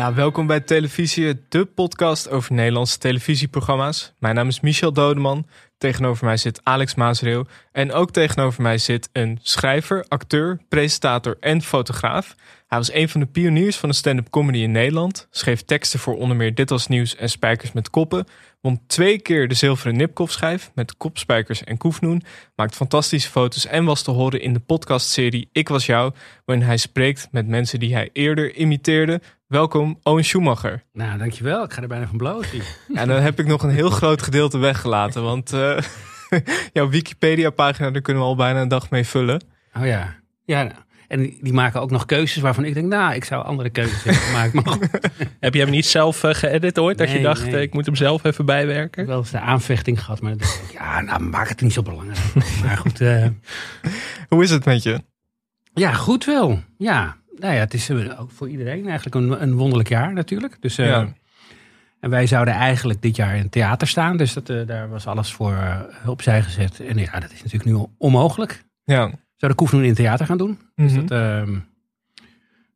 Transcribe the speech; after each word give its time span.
Ja, 0.00 0.14
welkom 0.14 0.46
bij 0.46 0.60
Televisie, 0.60 1.44
de 1.48 1.64
podcast 1.64 2.30
over 2.30 2.52
Nederlandse 2.52 2.98
televisieprogramma's. 2.98 4.12
Mijn 4.18 4.34
naam 4.34 4.48
is 4.48 4.60
Michel 4.60 4.92
Dodeman. 4.92 5.46
Tegenover 5.78 6.24
mij 6.24 6.36
zit 6.36 6.60
Alex 6.62 6.94
Maasreel. 6.94 7.46
En 7.72 7.92
ook 7.92 8.10
tegenover 8.10 8.62
mij 8.62 8.78
zit 8.78 9.08
een 9.12 9.38
schrijver, 9.42 10.04
acteur, 10.08 10.60
presentator 10.68 11.36
en 11.40 11.62
fotograaf. 11.62 12.34
Hij 12.66 12.78
was 12.78 12.92
een 12.92 13.08
van 13.08 13.20
de 13.20 13.26
pioniers 13.26 13.76
van 13.76 13.88
de 13.88 13.94
stand-up 13.94 14.30
comedy 14.30 14.58
in 14.58 14.72
Nederland. 14.72 15.26
Schreef 15.30 15.62
teksten 15.62 15.98
voor 15.98 16.16
onder 16.16 16.36
meer 16.36 16.54
Dit 16.54 16.70
Was 16.70 16.86
Nieuws 16.86 17.16
en 17.16 17.30
Spijkers 17.30 17.72
met 17.72 17.90
Koppen. 17.90 18.26
Won 18.60 18.80
twee 18.86 19.18
keer 19.18 19.48
de 19.48 19.54
zilveren 19.54 19.96
Nipkoff-schijf 19.96 20.70
met 20.74 20.96
Kopspijkers 20.96 21.64
en 21.64 21.76
Koefnoen. 21.76 22.22
Maakt 22.56 22.74
fantastische 22.74 23.30
foto's 23.30 23.66
en 23.66 23.84
was 23.84 24.02
te 24.02 24.10
horen 24.10 24.40
in 24.40 24.52
de 24.52 24.60
podcastserie 24.60 25.48
Ik 25.52 25.68
Was 25.68 25.86
Jou. 25.86 26.12
Waarin 26.44 26.66
hij 26.66 26.76
spreekt 26.76 27.28
met 27.30 27.46
mensen 27.46 27.80
die 27.80 27.94
hij 27.94 28.10
eerder 28.12 28.54
imiteerde. 28.54 29.20
Welkom, 29.50 29.98
Owen 30.02 30.24
Schumacher. 30.24 30.82
Nou, 30.92 31.18
dankjewel. 31.18 31.64
Ik 31.64 31.72
ga 31.72 31.82
er 31.82 31.88
bijna 31.88 32.06
van 32.06 32.16
blozen. 32.16 32.60
En 32.94 33.08
dan 33.08 33.22
heb 33.22 33.38
ik 33.38 33.46
nog 33.46 33.62
een 33.62 33.70
heel 33.70 33.90
groot 33.90 34.22
gedeelte 34.22 34.58
weggelaten. 34.58 35.22
Want 35.22 35.52
uh, 35.52 35.78
jouw 36.72 36.88
Wikipedia-pagina, 36.88 37.90
daar 37.90 38.02
kunnen 38.02 38.22
we 38.22 38.28
al 38.28 38.36
bijna 38.36 38.60
een 38.60 38.68
dag 38.68 38.90
mee 38.90 39.06
vullen. 39.06 39.44
Oh 39.76 39.86
ja. 39.86 40.16
Ja, 40.44 40.62
nou. 40.62 40.74
En 41.08 41.36
die 41.40 41.52
maken 41.52 41.80
ook 41.80 41.90
nog 41.90 42.06
keuzes 42.06 42.42
waarvan 42.42 42.64
ik 42.64 42.74
denk, 42.74 42.86
nou, 42.86 43.14
ik 43.14 43.24
zou 43.24 43.44
andere 43.44 43.70
keuzes 43.70 44.02
hebben 44.02 44.22
gemaakt. 44.22 44.52
Maar 44.52 44.78
Heb 45.40 45.54
je 45.54 45.60
hem 45.60 45.70
niet 45.70 45.86
zelf 45.86 46.24
uh, 46.24 46.34
geëdit 46.34 46.78
ooit? 46.78 46.98
Dat 46.98 47.10
je 47.10 47.20
dacht, 47.20 47.50
nee. 47.50 47.62
ik 47.62 47.72
moet 47.72 47.86
hem 47.86 47.96
zelf 47.96 48.24
even 48.24 48.46
bijwerken? 48.46 49.02
Ik 49.02 49.08
wel 49.08 49.18
eens 49.18 49.30
de 49.30 49.40
aanvechting 49.40 50.00
gehad, 50.04 50.20
maar 50.20 50.32
ik, 50.32 50.70
ja, 50.72 51.00
nou, 51.00 51.22
maak 51.22 51.48
het 51.48 51.60
niet 51.60 51.72
zo 51.72 51.82
belangrijk. 51.82 52.34
maar 52.64 52.76
goed. 52.76 53.00
Uh, 53.00 53.26
Hoe 54.28 54.42
is 54.42 54.50
het 54.50 54.64
met 54.64 54.82
je? 54.82 55.02
Ja, 55.74 55.92
goed 55.92 56.24
wel. 56.24 56.62
Ja, 56.78 57.16
nou 57.40 57.54
ja, 57.54 57.60
het 57.60 57.74
is 57.74 57.90
uh, 57.90 58.20
ook 58.20 58.30
voor 58.30 58.48
iedereen 58.48 58.86
eigenlijk 58.86 59.14
een, 59.14 59.42
een 59.42 59.54
wonderlijk 59.54 59.88
jaar 59.88 60.12
natuurlijk. 60.12 60.56
Dus, 60.60 60.76
ja. 60.76 61.12
En 62.00 62.10
wij 62.10 62.26
zouden 62.26 62.54
eigenlijk 62.54 63.02
dit 63.02 63.16
jaar 63.16 63.36
in 63.36 63.42
het 63.42 63.52
theater 63.52 63.88
staan. 63.88 64.16
Dus 64.16 64.32
dat, 64.32 64.46
daar 64.46 64.88
was 64.88 65.06
alles 65.06 65.32
voor 65.32 65.56
opzij 66.06 66.42
gezet. 66.42 66.80
En 66.80 66.98
ja, 66.98 67.20
dat 67.20 67.32
is 67.32 67.42
natuurlijk 67.42 67.70
nu 67.70 67.86
onmogelijk. 67.98 68.64
Ja 68.84 69.10
zou 69.40 69.52
de 69.52 69.58
Koefnoen 69.58 69.82
in 69.82 69.88
het 69.88 69.96
theater 69.96 70.26
gaan 70.26 70.38
doen. 70.38 70.48
Mm 70.48 70.58
-hmm. 70.74 70.86
Dus 70.86 70.94
dat, 70.94 71.10
uh, 71.10 71.42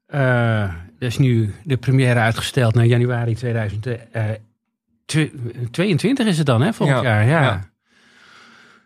uh, 0.08 0.62
er 0.62 0.74
is 0.98 1.18
nu 1.18 1.54
de 1.64 1.76
première 1.76 2.20
uitgesteld 2.20 2.74
naar 2.74 2.84
januari 2.84 3.34
2022 3.34 6.26
is 6.26 6.38
het 6.38 6.46
dan, 6.46 6.62
hè, 6.62 6.72
volgend 6.72 7.02
ja, 7.02 7.04
jaar. 7.04 7.26
Ja. 7.26 7.42
ja. 7.42 7.70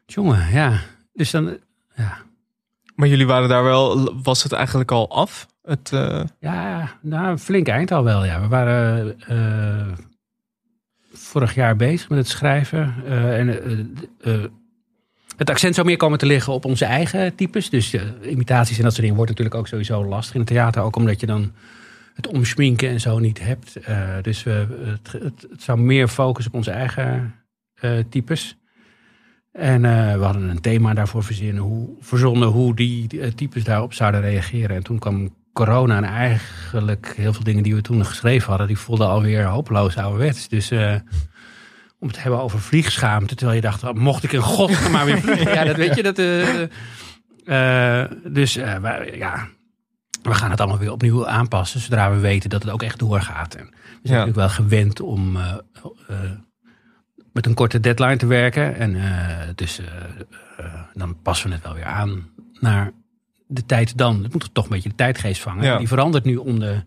Jongen, 0.07 0.53
ja. 0.53 0.81
Dus 1.13 1.31
dan, 1.31 1.59
ja. 1.95 2.19
Maar 2.95 3.09
jullie 3.09 3.27
waren 3.27 3.49
daar 3.49 3.65
wel, 3.65 4.15
was 4.23 4.43
het 4.43 4.53
eigenlijk 4.53 4.91
al 4.91 5.11
af? 5.11 5.48
Het, 5.69 5.91
uh... 5.95 6.21
Ja, 6.41 6.89
nou, 7.01 7.31
een 7.31 7.39
flink 7.39 7.69
eind 7.69 7.93
al 7.93 8.05
wel, 8.05 8.25
ja. 8.25 8.41
We 8.41 8.49
waren 8.49 9.17
uh, 9.31 9.93
vorig 11.13 11.55
jaar 11.55 11.77
bezig 11.77 12.09
met 12.09 12.19
het 12.19 12.29
schrijven. 12.29 12.95
en 13.07 13.49
het 15.37 15.51
accent 15.51 15.75
zou 15.75 15.87
meer 15.87 15.97
komen 15.97 16.19
te 16.19 16.27
liggen 16.27 16.53
op 16.53 16.65
onze 16.65 16.85
eigen 16.85 17.35
types. 17.35 17.71
Dus 17.71 17.95
imitaties 18.23 18.77
en 18.77 18.83
dat 18.83 18.91
soort 18.91 19.03
dingen 19.03 19.17
wordt 19.17 19.31
natuurlijk 19.31 19.57
ook 19.57 19.69
sowieso 19.69 20.05
lastig 20.05 20.35
in 20.35 20.41
het 20.41 20.49
theater. 20.49 20.83
Ook 20.83 20.97
omdat 20.97 21.21
je 21.21 21.27
dan 21.27 21.53
het 22.15 22.27
omschminken 22.27 22.89
en 22.89 23.01
zo 23.01 23.19
niet 23.19 23.41
hebt. 23.41 23.77
Dus 24.23 24.45
uh, 24.45 24.55
het, 24.85 25.13
het, 25.13 25.63
zou 25.63 25.79
meer 25.79 26.09
focussen 26.09 26.53
op 26.53 26.59
onze 26.59 26.71
eigen 26.71 27.35
types. 28.09 28.57
En 29.53 29.83
we 30.19 30.25
hadden 30.25 30.49
een 30.49 30.61
thema 30.61 30.95
daarvoor 30.95 31.25
verzinnen, 31.25 31.63
hoe, 31.63 31.89
verzonnen 32.01 32.49
hoe 32.49 32.75
die 32.75 33.35
types 33.35 33.65
daarop 33.65 33.93
zouden 33.93 34.21
reageren. 34.21 34.77
En 34.77 34.83
toen 34.83 34.99
kwam 34.99 35.31
corona 35.65 35.97
en 35.97 36.05
eigenlijk 36.05 37.13
heel 37.17 37.33
veel 37.33 37.45
dingen 37.45 37.63
die 37.63 37.75
we 37.75 37.81
toen 37.81 38.07
geschreven 38.07 38.49
hadden, 38.49 38.67
die 38.67 38.79
voelden 38.79 39.09
alweer 39.09 39.45
hopeloos 39.45 39.97
ouderwets. 39.97 40.49
Dus 40.49 40.73
om 41.99 42.07
het 42.07 42.13
te 42.13 42.21
hebben 42.21 42.41
over 42.41 42.61
vliegschaamte. 42.61 43.35
Terwijl 43.35 43.57
je 43.57 43.63
dacht, 43.63 43.93
mocht 43.93 44.25
ik 44.25 44.33
in 44.33 44.41
god 44.41 44.89
maar 44.93 45.05
weer 45.05 45.21
vliegen. 45.21 45.53
ja, 45.53 45.65
dat 45.65 45.77
weet 45.77 45.95
je. 45.95 46.03
Dat, 46.03 46.19
uh, 46.19 46.61
uh, 47.45 48.05
dus 48.25 48.55
ja, 48.55 49.49
we 50.23 50.35
gaan 50.35 50.51
het 50.51 50.61
allemaal 50.61 50.79
weer 50.79 50.93
opnieuw 50.93 51.27
aanpassen. 51.27 51.81
Zodra 51.81 52.11
we 52.11 52.19
weten 52.19 52.51
dat 52.51 52.63
het 52.63 52.73
ook 52.73 52.83
echt 52.83 52.99
doorgaat. 52.99 53.55
En 53.55 53.65
we 53.65 54.09
zijn 54.09 54.19
ja. 54.19 54.25
natuurlijk 54.27 54.37
wel 54.37 54.49
gewend 54.49 55.01
om 55.01 55.39
met 57.33 57.47
een 57.47 57.55
korte 57.55 57.81
deadline 57.81 58.17
te 58.17 58.27
werken. 58.27 58.77
En 58.77 58.97
dus 59.55 59.81
dan 60.95 61.23
passen 61.23 61.49
we 61.49 61.55
het 61.55 61.65
wel 61.65 61.75
weer 61.75 61.85
aan 61.85 62.29
naar 62.61 62.93
de 63.49 63.67
tijd 63.67 63.99
dan. 63.99 64.23
Het 64.23 64.33
moet 64.33 64.51
toch 64.53 64.65
een 64.65 64.71
beetje 64.71 64.89
de 64.89 64.95
tijdgeest 64.95 65.43
vangen. 65.43 65.65
Ja. 65.65 65.79
Die 65.79 65.89
verandert 65.89 66.25
nu 66.25 66.37
om 66.37 66.59
de 66.59 66.83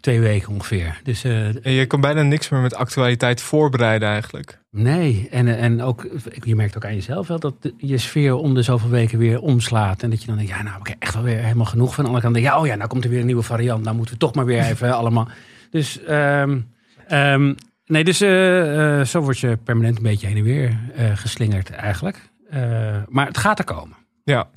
twee 0.00 0.20
weken 0.20 0.52
ongeveer. 0.52 1.00
Dus, 1.02 1.24
uh, 1.24 1.66
en 1.66 1.72
je 1.72 1.86
kan 1.86 2.00
bijna 2.00 2.22
niks 2.22 2.48
meer 2.48 2.60
met 2.60 2.74
actualiteit 2.74 3.40
voorbereiden 3.40 4.08
eigenlijk. 4.08 4.58
Nee, 4.70 5.28
en, 5.30 5.58
en 5.58 5.82
ook, 5.82 6.06
je 6.44 6.56
merkt 6.56 6.76
ook 6.76 6.84
aan 6.84 6.94
jezelf 6.94 7.26
wel 7.26 7.38
dat 7.38 7.54
je 7.76 7.98
sfeer 7.98 8.34
om 8.34 8.54
de 8.54 8.62
zoveel 8.62 8.88
weken 8.88 9.18
weer 9.18 9.40
omslaat. 9.40 10.02
En 10.02 10.10
dat 10.10 10.20
je 10.20 10.26
dan 10.26 10.36
denkt, 10.36 10.50
ja 10.50 10.62
nou 10.62 10.76
heb 10.76 10.86
ik 10.86 10.96
echt 10.98 11.14
wel 11.14 11.22
weer 11.22 11.42
helemaal 11.42 11.64
genoeg 11.64 11.94
van. 11.94 12.04
Aan 12.04 12.10
de 12.10 12.16
andere 12.16 12.22
kant 12.22 12.34
denk 12.34 12.46
je, 12.46 12.52
ja, 12.52 12.60
oh 12.60 12.66
ja, 12.66 12.74
nou 12.74 12.88
komt 12.88 13.04
er 13.04 13.10
weer 13.10 13.20
een 13.20 13.26
nieuwe 13.26 13.42
variant. 13.42 13.84
Nou 13.84 13.96
moeten 13.96 14.14
we 14.14 14.20
toch 14.20 14.34
maar 14.34 14.44
weer 14.44 14.64
even 14.72 14.94
allemaal. 14.94 15.28
Dus, 15.70 16.00
um, 16.08 16.72
um, 17.10 17.54
nee, 17.86 18.04
dus 18.04 18.22
uh, 18.22 18.98
uh, 18.98 19.04
zo 19.04 19.20
word 19.20 19.38
je 19.38 19.58
permanent 19.64 19.96
een 19.96 20.02
beetje 20.02 20.26
heen 20.26 20.36
en 20.36 20.42
weer 20.42 20.78
geslingerd 21.14 21.70
eigenlijk. 21.70 22.30
maar 23.08 23.26
het 23.26 23.38
gaat 23.38 23.58
er 23.58 23.64
komen. 23.64 23.96
Ja, 24.24 24.48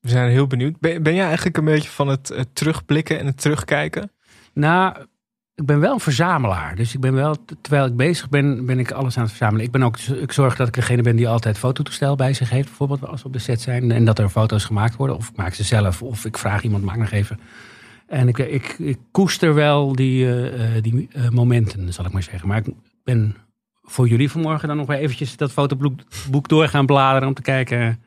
we 0.00 0.08
zijn 0.08 0.30
heel 0.30 0.46
benieuwd. 0.46 0.80
Ben, 0.80 1.02
ben 1.02 1.14
jij 1.14 1.26
eigenlijk 1.26 1.56
een 1.56 1.64
beetje 1.64 1.90
van 1.90 2.08
het, 2.08 2.46
terugblikken 2.52 3.18
en 3.18 3.26
het 3.26 3.40
terugkijken? 3.40 4.10
Nou, 4.52 4.96
ik 5.54 5.66
ben 5.66 5.80
wel 5.80 5.92
een 5.92 6.00
verzamelaar. 6.00 6.76
Dus 6.76 6.94
ik 6.94 7.00
ben 7.00 7.14
wel, 7.14 7.36
terwijl 7.60 7.86
ik 7.86 7.96
bezig 7.96 8.28
ben, 8.28 8.66
ben 8.66 8.78
ik 8.78 8.90
alles 8.90 9.16
aan 9.16 9.22
het 9.22 9.32
verzamelen. 9.32 9.66
Ik 9.66 9.72
ben 9.72 9.82
ook, 9.82 9.98
ik 9.98 10.32
zorg 10.32 10.56
dat 10.56 10.68
ik 10.68 10.74
degene 10.74 11.02
ben 11.02 11.16
die 11.16 11.28
altijd 11.28 11.58
fototoestel 11.58 12.16
bij 12.16 12.32
zich 12.32 12.50
heeft. 12.50 12.66
Bijvoorbeeld 12.66 13.06
als 13.06 13.20
we 13.20 13.26
op 13.26 13.32
de 13.32 13.38
set 13.38 13.60
zijn. 13.60 13.92
En 13.92 14.04
dat 14.04 14.18
er 14.18 14.28
foto's 14.28 14.64
gemaakt 14.64 14.96
worden. 14.96 15.16
Of 15.16 15.28
ik 15.28 15.36
maak 15.36 15.54
ze 15.54 15.64
zelf. 15.64 16.02
Of 16.02 16.24
ik 16.24 16.38
vraag 16.38 16.62
iemand, 16.62 16.84
maak 16.84 16.96
nog 16.96 17.10
even. 17.10 17.40
En 18.06 18.28
ik, 18.28 18.38
ik, 18.38 18.98
koester 19.10 19.54
wel 19.54 19.92
die, 19.96 20.24
uh, 20.24 20.82
die 20.82 21.08
uh, 21.16 21.28
momenten, 21.28 21.92
zal 21.92 22.04
ik 22.04 22.12
maar 22.12 22.22
zeggen. 22.22 22.48
Maar 22.48 22.58
ik 22.58 22.74
ben 23.04 23.36
voor 23.82 24.08
jullie 24.08 24.30
vanmorgen 24.30 24.68
dan 24.68 24.76
nog 24.76 24.86
weer 24.86 24.98
eventjes 24.98 25.36
dat 25.36 25.52
fotoboek 25.52 26.48
door 26.48 26.68
gaan 26.68 26.86
bladeren. 26.86 27.28
Om 27.28 27.34
te 27.34 27.42
kijken 27.42 28.02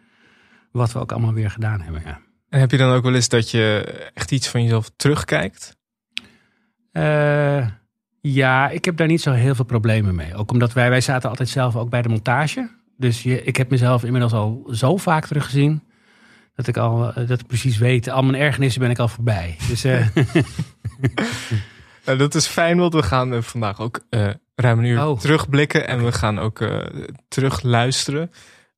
wat 0.71 0.91
we 0.91 0.99
ook 0.99 1.11
allemaal 1.11 1.33
weer 1.33 1.51
gedaan 1.51 1.81
hebben. 1.81 2.01
Ja. 2.05 2.19
En 2.49 2.59
heb 2.59 2.71
je 2.71 2.77
dan 2.77 2.93
ook 2.93 3.03
wel 3.03 3.15
eens 3.15 3.29
dat 3.29 3.51
je 3.51 3.83
echt 4.13 4.31
iets 4.31 4.47
van 4.47 4.63
jezelf 4.63 4.91
terugkijkt? 4.95 5.77
Uh, 6.93 7.67
ja, 8.21 8.69
ik 8.69 8.85
heb 8.85 8.97
daar 8.97 9.07
niet 9.07 9.21
zo 9.21 9.31
heel 9.31 9.55
veel 9.55 9.65
problemen 9.65 10.15
mee. 10.15 10.35
Ook 10.35 10.51
omdat 10.51 10.73
wij, 10.73 10.89
wij 10.89 11.01
zaten 11.01 11.29
altijd 11.29 11.49
zelf 11.49 11.75
ook 11.75 11.89
bij 11.89 12.01
de 12.01 12.09
montage. 12.09 12.69
Dus 12.97 13.23
je, 13.23 13.43
ik 13.43 13.55
heb 13.55 13.69
mezelf 13.69 14.03
inmiddels 14.03 14.33
al 14.33 14.67
zo 14.71 14.97
vaak 14.97 15.25
teruggezien. 15.25 15.83
Dat 16.55 16.67
ik 16.67 16.77
al 16.77 17.13
dat 17.13 17.39
ik 17.39 17.47
precies 17.47 17.77
weet, 17.77 18.09
al 18.09 18.23
mijn 18.23 18.41
ergernissen 18.41 18.81
ben 18.81 18.89
ik 18.89 18.99
al 18.99 19.07
voorbij. 19.07 19.57
Dus, 19.67 19.85
uh... 19.85 20.07
nou, 22.05 22.17
dat 22.17 22.35
is 22.35 22.47
fijn, 22.47 22.77
want 22.77 22.93
we 22.93 23.03
gaan 23.03 23.43
vandaag 23.43 23.79
ook 23.79 23.99
ruim 24.55 24.79
een 24.79 24.85
uur 24.85 25.07
oh. 25.07 25.19
terugblikken. 25.19 25.88
En 25.88 26.03
we 26.03 26.11
gaan 26.11 26.39
ook 26.39 26.69
terug 27.27 27.61
luisteren. 27.61 28.31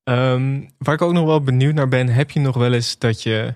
Um, 0.03 0.69
waar 0.77 0.93
ik 0.93 1.01
ook 1.01 1.13
nog 1.13 1.25
wel 1.25 1.41
benieuwd 1.41 1.73
naar 1.73 1.87
ben, 1.87 2.07
heb 2.07 2.31
je 2.31 2.39
nog 2.39 2.55
wel 2.55 2.73
eens 2.73 2.97
dat 2.97 3.23
je 3.23 3.53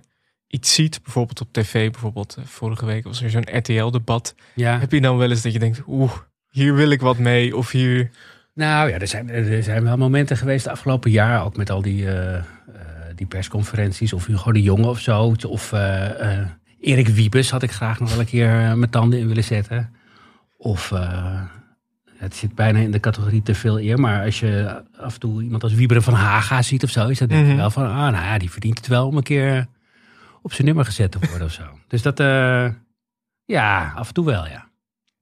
iets 0.47 0.74
ziet, 0.74 1.03
bijvoorbeeld 1.03 1.41
op 1.41 1.47
tv, 1.52 1.91
bijvoorbeeld 1.91 2.38
vorige 2.44 2.85
week 2.85 3.03
was 3.03 3.22
er 3.22 3.29
zo'n 3.29 3.58
RTL-debat. 3.58 4.35
Ja. 4.55 4.79
Heb 4.79 4.91
je 4.91 5.02
dan 5.02 5.17
wel 5.17 5.29
eens 5.29 5.41
dat 5.41 5.53
je 5.53 5.59
denkt, 5.59 5.82
oeh, 5.88 6.11
hier 6.49 6.76
wil 6.76 6.90
ik 6.90 7.02
wat 7.02 7.17
mee 7.17 7.55
of 7.55 7.72
hier... 7.72 8.09
Nou 8.53 8.90
ja, 8.90 8.99
er 8.99 9.08
zijn, 9.08 9.29
er 9.29 9.64
zijn 9.64 9.84
wel 9.84 9.97
momenten 9.97 10.38
geweest 10.38 10.64
de 10.64 10.72
afgelopen 10.72 11.11
jaar, 11.11 11.46
ook 11.46 11.58
met 11.58 11.70
al 11.70 11.82
die, 11.82 12.02
uh, 12.02 12.14
uh, 12.14 12.41
die 13.16 13.28
persconferenties 13.28 14.14
of 14.14 14.26
Hugo 14.26 14.52
de 14.52 14.61
Jonge 14.61 14.88
of 14.88 15.00
zo. 15.00 15.35
Of 15.47 15.72
uh, 15.72 16.40
Erik 16.79 17.08
Wiebes 17.08 17.50
had 17.50 17.64
ik 17.64 17.72
graag 17.72 18.00
nog 18.00 18.09
wel 18.09 18.20
een 18.20 18.26
keer 18.26 18.50
mijn 18.50 18.90
tanden 18.90 19.20
in 19.20 19.28
willen 19.28 19.43
zetten. 19.43 19.93
Of 20.58 20.93
het 22.17 22.35
zit 22.35 22.55
bijna 22.55 22.79
in 22.79 22.91
de 22.91 22.99
categorie 22.99 23.43
te 23.43 23.55
veel 23.55 23.79
eer. 23.79 23.99
Maar 23.99 24.23
als 24.23 24.40
je 24.40 24.81
af 24.97 25.14
en 25.14 25.19
toe 25.19 25.43
iemand 25.43 25.64
als 25.64 25.73
Wieberen 25.73 26.03
van 26.03 26.14
Haga 26.14 26.61
ziet 26.61 26.84
of 26.84 26.90
zo, 26.90 27.08
is 27.08 27.19
dat 27.19 27.29
denk 27.29 27.41
je 27.41 27.46
mm 27.46 27.52
-hmm. 27.52 27.59
wel 27.59 27.72
van, 27.72 27.85
ah 27.85 27.96
nou 27.96 28.11
ja, 28.11 28.37
die 28.37 28.52
verdient 28.52 28.78
het 28.78 28.87
wel 28.87 29.08
om 29.08 29.17
een 29.17 29.23
keer 29.23 29.67
op 30.41 30.53
zijn 30.53 30.67
nummer 30.67 30.85
gezet 30.85 31.11
te 31.11 31.19
worden 31.29 31.47
of 31.47 31.53
zo. 31.53 31.64
Dus 31.87 32.02
dat, 32.02 32.19
uh, 32.19 32.69
ja, 33.46 33.93
af 33.96 34.08
en 34.08 34.14
toe 34.14 34.25
wel, 34.25 34.47
ja. 34.47 34.66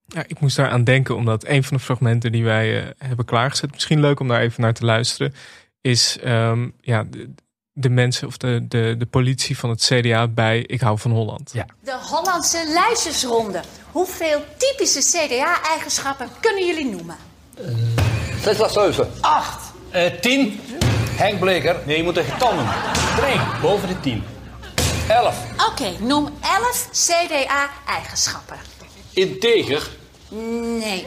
Ja, 0.07 0.24
ik 0.27 0.39
moest 0.39 0.56
daar 0.56 0.69
aan 0.69 0.83
denken, 0.83 1.15
omdat 1.15 1.45
een 1.45 1.63
van 1.63 1.77
de 1.77 1.83
fragmenten 1.83 2.31
die 2.31 2.44
wij 2.44 2.83
uh, 2.83 2.89
hebben 2.97 3.25
klaargezet, 3.25 3.71
misschien 3.71 4.00
leuk 4.00 4.19
om 4.19 4.27
daar 4.27 4.42
even 4.42 4.62
naar 4.62 4.74
te 4.74 4.86
luisteren, 4.86 5.33
is 5.81 6.18
um, 6.25 6.74
ja, 6.81 7.03
de, 7.03 7.30
de, 7.77 7.89
mensen 7.89 8.27
of 8.27 8.38
de, 8.38 8.66
de, 8.68 8.95
de 8.98 9.06
politie 9.06 9.57
van 9.57 9.69
het 9.69 9.81
CDA 9.83 10.27
bij 10.27 10.60
Ik 10.60 10.81
hou 10.81 11.00
van 11.00 11.12
Holland. 11.12 11.50
Ja. 11.54 11.66
De 11.83 11.98
Hollandse 12.10 12.63
lijstjesronde. 12.74 13.62
Hoeveel 13.92 14.42
typische 14.57 15.00
CDA-eigenschappen 15.00 16.30
kunnen 16.39 16.66
jullie 16.66 16.86
noemen? 16.86 17.16
Uh, 17.60 17.68
6 18.42 18.57
was 18.57 18.74
7. 18.74 19.12
8. 19.22 19.74
10. 20.22 20.60
Henk 21.10 21.39
Bleker. 21.39 21.75
Nee, 21.86 21.98
je 21.98 22.04
moet 22.04 22.18
er 22.18 22.24
getallen. 22.24 22.66
3. 23.18 23.39
Boven 23.62 23.88
de 23.88 24.00
10. 24.00 24.24
11. 25.07 25.38
Oké, 25.54 25.63
okay, 25.69 25.95
noem 26.00 26.30
11 26.42 26.89
CDA-eigenschappen. 26.92 28.57
Integer. 29.13 29.89
Nee. 30.80 31.04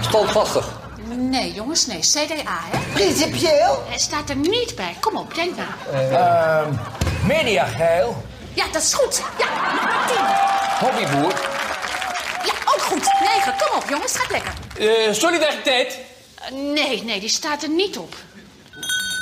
Standvastig. 0.00 0.77
Nee, 1.20 1.52
jongens, 1.52 1.86
nee. 1.86 1.98
CDA, 2.00 2.58
hè? 2.70 2.92
Principieel? 2.92 3.84
Hij 3.88 3.98
staat 3.98 4.28
er 4.30 4.36
niet 4.36 4.74
bij. 4.76 4.96
Kom 5.00 5.16
op, 5.16 5.34
denk 5.34 5.56
maar. 5.56 5.76
Ehm 6.10 6.72
mediageil. 7.26 8.22
Ja, 8.54 8.64
dat 8.72 8.82
is 8.82 8.94
goed. 8.94 9.22
Ja, 9.38 9.46
tien. 10.06 10.24
Hobbyboer. 10.88 11.32
Ja, 12.44 12.52
ook 12.74 12.80
goed. 12.82 13.02
Negen. 13.20 13.54
Kom 13.58 13.76
op, 13.76 13.88
jongens. 13.88 14.16
Gaat 14.16 14.30
lekker. 14.30 14.52
Eh, 14.78 15.12
solidariteit. 15.12 15.98
Eh, 16.34 16.50
Nee, 16.52 17.04
nee, 17.04 17.20
die 17.20 17.28
staat 17.28 17.62
er 17.62 17.68
niet 17.68 17.98
op. 17.98 18.14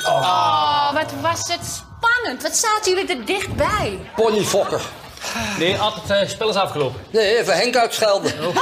Oh, 0.07 0.93
wat 0.93 1.13
was 1.21 1.39
het 1.49 1.61
spannend. 1.65 2.43
Wat 2.43 2.57
zaten 2.57 2.93
jullie 2.95 3.17
er 3.17 3.25
dichtbij? 3.25 3.99
Ponyfokker. 4.17 4.81
Nee, 5.59 5.79
Ad, 5.79 5.95
het 5.95 6.11
eh, 6.11 6.29
spel 6.29 6.49
is 6.49 6.55
afgelopen. 6.55 7.01
Nee, 7.11 7.39
even 7.39 7.57
Henk 7.57 7.77
uitschelden. 7.77 8.33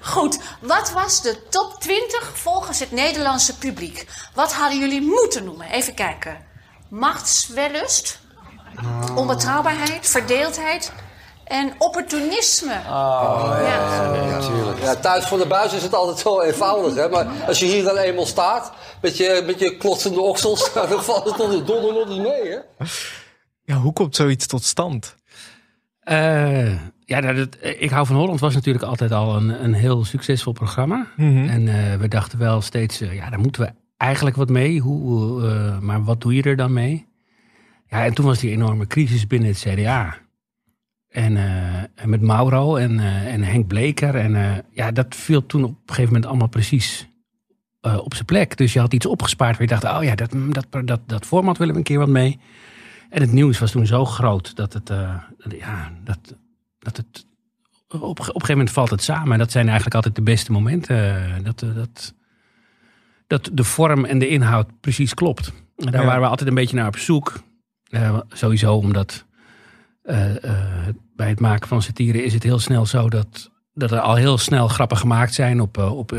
Goed, 0.00 0.38
wat 0.60 0.90
was 0.92 1.22
de 1.22 1.48
top 1.48 1.80
20 1.80 2.30
volgens 2.34 2.78
het 2.78 2.92
Nederlandse 2.92 3.58
publiek? 3.58 4.06
Wat 4.34 4.52
hadden 4.52 4.78
jullie 4.78 5.00
moeten 5.00 5.44
noemen? 5.44 5.70
Even 5.70 5.94
kijken. 5.94 6.38
Machtswellust, 6.88 8.18
onbetrouwbaarheid, 9.14 10.06
verdeeldheid 10.08 10.92
en 11.44 11.74
opportunisme. 11.78 12.72
ja. 12.84 14.10
Natuurlijk. 14.30 14.82
Ja, 14.82 14.96
thuis 14.96 15.26
voor 15.26 15.38
de 15.38 15.46
buis 15.46 15.72
is 15.72 15.82
het 15.82 15.94
altijd 15.94 16.18
zo 16.18 16.40
eenvoudig, 16.40 16.94
hè. 16.94 17.08
Maar 17.08 17.26
als 17.46 17.58
je 17.58 17.66
hier 17.66 17.84
dan 17.84 17.96
eenmaal 17.96 18.26
staat, 18.26 18.72
met 19.00 19.16
je, 19.16 19.42
met 19.46 19.58
je 19.58 19.76
klotsende 19.76 20.20
oksels, 20.20 20.72
dan 20.90 21.04
valt 21.04 21.24
het 21.24 21.36
de 21.36 21.64
donder 21.64 21.92
nog 21.92 22.08
niet 22.08 22.22
mee, 22.22 22.50
hè. 22.50 22.58
Ja, 23.70 23.76
hoe 23.76 23.92
komt 23.92 24.16
zoiets 24.16 24.46
tot 24.46 24.64
stand? 24.64 25.16
Eh, 26.00 26.72
ja, 27.04 27.20
nou, 27.20 27.34
dat, 27.34 27.56
Ik 27.78 27.90
hou 27.90 28.06
van 28.06 28.16
Holland 28.16 28.40
was 28.40 28.54
natuurlijk 28.54 28.84
altijd 28.84 29.12
al 29.12 29.36
een, 29.36 29.64
een 29.64 29.74
heel 29.74 30.04
succesvol 30.04 30.52
programma. 30.52 31.06
En 31.16 31.68
eh, 31.68 31.96
we 31.96 32.08
dachten 32.08 32.38
wel 32.38 32.60
steeds, 32.60 33.00
eh, 33.00 33.14
ja, 33.14 33.30
daar 33.30 33.38
moeten 33.38 33.62
we 33.62 33.72
eigenlijk 33.96 34.36
wat 34.36 34.48
mee. 34.48 34.80
Hoe, 34.80 35.46
eh, 35.48 35.78
maar 35.78 36.04
wat 36.04 36.20
doe 36.20 36.34
je 36.34 36.42
er 36.42 36.56
dan 36.56 36.72
mee? 36.72 37.06
Ja, 37.86 38.04
en 38.04 38.14
toen 38.14 38.24
was 38.24 38.38
die 38.38 38.50
enorme 38.50 38.86
crisis 38.86 39.26
binnen 39.26 39.48
het 39.48 39.58
CDA. 39.58 40.18
En, 41.08 41.36
eh, 41.36 42.02
en 42.02 42.08
met 42.08 42.20
Mauro 42.20 42.76
en, 42.76 43.00
eh, 43.00 43.32
en 43.32 43.42
Henk 43.42 43.66
Bleker. 43.66 44.14
En 44.14 44.36
eh, 44.36 44.58
ja, 44.70 44.90
dat 44.90 45.14
viel 45.14 45.46
toen 45.46 45.64
op 45.64 45.70
een 45.70 45.76
gegeven 45.86 46.06
moment 46.12 46.26
allemaal 46.26 46.48
precies 46.48 47.08
eh, 47.80 47.98
op 47.98 48.14
zijn 48.14 48.26
plek. 48.26 48.56
Dus 48.56 48.72
je 48.72 48.80
had 48.80 48.92
iets 48.94 49.06
opgespaard 49.06 49.58
waar 49.58 49.68
je 49.68 49.80
dacht, 49.80 49.96
oh 49.96 50.04
ja, 50.04 50.14
dat, 50.14 50.30
dat, 50.48 50.86
dat, 50.86 51.00
dat 51.06 51.26
format 51.26 51.58
willen 51.58 51.72
we 51.72 51.78
een 51.78 51.86
keer 51.86 51.98
wat 51.98 52.08
mee. 52.08 52.38
En 53.10 53.20
het 53.20 53.32
nieuws 53.32 53.58
was 53.58 53.70
toen 53.70 53.86
zo 53.86 54.04
groot 54.04 54.56
dat 54.56 54.72
het, 54.72 54.90
eh, 54.90 55.14
ja, 55.58 55.92
dat, 56.04 56.18
dat 56.78 56.96
het 56.96 57.26
op, 57.88 58.02
op 58.02 58.18
een 58.18 58.24
gegeven 58.24 58.48
moment 58.50 58.70
valt 58.70 58.90
het 58.90 59.02
samen. 59.02 59.32
En 59.32 59.38
dat 59.38 59.50
zijn 59.50 59.64
eigenlijk 59.66 59.94
altijd 59.94 60.14
de 60.14 60.22
beste 60.22 60.52
momenten. 60.52 60.96
eh, 61.36 61.44
Dat, 61.44 61.62
eh, 61.62 61.74
dat, 61.74 62.14
dat 63.26 63.50
de 63.52 63.64
vorm 63.64 64.04
en 64.04 64.18
de 64.18 64.28
inhoud 64.28 64.80
precies 64.80 65.14
klopt. 65.14 65.52
En 65.76 65.90
daar 65.90 66.00
Ja. 66.00 66.06
waren 66.06 66.22
we 66.22 66.28
altijd 66.28 66.48
een 66.48 66.54
beetje 66.54 66.76
naar 66.76 66.86
op 66.86 66.96
zoek. 66.96 67.32
Sowieso 68.28 68.74
omdat 68.74 69.24
bij 71.16 71.28
het 71.28 71.40
maken 71.40 71.68
van 71.68 71.82
satire 71.82 72.22
is 72.22 72.32
het 72.34 72.42
heel 72.42 72.58
snel 72.58 72.86
zo 72.86 73.08
dat, 73.08 73.50
dat 73.74 73.90
er 73.90 74.00
al 74.00 74.14
heel 74.14 74.38
snel 74.38 74.68
grappen 74.68 74.96
gemaakt 74.96 75.34
zijn 75.34 75.60
op, 75.60 75.78
op 75.78 76.12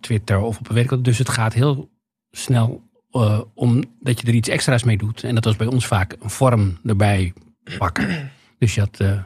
Twitter 0.00 0.38
of 0.38 0.58
op 0.58 0.68
een 0.68 0.74
weet 0.74 0.84
ik 0.84 0.90
wat. 0.90 1.04
Dus 1.04 1.18
het 1.18 1.28
gaat 1.28 1.52
heel 1.52 1.90
snel 2.30 2.89
eh, 3.10 3.40
om 3.54 3.84
dat 4.00 4.20
je 4.20 4.26
er 4.26 4.34
iets 4.34 4.48
extra's 4.48 4.84
mee 4.84 4.96
doet. 4.96 5.24
En 5.24 5.34
dat 5.34 5.44
was 5.44 5.56
bij 5.56 5.66
ons 5.66 5.86
vaak 5.86 6.16
een 6.20 6.30
vorm 6.30 6.78
erbij 6.84 7.32
pakken. 7.78 8.30
Dus 8.58 8.74
je 8.74 8.80
had 8.80 9.00
eh, 9.00 9.18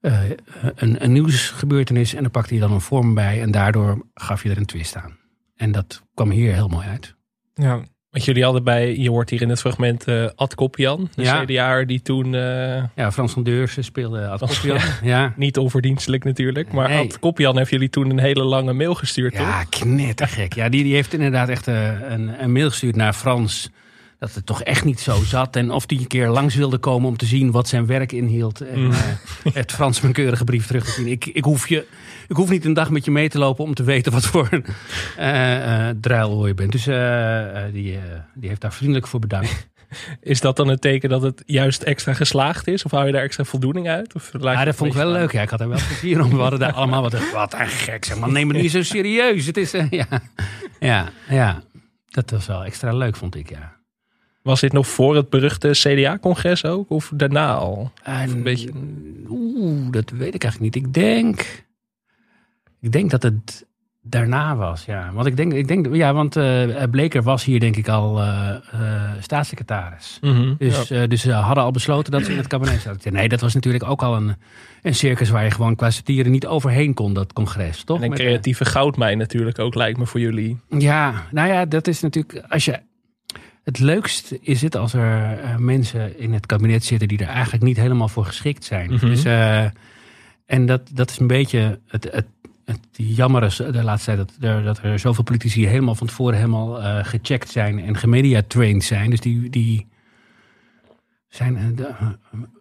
eh, 0.00 0.30
een, 0.74 1.04
een 1.04 1.12
nieuwsgebeurtenis 1.12 2.14
en 2.14 2.22
dan 2.22 2.30
pakte 2.30 2.54
je 2.54 2.60
dan 2.60 2.72
een 2.72 2.80
vorm 2.80 3.14
bij. 3.14 3.42
En 3.42 3.50
daardoor 3.50 4.06
gaf 4.14 4.42
je 4.42 4.50
er 4.50 4.56
een 4.56 4.66
twist 4.66 4.96
aan. 4.96 5.16
En 5.56 5.72
dat 5.72 6.02
kwam 6.14 6.30
hier 6.30 6.54
heel 6.54 6.68
mooi 6.68 6.86
uit. 6.86 7.16
Ja, 7.54 7.82
Want 8.18 8.30
jullie 8.30 8.44
hadden 8.44 8.64
bij, 8.64 8.96
je 8.96 9.10
hoort 9.10 9.30
hier 9.30 9.42
in 9.42 9.48
het 9.48 9.60
fragment 9.60 10.04
eh 10.04 10.26
Ad 10.34 10.54
Kopjan, 10.54 11.08
de 11.14 11.22
Ja. 11.52 11.84
Die 11.84 12.02
toen, 12.02 12.34
eh, 12.34 12.82
Ja, 12.94 13.12
Frans 13.12 13.32
van 13.32 13.42
Deursen 13.42 13.84
speelde 13.84 14.26
Ad 14.26 14.60
ja. 14.62 14.76
ja. 15.02 15.32
niet 15.36 15.58
onverdienstelijk 15.58 16.24
natuurlijk, 16.24 16.72
maar 16.72 16.88
Nee. 16.88 17.04
Ad 17.04 17.18
Kopjan 17.18 17.56
heeft 17.56 17.70
jullie 17.70 17.88
toen 17.88 18.10
een 18.10 18.18
hele 18.18 18.44
lange 18.44 18.72
mail 18.72 18.94
gestuurd, 18.94 19.32
toch? 19.34 19.46
Ja, 19.46 19.64
knettergek. 19.64 20.54
Ja, 20.54 20.68
die, 20.68 20.82
die 20.82 20.94
heeft 20.94 21.12
inderdaad 21.12 21.48
echt 21.48 21.68
eh, 21.68 22.10
een, 22.10 22.42
een 22.42 22.52
mail 22.52 22.68
gestuurd 22.68 22.96
naar 22.96 23.12
Frans. 23.12 23.70
Dat 24.18 24.34
het 24.34 24.46
toch 24.46 24.62
echt 24.62 24.84
niet 24.84 25.00
zo 25.00 25.22
zat. 25.24 25.56
En 25.56 25.70
of 25.70 25.86
die 25.86 25.98
een 26.00 26.06
keer 26.06 26.28
langs 26.28 26.54
wilde 26.54 26.78
komen 26.78 27.08
om 27.08 27.16
te 27.16 27.26
zien 27.26 27.50
wat 27.50 27.68
zijn 27.68 27.86
werk 27.86 28.12
inhield. 28.12 28.60
En 28.60 28.90
eh, 28.90 29.52
het 29.52 29.72
Frans 29.72 30.00
mijn 30.00 30.12
keurige 30.12 30.44
brief 30.44 30.66
terug 30.66 30.84
te 30.84 30.90
zien. 30.90 31.06
Ik, 31.06 31.26
ik, 31.26 31.44
hoef 31.44 31.68
je, 31.68 31.86
ik 32.28 32.36
hoef 32.36 32.50
niet 32.50 32.64
een 32.64 32.72
dag 32.72 32.90
met 32.90 33.04
je 33.04 33.10
mee 33.10 33.28
te 33.28 33.38
lopen 33.38 33.64
om 33.64 33.74
te 33.74 33.82
weten 33.82 34.12
wat 34.12 34.26
voor 34.26 34.48
een 34.50 36.00
druiloor 36.00 36.46
je 36.46 36.54
bent. 36.54 36.72
Dus 36.72 36.84
die, 37.72 37.98
die 38.34 38.48
heeft 38.48 38.60
daar 38.60 38.72
vriendelijk 38.72 39.06
voor 39.06 39.20
bedankt. 39.20 39.68
Is 40.20 40.40
dat 40.40 40.56
dan 40.56 40.68
een 40.68 40.78
teken 40.78 41.08
dat 41.08 41.22
het 41.22 41.42
juist 41.46 41.82
extra 41.82 42.14
geslaagd 42.14 42.66
is? 42.66 42.84
Of 42.84 42.90
hou 42.90 43.06
je 43.06 43.12
daar 43.12 43.22
extra 43.22 43.44
voldoening 43.44 43.88
uit? 43.88 44.14
Of 44.14 44.30
laat 44.32 44.42
Ja, 44.42 44.58
het 44.58 44.66
dat 44.66 44.76
vond 44.76 44.90
ik 44.90 44.96
wel 44.96 45.12
leuk. 45.12 45.32
Ja, 45.32 45.42
ik 45.42 45.50
had 45.50 45.60
er 45.60 45.68
wel 45.68 45.78
plezier 45.86 46.22
om. 46.22 46.30
We 46.30 46.36
hadden 46.36 46.58
daar 46.58 46.72
allemaal 46.72 47.02
wat, 47.02 47.30
wat 47.32 47.54
een 47.54 47.68
gek. 47.68 48.04
Zeg 48.04 48.18
maar, 48.18 48.30
neem 48.30 48.48
het 48.48 48.62
niet 48.62 48.70
zo 48.70 48.82
serieus. 48.82 49.46
Het 49.46 49.56
is, 49.56 49.70
ja, 49.90 50.06
ja, 50.80 51.08
ja, 51.28 51.62
dat 52.08 52.30
was 52.30 52.46
wel 52.46 52.64
extra 52.64 52.92
leuk, 52.92 53.16
vond 53.16 53.34
ik, 53.34 53.50
ja. 53.50 53.77
Was 54.48 54.60
dit 54.60 54.72
nog 54.72 54.86
voor 54.88 55.16
het 55.16 55.30
beruchte 55.30 55.70
CDA-congres 55.70 56.64
ook? 56.64 56.90
Of 56.90 57.10
daarna 57.14 57.54
al? 57.54 57.92
En, 58.02 58.30
een 58.30 58.42
beetje- 58.42 58.70
Oeh, 59.28 59.90
dat 59.90 60.10
weet 60.10 60.34
ik 60.34 60.42
eigenlijk 60.44 60.74
niet. 60.74 60.84
Ik 60.84 60.94
denk, 60.94 61.64
ik 62.80 62.92
denk 62.92 63.10
dat 63.10 63.22
het 63.22 63.66
daarna 64.02 64.56
was, 64.56 64.84
ja. 64.84 65.10
Want 65.12 65.26
ik 65.26 65.36
denk, 65.36 65.52
ik 65.52 65.68
denk 65.68 65.94
ja, 65.94 66.12
want 66.14 66.36
eh, 66.36 66.82
Bleker 66.90 67.22
was 67.22 67.44
hier 67.44 67.60
denk 67.60 67.76
ik 67.76 67.88
al 67.88 68.20
eh, 68.22 68.54
staatssecretaris. 69.20 70.18
Dus, 70.58 70.90
eh, 70.90 71.02
dus 71.08 71.20
ze 71.20 71.32
hadden 71.32 71.64
al 71.64 71.70
besloten 71.70 72.12
dat 72.12 72.24
ze 72.24 72.30
in 72.30 72.36
het 72.36 72.46
kabinet 72.46 72.80
zouden. 72.80 73.12
Nee, 73.12 73.28
dat 73.28 73.40
was 73.40 73.54
natuurlijk 73.54 73.84
ook 73.84 74.02
al 74.02 74.16
een, 74.16 74.34
een 74.82 74.94
circus 74.94 75.30
waar 75.30 75.44
je 75.44 75.50
gewoon 75.50 75.74
qua 75.76 75.90
satire 75.90 76.28
niet 76.28 76.46
overheen 76.46 76.94
kon, 76.94 77.12
dat 77.12 77.32
congres, 77.32 77.84
toch? 77.84 77.96
En 77.96 78.02
een 78.02 78.10
creatieve 78.26 78.64
goudmijn 78.64 79.18
natuurlijk 79.18 79.58
ook, 79.58 79.74
lijkt 79.74 79.98
me 79.98 80.06
voor 80.06 80.20
jullie. 80.20 80.56
Ja, 80.68 81.12
nou 81.30 81.48
ja, 81.48 81.64
dat 81.64 81.86
is 81.86 82.00
natuurlijk. 82.00 82.44
Als 82.48 82.64
je, 82.64 82.80
het 83.68 83.78
leukst 83.78 84.34
is 84.40 84.62
het 84.62 84.76
als 84.76 84.92
er 84.92 85.38
eh, 85.38 85.56
mensen 85.56 86.18
in 86.18 86.32
het 86.32 86.46
kabinet 86.46 86.84
zitten 86.84 87.08
die 87.08 87.18
er 87.18 87.28
eigenlijk 87.28 87.64
niet 87.64 87.76
helemaal 87.76 88.08
voor 88.08 88.24
geschikt 88.24 88.64
zijn. 88.64 88.92
Mhm. 88.92 89.06
Dus, 89.06 89.24
eh, 89.24 89.64
en 90.46 90.66
dat, 90.66 90.90
dat 90.92 91.10
is 91.10 91.18
een 91.18 91.26
beetje 91.26 91.80
het, 91.86 92.08
het, 92.12 92.26
het 92.64 92.80
jammere 92.92 93.72
de 93.72 93.82
laatste 93.82 94.14
tijd. 94.14 94.18
Dat 94.18 94.50
er, 94.50 94.62
dat 94.62 94.78
er 94.82 94.98
zoveel 94.98 95.24
politici 95.24 95.66
helemaal 95.66 95.94
van 95.94 96.06
tevoren 96.06 96.36
helemaal 96.36 96.82
eh, 96.82 97.04
gecheckt 97.04 97.50
zijn 97.50 97.80
en 97.80 97.96
gemediatrained 97.96 98.84
zijn. 98.84 99.10
Dus 99.10 99.20
die, 99.20 99.50
die 99.50 99.86
zijn, 101.28 101.74
de- 101.74 101.94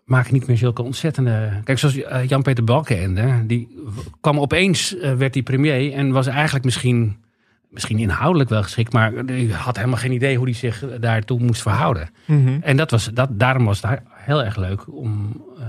maken 0.06 0.34
niet 0.34 0.48
meer 0.48 0.58
zulke 0.58 0.82
ontzettende... 0.82 1.62
Kijk, 1.64 1.80
zoals 1.80 2.00
Jan-Peter 2.28 2.64
Balkenende, 2.64 3.46
die 3.46 3.84
kwam 4.22 4.40
opeens, 4.40 4.96
werd 5.18 5.34
hij 5.34 5.44
premier 5.44 5.94
en 5.94 6.12
was 6.12 6.28
eigenlijk 6.28 6.66
misschien 6.66 7.18
misschien 7.70 8.00
inhoudelijk 8.00 8.50
wel 8.50 8.64
geschikt, 8.64 8.94
maar 8.94 9.26
die 9.26 9.54
had 9.54 9.76
helemaal 9.76 9.98
geen 9.98 10.12
idee 10.12 10.38
hoe 10.38 10.46
hij 10.46 10.56
zich 10.56 10.84
daartoe 11.00 11.40
moest 11.40 11.62
verhouden. 11.62 12.10
Mhm. 12.26 12.58
En 12.62 12.78
dat 12.78 12.92
was, 12.92 13.10
dat, 13.14 13.40
daarom 13.40 13.66
was 13.66 13.82
het 13.82 14.00
heel 14.12 14.44
erg 14.44 14.56
leuk 14.56 14.94
om. 14.94 15.42
eh, 15.60 15.66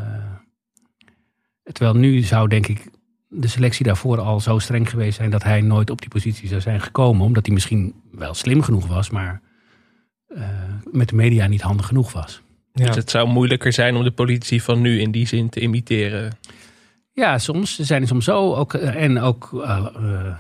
terwijl 1.73 1.97
nu 1.97 2.21
zou, 2.21 2.49
denk 2.49 2.67
ik, 2.67 2.91
de 3.29 3.49
selectie 3.49 3.85
daarvoor 3.85 4.21
al 4.21 4.41
zo 4.41 4.59
streng 4.59 4.91
geweest 4.91 5.17
zijn 5.17 5.31
dat 5.31 5.43
hij 5.43 5.61
nooit 5.61 5.91
op 5.91 6.01
die 6.01 6.11
positie 6.11 6.49
zou 6.49 6.61
zijn 6.61 6.81
gekomen, 6.81 7.27
omdat 7.27 7.47
hij 7.47 7.55
misschien 7.55 7.95
wel 8.13 8.35
slim 8.35 8.63
genoeg 8.63 8.87
was, 8.87 9.11
maar 9.11 9.41
eh, 10.29 10.43
met 10.93 11.09
de 11.09 11.15
media 11.15 11.47
niet 11.47 11.63
handig 11.63 11.87
genoeg 11.87 12.13
was. 12.13 12.43
Ja. 12.73 12.87
Dus 12.87 12.97
het 12.97 13.11
zou 13.11 13.29
moeilijker 13.29 13.73
zijn 13.73 13.97
om 13.97 14.05
de 14.05 14.11
politici 14.11 14.61
van 14.61 14.81
nu 14.81 15.01
in 15.01 15.11
die 15.11 15.27
zin 15.27 15.49
te 15.49 15.61
imiteren. 15.61 16.39
Ja, 17.19 17.39
soms. 17.39 17.75
Ze 17.75 17.85
zijn 17.85 18.07
soms 18.07 18.25
zo. 18.25 18.55
Ook, 18.55 18.75
eh, 18.75 19.03
en 19.03 19.21
ook, 19.21 19.51
eh, 19.53 19.71
eh, 19.71 19.85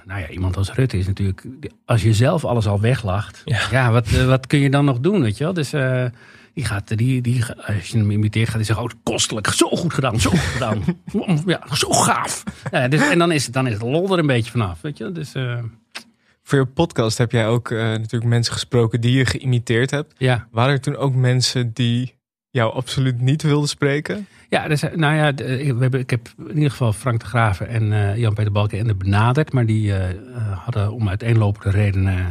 nou 0.04 0.20
ja, 0.20 0.28
iemand 0.28 0.56
als 0.56 0.73
Rutte 0.73 0.99
is 0.99 1.06
natuurlijk... 1.06 1.44
Als 1.85 2.02
je 2.02 2.14
zelf 2.14 2.44
alles 2.44 2.66
al 2.66 2.80
weglacht. 2.80 3.42
Ja. 3.44 3.61
Ja, 3.70 3.90
wat, 3.90 4.11
wat 4.11 4.47
kun 4.47 4.58
je 4.58 4.70
dan 4.70 4.85
nog 4.85 5.00
doen, 5.00 5.23
weet 5.23 5.38
je 5.38 5.44
wel? 5.44 5.52
Dus 5.52 5.73
eh, 5.73 6.04
die 6.54 6.64
gaat, 6.64 6.97
die, 6.99 7.20
die, 7.23 7.44
als 7.66 7.88
je 7.88 7.99
hem 7.99 8.11
imiteert, 8.11 8.47
gaat 8.47 8.56
hij 8.56 8.64
zeggen... 8.64 8.85
Oh, 8.85 8.90
kostelijk, 9.02 9.47
zo 9.47 9.68
goed 9.68 9.94
gedaan, 9.94 10.20
zo 10.20 10.30
goed 10.30 10.38
gedaan. 10.38 10.85
ja, 11.47 11.62
zo 11.75 11.90
gaaf. 11.90 12.42
Ja, 12.70 12.88
dus, 12.88 13.08
en 13.11 13.18
dan 13.18 13.32
is, 13.32 13.44
het, 13.44 13.54
dan 13.54 13.66
is 13.66 13.73
het 13.73 13.82
lol 13.82 14.12
er 14.12 14.18
een 14.18 14.26
beetje 14.26 14.50
vanaf, 14.50 14.80
weet 14.80 14.99
je 14.99 15.12
Dus 15.12 15.35
eh, 15.35 15.58
Voor 16.42 16.58
je 16.58 16.66
podcast 16.66 17.18
heb 17.18 17.32
jij 17.32 17.47
ook 17.47 17.70
natuurlijk 17.70 18.25
mensen 18.25 18.52
gesproken 18.52 19.00
die 19.00 19.12
je 19.16 19.25
geïmiteerd 19.25 19.90
hebt. 19.90 20.14
ja. 20.18 20.49
Waren 20.50 20.73
er 20.73 20.80
toen 20.80 20.97
ook 20.97 21.14
mensen 21.14 21.73
die 21.73 22.17
jou 22.50 22.73
absoluut 22.73 23.21
niet 23.21 23.43
wilden 23.43 23.69
spreken? 23.69 24.26
Ja, 24.49 24.69
dus, 24.69 24.83
nou 24.95 25.14
ja, 25.14 25.35
we 25.75 25.76
hebben, 25.81 26.00
ik 26.00 26.11
heb 26.11 26.28
in 26.38 26.55
ieder 26.55 26.71
geval 26.71 26.93
Frank 26.93 27.21
de 27.21 27.26
Graven 27.26 27.69
en 27.69 27.93
eh, 27.93 28.17
Jan-Peter 28.17 28.52
Balkenende 28.52 28.95
benaderd. 28.95 29.52
Maar 29.52 29.67
die 29.67 29.93
eh, 29.93 30.11
eh, 30.11 30.17
hadden 30.59 30.93
om 30.93 31.09
uiteenlopende 31.09 31.71
redenen 31.71 32.26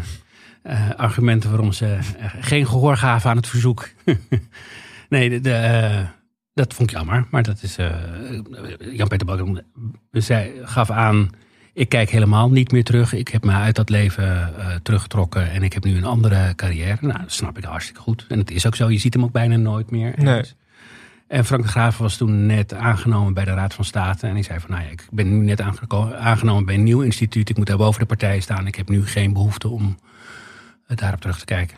argumenten 0.97 1.49
waarom 1.49 1.71
ze 1.71 1.97
geen 2.39 2.67
gehoor 2.67 2.97
gaven 2.97 3.29
aan 3.29 3.37
het 3.37 3.47
verzoek. 3.47 3.89
nee, 5.09 5.29
de, 5.29 5.41
de, 5.41 6.05
dat 6.53 6.73
vond 6.73 6.89
ik 6.89 6.95
jammer. 6.95 7.27
Maar 7.31 7.43
dat 7.43 7.61
is. 7.61 7.75
Jan-Peter 8.91 9.25
Bakker 9.25 9.63
zei, 10.11 10.51
gaf 10.63 10.89
aan. 10.89 11.29
Ik 11.77 11.89
kijk 11.89 12.09
helemaal 12.09 12.49
niet 12.49 12.71
meer 12.71 12.83
terug. 12.83 13.13
Ik 13.13 13.27
heb 13.27 13.43
me 13.43 13.51
uit 13.51 13.75
dat 13.75 13.89
leven 13.89 14.57
eh, 14.57 14.75
teruggetrokken. 14.83 15.51
En 15.51 15.63
ik 15.63 15.73
heb 15.73 15.83
nu 15.83 15.97
een 15.97 16.03
andere 16.03 16.55
carrière. 16.55 16.97
Nou, 17.01 17.19
dat 17.19 17.31
snap 17.31 17.57
ik 17.57 17.63
hartstikke 17.63 18.01
goed. 18.01 18.25
En 18.29 18.39
het 18.39 18.51
is 18.51 18.65
ook 18.65 18.75
zo. 18.75 18.89
Je 18.89 18.97
ziet 18.97 19.13
hem 19.13 19.23
ook 19.23 19.31
bijna 19.31 19.55
nooit 19.55 19.91
meer. 19.91 20.13
Nee. 20.15 20.43
En 21.27 21.45
Frank 21.45 21.63
de 21.63 21.67
Graaf 21.67 21.97
was 21.97 22.17
toen 22.17 22.45
net 22.45 22.73
aangenomen 22.73 23.33
bij 23.33 23.45
de 23.45 23.53
Raad 23.53 23.73
van 23.73 23.85
State. 23.85 24.27
En 24.27 24.33
hij 24.33 24.43
zei 24.43 24.59
van, 24.59 24.69
nou 24.69 24.83
ja, 24.83 24.89
ik 24.89 25.07
ben 25.11 25.29
nu 25.29 25.45
net 25.45 25.61
aangenomen 26.19 26.65
bij 26.65 26.75
een 26.75 26.83
nieuw 26.83 27.01
instituut. 27.01 27.49
Ik 27.49 27.57
moet 27.57 27.67
daar 27.67 27.77
boven 27.77 27.99
de 27.99 28.05
partij 28.05 28.39
staan. 28.39 28.67
Ik 28.67 28.75
heb 28.75 28.89
nu 28.89 29.05
geen 29.05 29.33
behoefte 29.33 29.69
om 29.69 29.97
eh, 30.87 30.97
daarop 30.97 31.21
terug 31.21 31.39
te 31.39 31.45
kijken. 31.45 31.77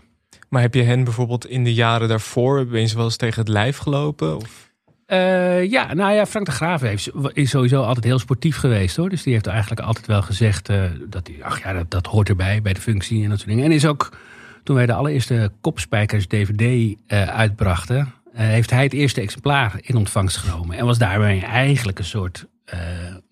Maar 0.50 0.62
heb 0.62 0.74
je 0.74 0.84
hen 0.84 1.04
bijvoorbeeld 1.04 1.46
in 1.46 1.64
de 1.64 1.74
jaren 1.74 2.08
daarvoor, 2.08 2.66
ben 2.66 2.82
je 2.82 2.96
wel 2.96 3.06
eens 3.06 3.18
tegen 3.18 3.40
het 3.40 3.50
lijf 3.50 3.78
gelopen? 3.78 4.36
Of? 4.36 4.69
Eh, 5.10 5.70
ja, 5.70 5.94
nou 5.94 6.14
ja, 6.14 6.26
Frank 6.26 6.46
de 6.46 6.52
Graaf 6.52 6.82
heeft, 6.82 7.10
is 7.34 7.50
sowieso 7.50 7.82
altijd 7.82 8.06
heel 8.06 8.20
sportief 8.20 8.58
geweest 8.58 8.96
hoor. 8.96 9.10
Dus 9.10 9.24
die 9.24 9.34
heeft 9.34 9.48
eigenlijk 9.48 9.82
altijd 9.82 10.08
wel 10.08 10.22
gezegd 10.22 10.70
eh, 10.70 10.84
dat 11.08 11.28
hij, 11.28 11.44
ach 11.44 11.64
ja, 11.64 11.74
dat, 11.74 11.92
dat 11.92 12.06
hoort 12.06 12.30
erbij 12.30 12.62
bij 12.62 12.74
de 12.74 12.82
functie 12.82 13.24
en 13.24 13.30
dat 13.30 13.38
soort 13.38 13.50
dingen. 13.50 13.66
En 13.66 13.72
is 13.72 13.86
ook, 13.86 14.18
toen 14.64 14.76
wij 14.76 14.86
de 14.86 14.94
allereerste 14.94 15.52
Kopspijkers 15.62 16.28
DVD 16.28 16.96
eh, 17.08 17.28
uitbrachten, 17.28 18.14
heeft 18.34 18.70
hij 18.70 18.84
het 18.84 18.94
eerste 18.94 19.22
exemplaar 19.22 19.74
in 19.82 19.96
ontvangst 19.96 20.38
genomen. 20.38 20.78
En 20.78 20.86
was 20.86 20.98
daarbij 20.98 21.44
eigenlijk 21.44 22.00
een 22.00 22.06
soort 22.06 22.46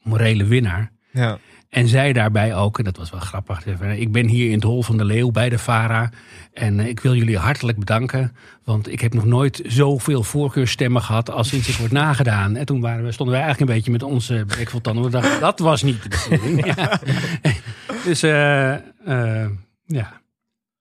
morele 0.03 0.45
winnaar. 0.45 0.91
Ja. 1.11 1.37
En 1.69 1.87
zei 1.87 2.13
daarbij 2.13 2.55
ook, 2.55 2.77
en 2.77 2.83
dat 2.83 2.97
was 2.97 3.09
wel 3.09 3.19
grappig, 3.19 3.65
ik 3.65 4.11
ben 4.11 4.27
hier 4.27 4.47
in 4.47 4.53
het 4.53 4.63
Hol 4.63 4.83
van 4.83 4.97
de 4.97 5.05
Leeuw 5.05 5.31
bij 5.31 5.49
de 5.49 5.59
VARA. 5.59 6.09
En 6.53 6.79
eh, 6.79 6.87
ik 6.87 6.99
wil 6.99 7.15
jullie 7.15 7.37
hartelijk 7.37 7.77
bedanken, 7.79 8.35
want 8.63 8.91
ik 8.91 9.01
heb 9.01 9.13
nog 9.13 9.25
nooit 9.25 9.61
zoveel 9.65 10.23
voorkeurstemmen 10.23 11.01
gehad 11.01 11.31
als 11.31 11.47
sinds 11.47 11.67
ik 11.69 11.75
word 11.75 11.91
nagedaan. 11.91 12.55
En 12.55 12.65
toen 12.65 12.81
waren 12.81 13.05
we, 13.05 13.11
stonden 13.11 13.35
wij 13.35 13.43
eigenlijk 13.43 13.71
een 13.71 13.77
beetje 13.77 13.91
met 13.91 14.03
onze 14.03 14.45
bek 14.57 14.69
vol 14.69 14.81
tanden. 14.81 15.03
We 15.03 15.09
dachten, 15.09 15.39
dat 15.49 15.59
was 15.59 15.83
niet 15.83 16.03
de 16.03 16.09
bedoeling. 16.29 16.75
Ja. 16.75 16.99
Dus 18.03 18.23
eh, 18.23 18.73
eh, 18.73 19.49
ja. 19.85 20.21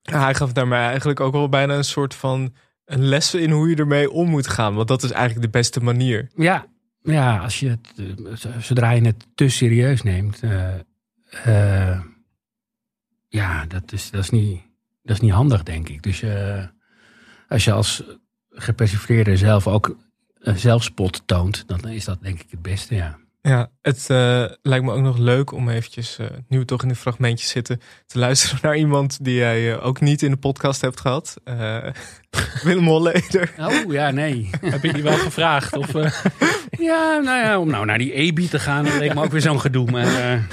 Ja, 0.03 0.23
Hij 0.23 0.35
gaf 0.35 0.53
daarmee 0.53 0.81
eigenlijk 0.81 1.21
ook 1.21 1.33
wel 1.33 1.49
bijna 1.49 1.75
een 1.75 1.85
soort 1.85 2.15
van 2.15 2.55
een 2.85 3.05
les 3.05 3.35
in 3.35 3.51
hoe 3.51 3.69
je 3.69 3.77
ermee 3.77 4.11
om 4.11 4.29
moet 4.29 4.49
gaan. 4.49 4.75
Want 4.75 4.89
dat 4.89 5.03
is 5.03 5.11
eigenlijk 5.11 5.53
de 5.53 5.59
beste 5.59 5.81
manier. 5.81 6.31
Ja, 6.37 6.67
ja 7.13 7.39
als 7.39 7.61
je 7.61 7.69
het, 7.69 7.93
eh, 8.45 8.59
zodra 8.61 8.91
je 8.91 9.05
het 9.05 9.27
te 9.35 9.49
serieus 9.49 10.03
neemt, 10.03 10.43
eh, 10.43 10.75
eh, 11.45 12.01
ja, 13.29 13.67
dat 13.67 13.93
is, 13.93 14.11
dat, 14.11 14.23
is 14.23 14.31
niet, 14.31 14.63
dat 15.03 15.17
is 15.17 15.23
niet 15.23 15.33
handig, 15.33 15.63
denk 15.63 15.89
ik. 15.89 16.03
Dus 16.03 16.25
als 17.49 17.65
je 17.65 17.73
als 17.73 18.03
gepersifleerde 18.51 19.37
zelf 19.37 19.67
ook 19.67 19.97
zelfspot 20.41 21.23
toont, 21.27 21.69
dan 21.69 21.89
is 21.89 22.05
dat 22.05 22.23
denk 22.23 22.41
ik 22.41 22.51
het 22.51 22.63
beste, 22.63 22.95
ja. 22.95 23.19
Ja, 23.49 23.71
het 23.83 24.11
eh, 24.11 24.45
lijkt 24.63 24.85
me 24.85 24.93
ook 24.93 25.03
nog 25.03 25.19
leuk 25.19 25.53
om 25.53 25.69
eventjes, 25.69 26.19
eh, 26.19 26.27
nu 26.49 26.59
we 26.59 26.65
toch 26.65 26.83
in 26.83 26.89
een 26.89 26.97
fragmentje 26.97 27.47
zitten, 27.47 27.81
te 28.07 28.19
luisteren 28.27 28.59
naar 28.63 28.77
iemand 28.77 29.25
die 29.25 29.35
jij 29.35 29.73
eh, 29.73 29.87
ook 29.87 30.01
niet 30.01 30.23
in 30.23 30.31
de 30.31 30.37
podcast 30.37 30.81
hebt 30.81 31.01
gehad. 31.01 31.37
Eh, 31.45 31.87
Willem 32.65 32.87
Holleder. 32.87 33.53
Oh 33.59 33.93
ja, 33.93 34.11
nee. 34.11 34.51
Heb 34.61 34.83
je 34.83 34.93
die 34.93 35.03
wel 35.03 35.17
gevraagd? 35.17 35.77
Of, 35.77 35.93
ja, 36.71 37.19
nou 37.19 37.45
ja, 37.45 37.59
om 37.61 37.69
nou 37.69 37.85
naar 37.85 37.99
die 37.99 38.13
EBI 38.13 38.49
te 38.49 38.59
gaan, 38.59 38.85
dat 38.85 38.99
leek 38.99 39.15
me 39.15 39.23
ook 39.23 39.31
weer 39.31 39.41
zo'n 39.41 39.61
gedoe. 39.61 39.91
Maar 39.91 40.47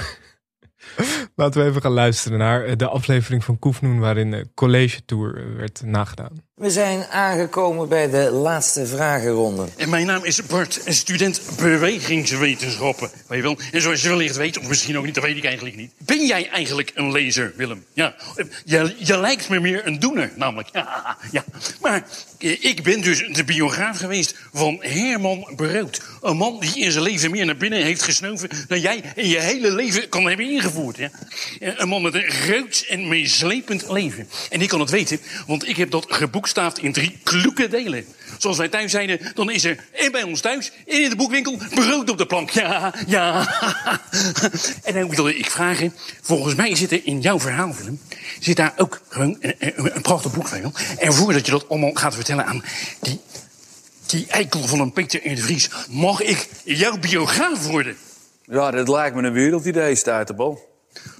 Laten 1.34 1.62
we 1.62 1.68
even 1.68 1.80
gaan 1.80 1.92
luisteren 1.92 2.38
naar 2.38 2.76
de 2.76 2.88
aflevering 2.88 3.44
van 3.44 3.58
Koefnoen 3.58 3.98
waarin 3.98 4.30
de 4.30 4.48
college 4.54 5.04
tour 5.04 5.56
werd 5.56 5.82
nagedaan. 5.84 6.42
We 6.54 6.70
zijn 6.70 7.04
aangekomen 7.04 7.88
bij 7.88 8.10
de 8.10 8.30
laatste 8.30 8.86
vragenronde. 8.86 9.66
En 9.76 9.88
mijn 9.88 10.06
naam 10.06 10.24
is 10.24 10.46
Bart, 10.46 10.80
een 10.84 10.94
student 10.94 11.40
bewegingswetenschappen. 11.56 13.10
Weet 13.26 13.42
je? 13.42 13.56
En 13.72 13.82
zoals 13.82 14.02
je 14.02 14.08
wellicht 14.08 14.36
weet, 14.36 14.58
of 14.58 14.68
misschien 14.68 14.98
ook 14.98 15.04
niet, 15.04 15.14
dat 15.14 15.24
weet 15.24 15.36
ik 15.36 15.44
eigenlijk 15.44 15.76
niet. 15.76 15.92
Ben 15.98 16.26
jij 16.26 16.48
eigenlijk 16.48 16.90
een 16.94 17.12
lezer, 17.12 17.52
Willem? 17.56 17.84
Ja, 17.92 18.14
je, 18.64 18.94
je 18.98 19.18
lijkt 19.18 19.48
me 19.48 19.60
meer 19.60 19.86
een 19.86 19.98
doener, 19.98 20.32
namelijk. 20.36 20.68
Ja, 20.72 21.16
ja. 21.30 21.44
Maar 21.80 22.06
eh, 22.38 22.64
ik 22.64 22.82
ben 22.82 23.00
dus 23.00 23.28
de 23.32 23.44
biograaf 23.44 23.98
geweest 23.98 24.34
van 24.52 24.76
Herman 24.80 25.52
Brood. 25.56 26.02
Een 26.20 26.36
man 26.36 26.60
die 26.60 26.78
in 26.78 26.92
zijn 26.92 27.04
leven 27.04 27.30
meer 27.30 27.46
naar 27.46 27.56
binnen 27.56 27.82
heeft 27.82 28.02
gesnoven... 28.02 28.48
dan 28.68 28.80
jij 28.80 29.02
in 29.14 29.28
je 29.28 29.40
hele 29.40 29.70
leven 29.70 30.08
kan 30.08 30.26
hebben 30.28 30.50
ingevoerd. 30.50 30.96
Ja? 30.96 31.10
Eh, 31.60 31.72
Een 31.76 31.88
man 31.88 32.02
met 32.02 32.14
een 32.14 32.30
groots 32.30 32.86
en 32.86 33.08
meeslepend 33.08 33.88
leven. 33.88 34.28
En 34.50 34.60
ik 34.60 34.68
kan 34.68 34.80
het 34.80 34.90
weten, 34.90 35.20
want 35.46 35.68
ik 35.68 35.76
heb 35.76 35.90
dat 35.90 36.12
geboekstaafd 36.44 36.78
in 36.78 36.92
drie 36.92 37.18
kloeke 37.22 37.68
delen. 37.68 38.04
Zoals 38.38 38.56
wij 38.56 38.68
thuis 38.68 38.90
zeiden, 38.90 39.20
dan 39.34 39.50
is 39.50 39.64
er 39.64 39.84
en 39.92 40.12
bij 40.12 40.22
ons 40.22 40.40
thuis 40.40 40.72
en 40.86 41.02
in 41.02 41.10
de 41.10 41.16
boekwinkel 41.16 41.58
brood 41.74 42.10
op 42.10 42.18
de 42.18 42.26
plank. 42.26 42.50
Ja, 42.50 42.94
ja. 43.06 43.48
En 44.82 44.94
dan 44.94 45.10
wilde 45.10 45.36
ik 45.36 45.50
vragen, 45.50 45.94
volgens 46.22 46.54
mij 46.54 46.76
zit 46.76 46.92
er 46.92 47.00
in 47.04 47.20
jouw 47.20 47.40
verhaal, 47.40 47.74
Willem, 47.74 48.00
zit 48.40 48.56
daar 48.56 48.72
ook 48.76 49.00
gewoon 49.08 49.36
een, 49.40 49.54
een, 49.58 49.96
een 49.96 50.02
prachtig 50.02 50.34
boek 50.34 50.48
van. 50.48 50.74
En 50.98 51.12
voordat 51.12 51.46
je 51.46 51.52
dat 51.52 51.68
allemaal 51.68 51.94
gaat 51.94 52.14
vertellen 52.14 52.46
aan 52.46 52.64
die, 53.00 53.20
die 54.06 54.26
eikel 54.28 54.66
van 54.66 54.80
een 54.80 54.92
Peter 54.92 55.30
R. 55.32 55.34
de 55.34 55.42
Vries, 55.42 55.70
mag 55.88 56.20
ik 56.20 56.48
jouw 56.64 56.98
biograaf 56.98 57.66
worden? 57.66 57.96
Ja, 58.46 58.70
dat 58.70 58.88
lijkt 58.88 59.16
me 59.16 59.22
een 59.22 59.32
wereldidee, 59.32 59.94
Stuiterbal. 59.94 60.68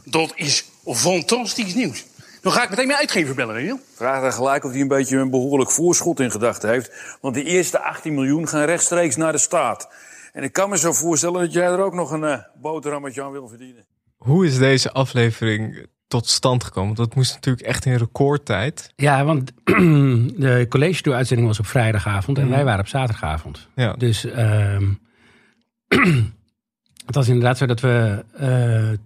Dat 0.04 0.32
is 0.34 0.64
fantastisch 0.84 1.74
nieuws. 1.74 2.04
Dan 2.44 2.52
ga 2.52 2.62
ik 2.62 2.70
meteen 2.70 2.86
mijn 2.86 2.98
uitgever 2.98 3.34
bellen? 3.34 3.80
Vraag 3.94 4.22
dan 4.22 4.32
gelijk 4.32 4.64
of 4.64 4.70
hij 4.70 4.80
een 4.80 4.88
beetje 4.88 5.16
een 5.16 5.30
behoorlijk 5.30 5.70
voorschot 5.70 6.20
in 6.20 6.30
gedachten 6.30 6.68
heeft. 6.68 7.16
Want 7.20 7.34
die 7.34 7.44
eerste 7.44 7.80
18 7.80 8.14
miljoen 8.14 8.48
gaan 8.48 8.64
rechtstreeks 8.64 9.16
naar 9.16 9.32
de 9.32 9.38
staat. 9.38 9.88
En 10.32 10.42
ik 10.42 10.52
kan 10.52 10.70
me 10.70 10.78
zo 10.78 10.92
voorstellen 10.92 11.40
dat 11.40 11.52
jij 11.52 11.64
er 11.64 11.78
ook 11.78 11.94
nog 11.94 12.10
een 12.10 12.24
eh, 12.24 12.38
boterhammetje 12.60 13.22
aan 13.22 13.32
wil 13.32 13.48
verdienen. 13.48 13.84
Hoe 14.16 14.46
is 14.46 14.58
deze 14.58 14.92
aflevering 14.92 15.86
tot 16.08 16.28
stand 16.28 16.64
gekomen? 16.64 16.94
Want 16.94 17.08
dat 17.08 17.16
moest 17.16 17.34
natuurlijk 17.34 17.66
echt 17.66 17.84
in 17.84 17.96
recordtijd. 17.96 18.92
ja, 18.96 19.24
want 19.24 19.52
de 20.44 20.66
college 20.68 21.02
tour 21.02 21.18
uitzending 21.18 21.48
was 21.48 21.58
op 21.58 21.66
vrijdagavond 21.66 22.38
en 22.38 22.50
wij 22.50 22.64
waren 22.64 22.80
op 22.80 22.88
zaterdagavond. 22.88 23.68
Ja. 23.74 23.92
Dus 23.92 24.24
ehm, 24.24 24.92
het 27.06 27.14
was 27.14 27.28
inderdaad 27.28 27.58
zo 27.58 27.66
dat 27.66 27.80
we 27.80 28.24
eh, 28.32 28.98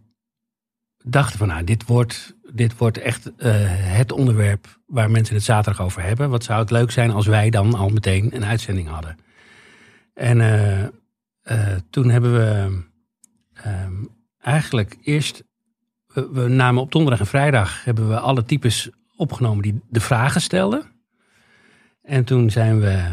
dachten 1.05 1.39
van 1.39 1.49
nou, 1.49 1.65
dit 1.65 1.87
wordt, 1.87 2.35
dit 2.53 2.77
wordt 2.77 2.99
echt 2.99 3.37
eh, 3.37 3.53
het 3.69 4.13
onderwerp 4.13 4.79
waar 4.87 5.11
mensen 5.11 5.35
het 5.35 5.45
zaterdag 5.45 5.85
over 5.85 6.03
hebben. 6.03 6.31
Wat 6.31 6.45
zou 6.45 6.61
het 6.61 6.71
leuk 6.71 6.91
zijn 6.91 7.11
als 7.11 7.27
wij 7.27 7.51
dan 7.51 7.75
al 7.75 7.89
meteen 7.89 8.37
een 8.37 8.45
uitzending 8.45 8.89
hadden. 8.89 9.17
En 10.15 10.41
eh, 10.41 10.83
eh, 10.83 10.91
toen 11.91 12.11
hebben 12.11 12.33
we 12.33 12.83
ehm, 13.53 14.05
eigenlijk 14.41 14.97
eerst, 15.03 15.45
we, 16.07 16.29
we 16.33 16.49
namen 16.49 16.83
op 16.83 16.93
donderdag 16.93 17.21
en 17.21 17.27
vrijdag 17.27 17.85
hebben 17.85 18.09
we 18.09 18.19
alle 18.19 18.45
types 18.45 18.91
opgenomen 19.17 19.63
die 19.63 19.81
de 19.89 20.01
vragen 20.01 20.41
stelden. 20.41 20.83
En 22.03 22.25
toen 22.25 22.51
zijn 22.51 22.81
we 22.81 23.11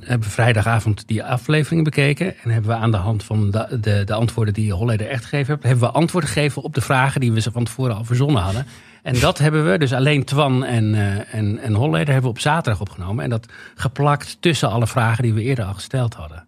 hebben 0.00 0.28
we 0.28 0.34
vrijdagavond 0.34 1.08
die 1.08 1.24
aflevering 1.24 1.84
bekeken. 1.84 2.34
En 2.42 2.50
hebben 2.50 2.70
we 2.70 2.76
aan 2.76 2.90
de 2.90 2.96
hand 2.96 3.24
van 3.24 3.50
de, 3.50 3.78
de, 3.80 4.02
de 4.04 4.14
antwoorden 4.14 4.54
die 4.54 4.72
Holleder 4.72 5.08
echt 5.08 5.24
gegeven 5.24 5.52
heeft... 5.52 5.62
hebben 5.62 5.88
we 5.88 5.94
antwoord 5.94 6.24
gegeven 6.24 6.62
op 6.62 6.74
de 6.74 6.80
vragen 6.80 7.20
die 7.20 7.32
we 7.32 7.40
ze 7.40 7.52
van 7.52 7.64
tevoren 7.64 7.96
al 7.96 8.04
verzonnen 8.04 8.42
hadden. 8.42 8.66
En 9.02 9.20
dat 9.20 9.38
hebben 9.38 9.70
we, 9.70 9.78
dus 9.78 9.92
alleen 9.92 10.24
Twan 10.24 10.64
en, 10.64 10.94
eh 10.94 11.34
en, 11.34 11.58
en 11.58 11.74
Holleder, 11.74 12.06
hebben 12.12 12.22
we 12.30 12.36
op 12.36 12.38
zaterdag 12.40 12.80
opgenomen. 12.80 13.24
En 13.24 13.30
dat 13.30 13.46
geplakt 13.74 14.36
tussen 14.40 14.70
alle 14.70 14.86
vragen 14.86 15.22
die 15.22 15.32
we 15.34 15.42
eerder 15.42 15.64
al 15.64 15.74
gesteld 15.74 16.14
hadden. 16.14 16.46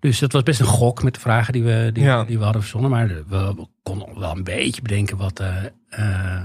Dus 0.00 0.18
dat 0.18 0.32
was 0.32 0.42
best 0.42 0.60
een 0.60 0.66
gok 0.66 1.02
met 1.02 1.14
de 1.14 1.20
vragen 1.20 1.52
die 1.52 1.62
we, 1.62 1.90
die, 1.92 2.02
Ja. 2.04 2.24
die 2.24 2.38
we 2.38 2.44
hadden 2.44 2.62
verzonnen. 2.62 2.90
Maar 2.90 3.08
we, 3.08 3.22
we 3.28 3.66
konden 3.82 4.18
wel 4.18 4.36
een 4.36 4.44
beetje 4.44 4.82
bedenken 4.82 5.16
wat... 5.16 5.40
eh, 5.40 5.64
eh, 5.88 6.42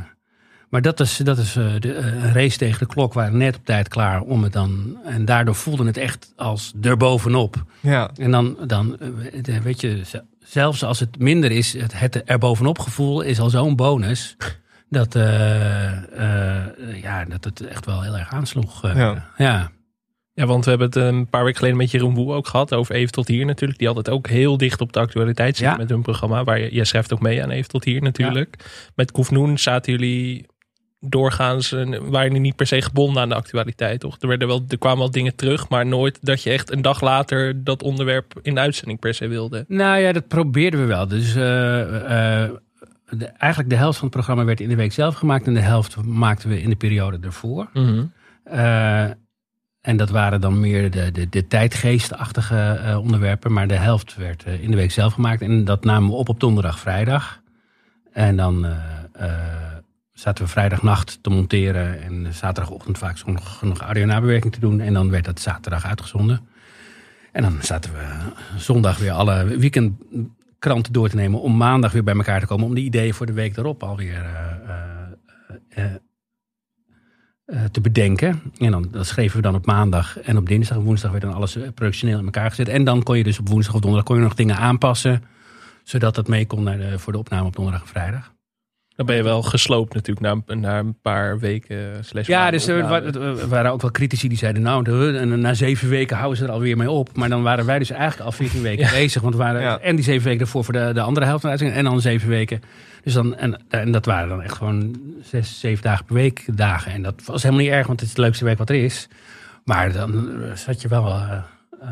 maar 0.71 0.81
dat 0.81 0.99
is, 0.99 1.17
dat 1.17 1.37
is 1.37 1.55
eh, 1.55 1.65
de, 1.79 1.93
eh, 1.93 2.05
een 2.05 2.33
race 2.33 2.57
tegen 2.57 2.79
de 2.79 2.85
klok. 2.85 3.13
We 3.13 3.19
waren 3.19 3.37
net 3.37 3.55
op 3.55 3.65
tijd 3.65 3.87
klaar 3.87 4.21
om 4.21 4.43
het 4.43 4.53
dan... 4.53 4.97
En 5.05 5.25
daardoor 5.25 5.55
voelde 5.55 5.85
het 5.85 5.97
echt 5.97 6.33
als 6.35 6.73
erbovenop. 6.81 7.63
Ja, 7.79 8.11
En 8.15 8.31
dan, 8.31 8.57
dan 8.67 8.99
eh, 8.99 9.57
weet 9.57 9.81
je, 9.81 10.01
zelfs 10.39 10.83
als 10.83 10.99
het 10.99 11.19
minder 11.19 11.51
is, 11.51 11.73
het, 11.73 11.99
het 11.99 12.23
erbovenop 12.23 12.79
gevoel 12.79 13.21
is 13.21 13.39
al 13.39 13.49
zo'n 13.49 13.75
bonus. 13.75 14.35
Dat, 14.89 15.15
eh, 15.15 16.61
eh, 16.61 17.01
ja, 17.01 17.25
dat 17.25 17.43
het 17.43 17.61
echt 17.61 17.85
wel 17.85 18.01
heel 18.01 18.17
erg 18.17 18.33
aansloeg. 18.33 18.81
Ja. 18.81 19.29
ja. 19.37 19.71
ja, 20.33 20.45
want 20.45 20.63
we 20.63 20.69
hebben 20.69 20.87
het 20.87 20.95
een 20.95 21.29
paar 21.29 21.43
weken 21.43 21.57
geleden 21.57 21.77
met 21.77 21.91
Jeroen 21.91 22.15
Woe 22.15 22.33
ook 22.33 22.47
gehad. 22.47 22.73
Over 22.73 22.95
Even 22.95 23.11
tot 23.11 23.27
hier 23.27 23.45
natuurlijk. 23.45 23.79
Die 23.79 23.87
altijd 23.87 24.09
ook 24.09 24.27
heel 24.27 24.57
dicht 24.57 24.81
op 24.81 24.93
de 24.93 24.99
actualiteit 24.99 25.57
zit 25.57 25.65
Ja. 25.65 25.75
met 25.75 25.89
hun 25.89 26.01
programma. 26.01 26.43
Waar 26.43 26.59
je, 26.59 26.73
jij 26.73 26.83
schrijft 26.83 27.13
ook 27.13 27.21
mee 27.21 27.43
aan 27.43 27.49
Even 27.49 27.69
tot 27.69 27.83
hier 27.83 28.01
natuurlijk. 28.01 28.55
Met 28.95 29.11
Koefnoen 29.11 29.57
zaten 29.57 29.91
jullie 29.91 30.45
doorgaans, 31.01 31.71
eh, 31.71 31.97
waren 32.01 32.41
niet 32.41 32.55
per 32.55 32.67
se 32.67 32.81
gebonden 32.81 33.21
aan 33.21 33.29
de 33.29 33.35
actualiteit, 33.35 33.99
toch? 33.99 34.17
Er, 34.19 34.27
werden 34.27 34.47
wel, 34.47 34.65
er 34.67 34.77
kwamen 34.77 34.99
wel 34.99 35.11
dingen 35.11 35.35
terug, 35.35 35.69
maar 35.69 35.85
nooit 35.85 36.17
dat 36.21 36.43
je 36.43 36.49
echt 36.49 36.71
een 36.71 36.81
dag 36.81 37.01
later 37.01 37.63
dat 37.63 37.83
onderwerp 37.83 38.39
in 38.41 38.53
de 38.53 38.59
uitzending 38.59 38.99
per 38.99 39.13
se 39.13 39.27
wilde. 39.27 39.65
Nou 39.67 39.99
ja, 39.99 40.11
dat 40.11 40.27
probeerden 40.27 40.79
we 40.79 40.85
wel. 40.85 41.07
Dus 41.07 41.35
eh, 41.35 42.43
eh, 42.43 42.51
de, 43.09 43.25
eigenlijk 43.25 43.69
de 43.69 43.77
helft 43.77 43.97
van 43.97 44.07
het 44.07 44.15
programma 44.15 44.45
werd 44.45 44.59
in 44.59 44.69
de 44.69 44.75
week 44.75 44.93
zelf 44.93 45.15
gemaakt. 45.15 45.47
En 45.47 45.53
de 45.53 45.59
helft 45.59 46.03
maakten 46.03 46.49
we 46.49 46.61
in 46.61 46.69
de 46.69 46.75
periode 46.75 47.17
ervoor. 47.21 47.69
Mhm. 47.73 48.05
En 49.81 49.97
dat 49.97 50.09
waren 50.09 50.41
dan 50.41 50.59
meer 50.59 50.91
de, 50.91 51.11
de, 51.11 51.29
de 51.29 51.47
tijdgeestachtige 51.47 52.99
onderwerpen. 53.03 53.53
Maar 53.53 53.67
de 53.67 53.73
helft 53.75 54.15
werd 54.15 54.45
in 54.61 54.71
de 54.71 54.77
week 54.77 54.91
zelf 54.91 55.13
gemaakt. 55.13 55.41
En 55.41 55.65
dat 55.65 55.83
namen 55.83 56.09
we 56.09 56.15
op 56.15 56.29
op 56.29 56.39
donderdag, 56.39 56.79
vrijdag. 56.79 57.41
En 58.13 58.35
dan 58.35 58.65
zaten 60.21 60.43
we 60.43 60.49
vrijdagnacht 60.49 61.19
te 61.21 61.29
monteren. 61.29 62.01
En 62.01 62.33
zaterdagochtend 62.33 62.97
vaak 62.97 63.25
nog, 63.25 63.61
nog 63.61 63.79
audio-nabewerking 63.79 64.53
te 64.53 64.59
doen. 64.59 64.79
En 64.79 64.93
dan 64.93 65.09
werd 65.09 65.25
dat 65.25 65.39
zaterdag 65.39 65.85
uitgezonden. 65.85 66.47
En 67.31 67.41
dan 67.41 67.57
zaten 67.61 67.91
we 67.91 68.31
zondag 68.57 68.97
weer 68.97 69.11
alle 69.11 69.57
weekendkranten 69.57 70.93
door 70.93 71.09
te 71.09 71.15
nemen. 71.15 71.41
Om 71.41 71.57
maandag 71.57 71.91
weer 71.91 72.03
bij 72.03 72.15
elkaar 72.15 72.39
te 72.39 72.45
komen. 72.45 72.65
Om 72.65 72.75
de 72.75 72.81
ideeën 72.81 73.13
voor 73.13 73.25
de 73.25 73.33
week 73.33 73.57
erop 73.57 73.83
alweer 73.83 74.25
eh, 75.69 75.85
te 77.71 77.81
bedenken. 77.81 78.41
En 78.57 78.71
dan, 78.71 78.87
dat 78.91 79.07
schreven 79.07 79.35
we 79.35 79.41
dan 79.41 79.55
op 79.55 79.65
maandag. 79.65 80.19
En 80.19 80.37
op 80.37 80.47
dinsdag 80.47 80.77
en 80.77 80.83
woensdag 80.83 81.11
werd 81.11 81.23
dan 81.23 81.33
alles 81.33 81.57
productioneel 81.73 82.19
in 82.19 82.25
elkaar 82.25 82.49
gezet. 82.49 82.67
En 82.67 82.83
dan 82.83 83.03
kon 83.03 83.17
je 83.17 83.23
dus 83.23 83.39
op 83.39 83.49
woensdag 83.49 83.73
of 83.75 83.81
donderdag 83.81 84.17
nog 84.17 84.35
dingen 84.35 84.57
aanpassen. 84.57 85.23
Zodat 85.83 86.15
dat 86.15 86.27
mee 86.27 86.45
kon 86.45 86.63
naar 86.63 86.77
de, 86.77 86.99
voor 86.99 87.13
de 87.13 87.19
opname 87.19 87.47
op 87.47 87.55
donderdag 87.55 87.81
en 87.81 87.87
vrijdag. 87.87 88.31
Dan 88.95 89.05
ben 89.05 89.15
je 89.15 89.23
wel 89.23 89.41
gesloopt 89.41 89.93
natuurlijk 89.93 90.25
na, 90.25 90.41
een- 90.45 90.59
na 90.59 90.79
een 90.79 90.97
paar 91.01 91.39
weken. 91.39 92.05
Slash 92.05 92.27
Ja, 92.27 92.51
dus 92.51 92.67
er, 92.67 92.87
wa- 92.87 93.01
er 93.01 93.47
waren 93.47 93.71
ook 93.71 93.81
wel 93.81 93.91
critici 93.91 94.27
die 94.27 94.37
zeiden... 94.37 94.61
nou, 94.61 94.83
de- 94.83 95.17
en 95.19 95.39
na 95.41 95.53
zeven 95.53 95.89
weken 95.89 96.17
houden 96.17 96.37
ze 96.37 96.43
er 96.45 96.51
alweer 96.51 96.77
mee 96.77 96.89
op. 96.91 97.15
Maar 97.15 97.29
dan 97.29 97.43
waren 97.43 97.65
wij 97.65 97.79
dus 97.79 97.89
eigenlijk 97.89 98.21
al 98.21 98.31
14 98.31 98.61
weken 98.61 98.89
bezig. 98.99 99.21
Want 99.21 99.33
we 99.35 99.39
waren 99.41 99.61
Ja. 99.61 99.79
en 99.79 99.95
die 99.95 100.03
zeven 100.05 100.23
weken 100.27 100.41
ervoor 100.41 100.63
voor 100.63 100.73
de, 100.73 100.91
de 100.93 101.01
andere 101.01 101.25
helft 101.25 101.41
van 101.41 101.49
de 101.51 101.57
uitzending... 101.57 101.85
en 101.87 101.91
dan 101.91 102.01
zeven 102.01 102.29
weken. 102.29 102.61
Dus 103.03 103.13
dan, 103.13 103.35
en, 103.35 103.61
en 103.69 103.91
dat 103.91 104.05
waren 104.05 104.29
dan 104.29 104.41
echt 104.41 104.57
gewoon 104.57 104.95
zes, 105.23 105.59
zeven 105.59 105.83
dagen 105.83 106.05
per 106.05 106.15
week 106.15 106.45
dagen. 106.53 106.91
En 106.91 107.01
dat 107.01 107.21
was 107.25 107.43
helemaal 107.43 107.63
niet 107.63 107.73
erg, 107.73 107.87
want 107.87 107.99
het 107.99 108.09
is 108.09 108.15
het 108.15 108.25
leukste 108.25 108.45
werk 108.45 108.57
wat 108.57 108.69
er 108.69 108.83
is. 108.83 109.07
Maar 109.65 109.91
dan 109.93 110.29
eh, 110.43 110.55
zat 110.55 110.81
je 110.81 110.87
wel... 110.87 111.05
eh, 111.07 111.31
eh, 111.81 111.89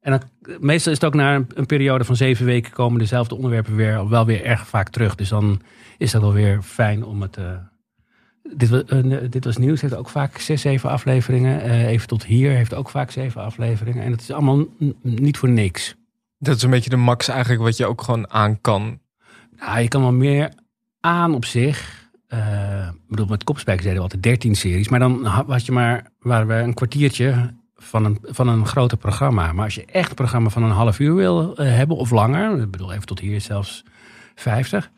en 0.00 0.10
dan, 0.10 0.22
meestal 0.60 0.92
is 0.92 0.98
het 1.00 1.06
ook 1.06 1.14
na 1.14 1.34
een, 1.34 1.46
een 1.54 1.66
periode 1.66 2.04
van 2.04 2.16
zeven 2.16 2.46
weken... 2.46 2.72
komen 2.72 2.98
dezelfde 2.98 3.34
onderwerpen 3.34 3.76
weer, 3.76 4.08
wel 4.08 4.26
weer 4.26 4.44
erg 4.44 4.66
vaak 4.66 4.88
terug. 4.88 5.14
Dus 5.14 5.28
dan 5.28 5.60
is 5.98 6.10
dat 6.10 6.20
wel 6.20 6.32
weer 6.32 6.62
fijn 6.62 7.04
om 7.04 7.22
het... 7.22 7.36
eh, 7.36 7.50
dit, 8.56 8.68
was, 8.68 8.84
eh, 8.84 9.18
dit 9.30 9.44
was 9.44 9.56
nieuws, 9.56 9.80
heeft 9.80 9.94
ook 9.94 10.08
vaak 10.08 10.38
zes, 10.38 10.60
zeven 10.60 10.90
afleveringen. 10.90 11.60
Eh, 11.62 11.86
even 11.86 12.08
tot 12.08 12.24
hier 12.24 12.50
heeft 12.50 12.74
ook 12.74 12.90
vaak 12.90 13.10
zeven 13.10 13.42
afleveringen. 13.42 14.02
En 14.04 14.10
het 14.10 14.20
is 14.20 14.30
allemaal 14.30 14.64
niet 15.02 15.38
voor 15.38 15.48
niks. 15.48 15.94
Dat 16.38 16.56
is 16.56 16.62
een 16.62 16.70
beetje 16.70 16.90
de 16.90 16.96
max 16.96 17.28
eigenlijk 17.28 17.62
wat 17.62 17.76
je 17.76 17.86
ook 17.86 18.02
gewoon 18.02 18.30
aan 18.30 18.60
kan. 18.60 18.98
Nou, 19.56 19.80
je 19.80 19.88
kan 19.88 20.02
wel 20.02 20.12
meer 20.12 20.52
aan 21.00 21.34
op 21.34 21.44
zich. 21.44 22.04
Ik 22.28 23.08
bedoel, 23.08 23.26
met 23.26 23.44
Kopspijkers 23.44 23.84
deden 23.86 23.98
we 23.98 24.04
altijd 24.04 24.22
13 24.22 24.54
series. 24.54 24.88
Maar 24.88 24.98
dan 24.98 25.24
ha- 25.24 25.44
was 25.44 25.66
je 25.66 25.72
maar, 25.72 26.10
waren 26.20 26.46
we 26.46 26.54
een 26.54 26.74
kwartiertje 26.74 27.54
van 27.76 28.04
een, 28.04 28.18
van 28.22 28.48
een 28.48 28.66
groter 28.66 28.98
programma. 28.98 29.52
Maar 29.52 29.64
als 29.64 29.74
je 29.74 29.84
echt 29.84 30.08
een 30.08 30.14
programma 30.14 30.48
van 30.48 30.62
een 30.62 30.70
half 30.70 30.98
uur 30.98 31.14
wil 31.14 31.52
hebben 31.56 31.96
of 31.96 32.10
langer. 32.10 32.60
Ik 32.62 32.70
bedoel, 32.70 32.92
even 32.92 33.06
tot 33.06 33.20
hier 33.20 33.40
zelfs 33.40 33.84
50. 34.36 34.90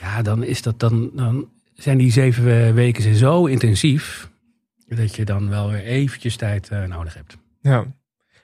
ja, 0.00 0.22
dan, 0.22 0.44
is 0.44 0.62
dat, 0.62 0.80
dan, 0.80 1.10
dan 1.14 1.48
zijn 1.74 1.98
die 1.98 2.12
zeven 2.12 2.74
weken 2.74 3.14
zo 3.14 3.46
intensief. 3.46 4.28
Dat 4.86 5.16
je 5.16 5.24
dan 5.24 5.48
wel 5.48 5.70
weer 5.70 5.84
eventjes 5.84 6.36
tijd 6.36 6.68
eh, 6.68 6.84
nodig 6.84 7.14
hebt. 7.14 7.36
Ja. 7.60 7.86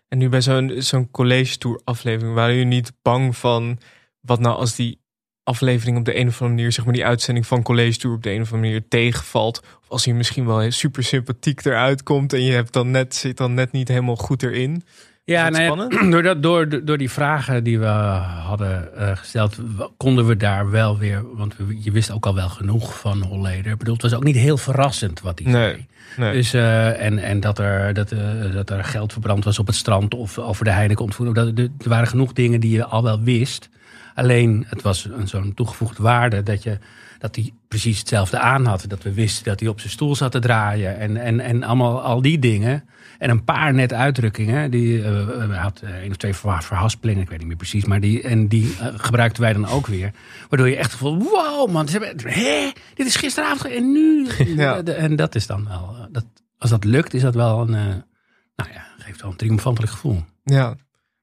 En 0.08 0.18
nu 0.18 0.28
bij 0.28 0.40
zo'n 0.40 0.72
zo'n 0.76 1.10
college 1.10 1.58
tour 1.58 1.80
aflevering, 1.84 2.34
waren 2.34 2.54
jullie 2.54 2.68
niet 2.68 2.92
bang 3.02 3.36
van 3.36 3.78
wat 4.20 4.40
nou 4.40 4.56
als 4.56 4.74
die 4.74 5.02
aflevering 5.42 5.96
op 5.98 6.04
de 6.04 6.18
een 6.18 6.26
of 6.26 6.40
andere 6.40 6.48
manier, 6.48 6.72
zeg 6.72 6.84
maar 6.84 6.94
die 6.94 7.04
uitzending 7.04 7.46
van 7.46 7.62
college 7.62 7.98
tour 7.98 8.16
op 8.16 8.22
de 8.22 8.30
een 8.30 8.40
of 8.40 8.52
andere 8.52 8.72
manier 8.72 8.88
tegenvalt? 8.88 9.58
Of 9.58 9.88
als 9.88 10.04
hij 10.04 10.14
misschien 10.14 10.46
wel 10.46 10.70
super 10.70 11.04
sympathiek 11.04 11.64
eruit 11.64 12.02
komt 12.02 12.32
en 12.32 12.42
je 12.42 12.52
hebt 12.52 12.72
dan 12.72 12.90
net, 12.90 13.14
zit 13.14 13.36
dan 13.36 13.54
net 13.54 13.72
niet 13.72 13.88
helemaal 13.88 14.16
goed 14.16 14.42
erin. 14.42 14.82
Ja, 15.24 15.48
nou 15.48 15.64
spannend? 15.64 15.92
door, 16.12 16.22
dat, 16.22 16.42
door, 16.42 16.84
door 16.84 16.98
die 16.98 17.10
vragen 17.10 17.64
die 17.64 17.78
we 17.78 17.86
hadden 17.86 18.96
eh, 18.96 19.16
gesteld, 19.16 19.58
konden 19.96 20.26
we 20.26 20.36
daar 20.36 20.70
wel 20.70 20.98
weer, 20.98 21.36
want 21.36 21.56
we, 21.56 21.82
je 21.82 21.90
wist 21.90 22.10
ook 22.10 22.26
al 22.26 22.34
wel 22.34 22.48
genoeg 22.48 22.98
van 22.98 23.22
Holleder. 23.22 23.72
Ik 23.72 23.78
bedoel, 23.78 23.94
het 23.94 24.02
was 24.02 24.14
ook 24.14 24.24
niet 24.24 24.36
heel 24.36 24.56
verrassend 24.56 25.20
wat 25.20 25.38
hij 25.38 25.52
zei. 25.52 25.72
Nee, 25.72 25.86
nee. 26.16 26.32
Dus, 26.32 26.54
eh, 26.54 27.04
en 27.04 27.18
en 27.18 27.40
dat, 27.40 27.58
er, 27.58 27.94
dat, 27.94 28.12
eh, 28.12 28.20
dat 28.52 28.70
er 28.70 28.84
geld 28.84 29.12
verbrand 29.12 29.44
was 29.44 29.58
op 29.58 29.66
het 29.66 29.76
strand 29.76 30.14
of 30.14 30.38
over 30.38 30.64
de 30.64 30.70
Heineken 30.70 31.04
ontvoering. 31.04 31.36
Dat, 31.36 31.58
er 31.58 31.70
er 31.78 31.88
waren 31.88 32.08
genoeg 32.08 32.32
dingen 32.32 32.60
die 32.60 32.70
je 32.70 32.84
al 32.84 33.02
wel 33.02 33.20
wist. 33.20 33.68
Alleen, 34.14 34.64
het 34.68 34.82
was 34.82 35.04
een 35.04 35.28
zo'n 35.28 35.54
toegevoegde 35.54 36.02
waarde 36.02 36.42
dat, 36.42 36.62
je, 36.62 36.78
dat 37.18 37.36
hij 37.36 37.52
precies 37.68 37.98
hetzelfde 37.98 38.38
aan 38.38 38.64
had. 38.64 38.84
Dat 38.88 39.02
we 39.02 39.12
wisten 39.12 39.44
dat 39.44 39.60
hij 39.60 39.68
op 39.68 39.80
zijn 39.80 39.92
stoel 39.92 40.16
zat 40.16 40.32
te 40.32 40.38
draaien 40.38 40.98
en, 40.98 41.16
en, 41.16 41.40
en 41.40 41.62
allemaal 41.62 42.02
al 42.02 42.22
die 42.22 42.38
dingen. 42.38 42.84
En 43.18 43.30
een 43.30 43.44
paar 43.44 43.74
net 43.74 43.92
uitdrukkingen. 43.92 44.70
Die 44.70 45.02
hij 45.02 45.56
had 45.56 45.80
eh, 45.80 45.94
één 45.94 46.10
of 46.10 46.16
twee 46.16 46.34
verha- 46.34 46.62
verhaspelingen, 46.62 47.22
ik 47.22 47.28
weet 47.28 47.38
niet 47.38 47.46
meer 47.46 47.56
precies. 47.56 47.84
Maar 47.84 48.00
die, 48.00 48.22
en 48.22 48.48
die 48.48 48.74
gebruikten 48.96 49.42
wij 49.42 49.52
dan 49.52 49.66
ook 49.66 49.86
weer. 49.86 50.10
Waardoor 50.48 50.68
je 50.68 50.76
echt 50.76 50.94
voelt, 50.94 51.22
wow 51.22 51.70
man, 51.70 51.88
ze 51.88 51.98
hebben, 51.98 52.32
hè, 52.32 52.70
dit 52.94 53.06
is 53.06 53.16
gisteravond 53.16 53.72
en 53.74 53.92
nu. 53.92 54.28
Ja. 54.56 54.82
En 54.82 55.16
dat 55.16 55.34
is 55.34 55.46
dan 55.46 55.68
wel, 55.68 56.08
dat, 56.12 56.24
als 56.58 56.70
dat 56.70 56.84
lukt, 56.84 57.14
is 57.14 57.22
dat 57.22 57.34
wel 57.34 57.60
een, 57.60 57.70
nou 58.56 58.70
ja, 58.72 58.86
geeft 58.98 59.22
wel 59.22 59.30
een 59.30 59.36
triomfantelijk 59.36 59.92
gevoel. 59.92 60.24
Ja. 60.44 60.74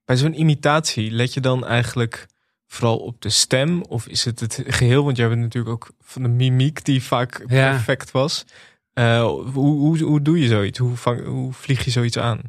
Bij 0.06 0.18
zo'n 0.18 0.40
imitatie 0.40 1.12
let 1.12 1.34
je 1.34 1.40
dan 1.40 1.66
eigenlijk 1.66 2.28
vooral 2.72 2.98
op 2.98 3.22
de 3.22 3.30
stem? 3.30 3.82
Of 3.84 4.08
is 4.08 4.26
het 4.26 4.40
het 4.40 4.64
geheel? 4.68 5.04
Want 5.04 5.18
jij 5.18 5.30
bent 5.30 5.42
natuurlijk 5.42 5.74
ook 5.74 5.92
van 6.02 6.24
de 6.24 6.30
mimiek 6.30 6.86
die 6.86 7.04
vaak 7.04 7.44
Ja. 7.48 7.70
perfect 7.72 8.12
was. 8.12 8.46
Eh, 8.94 9.24
hoe, 9.24 9.44
hoe, 9.54 10.04
hoe 10.04 10.22
doe 10.22 10.40
je 10.40 10.48
zoiets? 10.48 10.80
Hoe, 10.80 10.96
vang, 10.96 11.26
hoe 11.26 11.54
vlieg 11.54 11.86
je 11.86 11.92
zoiets 11.92 12.18
aan? 12.18 12.40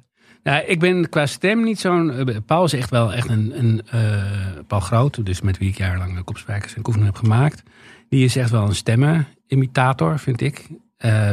Nou, 0.43 0.65
ik 0.65 0.81
ben 0.81 1.09
qua 1.09 1.27
stem 1.27 1.63
niet 1.65 1.81
zo'n. 1.81 2.11
eh, 2.11 2.37
Paul 2.47 2.65
is 2.65 2.73
echt 2.73 2.91
wel 2.91 3.13
echt 3.13 3.29
een. 3.29 3.59
een 3.59 3.83
eh, 3.91 4.23
Paul 4.67 4.81
Groot, 4.81 5.27
dus 5.27 5.41
met 5.41 5.59
wie 5.59 5.69
ik 5.69 5.77
jarenlang 5.79 6.17
de 6.17 6.23
kopspijkers 6.23 6.75
en 6.75 6.83
koefenen 6.83 7.07
heb 7.09 7.17
gemaakt. 7.17 7.63
Die 8.09 8.25
is 8.25 8.37
echt 8.37 8.51
wel 8.51 8.67
een 8.67 8.75
stemmenimitator, 8.75 10.19
vind 10.19 10.41
ik. 10.41 10.67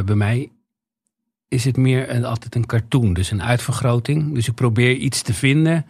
Bij 0.05 0.15
mij 0.15 0.49
is 1.47 1.65
het 1.65 1.77
meer 1.77 2.09
een, 2.09 2.25
altijd 2.25 2.55
een 2.55 2.65
cartoon, 2.65 3.13
dus 3.13 3.31
een 3.31 3.43
uitvergroting. 3.43 4.33
Dus 4.33 4.47
ik 4.47 4.53
probeer 4.53 4.95
iets 4.95 5.21
te 5.21 5.33
vinden 5.33 5.85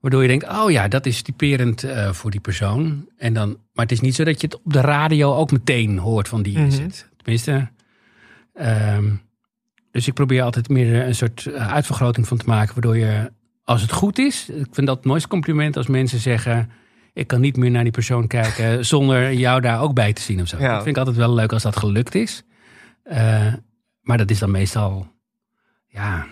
waardoor 0.00 0.22
je 0.22 0.28
denkt: 0.28 0.48
oh 0.48 0.70
ja, 0.70 0.88
dat 0.88 1.06
is 1.06 1.22
typerend 1.22 1.84
eh, 1.84 2.12
voor 2.12 2.30
die 2.30 2.40
persoon. 2.40 3.08
En 3.16 3.34
dan, 3.34 3.48
maar 3.48 3.84
het 3.84 3.92
is 3.92 4.00
niet 4.00 4.14
zo 4.14 4.24
dat 4.24 4.40
je 4.40 4.46
het 4.46 4.56
op 4.56 4.72
de 4.72 4.80
radio 4.80 5.34
ook 5.34 5.50
meteen 5.50 5.98
hoort 5.98 6.28
van 6.28 6.42
die 6.42 6.58
is 6.58 6.78
het. 6.78 7.08
Tenminste. 7.16 7.68
ehm, 8.54 9.10
dus 9.90 10.06
ik 10.06 10.14
probeer 10.14 10.42
altijd 10.42 10.68
meer 10.68 11.06
een 11.06 11.14
soort 11.14 11.46
eh, 11.46 11.72
uitvergroting 11.72 12.28
van 12.28 12.36
te 12.36 12.46
maken, 12.46 12.72
waardoor 12.74 12.96
je, 12.96 13.32
als 13.64 13.82
het 13.82 13.92
goed 13.92 14.18
is, 14.18 14.48
ik 14.48 14.66
vind 14.70 14.86
dat 14.86 14.96
het 14.96 15.04
mooiste 15.06 15.28
compliment 15.28 15.76
als 15.76 15.86
mensen 15.86 16.18
zeggen, 16.18 16.70
ik 17.12 17.26
kan 17.26 17.40
niet 17.40 17.56
meer 17.56 17.70
naar 17.70 17.82
die 17.82 17.92
persoon 17.92 18.26
kijken 18.26 18.84
zonder 18.94 19.32
jou 19.32 19.60
daar 19.60 19.80
ook 19.80 19.94
bij 19.94 20.12
te 20.12 20.22
zien 20.22 20.40
of 20.40 20.48
zo. 20.48 20.58
Ja. 20.58 20.68
Dat 20.68 20.82
vind 20.82 20.96
ik 20.96 20.96
altijd 20.96 21.16
wel 21.16 21.34
leuk 21.34 21.52
als 21.52 21.62
dat 21.62 21.76
gelukt 21.76 22.14
is. 22.14 22.44
Eh, 23.02 23.54
maar 24.00 24.18
dat 24.18 24.30
is 24.30 24.38
dan 24.38 24.50
meestal, 24.50 25.12
ja, 25.86 26.26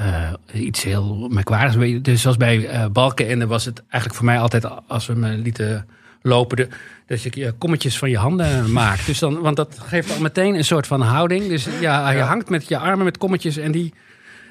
eh, 0.00 0.62
iets 0.62 0.82
heel 0.82 1.28
merkwaardigs. 1.30 2.02
Dus 2.02 2.20
zoals 2.22 2.36
bij 2.36 2.66
eh 2.68 2.86
Balken 2.86 3.28
en 3.28 3.48
was 3.48 3.64
het 3.64 3.78
eigenlijk 3.82 4.14
voor 4.14 4.24
mij 4.24 4.38
altijd, 4.38 4.64
als 4.88 5.06
we 5.06 5.14
me 5.14 5.28
lieten 5.28 5.86
lopen, 6.22 6.56
de, 6.56 6.68
dat 7.06 7.22
je 7.22 7.30
je 7.34 7.52
kommetjes 7.58 7.98
van 7.98 8.10
je 8.10 8.16
handen 8.18 8.72
maakt. 8.82 9.06
Dus 9.06 9.18
dan, 9.18 9.40
want 9.40 9.56
dat 9.56 9.78
geeft 9.82 10.10
al 10.14 10.20
meteen 10.20 10.54
een 10.54 10.64
soort 10.64 10.86
van 10.86 11.00
houding. 11.00 11.48
Dus 11.48 11.66
ja, 11.80 12.10
je 12.10 12.20
hangt 12.20 12.48
met 12.50 12.68
je 12.68 12.78
armen 12.78 13.04
met 13.04 13.18
kommetjes 13.18 13.56
en 13.56 13.72
die... 13.72 13.94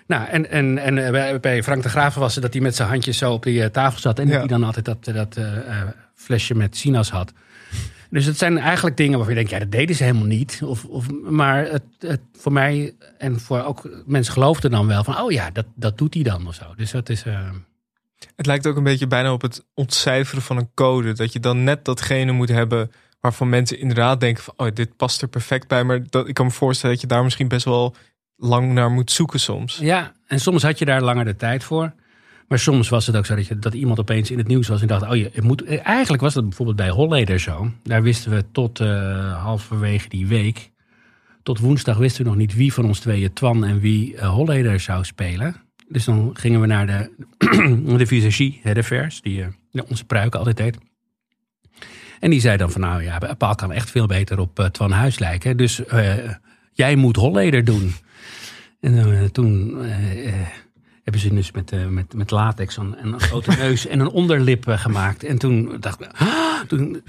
Nou, 0.07 0.27
en, 0.27 0.49
en, 0.51 0.77
en 0.77 1.05
eh, 1.29 1.39
bij- 1.39 1.63
Frank 1.63 1.83
de 1.83 1.89
Graven 1.89 2.21
was 2.21 2.33
het 2.33 2.43
dat 2.43 2.53
hij 2.53 2.61
met 2.61 2.75
zijn 2.75 2.89
handjes 2.89 3.17
zo 3.17 3.33
op 3.33 3.43
die 3.43 3.71
tafel 3.71 3.99
zat. 3.99 4.19
En 4.19 4.27
Ja. 4.27 4.37
hij 4.37 4.47
dan 4.47 4.63
altijd 4.63 4.85
dat, 4.85 5.05
dat 5.05 5.37
flesje 6.15 6.55
met 6.55 6.77
sinaas 6.77 7.09
had. 7.09 7.33
Dus 8.09 8.25
het 8.25 8.37
zijn 8.37 8.57
eigenlijk 8.57 8.97
dingen 8.97 9.17
waarvan 9.17 9.35
je 9.35 9.39
denkt, 9.39 9.51
ja, 9.55 9.59
dat 9.65 9.71
deden 9.79 9.95
ze 9.95 10.03
helemaal 10.03 10.27
niet. 10.27 10.59
Of, 10.63 10.85
of, 10.85 11.11
maar 11.11 11.65
het, 11.65 11.83
het, 11.99 12.21
voor 12.33 12.51
mij 12.51 12.95
en 13.17 13.39
voor 13.39 13.63
ook 13.63 13.89
mensen 14.05 14.33
geloofden 14.33 14.71
dan 14.71 14.87
wel 14.87 15.03
van, 15.03 15.17
oh 15.21 15.31
ja, 15.31 15.49
dat, 15.51 15.65
dat 15.75 15.97
doet 15.97 16.13
hij 16.13 16.23
dan 16.23 16.47
of 16.47 16.55
zo. 16.55 16.63
Dus 16.75 16.91
dat 16.91 17.09
is... 17.09 17.23
eh, 17.23 17.49
Het 18.35 18.45
lijkt 18.45 18.67
ook 18.67 18.77
een 18.77 18.83
beetje 18.83 19.07
bijna 19.07 19.33
op 19.33 19.41
het 19.41 19.65
ontcijferen 19.73 20.41
van 20.41 20.57
een 20.57 20.69
code. 20.73 21.13
Dat 21.13 21.33
je 21.33 21.39
dan 21.39 21.63
net 21.63 21.85
datgene 21.85 22.31
moet 22.31 22.49
hebben 22.49 22.91
waarvan 23.19 23.49
mensen 23.49 23.79
inderdaad 23.79 24.19
denken 24.19 24.43
van... 24.43 24.53
oh, 24.57 24.67
dit 24.73 24.95
past 24.95 25.21
er 25.21 25.27
perfect 25.27 25.67
bij. 25.67 25.83
Maar 25.83 26.03
dat, 26.09 26.27
ik 26.27 26.33
kan 26.33 26.45
me 26.45 26.51
voorstellen 26.51 26.95
dat 26.95 27.03
je 27.03 27.09
daar 27.09 27.23
misschien 27.23 27.47
best 27.47 27.65
wel 27.65 27.95
lang 28.35 28.71
naar 28.73 28.91
moet 28.91 29.11
zoeken 29.11 29.39
soms. 29.39 29.77
Ja, 29.77 30.11
en 30.27 30.39
soms 30.39 30.63
had 30.63 30.79
je 30.79 30.85
daar 30.85 31.01
langer 31.01 31.25
de 31.25 31.35
tijd 31.35 31.63
voor. 31.63 31.93
Maar 32.49 32.59
soms 32.59 32.89
was 32.89 33.07
het 33.07 33.15
ook 33.15 33.25
zo 33.25 33.35
dat, 33.35 33.47
je, 33.47 33.59
dat 33.59 33.73
iemand 33.73 33.99
opeens 33.99 34.31
in 34.31 34.37
het 34.37 34.47
nieuws 34.47 34.67
was 34.67 34.81
en 34.81 34.87
dacht: 34.87 35.09
oh 35.09 35.15
je 35.15 35.29
het 35.33 35.43
moet. 35.43 35.65
Eigenlijk 35.65 36.21
was 36.21 36.33
dat 36.33 36.43
bijvoorbeeld 36.43 36.77
bij 36.77 36.89
Holleder 36.89 37.39
zo. 37.39 37.71
Daar 37.83 38.03
wisten 38.03 38.31
we 38.31 38.45
tot 38.51 38.79
eh, 38.79 39.43
halverwege 39.43 40.09
die 40.09 40.27
week, 40.27 40.71
tot 41.43 41.59
woensdag 41.59 41.97
wisten 41.97 42.23
we 42.23 42.29
nog 42.29 42.37
niet 42.37 42.55
wie 42.55 42.73
van 42.73 42.85
ons 42.85 42.99
tweeën 42.99 43.33
Twan 43.33 43.65
en 43.65 43.79
wie 43.79 44.17
eh, 44.17 44.29
Holleder 44.29 44.79
zou 44.79 45.03
spelen. 45.05 45.55
Dus 45.87 46.05
dan 46.05 46.29
gingen 46.33 46.61
we 46.61 46.67
naar 46.67 46.87
de, 46.87 47.11
de 47.97 48.05
visagie, 48.05 48.61
de 48.73 48.83
vers, 48.83 49.21
die 49.21 49.45
ja, 49.69 49.83
onze 49.87 50.05
pruik 50.05 50.35
altijd 50.35 50.57
deed. 50.57 50.77
En 52.19 52.29
die 52.29 52.39
zei 52.39 52.57
dan 52.57 52.71
van 52.71 52.81
nou 52.81 53.03
ja, 53.03 53.19
Paul 53.37 53.55
kan 53.55 53.71
echt 53.71 53.91
veel 53.91 54.07
beter 54.07 54.39
op 54.39 54.69
Twan 54.71 54.91
Huis 54.91 55.19
lijken. 55.19 55.57
Dus 55.57 55.81
jij 56.73 56.95
moet 56.95 57.15
Holleder 57.15 57.63
doen. 57.63 57.93
En 58.79 59.31
toen 59.31 59.77
hebben 61.09 61.29
ze 61.29 61.33
dus 61.35 61.51
met, 61.51 61.71
eh, 61.71 61.87
met, 61.87 62.13
met 62.13 62.31
latex 62.31 62.77
een, 62.77 62.95
een 63.01 63.19
grote 63.19 63.51
neus 63.63 63.87
en 63.87 63.99
een 63.99 64.09
onderlip 64.09 64.67
eh, 64.67 64.79
gemaakt. 64.79 65.23
En 65.23 65.37
toen 65.37 65.77
dacht 65.79 66.01
ik, 66.01 66.11
ah, 66.17 66.59
toen, 66.67 67.03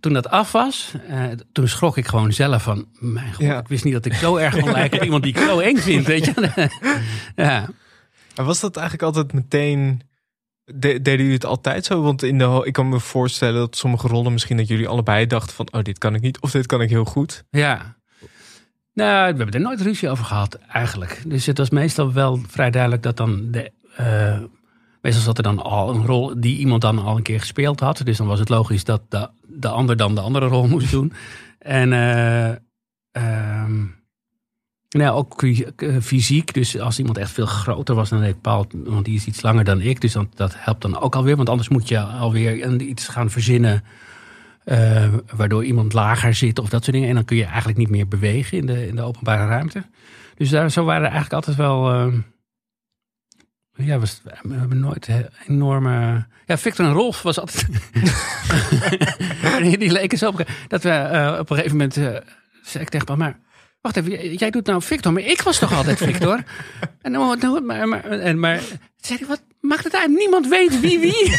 toen 0.00 0.12
dat 0.12 0.28
af 0.28 0.52
was, 0.52 0.92
eh, 1.08 1.24
toen 1.52 1.68
schrok 1.68 1.96
ik 1.96 2.06
gewoon 2.06 2.32
zelf 2.32 2.62
van, 2.62 2.86
mijn 2.98 3.34
god, 3.34 3.44
Ja. 3.44 3.58
ik 3.58 3.68
wist 3.68 3.84
niet 3.84 3.92
dat 3.92 4.04
ik 4.06 4.14
zo 4.14 4.36
erg 4.36 4.58
kon 4.58 4.70
lijken 4.70 4.98
op 4.98 5.04
iemand 5.04 5.22
die 5.22 5.34
ik 5.34 5.40
zo 5.40 5.58
eng 5.58 5.76
vind, 5.76 6.06
weet 6.06 6.24
je. 6.24 6.50
ja. 7.36 7.68
En 8.34 8.44
was 8.44 8.60
dat 8.60 8.76
eigenlijk 8.76 9.06
altijd 9.06 9.32
meteen... 9.32 10.00
De, 10.64 11.00
deden 11.00 11.16
jullie 11.16 11.32
het 11.32 11.44
altijd 11.44 11.84
zo? 11.84 12.02
Want 12.02 12.22
in 12.22 12.38
de, 12.38 12.60
ik 12.64 12.72
kan 12.72 12.88
me 12.88 13.00
voorstellen 13.00 13.60
dat 13.60 13.76
sommige 13.76 14.08
rollen 14.08 14.32
misschien 14.32 14.56
dat 14.56 14.68
jullie 14.68 14.88
allebei 14.88 15.26
dachten 15.26 15.54
van... 15.54 15.68
oh, 15.72 15.82
dit 15.82 15.98
kan 15.98 16.14
ik 16.14 16.20
niet 16.20 16.40
of 16.40 16.50
dit 16.50 16.66
kan 16.66 16.80
ik 16.80 16.90
heel 16.90 17.04
goed. 17.04 17.44
Ja. 17.50 17.96
Nou, 18.96 19.32
we 19.32 19.36
hebben 19.36 19.50
er 19.50 19.60
nooit 19.60 19.80
ruzie 19.80 20.08
over 20.08 20.24
gehad, 20.24 20.54
eigenlijk. 20.54 21.22
Dus 21.26 21.46
het 21.46 21.58
was 21.58 21.70
meestal 21.70 22.12
wel 22.12 22.40
vrij 22.48 22.70
duidelijk 22.70 23.02
dat 23.02 23.16
dan 23.16 23.50
de. 23.50 23.72
eh, 23.96 24.38
meestal 25.00 25.22
zat 25.22 25.36
er 25.36 25.42
dan 25.42 25.62
al 25.62 25.94
een 25.94 26.06
rol 26.06 26.40
die 26.40 26.58
iemand 26.58 26.82
dan 26.82 26.98
al 26.98 27.16
een 27.16 27.22
keer 27.22 27.40
gespeeld 27.40 27.80
had. 27.80 28.00
Dus 28.04 28.16
dan 28.16 28.26
was 28.26 28.38
het 28.38 28.48
logisch 28.48 28.84
dat 28.84 29.02
de, 29.08 29.28
de 29.46 29.68
ander 29.68 29.96
dan 29.96 30.14
de 30.14 30.20
andere 30.20 30.46
rol 30.46 30.68
moest 30.74 30.90
doen. 30.90 31.12
En 31.58 31.92
eh, 31.92 32.48
ehm, 33.12 33.84
nou, 34.88 35.16
ook 35.16 35.42
eh, 35.42 35.96
fysiek. 36.00 36.54
Dus 36.54 36.78
als 36.80 36.98
iemand 36.98 37.18
echt 37.18 37.30
veel 37.30 37.46
groter 37.46 37.94
was 37.94 38.08
dan 38.08 38.22
ik, 38.22 38.40
Paul, 38.40 38.66
want 38.72 39.04
die 39.04 39.14
is 39.16 39.26
iets 39.26 39.42
langer 39.42 39.64
dan 39.64 39.80
ik. 39.80 40.00
Dus 40.00 40.12
dan, 40.12 40.30
dat 40.34 40.54
helpt 40.56 40.82
dan 40.82 41.00
ook 41.00 41.14
alweer. 41.14 41.36
Want 41.36 41.48
anders 41.48 41.68
moet 41.68 41.88
je 41.88 42.00
alweer 42.00 42.80
iets 42.80 43.08
gaan 43.08 43.30
verzinnen. 43.30 43.84
Eh, 44.66 45.14
waardoor 45.36 45.64
iemand 45.64 45.92
lager 45.92 46.34
zit 46.34 46.58
of 46.58 46.68
dat 46.68 46.82
soort 46.84 46.96
dingen. 46.96 47.08
En 47.08 47.14
dan 47.14 47.24
kun 47.24 47.36
je 47.36 47.44
eigenlijk 47.44 47.78
niet 47.78 47.88
meer 47.88 48.08
bewegen 48.08 48.58
in 48.58 48.66
de, 48.66 48.86
in 48.86 48.96
de 48.96 49.02
openbare 49.02 49.46
ruimte. 49.46 49.84
Dus 50.34 50.50
daar, 50.50 50.70
zo 50.70 50.84
waren 50.84 51.06
er 51.06 51.12
eigenlijk 51.12 51.34
altijd 51.34 51.56
wel. 51.56 51.90
eh, 51.90 52.12
ja, 53.86 53.98
we 54.00 54.08
hebben 54.54 54.80
nooit 54.80 55.08
enorme. 55.46 56.26
Ja, 56.46 56.58
Victor 56.58 56.86
en 56.86 56.92
Rolf 56.92 57.22
was 57.22 57.40
altijd. 57.40 57.66
die, 59.78 59.92
leken 59.92 60.18
zo. 60.18 60.28
op. 60.28 60.46
Dat 60.68 60.82
we 60.82 60.90
eh, 60.90 61.36
op 61.38 61.50
een 61.50 61.56
gegeven 61.56 61.76
moment. 61.76 61.94
zei 62.62 62.84
ik 62.84 62.88
tegen 62.88 63.18
maar. 63.18 63.38
Wacht 63.86 63.96
even, 63.96 64.34
jij- 64.34 64.50
doet 64.50 64.66
nou 64.66 64.82
Victor, 64.82 65.12
maar 65.12 65.22
ik 65.22 65.42
was 65.42 65.58
toch 65.58 65.72
altijd 65.72 65.98
Victor? 65.98 66.42
En, 67.02 67.12
nou, 67.12 67.38
nou, 67.38 67.60
maar, 67.60 67.88
maar, 67.88 68.04
en, 68.04 68.38
maar 68.40 68.60
zei 68.96 69.18
hij, 69.18 69.28
wat 69.28 69.42
maakt 69.60 69.84
het 69.84 69.96
uit? 69.96 70.08
Niemand 70.10 70.48
weet 70.48 70.80
wie 70.80 70.98
wie. 70.98 71.30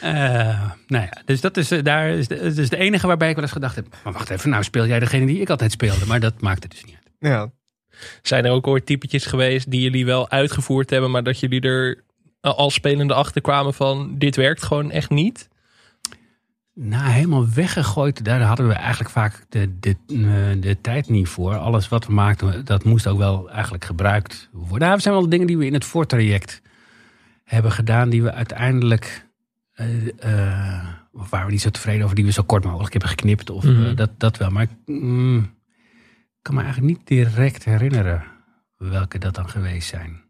Eh, 0.00 0.70
nou 0.86 1.04
ja, 1.04 1.22
dus 1.24 1.40
dat 1.40 1.56
is, 1.56 1.70
eh, 1.70 1.82
daar 1.82 2.08
is 2.08 2.28
de, 2.28 2.38
dat 2.42 2.56
is 2.56 2.68
de 2.68 2.76
enige 2.76 3.06
waarbij 3.06 3.28
ik 3.28 3.34
wel 3.34 3.44
eens 3.44 3.52
gedacht 3.52 3.76
heb. 3.76 3.86
Maar 4.04 4.12
wacht 4.12 4.30
even, 4.30 4.50
nou 4.50 4.62
speel 4.64 4.86
jij 4.86 4.98
degene 4.98 5.26
die 5.26 5.40
ik 5.40 5.50
altijd 5.50 5.72
speelde. 5.72 6.06
Maar 6.06 6.20
dat 6.20 6.40
maakt 6.40 6.62
het 6.62 6.72
dus 6.72 6.84
niet 6.84 6.94
uit. 6.94 7.32
Ja, 7.32 7.50
Zijn 8.22 8.44
er 8.44 8.50
ook 8.50 8.66
ooit 8.66 8.86
typetjes 8.86 9.26
geweest 9.26 9.70
die 9.70 9.80
jullie 9.80 10.04
wel 10.06 10.30
uitgevoerd 10.30 10.90
hebben, 10.90 11.10
maar 11.10 11.22
dat 11.22 11.40
jullie 11.40 11.60
er 11.60 12.02
al 12.40 12.70
spelende 12.70 13.14
achter 13.14 13.40
kwamen 13.40 13.74
van 13.74 14.14
dit 14.18 14.36
werkt 14.36 14.62
gewoon 14.62 14.90
echt 14.90 15.10
niet? 15.10 15.48
Nou, 16.74 17.10
helemaal 17.10 17.48
weggegooid, 17.48 18.24
daar 18.24 18.40
hadden 18.42 18.68
we 18.68 18.74
eigenlijk 18.74 19.10
vaak 19.10 19.44
de, 19.48 19.78
de, 19.80 19.96
eh, 20.08 20.60
de 20.62 20.80
tijd 20.80 21.08
niet 21.08 21.28
voor. 21.28 21.56
Alles 21.56 21.88
wat 21.88 22.06
we 22.06 22.12
maakten, 22.12 22.64
dat 22.64 22.84
moest 22.84 23.06
ook 23.06 23.18
wel 23.18 23.50
eigenlijk 23.50 23.84
gebruikt 23.84 24.48
worden. 24.52 24.78
Nou, 24.80 24.92
er 24.92 25.00
zijn 25.00 25.14
wel 25.14 25.28
dingen 25.28 25.46
die 25.46 25.58
we 25.58 25.66
in 25.66 25.72
het 25.74 25.84
voortraject 25.84 26.62
hebben 27.44 27.72
gedaan, 27.72 28.08
die 28.08 28.22
we 28.22 28.32
uiteindelijk, 28.32 29.26
of 31.12 31.30
waar 31.30 31.44
we 31.46 31.50
niet 31.52 31.60
zo 31.60 31.70
tevreden 31.70 32.02
over, 32.04 32.16
die 32.16 32.24
we 32.24 32.32
zo 32.32 32.42
kort 32.42 32.64
mogelijk 32.64 32.92
hebben 32.92 33.10
geknipt. 33.10 33.50
Of 33.50 33.64
Mhm. 33.64 33.94
dat, 33.94 34.10
dat 34.18 34.36
wel. 34.36 34.50
Maar 34.50 34.62
ik 34.62 34.70
mm, 34.86 35.54
kan 36.42 36.54
me 36.54 36.62
eigenlijk 36.62 36.96
niet 36.98 37.06
direct 37.06 37.64
herinneren 37.64 38.24
welke 38.76 39.18
dat 39.18 39.34
dan 39.34 39.48
geweest 39.48 39.88
zijn. 39.88 40.22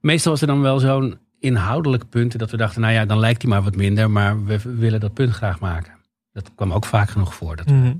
Meestal 0.00 0.32
was 0.32 0.40
er 0.40 0.46
dan 0.46 0.60
wel 0.60 0.78
zo'n 0.78 1.18
inhoudelijk 1.40 2.08
punt 2.08 2.38
dat 2.38 2.50
we 2.50 2.56
dachten, 2.56 2.80
nou 2.80 2.92
ja, 2.92 3.04
dan 3.04 3.18
lijkt 3.18 3.42
hij 3.42 3.50
maar 3.50 3.62
wat 3.62 3.76
minder, 3.76 4.10
maar 4.10 4.44
we 4.44 4.58
willen 4.76 5.00
dat 5.00 5.14
punt 5.14 5.32
graag 5.32 5.60
maken. 5.60 5.92
Dat 6.32 6.50
kwam 6.54 6.72
ook 6.72 6.84
vaak 6.84 7.10
genoeg 7.10 7.34
voor. 7.34 7.56
Dat 7.56 7.66
we 7.66 7.72
Mhm. 7.72 7.92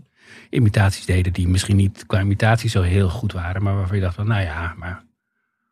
imitaties 0.51 1.05
deden 1.07 1.33
die 1.33 1.49
misschien 1.49 1.77
niet 1.77 2.07
qua 2.07 2.21
imitatie 2.21 2.71
zo 2.71 2.83
heel 2.83 3.09
goed 3.09 3.33
waren, 3.33 3.63
maar 3.63 3.75
waarvan 3.75 3.97
je 3.97 4.03
dacht 4.03 4.15
van, 4.15 4.27
nou 4.27 4.43
ja, 4.43 4.75
maar 4.79 5.05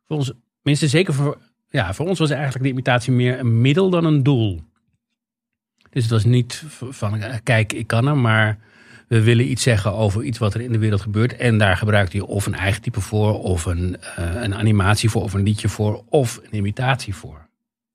voor 0.07 0.17
ons, 0.17 0.33
minstens 0.63 0.91
zeker 0.91 1.15
voor, 1.15 1.39
ja, 1.69 1.95
voor 1.95 2.07
ons 2.07 2.19
was 2.19 2.31
eigenlijk 2.31 2.65
de 2.65 2.71
imitatie 2.71 3.13
meer 3.13 3.39
een 3.39 3.61
middel 3.61 3.91
dan 3.91 4.05
een 4.05 4.23
doel. 4.23 4.63
Dus 5.91 6.03
het 6.03 6.13
was 6.13 6.25
niet 6.25 6.65
van, 6.69 7.17
eh, 7.21 7.35
kijk, 7.43 7.73
ik 7.73 7.87
kan 7.87 8.07
hem, 8.07 8.21
maar 8.21 8.59
we 9.09 9.23
willen 9.23 9.51
iets 9.51 9.63
zeggen 9.63 9.93
over 9.93 10.23
iets 10.23 10.39
wat 10.39 10.55
er 10.55 10.61
in 10.61 10.73
de 10.73 10.79
wereld 10.79 11.01
gebeurt. 11.01 11.37
En 11.37 11.59
daar 11.59 11.77
gebruikt 11.77 12.13
hij 12.13 12.21
of 12.21 12.47
een 12.47 12.55
eigen 12.55 12.83
type 12.83 13.01
voor, 13.01 13.43
of 13.43 13.65
een, 13.65 13.97
eh, 14.01 14.43
een 14.43 14.55
animatie 14.55 15.11
voor, 15.11 15.23
of 15.23 15.33
een 15.33 15.43
liedje 15.43 15.69
voor, 15.69 16.05
of 16.09 16.41
een 16.43 16.57
imitatie 16.57 17.15
voor. 17.15 17.48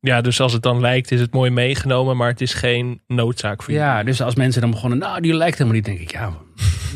Ja, 0.05 0.21
dus 0.21 0.39
als 0.39 0.53
het 0.53 0.61
dan 0.61 0.79
lijkt, 0.79 1.11
is 1.11 1.19
het 1.19 1.33
mooi 1.33 1.51
meegenomen, 1.51 2.17
maar 2.17 2.27
het 2.29 2.41
is 2.41 2.53
geen 2.53 3.01
noodzaak 3.07 3.63
voor 3.63 3.73
Ja, 3.73 4.03
dus 4.03 4.21
als 4.21 4.35
mensen 4.35 4.61
dan 4.61 4.71
begonnen, 4.71 4.97
nou, 4.99 5.21
die 5.21 5.33
lijkt 5.33 5.57
helemaal 5.57 5.75
niet, 5.77 5.85
denk 5.85 5.99
ik, 5.99 6.11
ja, 6.11 6.33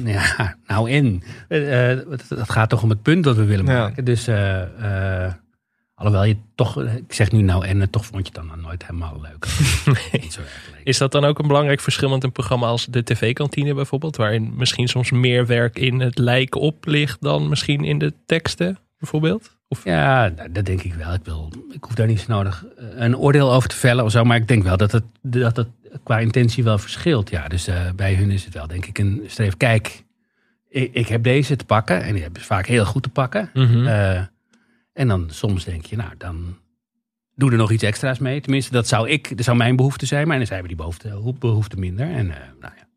ja 0.37 0.55
nou 0.67 0.91
en. 0.91 1.23
Eh, 1.47 1.91
eh, 1.91 1.99
het, 2.09 2.29
het 2.29 2.49
gaat 2.49 2.69
toch 2.69 2.83
om 2.83 2.89
het 2.89 3.01
punt 3.01 3.23
dat 3.23 3.35
we 3.35 3.45
willen 3.45 3.65
Ja. 3.65 3.79
maken. 3.79 4.05
Dus, 4.05 4.27
eh, 4.27 5.25
eh, 5.25 5.33
alhoewel 5.95 6.23
je 6.23 6.37
toch, 6.55 6.81
ik 6.83 7.13
zeg 7.13 7.31
nu 7.31 7.41
nou 7.41 7.65
en, 7.65 7.89
toch 7.89 8.05
vond 8.05 8.27
je 8.27 8.39
het 8.39 8.49
dan 8.49 8.61
nooit 8.61 8.85
helemaal 8.85 9.21
leuk. 9.21 9.45
Niet 10.21 10.33
zo 10.33 10.41
erg 10.41 10.69
leuk. 10.73 10.81
Is 10.83 10.97
dat 10.97 11.11
dan 11.11 11.25
ook 11.25 11.39
een 11.39 11.47
belangrijk 11.47 11.79
verschil 11.81 12.09
met 12.09 12.23
een 12.23 12.31
programma 12.31 12.67
als 12.67 12.85
de 12.85 13.03
tv-kantine 13.03 13.73
bijvoorbeeld, 13.73 14.15
waarin 14.15 14.53
misschien 14.55 14.87
soms 14.87 15.11
meer 15.11 15.45
werk 15.45 15.79
in 15.79 15.99
het 15.99 16.17
lijken 16.17 16.61
op 16.61 16.85
ligt 16.85 17.21
dan 17.21 17.49
misschien 17.49 17.83
in 17.83 17.97
de 17.97 18.13
teksten 18.25 18.77
bijvoorbeeld? 18.99 19.56
Of 19.67 19.83
Ja, 19.83 20.27
nou, 20.27 20.51
dat 20.51 20.65
denk 20.65 20.81
ik 20.81 20.93
wel. 20.93 21.13
Ik, 21.13 21.23
wil, 21.23 21.51
ik 21.71 21.83
hoef 21.83 21.93
daar 21.93 22.07
niet 22.07 22.19
zo 22.19 22.31
nodig 22.33 22.65
eh, 22.77 22.85
een 22.95 23.17
oordeel 23.17 23.53
over 23.53 23.69
te 23.69 23.75
vellen 23.75 24.03
of 24.03 24.11
zo. 24.11 24.23
Maar 24.23 24.37
ik 24.37 24.47
denk 24.47 24.63
wel 24.63 24.77
dat 24.77 24.91
het, 24.91 25.03
dat 25.21 25.55
het 25.55 25.67
qua 26.03 26.19
intentie 26.19 26.63
wel 26.63 26.77
verschilt. 26.77 27.29
Ja, 27.29 27.47
dus 27.47 27.67
eh, 27.67 27.91
bij 27.95 28.13
hun 28.13 28.31
is 28.31 28.45
het 28.45 28.53
wel 28.53 28.67
denk 28.67 28.85
ik 28.85 28.97
een 28.97 29.23
streef. 29.27 29.57
Kijk, 29.57 30.03
ik, 30.69 30.93
ik 30.93 31.07
heb 31.07 31.23
deze 31.23 31.55
te 31.55 31.65
pakken. 31.65 32.03
En 32.03 32.13
die 32.13 32.21
hebben 32.21 32.41
ze 32.41 32.47
vaak 32.47 32.65
heel 32.65 32.85
goed 32.85 33.03
te 33.03 33.09
pakken. 33.09 33.49
Mhm. 33.53 33.87
Eh, 33.87 34.21
en 34.93 35.07
dan 35.07 35.27
soms 35.29 35.63
denk 35.63 35.85
je, 35.85 35.95
nou 35.95 36.11
dan 36.17 36.57
doe 37.35 37.51
er 37.51 37.57
nog 37.57 37.71
iets 37.71 37.83
extra's 37.83 38.19
mee. 38.19 38.41
Tenminste, 38.41 38.71
dat 38.71 38.87
zou 38.87 39.09
ik, 39.09 39.37
dat 39.37 39.45
zou 39.45 39.57
mijn 39.57 39.75
behoefte 39.75 40.05
zijn. 40.05 40.27
Maar 40.27 40.37
dan 40.37 40.47
hebben 40.47 40.67
die 40.67 40.77
behoefte, 40.77 41.33
behoefte 41.39 41.77
minder. 41.77 42.09
En 42.09 42.27
nou 42.59 42.73
ja. 42.77 42.87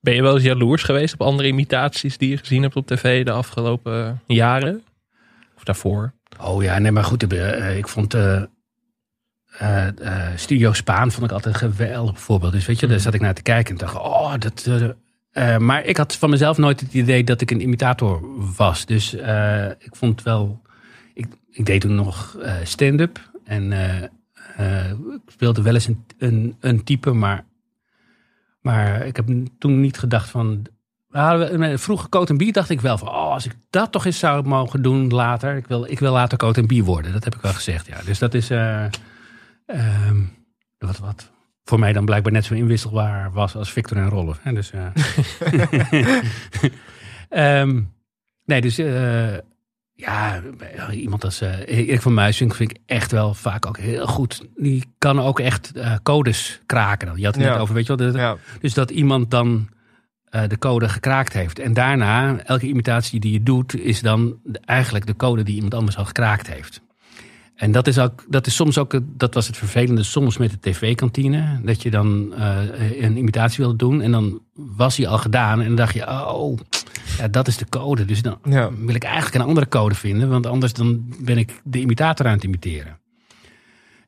ben 0.00 0.14
je 0.14 0.22
wel 0.22 0.34
eens 0.34 0.44
jaloers 0.44 0.82
geweest 0.82 1.14
op 1.14 1.22
andere 1.22 1.48
imitaties 1.48 2.18
die 2.18 2.30
je 2.30 2.36
gezien 2.36 2.62
hebt 2.62 2.76
op 2.76 2.86
tv 2.86 3.24
de 3.24 3.30
afgelopen 3.30 4.20
jaren? 4.26 4.82
Daarvoor? 5.64 6.12
Oh 6.40 6.62
ja, 6.62 6.78
nee, 6.78 6.92
maar 6.92 7.04
goed. 7.04 7.32
ik 7.76 7.88
vond 7.88 8.14
eh, 8.14 8.42
eh, 9.58 9.86
eh, 9.86 10.36
Studio 10.36 10.72
Spaan 10.72 11.12
vond 11.12 11.24
ik 11.24 11.32
altijd 11.32 11.54
een 11.54 11.60
geweldig 11.60 12.20
voorbeeld. 12.20 12.52
Dus 12.52 12.66
weet 12.66 12.80
je, 12.80 12.86
daar 12.86 13.00
zat 13.00 13.14
ik 13.14 13.20
naar 13.20 13.34
te 13.34 13.42
kijken 13.42 13.72
en 13.72 13.78
dacht, 13.78 13.94
oh, 13.94 14.34
dat. 14.38 14.94
maar 15.60 15.84
ik 15.84 15.96
had 15.96 16.16
van 16.16 16.30
mezelf 16.30 16.56
nooit 16.56 16.80
het 16.80 16.94
idee 16.94 17.24
dat 17.24 17.40
ik 17.40 17.50
een 17.50 17.60
imitator 17.60 18.20
was. 18.56 18.86
Dus 18.86 19.14
ik 19.78 19.96
vond 19.96 20.22
wel. 20.22 20.62
Ik, 21.14 21.26
ik 21.50 21.66
deed 21.66 21.80
toen 21.80 21.94
nog 21.94 22.38
stand-up. 22.62 23.30
En 23.44 23.72
ik 25.22 25.32
speelde 25.32 25.62
wel 25.62 25.74
eens 25.74 25.86
een, 25.86 26.04
een, 26.18 26.56
een 26.60 26.84
type, 26.84 27.12
maar. 27.12 27.44
Maar 28.60 29.06
ik 29.06 29.16
heb 29.16 29.28
toen 29.58 29.80
niet 29.80 29.98
gedacht 29.98 30.30
van. 30.30 30.66
Vroeger 31.78 32.08
Coat 32.08 32.30
en 32.30 32.36
Bier 32.36 32.52
dacht 32.52 32.70
ik 32.70 32.80
wel 32.80 32.98
van, 32.98 33.08
oh, 33.08 33.14
als 33.32 33.44
ik 33.46 33.52
dat 33.70 33.92
toch 33.92 34.04
eens 34.04 34.18
zou 34.18 34.46
mogen 34.46 34.82
doen 34.82 35.08
later. 35.08 35.56
Ik 35.56 35.66
wil, 35.66 35.84
ik 35.90 35.98
wil 35.98 36.12
later 36.12 36.38
Coat 36.38 36.56
en 36.56 36.66
Bier 36.66 36.84
worden. 36.84 37.12
Dat 37.12 37.24
heb 37.24 37.34
ik 37.34 37.40
wel 37.40 37.52
gezegd, 37.52 37.86
ja. 37.86 37.96
Dus 38.04 38.18
dat 38.18 38.34
is 38.34 38.50
eh, 38.50 38.84
ehm, 39.66 40.16
wat, 40.78 40.98
wat 40.98 41.30
voor 41.64 41.78
mij 41.78 41.92
dan 41.92 42.04
blijkbaar 42.04 42.32
net 42.32 42.44
zo 42.44 42.54
inwisselbaar 42.54 43.32
was 43.32 43.56
als 43.56 43.72
Victor 43.72 43.96
en 43.96 44.08
Rolf. 44.08 44.38
Hè? 44.42 44.52
Dus, 44.52 44.70
eh, 44.70 44.86
Ehm, 47.28 47.80
nee, 48.44 48.60
dus 48.60 48.78
eh, 48.78 49.36
ja, 49.92 50.40
iemand 50.92 51.24
als 51.24 51.40
Erik 51.40 52.02
van 52.02 52.14
Muiswinkel 52.14 52.56
vind 52.56 52.70
ik 52.70 52.78
echt 52.86 53.10
wel 53.12 53.34
vaak 53.34 53.66
ook 53.66 53.78
heel 53.78 54.06
goed. 54.06 54.42
Die 54.56 54.84
kan 54.98 55.20
ook 55.20 55.40
echt 55.40 55.72
codes 56.02 56.60
kraken. 56.66 57.06
Dan. 57.06 57.16
Je 57.18 57.24
had 57.24 57.34
het 57.34 57.44
Ja. 57.44 57.50
net 57.50 57.60
over, 57.60 57.74
weet 57.74 57.86
je 57.86 57.94
wel. 57.96 58.16
ja. 58.16 58.36
dus 58.60 58.74
dat 58.74 58.90
iemand 58.90 59.30
dan 59.30 59.68
de 60.48 60.58
code 60.58 60.88
gekraakt 60.88 61.32
heeft. 61.32 61.58
En 61.58 61.72
daarna, 61.72 62.38
elke 62.44 62.66
imitatie 62.66 63.20
die 63.20 63.32
je 63.32 63.42
doet, 63.42 63.76
is 63.76 64.00
dan 64.00 64.36
eigenlijk 64.64 65.06
de 65.06 65.16
code 65.16 65.42
die 65.42 65.54
iemand 65.54 65.74
anders 65.74 65.96
al 65.96 66.04
gekraakt 66.04 66.46
heeft. 66.46 66.82
En 67.54 67.72
dat 67.72 67.86
is, 67.86 67.98
ook, 67.98 68.24
dat 68.28 68.46
is 68.46 68.54
soms 68.54 68.78
ook, 68.78 69.00
dat 69.04 69.34
was 69.34 69.46
het 69.46 69.56
vervelende 69.56 70.02
soms 70.02 70.38
met 70.38 70.50
de 70.50 70.58
tv-kantine. 70.60 71.60
Dat 71.62 71.82
je 71.82 71.90
dan 71.90 72.34
eh, 72.34 72.56
een 73.00 73.16
imitatie 73.16 73.58
wilde 73.64 73.76
doen 73.78 74.00
en 74.00 74.10
dan 74.10 74.40
was 74.54 74.96
hij 74.96 75.06
al 75.08 75.18
gedaan. 75.18 75.60
En 75.60 75.66
dan 75.66 75.76
dacht 75.76 75.94
je, 75.94 76.06
oh, 76.08 76.58
ja, 77.18 77.28
dat 77.28 77.48
is 77.48 77.56
de 77.56 77.66
code. 77.68 78.04
Dus 78.04 78.22
dan 78.22 78.38
Ja. 78.44 78.70
wil 78.78 78.94
ik 78.94 79.04
eigenlijk 79.04 79.34
een 79.34 79.48
andere 79.48 79.68
code 79.68 79.94
vinden. 79.94 80.28
Want 80.28 80.46
anders 80.46 80.72
dan 80.72 81.14
ben 81.18 81.38
ik 81.38 81.60
de 81.64 81.80
imitator 81.80 82.26
aan 82.26 82.32
het 82.32 82.44
imiteren. 82.44 82.98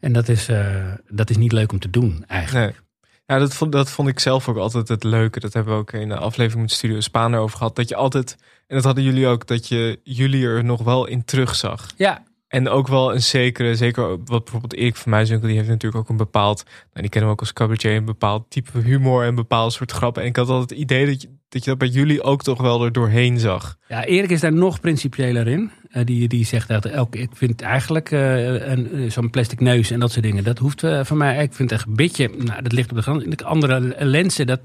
En 0.01 0.13
dat 0.13 0.29
is, 0.29 0.49
eh, 0.49 0.67
dat 1.09 1.31
is 1.31 1.37
niet 1.37 1.53
leuk 1.53 1.73
om 1.73 1.79
te 1.79 1.91
doen 1.91 2.25
eigenlijk. 2.27 2.67
Nee. 2.73 2.85
Ja, 3.27 3.39
dat 3.39 3.55
vond, 3.55 3.73
dat 3.73 3.91
vond 3.91 4.09
ik 4.09 4.19
zelf 4.21 4.49
ook 4.49 4.57
altijd 4.57 4.89
het 4.89 5.05
leuke. 5.05 5.41
Dat 5.41 5.53
hebben 5.53 5.75
we 5.75 5.81
ook 5.81 5.93
in 5.93 6.09
de 6.09 6.17
aflevering 6.17 6.63
met 6.63 6.73
Studio 6.73 7.01
Spaan 7.01 7.35
over 7.35 7.57
gehad. 7.57 7.77
Dat 7.77 7.89
je 7.89 7.97
altijd, 7.97 8.37
en 8.67 8.77
dat 8.77 8.85
hadden 8.85 9.05
jullie 9.05 9.27
ook, 9.27 9.47
dat 9.47 9.69
je 9.69 10.01
jullie 10.03 10.47
er 10.47 10.65
nog 10.65 10.83
wel 10.83 11.07
in 11.07 11.25
terugzag. 11.25 11.91
Ja, 11.97 12.23
En 12.49 12.69
ook 12.69 12.89
wel 12.89 13.15
een 13.15 13.23
zekere, 13.23 13.77
zeker 13.77 14.09
wat 14.09 14.45
bijvoorbeeld 14.45 14.75
Erik 14.75 14.97
van 14.97 15.11
Muizenwinkel, 15.11 15.49
die 15.49 15.59
heeft 15.59 15.71
natuurlijk 15.71 16.03
ook 16.03 16.09
een 16.09 16.17
bepaald, 16.17 16.65
nou, 16.65 17.01
die 17.01 17.09
kennen 17.09 17.31
we 17.31 17.35
ook 17.35 17.41
als 17.41 17.53
cabaretier, 17.53 17.97
een 17.97 18.05
bepaald 18.05 18.51
type 18.51 18.79
humor 18.79 19.23
en 19.23 19.29
een 19.29 19.35
bepaald 19.35 19.73
soort 19.73 19.93
grappen. 19.93 20.23
En 20.23 20.29
ik 20.29 20.37
had 20.37 20.49
altijd 20.49 20.71
het 20.71 20.79
idee 20.79 21.07
dat 21.07 21.23
je 21.23 21.29
dat, 21.49 21.65
je 21.65 21.71
dat 21.71 21.79
bij 21.79 21.89
jullie 21.89 22.23
ook 22.23 22.43
toch 22.43 22.61
wel 22.61 22.85
er 22.85 22.93
doorheen 22.93 23.39
zag. 23.39 23.77
Ja, 23.89 24.05
Erik 24.05 24.31
is 24.31 24.41
daar 24.41 24.53
nog 24.53 24.81
principiëler 24.81 25.47
in. 25.49 25.71
Eh, 25.91 26.05
die, 26.05 26.29
die 26.29 26.45
zegt 26.45 26.69
dat 26.69 26.85
elke, 26.85 27.19
ik 27.19 27.31
vind 27.33 27.63
eigenlijk 27.63 28.11
eh, 28.11 28.69
een, 28.71 28.93
eh, 28.93 29.11
zo'n 29.11 29.31
plastic 29.31 29.61
neus 29.61 29.91
en 29.91 30.01
dat 30.01 30.13
soort 30.13 30.25
dingen. 30.25 30.45
Dat 30.45 30.59
hoeft 30.59 30.83
eh, 30.83 31.05
van 31.05 31.17
mij. 31.17 31.43
Ik 31.43 31.53
vind 31.55 31.71
het 31.71 31.79
echt 31.79 31.89
een 31.89 31.97
beetje. 31.97 32.31
Nou, 32.39 32.63
dat 32.63 32.73
ligt 32.73 32.91
op 32.91 32.97
de 32.97 33.03
grond. 33.03 33.45
Andere 33.45 33.95
lenzen. 33.99 34.47
Dat, 34.47 34.61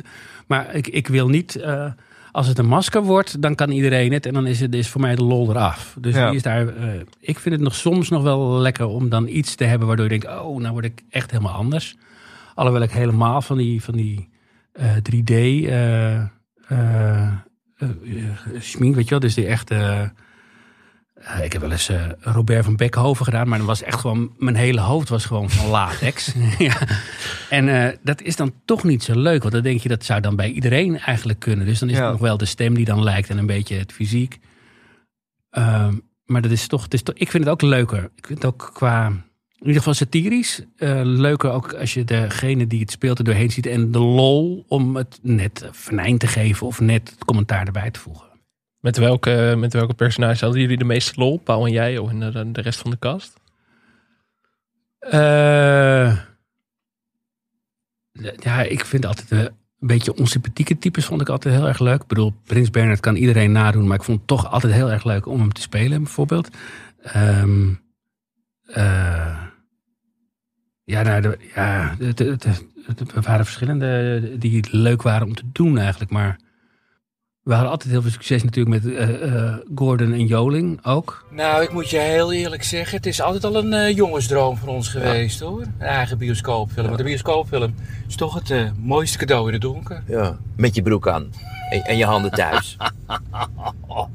maar 0.48 0.76
ik, 0.76 0.88
ik 0.88 1.08
wil 1.08 1.28
niet. 1.30 1.64
als 2.32 2.48
het 2.48 2.58
een 2.58 2.66
masker 2.68 3.02
wordt, 3.04 3.42
dan 3.42 3.56
kan 3.56 3.70
iedereen 3.72 4.14
het. 4.14 4.26
En 4.26 4.34
dan 4.34 4.48
is 4.48 4.60
het 4.60 4.76
is 4.76 4.88
voor 4.88 5.02
mij 5.02 5.16
de 5.16 5.24
lol 5.24 5.50
eraf. 5.50 5.96
Dus 6.00 6.16
Ja. 6.16 6.28
die 6.28 6.36
is 6.36 6.42
daar. 6.44 6.74
ik 7.20 7.40
vind 7.40 7.56
het 7.56 7.64
nog 7.64 7.76
soms 7.76 8.10
nog 8.10 8.24
wel 8.24 8.58
lekker 8.60 8.86
om 8.86 9.10
dan 9.10 9.28
iets 9.28 9.56
te 9.56 9.64
hebben 9.64 9.88
waardoor 9.88 10.12
je 10.12 10.20
denkt: 10.20 10.40
oh, 10.42 10.60
nou 10.60 10.72
word 10.74 10.86
ik 10.86 11.02
echt 11.10 11.32
helemaal 11.32 11.54
anders. 11.54 11.96
Alhoewel 12.56 12.82
ik 12.84 12.92
helemaal 12.92 13.42
van 13.42 13.58
die, 13.58 13.84
van 13.84 13.96
die 13.96 14.30
eh, 14.74 14.96
3D. 14.96 15.70
Eh 16.72 17.28
eh, 17.78 17.90
eh, 17.90 18.30
schmink, 18.60 18.96
weet 18.96 19.04
je 19.04 19.10
wel, 19.10 19.20
dus 19.20 19.34
die 19.34 19.46
echt. 19.48 19.72
eh, 19.72 20.02
ik 21.44 21.52
heb 21.54 21.62
wel 21.62 21.72
eens 21.72 21.92
Robert 22.20 22.66
van 22.66 22.76
Beckhoven 22.76 23.26
gedaan, 23.26 23.48
maar 23.48 23.58
dan 23.58 23.68
was 23.68 23.82
echt 23.84 24.00
gewoon. 24.00 24.34
Mijn 24.38 24.56
hele 24.56 24.80
hoofd 24.82 25.10
was 25.10 25.26
gewoon 25.26 25.50
van 25.50 25.70
latex. 25.70 26.34
ja. 26.58 26.78
En 27.50 27.98
dat 28.04 28.22
is 28.22 28.36
dan 28.36 28.54
toch 28.66 28.84
niet 28.84 29.04
zo 29.04 29.20
leuk, 29.20 29.42
want 29.42 29.54
dan 29.54 29.64
denk 29.64 29.80
je 29.82 29.90
dat 29.90 30.04
zou 30.06 30.22
dan 30.22 30.36
bij 30.36 30.52
iedereen 30.52 31.00
eigenlijk 31.00 31.40
kunnen. 31.40 31.66
Dus 31.66 31.80
dan 31.80 31.90
is 31.90 31.96
Ja. 31.98 32.02
het 32.04 32.12
nog 32.12 32.22
wel 32.22 32.38
de 32.38 32.46
stem 32.46 32.74
die 32.74 32.86
dan 32.86 33.04
lijkt 33.04 33.30
en 33.30 33.38
een 33.38 33.46
beetje 33.46 33.76
het 33.78 33.92
fysiek. 33.92 34.40
Ehm, 35.50 35.94
maar 36.26 36.42
dat 36.42 36.52
is 36.52 36.68
toch, 36.68 36.84
het 36.84 36.94
is 36.94 37.04
toch. 37.04 37.16
Ik 37.16 37.30
vind 37.32 37.44
het 37.44 37.54
ook 37.54 37.62
leuker. 37.62 38.04
Ik 38.16 38.26
vind 38.28 38.42
het 38.44 38.54
ook 38.54 38.70
qua. 38.74 39.12
In 39.62 39.68
ieder 39.68 39.82
geval 39.82 39.94
satirisch. 39.94 40.62
eh, 40.78 41.02
leuker 41.04 41.52
ook 41.52 41.74
als 41.74 41.94
je 41.94 42.04
degene 42.04 42.68
die 42.68 42.80
het 42.80 42.92
speelt 42.92 43.18
er 43.18 43.24
doorheen 43.24 43.52
ziet. 43.52 43.66
En 43.66 43.92
de 43.92 44.00
lol 44.00 44.66
om 44.68 44.96
het 44.96 45.20
net 45.22 45.70
venijn 45.72 46.18
te 46.18 46.28
geven 46.28 46.68
of 46.68 46.80
net 46.80 47.10
het 47.10 47.26
commentaar 47.26 47.66
erbij 47.66 47.92
te 47.92 48.00
voegen. 48.00 48.28
Met 48.80 48.98
welke, 48.98 49.56
met 49.58 49.74
welke 49.74 49.94
personage 49.94 50.44
hadden 50.44 50.62
jullie 50.62 50.78
de 50.78 50.84
meeste 50.84 51.20
lol? 51.20 51.38
Paul 51.38 51.66
en 51.66 51.72
jij 51.72 51.98
of 51.98 52.12
de, 52.12 52.52
de 52.52 52.62
rest 52.62 52.80
van 52.80 52.92
de 52.92 53.00
cast? 53.00 53.40
Eh, 55.00 56.18
ja, 58.40 58.62
ik 58.62 58.86
vind 58.86 59.06
altijd 59.06 59.32
eh, 59.32 59.40
een 59.40 59.88
beetje 59.88 60.16
onsympathieke 60.16 60.78
types 60.78 61.06
vond 61.06 61.22
ik 61.22 61.30
altijd 61.30 61.56
heel 61.56 61.68
erg 61.68 61.80
leuk. 61.80 62.02
Ik 62.02 62.08
bedoel, 62.08 62.34
Prins 62.44 62.70
Bernhard 62.70 63.00
kan 63.00 63.16
iedereen 63.16 63.52
nadoen, 63.52 63.88
maar 63.88 63.98
ik 63.98 64.04
vond 64.04 64.18
het 64.18 64.28
toch 64.28 64.52
altijd 64.52 64.74
heel 64.74 64.92
erg 64.92 65.04
leuk 65.04 65.26
om 65.26 65.40
hem 65.40 65.54
te 65.54 65.62
spelen, 65.62 66.04
bijvoorbeeld. 66.04 66.50
Ehm, 67.02 67.74
eh, 68.66 69.50
ja, 70.84 71.02
nou, 71.02 71.22
de, 71.22 71.38
ja 71.56 71.96
het- 72.00 72.20
er 72.20 73.22
waren 73.22 73.46
verschillende 73.46 74.22
die 74.38 74.66
leuk 74.72 75.02
waren 75.02 75.28
om 75.28 75.36
te 75.36 75.44
doen 75.52 75.78
eigenlijk, 75.78 76.12
maar 76.12 76.40
we 77.44 77.54
hadden 77.54 77.72
altijd 77.72 77.92
heel 77.92 78.02
veel 78.02 78.12
succes 78.12 78.44
natuurlijk 78.44 78.84
met 78.84 78.94
eh, 78.96 79.24
eh, 79.48 79.56
Gordon 79.76 80.14
en 80.14 80.26
Joling 80.26 80.86
ook. 80.86 81.26
Nou, 81.32 81.64
ik 81.64 81.74
moet 81.74 81.90
je 81.90 81.98
heel 81.98 82.34
eerlijk 82.34 82.64
zeggen, 82.64 82.98
het 82.98 83.06
is 83.06 83.22
altijd 83.22 83.44
al 83.46 83.56
een 83.56 83.74
eh, 83.74 83.96
jongensdroom 83.96 84.58
van 84.58 84.68
ons 84.70 84.88
geweest 84.88 85.40
hoor. 85.40 85.62
Een 85.62 85.86
eigen 85.88 86.18
bioscoopfilm. 86.18 86.86
Want 86.86 86.98
de 86.98 87.04
bioscoopfilm 87.04 87.76
is 88.08 88.16
toch 88.16 88.34
het 88.34 88.50
eh, 88.52 88.70
mooiste 88.78 89.18
cadeau 89.18 89.48
in 89.48 89.54
het 89.54 89.62
donker. 89.62 90.04
Ja, 90.08 90.38
met 90.56 90.76
je 90.76 90.82
broek 90.82 91.08
aan. 91.08 91.30
En, 91.70 91.82
en 91.82 91.98
je 91.98 92.06
handen 92.06 92.32
thuis. 92.32 92.78
Oh. 93.88 94.08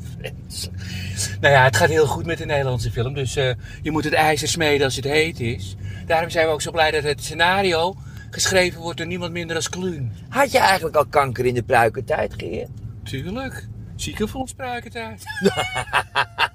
Nou 1.40 1.54
ja, 1.54 1.64
het 1.64 1.76
gaat 1.76 1.88
heel 1.88 2.06
goed 2.06 2.26
met 2.26 2.38
de 2.38 2.44
Nederlandse 2.46 2.90
film. 2.90 3.14
Dus 3.14 3.36
eh, 3.36 3.50
je 3.82 3.90
moet 3.90 4.04
het 4.04 4.12
ijzer 4.12 4.48
smeden 4.48 4.84
als 4.84 4.96
het 4.96 5.04
heet 5.04 5.40
is. 5.40 5.76
Daarom 6.06 6.30
zijn 6.30 6.46
we 6.46 6.52
ook 6.52 6.62
zo 6.62 6.70
blij 6.70 6.90
dat 6.90 7.02
het 7.02 7.24
scenario 7.24 7.96
geschreven 8.30 8.80
wordt 8.80 8.98
door 8.98 9.06
niemand 9.06 9.32
minder 9.32 9.56
als 9.56 9.68
Kluun. 9.68 10.12
Had 10.28 10.52
je 10.52 10.58
eigenlijk 10.58 10.96
al 10.96 11.06
kanker 11.06 11.44
in 11.44 11.54
de 11.54 11.62
pruikertijd, 11.62 12.34
Geert? 12.36 12.68
Tuurlijk. 13.02 13.68
Ziekenfonds 13.96 14.52
pruikentijd. 14.54 15.22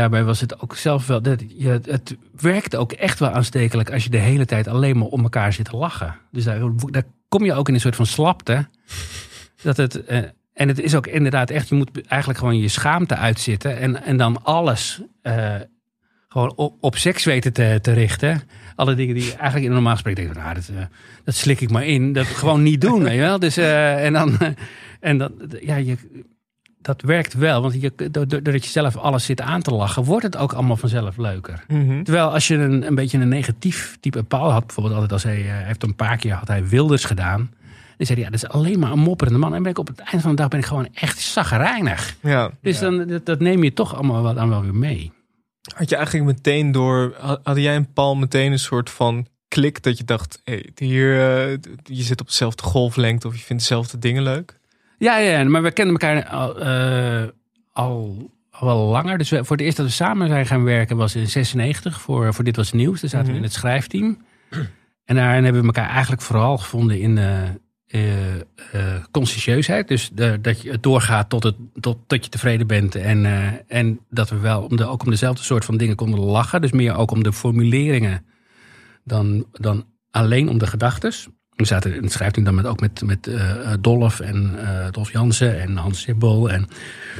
daarbij 0.00 0.24
was 0.24 0.40
het 0.40 0.60
ook 0.60 0.76
zelf 0.76 1.06
wel. 1.06 1.22
Dat, 1.22 1.42
je, 1.56 1.80
het 1.84 2.16
werkte 2.40 2.76
ook 2.76 2.92
echt 2.92 3.18
wel 3.18 3.30
aanstekelijk 3.30 3.92
als 3.92 4.04
je 4.04 4.10
de 4.10 4.18
hele 4.18 4.44
tijd 4.44 4.68
alleen 4.68 4.98
maar 4.98 5.08
om 5.08 5.22
elkaar 5.22 5.52
zit 5.52 5.64
te 5.64 5.76
lachen. 5.76 6.16
Dus 6.30 6.44
daar, 6.44 6.60
daar 6.76 7.04
kom 7.28 7.44
je 7.44 7.54
ook 7.54 7.68
in 7.68 7.74
een 7.74 7.80
soort 7.80 7.96
van 7.96 8.06
slapte. 8.06 8.68
Dat 9.62 9.76
het, 9.76 10.04
eh, 10.04 10.18
en 10.52 10.68
het 10.68 10.80
is 10.80 10.94
ook 10.94 11.06
inderdaad 11.06 11.50
echt, 11.50 11.68
je 11.68 11.74
moet 11.74 12.06
eigenlijk 12.06 12.38
gewoon 12.38 12.58
je 12.58 12.68
schaamte 12.68 13.16
uitzitten. 13.16 13.78
En, 13.78 14.02
en 14.02 14.16
dan 14.16 14.44
alles 14.44 15.00
eh, 15.22 15.54
gewoon 16.28 16.52
op, 16.56 16.76
op 16.80 16.96
seks 16.96 17.24
weten 17.24 17.52
te, 17.52 17.78
te 17.82 17.92
richten. 17.92 18.42
Alle 18.74 18.94
dingen 18.94 19.14
die 19.14 19.24
je 19.24 19.34
eigenlijk 19.34 19.64
in 19.64 19.72
normaal 19.72 19.92
gesprek 19.92 20.16
denkt, 20.16 20.36
nou, 20.36 20.54
dat, 20.54 20.68
eh, 20.68 20.84
dat 21.24 21.34
slik 21.34 21.60
ik 21.60 21.70
maar 21.70 21.86
in. 21.86 22.12
Dat 22.12 22.26
gewoon 22.26 22.62
niet 22.62 22.80
doen, 22.80 23.02
weet 23.02 23.14
je 23.14 23.20
wel. 23.20 23.38
Dus, 23.38 23.56
en 23.56 24.12
dan, 24.12 24.38
en 25.00 25.18
dan, 25.18 25.32
ja, 25.60 25.76
je, 25.76 25.96
dat 26.82 27.02
werkt 27.02 27.34
wel. 27.34 27.62
Want 27.62 27.80
je, 27.80 28.10
doordat 28.10 28.64
je 28.64 28.70
zelf 28.70 28.96
alles 28.96 29.24
zit 29.24 29.40
aan 29.40 29.62
te 29.62 29.70
lachen, 29.70 30.04
wordt 30.04 30.24
het 30.24 30.36
ook 30.36 30.52
allemaal 30.52 30.76
vanzelf 30.76 31.16
leuker. 31.16 31.64
Terwijl 32.02 32.32
als 32.32 32.48
je 32.48 32.54
een, 32.54 32.86
een 32.86 32.94
beetje 32.94 33.18
een 33.18 33.28
negatief 33.28 33.96
type 34.00 34.22
Paul 34.22 34.50
had, 34.50 34.66
bijvoorbeeld 34.66 34.94
altijd 34.94 35.12
als 35.12 35.22
hij, 35.22 35.40
eh, 35.40 35.50
hij 35.50 35.64
heeft 35.64 35.82
een 35.82 35.94
paar 35.94 36.16
keer 36.16 36.32
had 36.32 36.48
hij 36.48 36.68
Wilders 36.68 37.04
gedaan. 37.04 37.50
Dan 37.96 38.06
zei 38.06 38.18
hij, 38.18 38.30
ja, 38.30 38.36
dat 38.36 38.42
is 38.42 38.48
alleen 38.48 38.78
maar 38.78 38.92
een 38.92 38.98
mopperende 38.98 39.38
man. 39.38 39.54
En 39.54 39.62
ben 39.62 39.70
ik 39.70 39.78
op 39.78 39.86
het 39.86 39.98
eind 39.98 40.22
van 40.22 40.30
de 40.30 40.36
dag 40.36 40.48
ben 40.48 40.58
ik 40.58 40.66
gewoon 40.66 40.88
echt 40.94 41.18
zaggerijnig. 41.18 42.16
Ja. 42.22 42.50
Dus 42.62 42.78
dan, 42.78 43.06
dat, 43.06 43.26
dat 43.26 43.40
neem 43.40 43.64
je 43.64 43.72
toch 43.72 43.94
allemaal 43.94 44.22
wel, 44.22 44.34
dan 44.34 44.48
wel 44.48 44.62
weer 44.62 44.74
mee. 44.74 45.12
Had 45.74 45.88
je 45.88 45.96
eigenlijk 45.96 46.26
meteen 46.26 46.72
door, 46.72 47.14
had 47.42 47.56
jij 47.56 47.74
en 47.74 47.92
Paul 47.92 48.16
meteen 48.16 48.52
een 48.52 48.58
soort 48.58 48.90
van 48.90 49.26
klik 49.48 49.82
dat 49.82 49.98
je 49.98 50.04
dacht, 50.04 50.40
hey, 50.44 50.70
hier, 50.74 51.12
eh, 51.12 51.58
je 51.82 52.02
zit 52.02 52.20
op 52.20 52.26
dezelfde 52.26 52.62
golflengte 52.62 53.26
of 53.26 53.34
je 53.34 53.42
vindt 53.42 53.62
dezelfde 53.62 53.98
dingen 53.98 54.22
leuk? 54.22 54.59
Ja, 55.00 55.16
ja, 55.18 55.44
maar 55.44 55.62
we 55.62 55.70
kennen 55.70 55.94
elkaar 55.98 56.24
al, 56.26 56.60
eh, 56.60 57.28
al, 57.72 58.30
al 58.50 58.66
wel 58.66 58.86
langer. 58.86 59.18
Dus 59.18 59.30
we- 59.30 59.44
voor 59.44 59.56
het 59.56 59.64
eerst 59.64 59.76
dat 59.76 59.86
we 59.86 59.92
samen 59.92 60.28
zijn 60.28 60.46
gaan 60.46 60.64
werken 60.64 60.96
was 60.96 61.14
in 61.14 61.28
96 61.28 62.00
voor, 62.00 62.34
voor 62.34 62.44
Dit 62.44 62.56
Was 62.56 62.72
Nieuws. 62.72 63.00
Daar 63.00 63.10
zaten 63.10 63.30
we 63.30 63.36
in 63.36 63.42
het 63.42 63.52
schrijfteam. 63.52 64.18
En 65.04 65.16
daarin 65.16 65.44
hebben 65.44 65.60
we 65.60 65.66
elkaar 65.66 65.88
eigenlijk 65.90 66.22
vooral 66.22 66.58
gevonden 66.58 67.00
in 67.00 67.18
eh 67.18 67.42
eh, 67.90 68.34
eh, 68.36 68.42
conscientieusheid. 69.10 69.88
Dus 69.88 70.10
de, 70.12 70.38
dat 70.40 70.62
je 70.62 70.70
het 70.70 70.82
doorgaat 70.82 71.28
tot, 71.28 71.42
het, 71.42 71.54
tot, 71.80 71.98
tot 72.06 72.24
je 72.24 72.30
tevreden 72.30 72.66
bent. 72.66 72.94
En, 72.94 73.26
eh, 73.26 73.46
en 73.68 74.00
dat 74.10 74.28
we 74.30 74.38
wel 74.38 74.62
om 74.62 74.76
de, 74.76 74.84
ook 74.84 75.02
om 75.04 75.10
dezelfde 75.10 75.42
soort 75.42 75.64
van 75.64 75.76
dingen 75.76 75.96
konden 75.96 76.20
lachen. 76.20 76.60
Dus 76.60 76.72
meer 76.72 76.94
ook 76.94 77.10
om 77.10 77.22
de 77.22 77.32
formuleringen 77.32 78.24
dan, 79.04 79.46
dan 79.52 79.84
alleen 80.10 80.48
om 80.48 80.58
de 80.58 80.66
gedachtes. 80.66 81.28
We 81.60 81.66
zaten 81.66 81.94
in 81.94 82.04
het 82.04 82.44
dan 82.44 82.54
met, 82.54 82.66
ook 82.66 82.80
met, 82.80 83.02
met 83.04 83.26
eh, 83.26 83.72
Dolf 83.80 84.20
en 84.20 84.50
eh 84.58 84.90
Dolf 84.90 85.12
Jansen 85.12 85.60
en 85.60 85.76
Hans 85.76 86.00
Sibbel. 86.00 86.50
En 86.50 86.68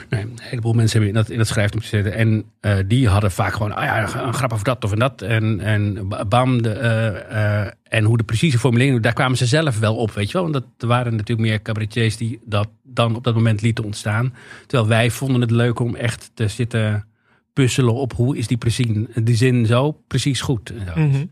een 0.09 0.39
heleboel 0.41 0.73
mensen 0.73 1.03
hebben 1.03 1.09
in 1.09 1.23
dat, 1.23 1.31
in 1.31 1.39
dat 1.39 1.51
gezeten. 1.83 2.13
En 2.13 2.45
eh, 2.61 2.77
die 2.87 3.09
hadden 3.09 3.31
vaak 3.31 3.53
gewoon, 3.53 3.75
ah 3.75 3.85
ja, 3.85 4.23
een 4.27 4.35
grap 4.35 4.53
over 4.53 4.65
dat 4.65 4.85
of 4.85 4.93
en 4.93 4.99
dat. 4.99 5.23
En, 5.23 5.61
en 5.61 6.09
bam, 6.29 6.63
de, 6.63 6.73
en 7.83 8.05
hoe 8.05 8.17
de 8.17 8.25
precieze 8.25 8.59
formulering, 8.59 9.03
daar 9.03 9.13
kwamen 9.13 9.37
ze 9.37 9.47
zelf 9.47 9.79
wel 9.79 9.97
op, 9.97 10.13
weet 10.13 10.27
je 10.27 10.33
wel. 10.33 10.51
Want 10.51 10.65
dat, 10.77 10.89
waren 10.89 11.13
natuurlijk 11.17 11.49
meer 11.49 11.63
cabaretiers 11.63 12.17
die 12.17 12.41
dat 12.45 12.69
dan 12.83 13.17
op 13.17 13.25
dat 13.25 13.35
moment 13.35 13.63
lieten 13.63 13.85
ontstaan. 13.85 14.35
Terwijl 14.67 14.89
wij 14.89 15.11
vonden 15.11 15.41
het 15.41 15.51
leuk 15.51 15.79
om 15.81 15.95
echt 15.95 16.31
te 16.35 16.49
zitten 16.49 17.05
puzzelen 17.53 17.95
op 17.95 18.13
hoe 18.13 18.37
is 18.37 18.47
die, 18.47 18.57
precies, 18.57 18.87
die 19.15 19.37
zin 19.37 19.67
zo 19.67 19.93
precies 20.07 20.41
goed. 20.41 20.71
En 20.71 20.87
zo. 20.87 21.01
Mhm. 21.01 21.25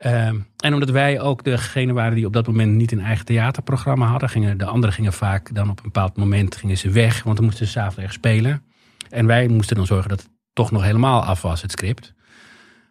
Ehm, 0.00 0.38
en 0.56 0.74
omdat 0.74 0.90
wij 0.90 1.20
ook 1.20 1.44
degene 1.44 1.92
waren 1.92 2.14
die 2.14 2.26
op 2.26 2.32
dat 2.32 2.46
moment 2.46 2.72
niet 2.72 2.92
een 2.92 3.00
eigen 3.00 3.24
theaterprogramma 3.24 4.06
hadden, 4.06 4.28
gingen 4.28 4.58
de 4.58 4.64
anderen 4.64 4.94
gingen 4.94 5.12
vaak 5.12 5.54
dan 5.54 5.70
op 5.70 5.76
een 5.76 5.82
bepaald 5.82 6.16
moment 6.16 6.56
gingen 6.56 6.78
ze 6.78 6.90
weg, 6.90 7.22
want 7.22 7.36
dan 7.36 7.44
moesten 7.44 7.66
ze 7.66 7.72
s'avonds 7.72 7.96
ergens 7.96 8.14
spelen. 8.14 8.62
En 9.08 9.26
wij 9.26 9.48
moesten 9.48 9.76
dan 9.76 9.86
zorgen 9.86 10.08
dat 10.08 10.20
het 10.20 10.30
toch 10.52 10.70
nog 10.70 10.82
helemaal 10.82 11.24
af 11.24 11.42
was, 11.42 11.62
het 11.62 11.70
script. 11.70 12.14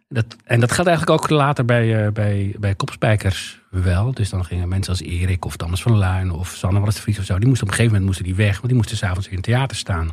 Dat, 0.08 0.36
en 0.44 0.60
dat 0.60 0.72
gaat 0.72 0.86
eigenlijk 0.86 1.22
ook 1.22 1.30
later 1.30 1.64
bij, 1.64 2.06
eh, 2.06 2.12
bij, 2.12 2.54
bij 2.58 2.74
Kopspijkers 2.74 3.60
wel. 3.70 4.12
Dus 4.12 4.30
dan 4.30 4.44
gingen 4.44 4.68
mensen 4.68 4.92
als 4.92 5.02
Erik 5.02 5.44
of 5.44 5.56
Thomas 5.56 5.82
van 5.82 5.96
Luin 5.96 6.30
of 6.30 6.48
Sanne 6.48 6.84
de 6.84 6.92
Vries 6.92 7.18
of 7.18 7.24
zo, 7.24 7.38
die 7.38 7.48
moesten 7.48 7.66
op 7.66 7.72
een 7.72 7.78
gegeven 7.78 8.00
moment 8.00 8.04
moesten 8.04 8.36
die 8.36 8.46
weg, 8.46 8.54
want 8.54 8.66
die 8.66 8.76
moesten 8.76 8.96
s'avonds 8.96 9.28
in 9.28 9.34
het 9.34 9.44
theater 9.44 9.76
staan. 9.76 10.10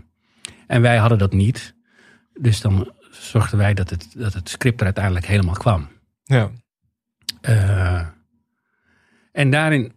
En 0.67 0.81
wij 0.81 0.97
hadden 0.97 1.17
dat 1.17 1.33
niet. 1.33 1.75
Dus 2.33 2.61
dan 2.61 2.91
zorgden 3.11 3.57
wij 3.57 3.73
dat 3.73 3.89
het, 3.89 4.13
dat 4.17 4.33
het 4.33 4.49
script 4.49 4.79
er 4.79 4.85
uiteindelijk 4.85 5.25
helemaal 5.25 5.55
kwam. 5.55 5.87
Ja. 6.23 6.51
Eh, 7.47 8.05
en 9.31 9.49
daarin 9.49 9.93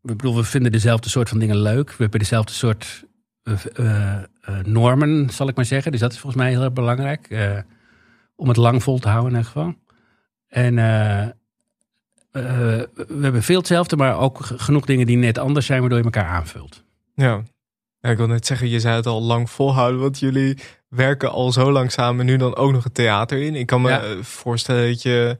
we, 0.00 0.16
bedoel, 0.16 0.36
we 0.36 0.44
vinden 0.44 0.72
dezelfde 0.72 1.08
soort 1.08 1.28
van 1.28 1.38
dingen 1.38 1.60
leuk. 1.62 1.88
We 1.90 2.02
hebben 2.02 2.20
dezelfde 2.20 2.52
soort 2.52 3.04
eh, 3.42 3.54
eh, 3.74 4.24
normen, 4.64 5.30
zal 5.30 5.48
ik 5.48 5.56
maar 5.56 5.64
zeggen. 5.64 5.92
Dus 5.92 6.00
dat 6.00 6.12
is 6.12 6.18
volgens 6.18 6.42
mij 6.42 6.50
heel 6.52 6.62
erg 6.62 6.72
belangrijk. 6.72 7.28
om 8.36 8.48
het 8.48 8.56
lang 8.56 8.82
vol 8.82 8.98
te 8.98 9.08
houden 9.08 9.30
in 9.32 9.36
ieder 9.38 9.52
geval. 9.52 9.74
En 10.48 10.74
we 12.32 13.18
hebben 13.20 13.42
veel 13.42 13.58
hetzelfde, 13.58 13.96
maar 13.96 14.18
ook 14.18 14.38
genoeg 14.42 14.86
dingen 14.86 15.06
die 15.06 15.16
net 15.16 15.38
anders 15.38 15.66
zijn, 15.66 15.80
waardoor 15.80 15.98
je 15.98 16.04
elkaar 16.04 16.26
aanvult. 16.28 16.84
Ja. 17.14 17.42
ja, 18.00 18.10
ik 18.10 18.16
wil 18.16 18.26
net 18.26 18.46
zeggen, 18.46 18.68
je 18.68 18.80
zei 18.80 18.96
het 18.96 19.06
al 19.06 19.22
lang 19.22 19.50
volhouden, 19.50 20.00
want 20.00 20.18
jullie 20.18 20.58
werken 20.88 21.30
al 21.30 21.52
zo 21.52 21.72
lang 21.72 21.92
samen, 21.92 22.26
nu 22.26 22.36
dan 22.36 22.56
ook 22.56 22.72
nog 22.72 22.84
het 22.84 22.94
theater 22.94 23.42
in. 23.42 23.54
Ik 23.54 23.66
kan 23.66 23.82
me 23.82 23.88
Ja. 23.88 24.22
voorstellen 24.22 24.88
dat 24.88 25.02
je 25.02 25.38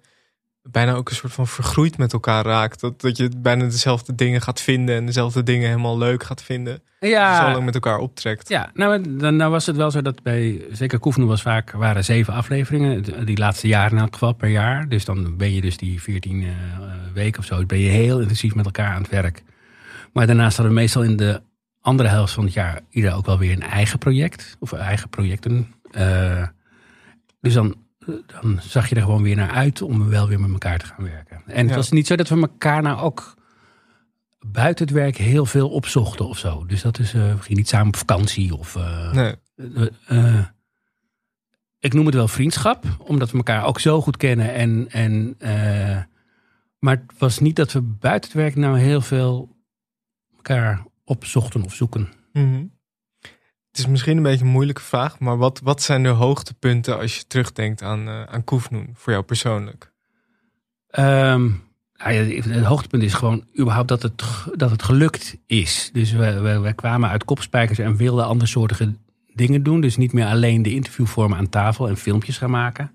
bijna 0.70 0.94
ook 0.94 1.08
een 1.08 1.16
soort 1.16 1.32
van 1.32 1.46
vergroeid 1.46 1.98
met 1.98 2.12
elkaar 2.12 2.44
raakt. 2.44 2.80
Dat, 2.80 3.00
dat 3.00 3.16
je 3.16 3.30
bijna 3.36 3.64
dezelfde 3.64 4.14
dingen 4.14 4.40
gaat 4.40 4.60
vinden 4.60 4.96
en 4.96 5.06
dezelfde 5.06 5.42
dingen 5.42 5.68
helemaal 5.68 5.98
leuk 5.98 6.22
gaat 6.22 6.42
vinden. 6.42 6.82
Ja. 7.00 7.44
Zo 7.44 7.52
lang 7.52 7.64
met 7.64 7.74
elkaar 7.74 7.98
optrekt. 7.98 8.48
Ja, 8.48 8.70
nou, 8.74 9.16
dan, 9.18 9.36
nou 9.36 9.50
was 9.50 9.66
het 9.66 9.76
wel 9.76 9.90
zo 9.90 10.02
dat 10.02 10.22
bij, 10.22 10.64
zeker 10.70 10.98
Koefnoe 10.98 11.28
was 11.28 11.42
vaak, 11.42 11.70
waren 11.70 12.04
zeven 12.04 12.34
afleveringen. 12.34 13.24
Die 13.26 13.38
laatste 13.38 13.66
jaren 13.66 13.96
in 13.96 14.02
elk 14.02 14.12
geval 14.12 14.32
per 14.32 14.48
jaar. 14.48 14.88
Dus 14.88 15.04
dan 15.04 15.36
ben 15.36 15.52
je 15.52 15.60
dus 15.60 15.76
die 15.76 16.02
14 16.02 16.42
eh, 16.42 16.48
weken 17.14 17.40
of 17.40 17.46
zo, 17.46 17.66
ben 17.66 17.78
je 17.78 17.88
heel 17.88 18.20
intensief 18.20 18.54
met 18.54 18.64
elkaar 18.64 18.94
aan 18.94 19.02
het 19.02 19.10
werk. 19.10 19.42
Maar 20.12 20.26
daarnaast 20.26 20.56
hadden 20.56 20.74
we 20.74 20.80
meestal 20.80 21.02
in 21.02 21.16
de 21.16 21.42
andere 21.80 22.08
helft 22.08 22.32
van 22.32 22.44
het 22.44 22.52
jaar 22.52 22.80
ieder 22.90 23.14
ook 23.14 23.26
wel 23.26 23.38
weer 23.38 23.52
een 23.52 23.62
eigen 23.62 23.98
project. 23.98 24.56
Of 24.58 24.72
eigen 24.72 25.08
projecten. 25.08 25.74
Eh, 25.90 26.46
dus 27.40 27.54
dan, 27.54 27.74
dan 28.26 28.58
zag 28.62 28.88
je 28.88 28.94
er 28.94 29.02
gewoon 29.02 29.22
weer 29.22 29.36
naar 29.36 29.50
uit 29.50 29.82
om 29.82 30.08
wel 30.08 30.28
weer 30.28 30.40
met 30.40 30.50
elkaar 30.50 30.78
te 30.78 30.86
gaan 30.86 31.04
werken. 31.04 31.42
En 31.46 31.60
het 31.60 31.68
Ja. 31.70 31.76
was 31.76 31.90
niet 31.90 32.06
zo 32.06 32.16
dat 32.16 32.28
we 32.28 32.40
elkaar 32.40 32.82
nou 32.82 32.98
ook 33.00 33.34
buiten 34.46 34.84
het 34.86 34.94
werk 34.94 35.16
heel 35.16 35.46
veel 35.46 35.68
opzochten 35.70 36.28
of 36.28 36.38
zo. 36.38 36.66
Dus 36.66 36.82
dat 36.82 36.98
is, 36.98 37.14
eh 37.14 37.20
we 37.34 37.40
gingen 37.42 37.56
niet 37.58 37.68
samen 37.68 37.86
op 37.86 37.96
vakantie 37.96 38.56
of... 38.56 38.76
eh, 38.76 39.12
Nee. 39.12 39.34
eh, 40.06 40.44
ik 41.78 41.92
noem 41.94 42.06
het 42.06 42.14
wel 42.14 42.28
vriendschap, 42.28 42.84
omdat 42.98 43.30
we 43.30 43.36
elkaar 43.36 43.64
ook 43.64 43.80
zo 43.80 44.00
goed 44.00 44.16
kennen. 44.16 44.52
En, 44.54 44.86
en, 44.90 45.36
maar 46.78 46.96
het 47.06 47.18
was 47.18 47.38
niet 47.38 47.56
dat 47.56 47.72
we 47.72 47.80
buiten 47.82 48.30
het 48.30 48.40
werk 48.40 48.56
nou 48.56 48.78
heel 48.78 49.00
veel 49.00 49.56
elkaar 50.36 50.84
opzochten 51.04 51.62
of 51.62 51.74
zoeken. 51.74 52.08
Mhm. 52.32 52.64
Is 53.78 53.86
misschien 53.86 54.16
een 54.16 54.22
beetje 54.22 54.44
een 54.44 54.50
moeilijke 54.50 54.82
vraag, 54.82 55.18
maar 55.18 55.36
wat, 55.36 55.60
wat 55.62 55.82
zijn 55.82 56.02
de 56.02 56.08
hoogtepunten 56.08 56.98
als 56.98 57.16
je 57.16 57.26
terugdenkt 57.26 57.82
aan, 57.82 58.08
eh 58.08 58.22
aan 58.22 58.44
Koefnoen 58.44 58.90
voor 58.94 59.12
jou 59.12 59.24
persoonlijk? 59.24 59.92
Ehm, 60.88 61.50
nou 61.96 62.12
ja, 62.12 62.42
het 62.50 62.64
hoogtepunt 62.64 63.02
is 63.02 63.14
gewoon 63.14 63.44
überhaupt 63.58 63.88
dat 63.88 64.02
het, 64.02 64.22
dat 64.54 64.70
het 64.70 64.82
gelukt 64.82 65.36
is. 65.46 65.90
Dus 65.92 66.12
we, 66.12 66.40
we, 66.40 66.60
we 66.60 66.72
kwamen 66.72 67.10
uit 67.10 67.24
kopspijkers 67.24 67.78
en 67.78 67.96
wilden 67.96 68.26
andersoortige 68.26 68.94
dingen 69.34 69.62
doen. 69.62 69.80
Dus 69.80 69.96
niet 69.96 70.12
meer 70.12 70.26
alleen 70.26 70.62
de 70.62 70.74
interviewvormen 70.74 71.38
aan 71.38 71.48
tafel 71.48 71.88
en 71.88 71.96
filmpjes 71.96 72.38
gaan 72.38 72.50
maken. 72.50 72.92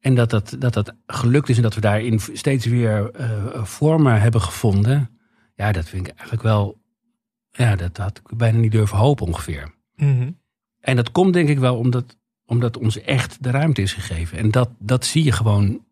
En 0.00 0.14
dat 0.14 0.30
dat, 0.30 0.56
dat 0.58 0.74
dat 0.74 0.94
gelukt 1.06 1.48
is 1.48 1.56
en 1.56 1.62
dat 1.62 1.74
we 1.74 1.80
daarin 1.80 2.20
steeds 2.32 2.66
weer 2.66 3.10
eh, 3.10 3.64
vormen 3.64 4.20
hebben 4.20 4.40
gevonden. 4.40 5.10
Ja, 5.54 5.72
dat 5.72 5.88
vind 5.88 6.06
ik 6.06 6.12
eigenlijk 6.12 6.42
wel. 6.42 6.84
Ja, 7.56 7.76
dat 7.76 7.96
had 7.96 8.18
ik 8.18 8.36
bijna 8.36 8.58
niet 8.58 8.72
durven 8.72 8.98
hopen 8.98 9.26
ongeveer. 9.26 9.74
Mhm. 9.96 10.30
En 10.80 10.96
dat 10.96 11.10
komt 11.12 11.32
denk 11.32 11.48
ik 11.48 11.58
wel 11.58 11.76
omdat, 11.76 12.16
omdat 12.46 12.76
ons 12.78 13.00
echt 13.00 13.42
de 13.42 13.50
ruimte 13.50 13.82
is 13.82 13.92
gegeven. 13.92 14.38
En 14.38 14.50
dat, 14.50 14.68
dat 14.78 15.04
zie 15.04 15.24
je 15.24 15.32
gewoon 15.32 15.84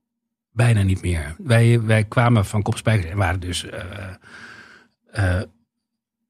bijna 0.53 0.83
niet 0.83 1.03
meer. 1.03 1.35
Wij, 1.38 1.81
wij 1.83 2.05
kwamen 2.05 2.44
van 2.44 2.62
Kopspijkers 2.62 3.11
en 3.11 3.16
waren 3.16 3.40
dus 3.40 3.64
eh, 3.64 3.81
eh, 5.11 5.42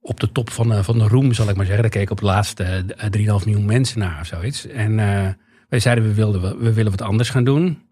op 0.01 0.21
de 0.21 0.33
top 0.33 0.51
van, 0.51 0.69
de- 0.69 0.85
van 0.85 0.99
de 0.99 1.09
roem, 1.09 1.33
zal 1.33 1.49
ik 1.49 1.57
maar 1.57 1.65
zeggen. 1.67 1.83
Daar 1.83 1.93
keken 1.93 2.11
op 2.11 2.17
het 2.19 2.27
laatste 2.27 2.65
eh, 2.65 3.39
3,5 3.41 3.45
miljoen 3.45 3.65
mensen 3.65 3.99
naar 3.99 4.21
of 4.21 4.27
zoiets. 4.27 4.67
En 4.67 4.99
eh, 4.99 5.29
wij 5.69 5.81
zeiden, 5.81 6.05
we, 6.05 6.15
wilden, 6.15 6.59
we 6.59 6.73
willen 6.73 6.91
wat 6.91 7.03
anders 7.03 7.31
gaan 7.31 7.45
doen. 7.45 7.83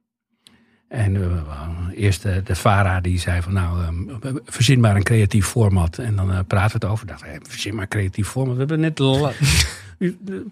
En 0.92 1.16
eh, 1.16 2.02
eerst 2.04 2.24
eh, 2.24 2.34
de 2.44 2.54
VARA 2.56 3.00
die 3.00 3.18
zei 3.18 3.42
van 3.42 3.52
nou, 3.52 3.82
ehm, 3.82 4.36
verzin 4.44 4.80
maar 4.80 4.96
een 4.96 5.02
creatief 5.02 5.46
format. 5.46 5.98
En 5.98 6.16
dan 6.16 6.32
eh, 6.32 6.38
praten 6.46 6.80
we 6.80 6.86
het 6.86 6.92
over. 6.94 7.06
Dacht, 7.06 7.22
eh, 7.22 7.30
verzin 7.42 7.72
maar 7.74 7.82
een 7.82 7.88
creatief 7.88 8.28
format. 8.28 8.52
We 8.52 8.58
hebben 8.58 8.80
net 8.80 8.98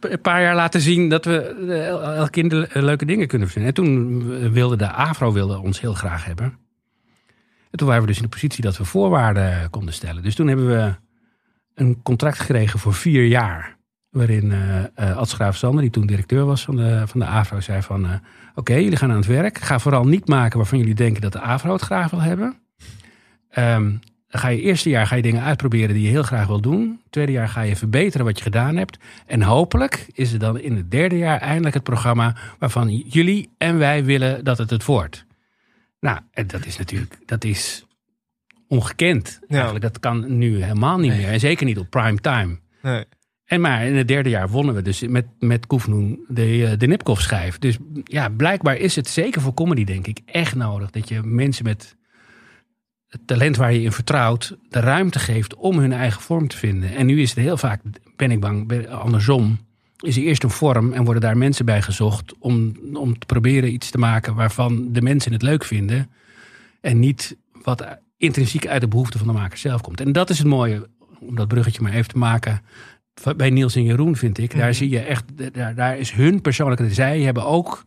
een 0.01 0.21
paar 0.23 0.43
jaar 0.43 0.55
laten 0.55 0.81
zien 0.81 1.09
dat 1.09 1.25
we 1.25 1.39
el- 1.89 2.03
elke 2.03 2.31
keer 2.31 2.49
de- 2.49 2.67
eh, 2.67 2.83
leuke 2.83 3.05
dingen 3.05 3.27
kunnen 3.29 3.49
verzinnen. 3.49 3.75
En 3.77 3.83
toen 3.83 4.53
wilde 4.53 4.77
de 4.77 4.93
AVRO 4.93 5.33
wilde 5.33 5.59
ons 5.59 5.81
heel 5.81 5.95
graag 5.95 6.25
hebben. 6.25 6.47
En 7.71 7.79
toen 7.79 7.87
waren 7.87 8.03
we 8.03 8.09
dus 8.09 8.17
in 8.17 8.23
de 8.23 8.29
positie 8.29 8.63
dat 8.63 8.77
we 8.77 8.85
voorwaarden 8.85 9.71
konden 9.71 9.95
stellen. 9.95 10.23
Dus 10.23 10.35
toen 10.35 10.49
hebben 10.49 10.67
we 10.67 10.95
een 11.75 12.01
contract 12.03 12.39
gekregen 12.39 12.79
voor 12.79 12.95
vier 12.95 13.27
jaar. 13.27 13.77
Waarin 14.11 14.53
eh 14.53 14.85
eh, 14.95 15.17
Ad 15.17 15.29
Schraaf-Sander, 15.29 15.81
die 15.83 15.91
toen 15.91 16.07
directeur 16.07 16.45
was 16.45 16.65
van 16.65 16.77
de, 16.77 17.03
van 17.07 17.21
de 17.21 17.27
AVRO, 17.27 17.61
zei 17.61 17.83
van... 17.83 18.05
eh, 18.07 18.13
Oké, 18.55 18.75
jullie 18.75 18.97
gaan 18.97 19.11
aan 19.11 19.17
het 19.17 19.27
werk. 19.27 19.59
Ga 19.59 19.79
vooral 19.79 20.05
niet 20.05 20.29
maken 20.29 20.59
waarvan 20.59 20.79
jullie 20.79 20.95
denken 20.95 21.23
dat 21.23 21.33
de 21.33 21.41
AVRO 21.41 21.73
het 21.73 21.83
graag 21.83 22.11
wil 22.11 22.21
hebben. 22.21 22.57
Dan 24.29 24.41
ga 24.41 24.49
je 24.49 24.61
eerste 24.61 24.89
jaar 24.89 25.07
ga 25.07 25.15
je 25.17 25.23
dingen 25.23 25.43
uitproberen 25.43 25.95
die 25.95 26.03
je 26.05 26.09
heel 26.09 26.23
graag 26.23 26.47
wil 26.47 26.61
doen. 26.61 27.01
Tweede 27.11 27.33
jaar 27.33 27.49
ga 27.49 27.61
je 27.61 27.77
verbeteren 27.77 28.27
wat 28.27 28.37
je 28.39 28.43
gedaan 28.45 28.77
hebt. 28.77 28.99
En 29.27 29.43
hopelijk 29.43 30.07
is 30.13 30.33
het 30.33 30.41
dan 30.41 30.59
in 30.59 30.77
het 30.77 30.91
derde 30.91 31.19
jaar 31.19 31.41
eindelijk 31.41 31.75
het 31.75 31.83
programma 31.83 32.37
waarvan 32.59 32.97
jullie 32.97 33.51
en 33.59 33.79
wij 33.79 34.05
willen 34.05 34.45
dat 34.45 34.59
het 34.59 34.71
het 34.71 34.85
wordt. 34.85 35.25
Nou, 36.01 36.19
en 36.33 36.47
dat 36.47 36.67
is 36.67 36.79
natuurlijk, 36.79 37.19
dat 37.27 37.45
is 37.45 37.85
ongekend. 38.69 39.41
Eigenlijk, 39.49 39.83
dat 39.85 40.01
kan 40.01 40.39
nu 40.39 40.63
helemaal 40.63 40.99
niet 40.99 41.13
meer. 41.17 41.29
En 41.29 41.41
zeker 41.41 41.67
niet 41.67 41.79
op 41.79 41.91
prime 41.91 42.19
time. 42.21 42.59
Nee. 42.83 43.05
En 43.51 43.61
maar 43.61 43.87
in 43.87 43.97
het 43.97 44.09
derde 44.09 44.29
jaar 44.29 44.49
wonnen 44.49 44.75
we 44.75 44.83
dus 44.83 45.01
met, 45.01 45.27
met 45.39 45.67
Koefnoen 45.67 46.25
de, 46.29 46.67
eh, 46.67 46.79
de 46.79 46.87
Nipkoff 46.87 47.21
schijf. 47.21 47.59
Dus 47.59 47.79
ja, 48.05 48.29
blijkbaar 48.29 48.77
is 48.77 48.97
het 48.97 49.09
zeker 49.09 49.41
voor 49.41 49.55
comedy 49.55 49.85
denk 49.85 50.07
ik 50.07 50.21
echt 50.25 50.55
nodig. 50.55 50.91
Dat 50.91 51.09
je 51.09 51.23
mensen 51.23 51.65
met 51.65 51.97
het 53.09 53.27
talent 53.27 53.57
waar 53.57 53.73
je 53.73 53.83
in 53.83 53.93
vertrouwt, 53.93 54.57
de 54.69 54.81
ruimte 54.81 55.19
geeft 55.19 55.55
om 55.55 55.79
hun 55.79 55.93
eigen 55.93 56.23
vorm 56.23 56.49
te 56.49 56.57
vinden. 56.57 56.95
En 56.95 57.07
nu 57.07 57.21
is 57.21 57.31
het 57.31 57.39
heel 57.39 57.57
vaak, 57.57 57.81
ben 58.17 58.31
ik 58.31 58.41
bang, 58.41 58.89
andersom. 58.89 59.59
Is 60.01 60.17
er 60.17 60.23
eerst 60.23 60.43
een 60.43 60.51
vorm 60.51 60.93
en 60.93 61.05
worden 61.05 61.23
daar 61.23 61.37
mensen 61.37 61.65
bij 61.65 61.83
gezocht 61.83 62.35
om, 62.39 62.77
om 62.93 63.19
te 63.19 63.27
proberen 63.27 63.73
iets 63.73 63.91
te 63.91 63.99
maken 63.99 64.35
waarvan 64.35 64.93
de 64.93 65.03
mensen 65.03 65.33
het 65.33 65.43
leuk 65.43 65.65
vinden. 65.65 66.11
En 66.81 66.99
niet 66.99 67.37
wat 67.63 67.99
intrinsiek 68.17 68.67
uit 68.67 68.81
de 68.81 68.89
behoefte 68.89 69.19
van 69.19 69.27
de 69.27 69.33
maker 69.33 69.59
zelf 69.59 69.81
komt. 69.81 70.01
En 70.01 70.13
dat 70.13 70.31
is 70.31 70.39
het 70.39 70.47
mooie, 70.47 70.89
om 71.21 71.35
dat 71.35 71.49
bruggetje 71.49 71.83
maar 71.83 71.93
even 71.93 72.11
te 72.11 72.19
maken. 72.19 72.63
Bij 73.37 73.51
Niels 73.51 73.75
en 73.75 73.85
Jeroen 73.85 74.17
vind 74.17 74.39
ik. 74.39 74.57
Daar 74.57 74.75
zie 74.75 74.89
je 74.89 75.01
echt, 75.01 75.25
daar, 75.53 75.75
daar 75.75 75.99
is 75.99 76.13
hun 76.13 76.41
persoonlijkheid. 76.41 76.95
Zij 76.95 77.21
hebben 77.21 77.47
ook 77.47 77.85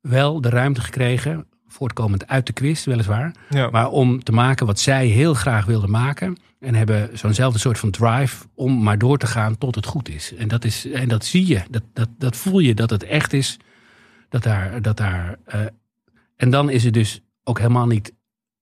wel 0.00 0.40
de 0.40 0.48
ruimte 0.48 0.80
gekregen, 0.80 1.46
voortkomend 1.66 2.28
uit 2.28 2.46
de 2.46 2.52
quiz 2.52 2.84
weliswaar. 2.84 3.34
Ja. 3.50 3.70
Maar 3.70 3.88
om 3.88 4.22
te 4.22 4.32
maken 4.32 4.66
wat 4.66 4.80
zij 4.80 5.06
heel 5.06 5.34
graag 5.34 5.64
wilden 5.64 5.90
maken. 5.90 6.36
En 6.60 6.74
hebben 6.74 7.18
zo'nzelfde 7.18 7.58
soort 7.58 7.78
van 7.78 7.90
drive 7.90 8.44
om 8.54 8.82
maar 8.82 8.98
door 8.98 9.18
te 9.18 9.26
gaan 9.26 9.58
tot 9.58 9.74
het 9.74 9.86
goed 9.86 10.08
is. 10.08 10.34
En 10.34 10.48
dat, 10.48 10.64
is, 10.64 10.90
en 10.90 11.08
dat 11.08 11.24
zie 11.24 11.46
je, 11.46 11.62
dat, 11.70 11.82
dat, 11.92 12.08
dat 12.18 12.36
voel 12.36 12.58
je 12.58 12.74
dat 12.74 12.90
het 12.90 13.02
echt 13.02 13.32
is. 13.32 13.58
Dat 14.28 14.42
daar, 14.42 14.82
dat 14.82 14.96
daar, 14.96 15.36
eh, 15.44 15.60
en 16.36 16.50
dan 16.50 16.70
is 16.70 16.84
het 16.84 16.94
dus 16.94 17.20
ook 17.42 17.58
helemaal 17.58 17.86
niet 17.86 18.12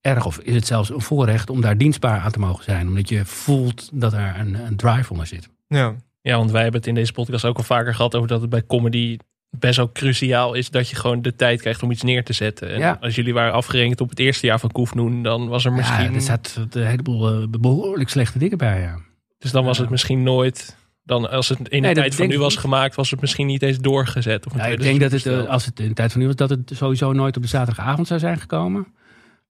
erg 0.00 0.26
of 0.26 0.38
is 0.38 0.54
het 0.54 0.66
zelfs 0.66 0.90
een 0.90 1.00
voorrecht 1.00 1.50
om 1.50 1.60
daar 1.60 1.78
dienstbaar 1.78 2.20
aan 2.20 2.30
te 2.30 2.38
mogen 2.38 2.64
zijn. 2.64 2.88
Omdat 2.88 3.08
je 3.08 3.24
voelt 3.24 3.90
dat 3.92 4.10
daar 4.10 4.40
een, 4.40 4.54
een 4.54 4.76
drive 4.76 5.10
onder 5.10 5.26
zit. 5.26 5.48
Ja. 5.72 5.94
Ja, 6.20 6.36
want 6.36 6.50
wij 6.50 6.62
hebben 6.62 6.80
het 6.80 6.88
in 6.88 6.94
deze 6.94 7.12
podcast 7.12 7.44
ook 7.44 7.56
al 7.56 7.62
vaker 7.62 7.94
gehad 7.94 8.14
over 8.14 8.28
dat 8.28 8.40
het 8.40 8.50
bij 8.50 8.66
comedy 8.66 9.16
best 9.58 9.76
wel 9.76 9.92
cruciaal 9.92 10.54
is 10.54 10.70
dat 10.70 10.88
je 10.88 10.96
gewoon 10.96 11.22
de 11.22 11.36
tijd 11.36 11.60
krijgt 11.60 11.82
om 11.82 11.90
iets 11.90 12.02
neer 12.02 12.24
te 12.24 12.32
zetten. 12.32 12.72
En 12.72 12.78
Ja. 12.78 12.98
als 13.00 13.14
jullie 13.14 13.34
waren 13.34 13.52
afgerekend 13.52 14.00
op 14.00 14.10
het 14.10 14.18
eerste 14.18 14.46
jaar 14.46 14.58
van 14.60 14.70
Koefnoen, 14.70 15.22
dan 15.22 15.48
was 15.48 15.64
er 15.64 15.72
misschien... 15.72 16.04
Ja, 16.10 16.14
er 16.14 16.20
zaten 16.20 16.68
een 16.70 16.86
heleboel 16.86 17.28
eh, 17.42 17.46
behoorlijk 17.60 18.10
slechte 18.10 18.38
dingen 18.38 18.58
bij. 18.58 18.80
Ja. 18.80 18.98
Dus 19.38 19.50
dan 19.50 19.64
was 19.64 19.78
het 19.78 19.90
misschien 19.90 20.22
nooit... 20.22 20.76
Dan 21.04 21.30
als 21.30 21.48
het 21.48 21.58
in 21.58 21.64
de 21.68 21.76
Nee, 21.78 21.94
tijd 21.94 22.14
van 22.14 22.28
nu 22.28 22.38
was 22.38 22.56
gemaakt, 22.56 22.94
was 22.94 23.10
het 23.10 23.20
misschien 23.20 23.46
niet 23.46 23.62
eens 23.62 23.78
doorgezet. 23.78 24.46
Of 24.46 24.52
een 24.52 24.58
Ja, 24.58 24.64
ik 24.66 24.80
denk 24.80 25.00
dat 25.00 25.10
het, 25.12 25.26
eh, 25.26 25.44
als 25.48 25.64
het 25.66 25.80
in 25.80 25.88
de 25.88 25.94
tijd 25.94 26.12
van 26.12 26.20
nu 26.20 26.26
was, 26.26 26.36
dat 26.36 26.50
het 26.50 26.70
sowieso 26.74 27.12
nooit 27.12 27.36
op 27.36 27.42
de 27.42 27.48
zaterdagavond 27.48 28.06
zou 28.06 28.20
zijn 28.20 28.38
gekomen. 28.40 28.86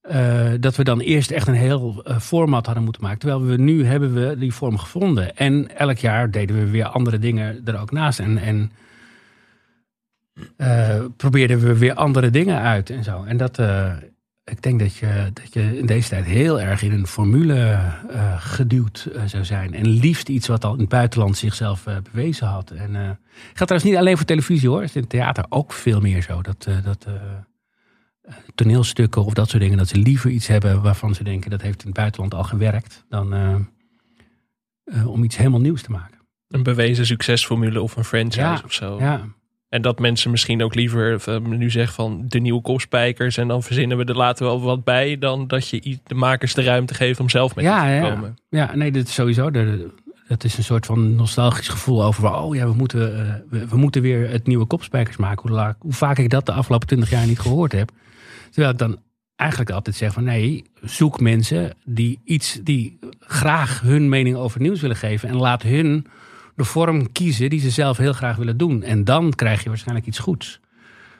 Eh, 0.02 0.50
dat 0.60 0.76
we 0.76 0.84
dan 0.84 1.00
eerst 1.00 1.30
echt 1.30 1.48
een 1.48 1.54
heel 1.54 2.02
eh, 2.04 2.18
format 2.18 2.66
hadden 2.66 2.84
moeten 2.84 3.02
maken. 3.02 3.18
Terwijl 3.18 3.44
we 3.44 3.56
nu 3.56 3.84
hebben 3.84 4.14
we 4.14 4.38
die 4.38 4.54
vorm 4.54 4.78
gevonden. 4.78 5.36
En 5.36 5.78
elk 5.78 5.98
jaar 5.98 6.30
deden 6.30 6.56
we 6.56 6.70
weer 6.70 6.84
andere 6.84 7.18
dingen 7.18 7.60
er 7.64 7.80
ook 7.80 7.90
naast. 7.90 8.18
En, 8.18 8.38
en 8.38 8.72
eh, 10.56 11.04
probeerden 11.16 11.60
we 11.60 11.78
weer 11.78 11.94
andere 11.94 12.30
dingen 12.30 12.58
uit 12.58 12.90
en 12.90 13.04
zo. 13.04 13.24
En 13.24 13.36
dat, 13.36 13.58
ik 14.44 14.62
denk 14.62 14.80
dat 14.80 14.94
je, 14.94 15.30
dat 15.32 15.52
je 15.52 15.78
in 15.78 15.86
deze 15.86 16.08
tijd 16.08 16.24
heel 16.24 16.60
erg 16.60 16.82
in 16.82 16.92
een 16.92 17.06
formule 17.06 17.78
geduwd 18.38 19.08
zou 19.26 19.44
zijn. 19.44 19.74
En 19.74 19.88
liefst 19.88 20.28
iets 20.28 20.46
wat 20.46 20.64
al 20.64 20.74
in 20.74 20.80
het 20.80 20.88
buitenland 20.88 21.36
zichzelf 21.36 21.84
bewezen 22.12 22.46
had. 22.46 22.70
En 22.70 22.92
geldt 22.92 23.18
trouwens 23.54 23.84
niet 23.84 23.96
alleen 23.96 24.16
voor 24.16 24.26
televisie 24.26 24.68
hoor. 24.68 24.80
Het 24.80 24.88
is 24.88 24.94
in 24.94 25.00
het 25.00 25.10
theater 25.10 25.44
ook 25.48 25.72
veel 25.72 26.00
meer 26.00 26.22
zo. 26.22 26.42
Dat, 26.42 26.66
dat, 26.84 27.06
toneelstukken 28.54 29.24
of 29.24 29.34
dat 29.34 29.48
soort 29.48 29.62
dingen. 29.62 29.78
Dat 29.78 29.88
ze 29.88 29.96
liever 29.96 30.30
iets 30.30 30.46
hebben 30.46 30.82
waarvan 30.82 31.14
ze 31.14 31.24
denken 31.24 31.50
dat 31.50 31.62
heeft 31.62 31.80
in 31.80 31.86
het 31.86 31.96
buitenland 31.96 32.34
al 32.34 32.44
gewerkt. 32.44 33.04
Dan 33.08 33.34
eh, 33.34 33.54
eh, 34.84 35.08
om 35.08 35.24
iets 35.24 35.36
helemaal 35.36 35.60
nieuws 35.60 35.82
te 35.82 35.90
maken. 35.90 36.18
Een 36.48 36.62
bewezen 36.62 37.06
succesformule 37.06 37.82
of 37.82 37.96
een 37.96 38.04
franchise 38.04 38.40
Ja, 38.40 38.62
of 38.64 38.72
zo. 38.72 38.98
Ja, 38.98 39.20
En 39.68 39.82
dat 39.82 39.98
mensen 39.98 40.30
misschien 40.30 40.62
ook 40.62 40.74
liever 40.74 41.22
eh, 41.28 41.38
nu 41.38 41.70
zeggen 41.70 41.94
van 41.94 42.24
de 42.28 42.38
nieuwe 42.38 42.60
kopspijkers 42.60 43.36
en 43.36 43.48
dan 43.48 43.62
verzinnen 43.62 43.96
we 43.96 44.04
er 44.04 44.16
later 44.16 44.44
wel 44.44 44.60
wat 44.60 44.84
bij 44.84 45.18
dan 45.18 45.46
dat 45.46 45.68
je 45.68 45.98
de 46.04 46.14
makers 46.14 46.54
de 46.54 46.62
ruimte 46.62 46.94
geeft 46.94 47.20
om 47.20 47.28
zelf 47.28 47.54
met 47.54 47.64
ja, 47.64 47.84
te 47.84 47.90
ja. 47.90 48.10
komen. 48.10 48.36
ja, 48.48 48.74
nee, 48.74 48.92
dat 48.92 49.06
is 49.06 49.14
sowieso. 49.14 49.50
Het 50.26 50.44
is 50.44 50.56
een 50.56 50.64
soort 50.64 50.86
van 50.86 51.14
nostalgisch 51.14 51.68
gevoel 51.68 52.04
over. 52.04 52.34
Oh 52.34 52.54
ja, 52.54 52.66
we 52.66 52.74
moeten, 52.74 53.00
we, 53.50 53.68
we 53.68 53.76
moeten 53.76 54.02
weer 54.02 54.30
het 54.30 54.46
nieuwe 54.46 54.64
kopspijkers 54.64 55.16
maken. 55.16 55.48
Hoe, 55.48 55.74
hoe 55.78 55.92
vaak 55.92 56.18
ik 56.18 56.30
dat 56.30 56.46
de 56.46 56.52
afgelopen 56.52 56.86
twintig 56.86 57.10
jaar 57.10 57.26
niet 57.26 57.38
gehoord 57.38 57.72
heb. 57.72 57.90
Terwijl 58.52 58.72
ik 58.72 58.78
dan 58.78 58.98
eigenlijk 59.36 59.70
altijd 59.70 59.96
zeg 59.96 60.12
van 60.12 60.24
nee, 60.24 60.64
zoek 60.82 61.20
mensen 61.20 61.76
die 61.84 62.20
iets 62.24 62.58
die 62.62 62.98
graag 63.18 63.80
hun 63.80 64.08
mening 64.08 64.36
over 64.36 64.58
het 64.58 64.66
nieuws 64.68 64.80
willen 64.80 64.96
geven. 64.96 65.28
En 65.28 65.36
laat 65.36 65.62
hun 65.62 66.06
de 66.56 66.64
vorm 66.64 67.12
kiezen 67.12 67.50
die 67.50 67.60
ze 67.60 67.70
zelf 67.70 67.96
heel 67.96 68.12
graag 68.12 68.36
willen 68.36 68.56
doen. 68.56 68.82
En 68.82 69.04
dan 69.04 69.32
krijg 69.34 69.62
je 69.62 69.68
waarschijnlijk 69.68 70.06
iets 70.06 70.18
goeds. 70.18 70.60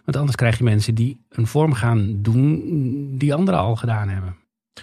Want 0.04 0.16
anders 0.16 0.36
krijg 0.36 0.58
je 0.58 0.64
mensen 0.64 0.94
die 0.94 1.20
een 1.28 1.46
vorm 1.46 1.72
gaan 1.72 2.18
doen 2.22 2.62
die 3.18 3.34
anderen 3.34 3.60
al 3.60 3.76
gedaan 3.76 4.08
hebben. 4.08 4.36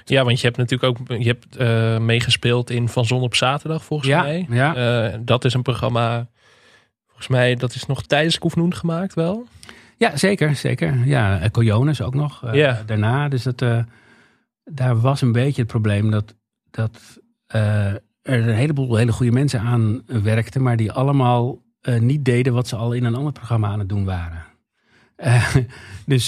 Ja, 0.05 0.23
want 0.23 0.39
je 0.39 0.45
hebt 0.45 0.57
natuurlijk 0.57 0.99
ook 0.99 1.07
je 1.19 1.27
hebt, 1.27 1.55
eh, 1.55 1.97
meegespeeld 1.99 2.69
in 2.69 2.89
Van 2.89 3.05
Zon 3.05 3.21
op 3.21 3.35
Zaterdag 3.35 3.83
volgens 3.83 4.09
Ja, 4.09 4.21
mij. 4.21 4.45
ja. 4.49 4.75
Eh, 5.11 5.19
dat 5.21 5.45
is 5.45 5.53
een 5.53 5.61
programma, 5.61 6.27
volgens 7.07 7.27
mij 7.27 7.55
dat 7.55 7.73
is 7.75 7.85
nog 7.85 8.03
tijdens 8.03 8.37
Koefnoen 8.39 8.73
gemaakt 8.75 9.13
wel. 9.13 9.47
Ja, 9.99 10.17
zeker, 10.17 10.55
zeker. 10.55 11.05
Ja, 11.05 11.39
eh, 11.39 11.49
Coyones 11.49 12.01
ook 12.01 12.13
nog 12.13 12.43
eh, 12.43 12.77
daarna. 12.85 13.27
Dus 13.27 13.43
dat, 13.43 13.61
eh, 13.61 13.79
daar 14.63 14.99
was 14.99 15.21
een 15.21 15.31
beetje 15.31 15.61
het 15.61 15.71
probleem 15.71 16.11
dat, 16.11 16.35
dat 16.71 17.19
er 17.47 18.01
een 18.21 18.55
heleboel 18.55 18.95
hele 18.95 19.11
goede 19.11 19.31
mensen 19.31 19.59
aan 19.59 20.01
werkten, 20.05 20.61
maar 20.61 20.77
die 20.77 20.91
allemaal 20.91 21.61
niet 21.99 22.25
deden 22.25 22.53
wat 22.53 22.67
ze 22.67 22.75
al 22.75 22.93
in 22.93 23.03
een 23.03 23.15
ander 23.15 23.31
programma 23.31 23.67
aan 23.67 23.79
het 23.79 23.89
doen 23.89 24.05
waren. 24.05 24.43
Dus 26.05 26.27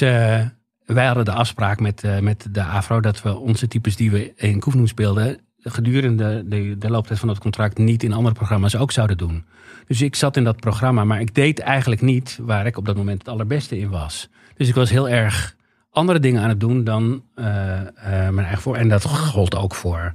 wij 0.85 1.05
hadden 1.05 1.25
de 1.25 1.31
afspraak 1.31 1.79
met, 1.79 2.21
met 2.21 2.47
de 2.51 2.63
AFRO 2.63 2.99
dat 2.99 3.21
we 3.21 3.37
onze 3.37 3.67
types 3.67 3.95
die 3.95 4.11
we 4.11 4.33
in 4.35 4.59
Koefnoen 4.59 4.87
speelden, 4.87 5.39
gedurende 5.59 6.43
de, 6.47 6.77
de 6.77 6.89
looptijd 6.89 7.19
van 7.19 7.29
het 7.29 7.39
contract 7.39 7.77
niet 7.77 8.03
in 8.03 8.13
andere 8.13 8.35
programma's 8.35 8.75
ook 8.75 8.91
zouden 8.91 9.17
doen. 9.17 9.45
Dus 9.87 10.01
ik 10.01 10.15
zat 10.15 10.37
in 10.37 10.43
dat 10.43 10.59
programma, 10.59 11.03
maar 11.05 11.19
ik 11.19 11.35
deed 11.35 11.59
eigenlijk 11.59 12.01
niet 12.01 12.39
waar 12.41 12.65
ik 12.65 12.77
op 12.77 12.85
dat 12.85 12.95
moment 12.95 13.17
het 13.17 13.27
allerbeste 13.27 13.77
in 13.77 13.89
was. 13.89 14.29
Dus 14.55 14.67
ik 14.67 14.75
was 14.75 14.89
heel 14.89 15.09
erg 15.09 15.55
andere 15.91 16.19
dingen 16.19 16.41
aan 16.41 16.49
het 16.49 16.59
doen 16.59 16.83
dan 16.83 17.23
eh, 17.35 17.79
eh, 17.79 17.85
mijn 18.05 18.37
eigen 18.37 18.61
voor. 18.61 18.75
En 18.75 18.89
dat 18.89 19.05
gold 19.05 19.55
ook 19.55 19.75
voor. 19.75 20.11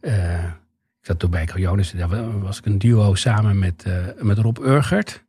eh, 0.00 0.44
ik 1.00 1.06
zat 1.06 1.18
toen 1.18 1.30
bij 1.30 1.46
Coyonis, 1.46 1.90
daar 1.90 2.40
was 2.40 2.58
ik 2.58 2.66
een 2.66 2.78
duo 2.78 3.14
samen 3.14 3.58
met, 3.58 3.84
met 4.18 4.38
Rob 4.38 4.58
Urgert. 4.58 5.24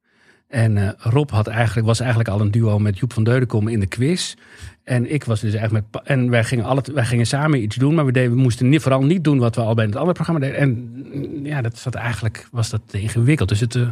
En 0.47 0.95
Rob 0.97 1.29
had 1.29 1.47
eigenlijk, 1.47 1.87
was 1.87 1.99
eigenlijk 1.99 2.29
al 2.29 2.41
een 2.41 2.51
duo 2.51 2.79
met 2.79 2.99
Joep 2.99 3.13
van 3.13 3.23
Deudekom 3.23 3.67
in 3.67 3.79
de 3.79 3.87
quiz. 3.87 4.35
En 4.83 5.13
ik 5.13 5.23
was 5.23 5.39
dus 5.41 5.53
eigenlijk 5.53 5.85
met. 5.91 6.03
En 6.03 6.29
wij 6.29 6.43
gingen, 6.43 6.65
alle, 6.65 6.83
wij 6.93 7.05
gingen 7.05 7.25
samen 7.27 7.61
iets 7.61 7.75
doen, 7.75 7.95
maar 7.95 8.05
we, 8.05 8.11
deden, 8.11 8.31
we 8.31 8.41
moesten 8.41 8.69
niet, 8.69 8.81
vooral 8.81 9.03
niet 9.03 9.23
doen 9.23 9.39
wat 9.39 9.55
we 9.55 9.61
al 9.61 9.73
bij 9.73 9.85
het 9.85 9.95
andere 9.95 10.13
programma 10.13 10.41
deden. 10.41 10.57
En 10.57 10.69
mm, 11.13 11.45
ja, 11.45 11.61
dat 11.61 11.77
zat 11.77 11.95
eigenlijk 11.95 12.47
was 12.51 12.69
dat 12.69 12.81
ingewikkeld. 12.91 13.49
Dus 13.49 13.59
het. 13.59 13.75
eh, 13.75 13.87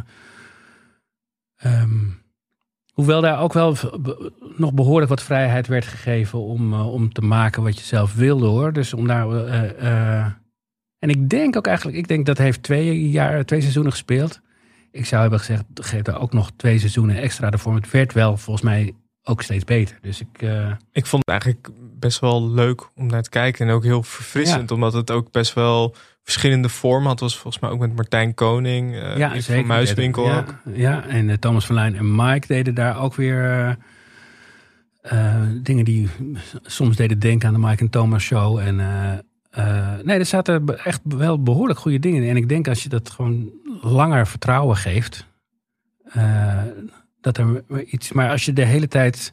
ehm, 1.56 1.98
hoewel 2.92 3.20
daar 3.20 3.40
ook 3.40 3.52
wel 3.52 3.76
nog 4.56 4.72
behoorlijk 4.72 5.10
wat 5.10 5.22
vrijheid 5.22 5.66
werd 5.66 5.84
gegeven 5.84 6.38
om, 6.38 6.72
eh, 6.72 6.92
om 6.92 7.12
te 7.12 7.20
maken 7.22 7.62
wat 7.62 7.78
je 7.78 7.84
zelf 7.84 8.14
wilde 8.14 8.46
hoor. 8.46 8.72
Dus 8.72 8.94
om 8.94 9.06
daar. 9.06 9.46
eh, 9.76 10.26
en 10.98 11.08
ik 11.08 11.28
denk 11.28 11.56
ook 11.56 11.66
eigenlijk, 11.66 11.98
ik 11.98 12.08
denk 12.08 12.26
dat 12.26 12.38
heeft 12.38 12.62
twee 12.62 13.10
jaar, 13.10 13.44
twee 13.44 13.60
seizoenen 13.60 13.92
gespeeld. 13.92 14.40
Ik 14.90 15.06
zou 15.06 15.20
hebben 15.20 15.38
gezegd, 15.38 15.64
geef 15.74 16.06
er 16.06 16.18
ook 16.18 16.32
nog 16.32 16.50
twee 16.56 16.78
seizoenen 16.78 17.16
extra 17.16 17.50
ervoor. 17.50 17.74
Het 17.74 17.90
werd 17.90 18.12
wel 18.12 18.36
volgens 18.36 18.64
mij 18.64 18.94
ook 19.30 19.42
steeds 19.42 19.64
beter. 19.64 19.98
Dus 20.02 20.20
ik. 20.20 20.42
eh, 20.42 20.70
Ik 20.92 21.06
vond 21.06 21.22
het 21.26 21.42
eigenlijk 21.42 21.68
best 21.98 22.20
wel 22.20 22.50
leuk 22.50 22.88
om 22.96 23.06
naar 23.06 23.22
te 23.22 23.30
kijken. 23.30 23.68
En 23.68 23.74
ook 23.74 23.84
heel 23.84 24.02
verfrissend, 24.02 24.70
omdat 24.70 24.92
het 24.92 25.10
ook 25.10 25.30
best 25.32 25.54
wel 25.54 25.94
verschillende 26.22 26.68
vormen 26.68 27.08
had. 27.08 27.20
Was 27.20 27.38
volgens 27.38 27.62
mij 27.62 27.70
ook 27.70 27.78
met 27.78 27.94
Martijn 27.96 28.34
Koning, 28.34 28.94
eh 28.94 29.16
ja, 29.16 29.28
zeker. 29.40 29.54
van 29.54 29.66
Muiswinkel 29.66 30.24
ja, 30.26 30.38
ook. 30.38 30.54
Ja, 30.74 31.04
en 31.06 31.30
eh, 31.30 31.36
Thomas 31.36 31.66
van 31.66 31.74
Lijn 31.74 31.96
en 31.96 32.14
Mike 32.14 32.46
deden 32.46 32.74
daar 32.74 33.00
ook 33.00 33.14
weer 33.14 33.76
dingen 35.62 35.84
die 35.84 36.08
soms 36.62 36.96
deden 36.96 37.18
denken 37.18 37.48
aan 37.48 37.54
de 37.60 37.66
Mike 37.66 37.82
en 37.82 37.90
Thomas 37.90 38.22
show. 38.22 38.58
En 38.58 38.76
nee, 40.02 40.18
er 40.18 40.26
zaten 40.26 40.84
echt 40.84 41.00
wel 41.04 41.42
behoorlijk 41.42 41.78
goede 41.78 41.98
dingen 41.98 42.22
in. 42.22 42.28
En 42.28 42.36
ik 42.36 42.48
denk 42.48 42.68
als 42.68 42.82
je 42.82 42.88
dat 42.88 43.10
gewoon 43.10 43.50
langer 43.82 44.26
vertrouwen 44.26 44.76
geeft, 44.76 45.26
dat 47.20 47.38
er 47.38 47.64
iets. 47.84 48.12
Maar 48.12 48.30
als 48.30 48.44
je 48.44 48.52
de 48.52 48.64
hele 48.64 48.88
tijd 48.88 49.32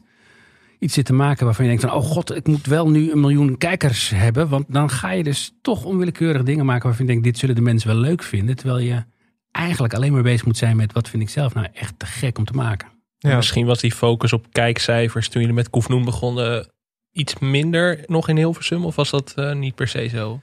iets 0.78 0.94
zit 0.94 1.04
te 1.04 1.12
maken 1.12 1.44
waarvan 1.44 1.64
je 1.64 1.70
denkt 1.70 1.86
van, 1.86 1.96
oh 2.00 2.04
god, 2.04 2.36
ik 2.36 2.46
moet 2.46 2.66
wel 2.66 2.90
nu 2.90 3.10
een 3.12 3.20
miljoen 3.20 3.58
kijkers 3.58 4.10
hebben. 4.10 4.48
Want 4.48 4.64
dan 4.68 4.90
ga 4.90 5.10
je 5.10 5.22
dus 5.22 5.54
toch 5.62 5.84
onwillekeurig 5.84 6.42
dingen 6.42 6.66
maken 6.66 6.86
waarvan 6.86 7.06
je 7.06 7.10
denkt, 7.12 7.26
dit 7.26 7.38
zullen 7.38 7.54
de 7.54 7.60
mensen 7.60 7.88
wel 7.88 7.98
leuk 7.98 8.22
vinden. 8.22 8.56
Terwijl 8.56 8.78
je 8.78 9.04
eigenlijk 9.50 9.94
alleen 9.94 10.12
maar 10.12 10.22
bezig 10.22 10.46
moet 10.46 10.56
zijn 10.56 10.76
met 10.76 10.92
wat 10.92 11.08
vind 11.08 11.22
ik 11.22 11.28
zelf 11.28 11.54
nou 11.54 11.66
echt 11.72 11.98
te 11.98 12.06
gek 12.06 12.38
om 12.38 12.44
te 12.44 12.52
maken. 12.52 12.88
Ja. 13.18 13.36
Misschien 13.36 13.66
was 13.66 13.80
die 13.80 13.92
focus 13.92 14.32
op 14.32 14.46
kijkcijfers 14.52 15.28
toen 15.28 15.40
jullie 15.40 15.56
met 15.56 15.70
Koefnoen 15.70 16.04
begonnen 16.04 16.72
iets 17.12 17.38
minder 17.38 18.04
nog 18.06 18.28
in 18.28 18.36
Hilversum? 18.36 18.84
Of 18.84 18.96
was 18.96 19.10
dat 19.10 19.32
eh, 19.36 19.54
niet 19.54 19.74
per 19.74 19.88
se 19.88 20.06
zo? 20.06 20.40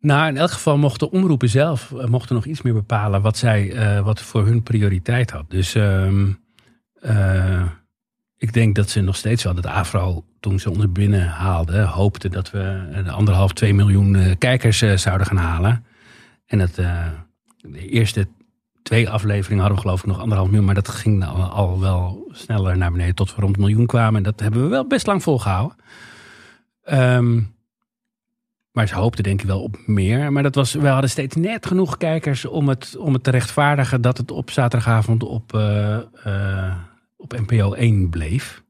Nou, 0.00 0.28
in 0.28 0.36
elk 0.36 0.50
geval 0.50 0.78
mochten 0.78 1.10
omroepen 1.10 1.48
zelf 1.48 1.92
eh, 1.92 2.06
mochten 2.06 2.34
nog 2.34 2.44
iets 2.44 2.62
meer 2.62 2.72
bepalen 2.72 3.22
wat 3.22 3.36
zij, 3.36 3.72
eh, 3.72 4.04
wat 4.04 4.20
voor 4.20 4.46
hun 4.46 4.62
prioriteit 4.62 5.30
had. 5.30 5.50
Dus 5.50 5.74
ehm, 5.74 6.32
eh, 7.00 7.62
ik 8.36 8.52
denk 8.52 8.74
dat 8.74 8.90
ze 8.90 9.00
nog 9.00 9.16
steeds 9.16 9.44
wel, 9.44 9.54
dat 9.54 9.66
AFRO, 9.66 10.24
toen 10.40 10.58
ze 10.58 10.70
ons 10.70 10.92
binnen 10.92 11.26
haalden, 11.26 11.86
hoopte 11.86 12.28
dat 12.28 12.50
we 12.50 12.88
de 13.04 13.10
anderhalf, 13.10 13.52
twee 13.52 13.74
miljoen 13.74 14.16
eh, 14.16 14.32
kijkers 14.38 14.82
eh, 14.82 14.96
zouden 14.96 15.26
gaan 15.26 15.36
halen. 15.36 15.84
En 16.46 16.58
dat 16.58 16.74
de 16.74 17.88
eerste 17.88 18.28
twee 18.82 19.08
afleveringen 19.08 19.58
hadden 19.58 19.76
we 19.76 19.82
geloof 19.84 20.00
ik 20.00 20.06
nog 20.06 20.20
anderhalf 20.20 20.48
miljoen, 20.48 20.66
maar 20.66 20.74
dat 20.74 20.88
ging 20.88 21.24
al, 21.24 21.42
al 21.42 21.80
wel 21.80 22.28
sneller 22.32 22.76
naar 22.76 22.92
beneden 22.92 23.14
tot 23.14 23.34
we 23.34 23.40
rond 23.40 23.54
een 23.54 23.62
miljoen 23.62 23.86
kwamen. 23.86 24.16
En 24.16 24.22
dat 24.22 24.40
hebben 24.40 24.62
we 24.62 24.68
wel 24.68 24.86
best 24.86 25.06
lang 25.06 25.22
volgehouden. 25.22 25.76
Ehm 26.82 27.40
maar 28.72 28.88
ze 28.88 28.94
hoopten 28.94 29.24
denk 29.24 29.40
ik 29.40 29.46
wel 29.46 29.62
op 29.62 29.76
meer. 29.86 30.32
Maar 30.32 30.42
dat 30.42 30.54
was, 30.54 30.72
we 30.72 30.88
hadden 30.88 31.10
steeds 31.10 31.36
net 31.36 31.66
genoeg 31.66 31.96
kijkers 31.96 32.44
om 32.44 32.68
het, 32.68 32.96
om 32.98 33.12
het 33.12 33.24
te 33.24 33.30
rechtvaardigen 33.30 34.00
dat 34.00 34.18
het 34.18 34.30
op 34.30 34.50
zaterdagavond 34.50 35.22
op, 35.22 35.52
op 37.18 37.32
NPO 37.32 37.72
1 37.72 38.08
bleef. 38.08 38.62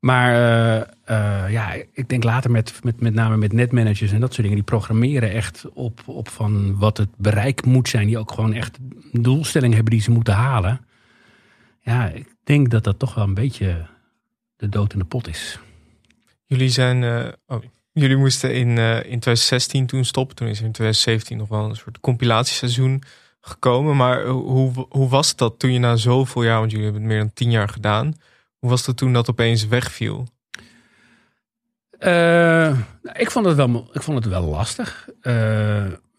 Maar 0.00 0.34
eh, 0.34 0.80
eh, 1.04 1.52
ja, 1.52 1.72
ik 1.92 2.08
denk 2.08 2.24
later 2.24 2.50
met, 2.50 2.84
met, 2.84 3.00
met 3.00 3.14
name 3.14 3.36
met 3.36 3.52
netmanagers 3.52 4.12
en 4.12 4.20
dat 4.20 4.30
soort 4.30 4.42
dingen, 4.42 4.56
die 4.56 4.64
programmeren 4.64 5.30
echt 5.30 5.68
op, 5.72 6.02
op 6.06 6.28
van 6.28 6.78
wat 6.78 6.96
het 6.96 7.08
bereik 7.16 7.64
moet 7.64 7.88
zijn. 7.88 8.06
Die 8.06 8.18
ook 8.18 8.32
gewoon 8.32 8.52
echt 8.52 8.78
een 9.12 9.22
doelstelling 9.22 9.74
hebben 9.74 9.92
die 9.92 10.02
ze 10.02 10.10
moeten 10.10 10.34
halen. 10.34 10.86
Ja, 11.80 12.08
ik 12.08 12.34
denk 12.44 12.70
dat 12.70 12.84
dat 12.84 12.98
toch 12.98 13.14
wel 13.14 13.24
een 13.24 13.34
beetje 13.34 13.86
de 14.56 14.68
dood 14.68 14.92
in 14.92 14.98
de 14.98 15.04
pot 15.04 15.28
is. 15.28 15.58
Jullie 16.44 16.68
zijn. 16.68 17.02
eh, 17.02 17.32
oh, 17.46 17.62
jullie 17.92 18.16
moesten 18.16 18.54
in, 18.54 18.68
in 18.68 19.20
2016 19.20 19.86
toen 19.86 20.04
stoppen. 20.04 20.36
Toen 20.36 20.48
is 20.48 20.60
in 20.60 20.72
2017 20.72 21.36
nog 21.36 21.48
wel 21.48 21.68
een 21.68 21.76
soort 21.76 22.00
compilatieseizoen 22.00 23.02
gekomen. 23.40 23.96
Maar 23.96 24.26
hoe, 24.26 24.86
hoe, 24.88 25.08
was 25.08 25.36
dat 25.36 25.58
toen 25.58 25.72
je 25.72 25.78
na 25.78 25.96
zoveel 25.96 26.42
jaar, 26.42 26.58
want 26.58 26.70
jullie 26.70 26.86
hebben 26.86 27.02
het 27.02 27.12
meer 27.12 27.20
dan 27.20 27.32
tien 27.32 27.50
jaar 27.50 27.68
gedaan. 27.68 28.14
Hoe 28.58 28.70
was 28.70 28.84
dat 28.84 28.96
toen 28.96 29.12
dat 29.12 29.30
opeens 29.30 29.66
wegviel? 29.66 30.28
Eh, 31.98 32.78
ik, 33.12 33.30
vond 33.30 33.46
het 33.46 33.56
wel, 33.56 33.88
ik 33.92 34.02
vond 34.02 34.24
het 34.24 34.32
wel 34.32 34.42
lastig. 34.42 35.08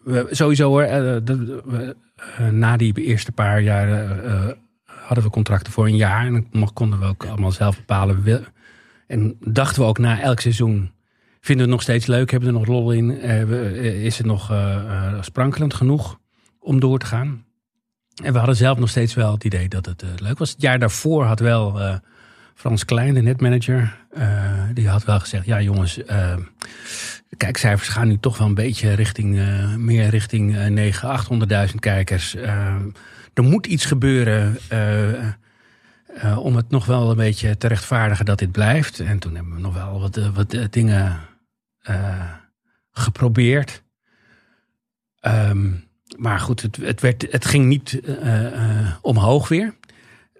Eh, 0.05 0.23
sowieso 0.29 0.69
hoor, 0.69 0.81
eh, 0.81 2.47
na 2.51 2.77
die 2.77 3.01
eerste 3.01 3.31
paar 3.31 3.61
jaar 3.61 3.89
eh, 3.91 4.47
hadden 4.85 5.23
we 5.23 5.29
contracten 5.29 5.73
voor 5.73 5.85
een 5.85 5.95
jaar. 5.95 6.25
En 6.25 6.47
dan 6.51 6.73
konden 6.73 6.99
we 6.99 7.05
ook 7.05 7.25
allemaal 7.25 7.51
zelf 7.51 7.75
bepalen. 7.75 8.45
En 9.07 9.37
dachten 9.39 9.81
we 9.81 9.87
ook 9.87 9.97
na 9.97 10.21
elk 10.21 10.39
seizoen, 10.39 10.91
vinden 11.39 11.55
we 11.55 11.61
het 11.61 11.69
nog 11.69 11.81
steeds 11.81 12.05
leuk? 12.05 12.31
Hebben 12.31 12.49
we 12.49 12.55
er 12.55 12.61
nog 12.61 12.75
lol 12.75 12.91
in? 12.91 13.21
Is 14.01 14.17
het 14.17 14.27
nog 14.27 14.53
sprankelend 15.21 15.73
genoeg 15.73 16.19
om 16.61 16.79
door 16.79 16.99
te 16.99 17.05
gaan? 17.05 17.45
En 18.23 18.31
we 18.33 18.37
hadden 18.37 18.55
zelf 18.55 18.77
nog 18.77 18.89
steeds 18.89 19.13
wel 19.13 19.31
het 19.31 19.43
idee 19.43 19.67
dat 19.67 19.85
het 19.85 20.01
eh, 20.01 20.09
leuk 20.15 20.37
was. 20.37 20.51
Het 20.51 20.61
jaar 20.61 20.79
daarvoor 20.79 21.25
had 21.25 21.39
wel 21.39 21.81
eh, 21.81 21.95
Frans 22.55 22.85
Klein, 22.85 23.13
de 23.13 23.21
netmanager, 23.21 23.97
eh, 24.11 24.63
die 24.73 24.89
had 24.89 25.05
wel 25.05 25.19
gezegd: 25.19 25.45
Ja, 25.45 25.61
jongens, 25.61 25.99
kijkcijfers 27.37 27.89
gaan 27.89 28.07
nu 28.07 28.17
toch 28.17 28.37
wel 28.37 28.47
een 28.47 28.53
beetje 28.53 28.93
richting 28.93 29.39
meer 29.77 30.09
richting 30.09 30.57
eh 30.57 30.67
900, 30.67 31.69
800.000 31.71 31.75
kijkers. 31.79 32.35
Er 33.33 33.43
moet 33.43 33.65
iets 33.65 33.85
gebeuren. 33.85 34.57
Om 36.37 36.55
het 36.55 36.69
nog 36.69 36.85
wel 36.85 37.09
een 37.09 37.17
beetje 37.17 37.57
te 37.57 37.67
rechtvaardigen 37.67 38.25
dat 38.25 38.39
dit 38.39 38.51
blijft. 38.51 38.99
En 38.99 39.19
toen 39.19 39.35
hebben 39.35 39.53
we 39.53 39.61
nog 39.61 39.73
wel 39.73 39.99
wat, 39.99 40.15
wat 40.33 40.55
dingen 40.69 41.19
geprobeerd. 42.91 43.83
Ehm, 45.19 45.71
maar 46.21 46.39
goed, 46.39 46.61
het, 46.61 46.75
het, 46.75 47.01
werd, 47.01 47.27
het 47.31 47.45
ging 47.45 47.65
niet 47.65 47.99
eh, 47.99 48.45
eh, 48.45 48.87
omhoog 49.01 49.47
weer. 49.47 49.75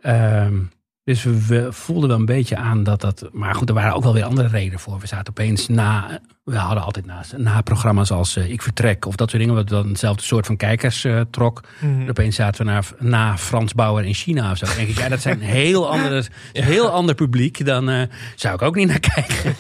Ehm, 0.02 0.60
dus 1.04 1.24
we, 1.24 1.68
voelden 1.70 2.10
wel 2.10 2.20
een 2.20 2.26
beetje 2.26 2.56
aan 2.56 2.84
dat 2.84 3.02
dat. 3.02 3.30
Maar 3.32 3.56
goed, 3.56 3.70
er 3.70 3.76
waren 3.76 3.94
ook 3.94 4.04
wel 4.04 4.14
weer 4.14 4.24
andere 4.24 4.48
redenen 4.48 4.80
voor. 4.80 5.00
We 5.00 5.08
zaten 5.08 5.30
opeens 5.30 5.68
na. 5.68 6.20
We 6.44 6.56
hadden 6.56 6.84
altijd 6.84 7.06
naast 7.06 7.38
na 7.38 7.62
programma's 7.62 8.12
als 8.12 8.36
eh, 8.36 8.50
Ik 8.50 8.62
Vertrek 8.62 9.06
of 9.06 9.16
dat 9.16 9.30
soort 9.30 9.42
dingen. 9.42 9.58
Wat 9.58 9.70
dan 9.70 9.88
hetzelfde 9.88 10.24
soort 10.24 10.46
van 10.46 10.58
kijkers 10.58 11.04
eh, 11.04 11.22
trok. 11.32 11.64
Mhm. 11.80 12.10
Opeens 12.10 12.36
zaten 12.36 12.66
we 12.66 12.72
naar, 12.72 12.88
na 13.00 13.38
Frans 13.38 13.74
Bauer 13.74 14.06
in 14.06 14.14
China 14.14 14.52
of 14.52 14.58
zo. 14.58 14.66
Dan 14.66 14.76
denk 14.76 14.88
ik, 14.88 14.98
ja, 14.98 15.10
dat 15.10 15.22
zijn 15.22 15.42
een 15.42 15.48
heel, 15.48 15.90
andere, 15.92 16.24
heel 16.52 16.90
ander 16.90 17.16
publiek. 17.16 17.66
Dan 17.66 17.90
eh, 17.90 18.02
zou 18.36 18.54
ik 18.54 18.62
ook 18.62 18.76
niet 18.76 18.88
naar 18.88 19.00
kijken. 19.00 19.56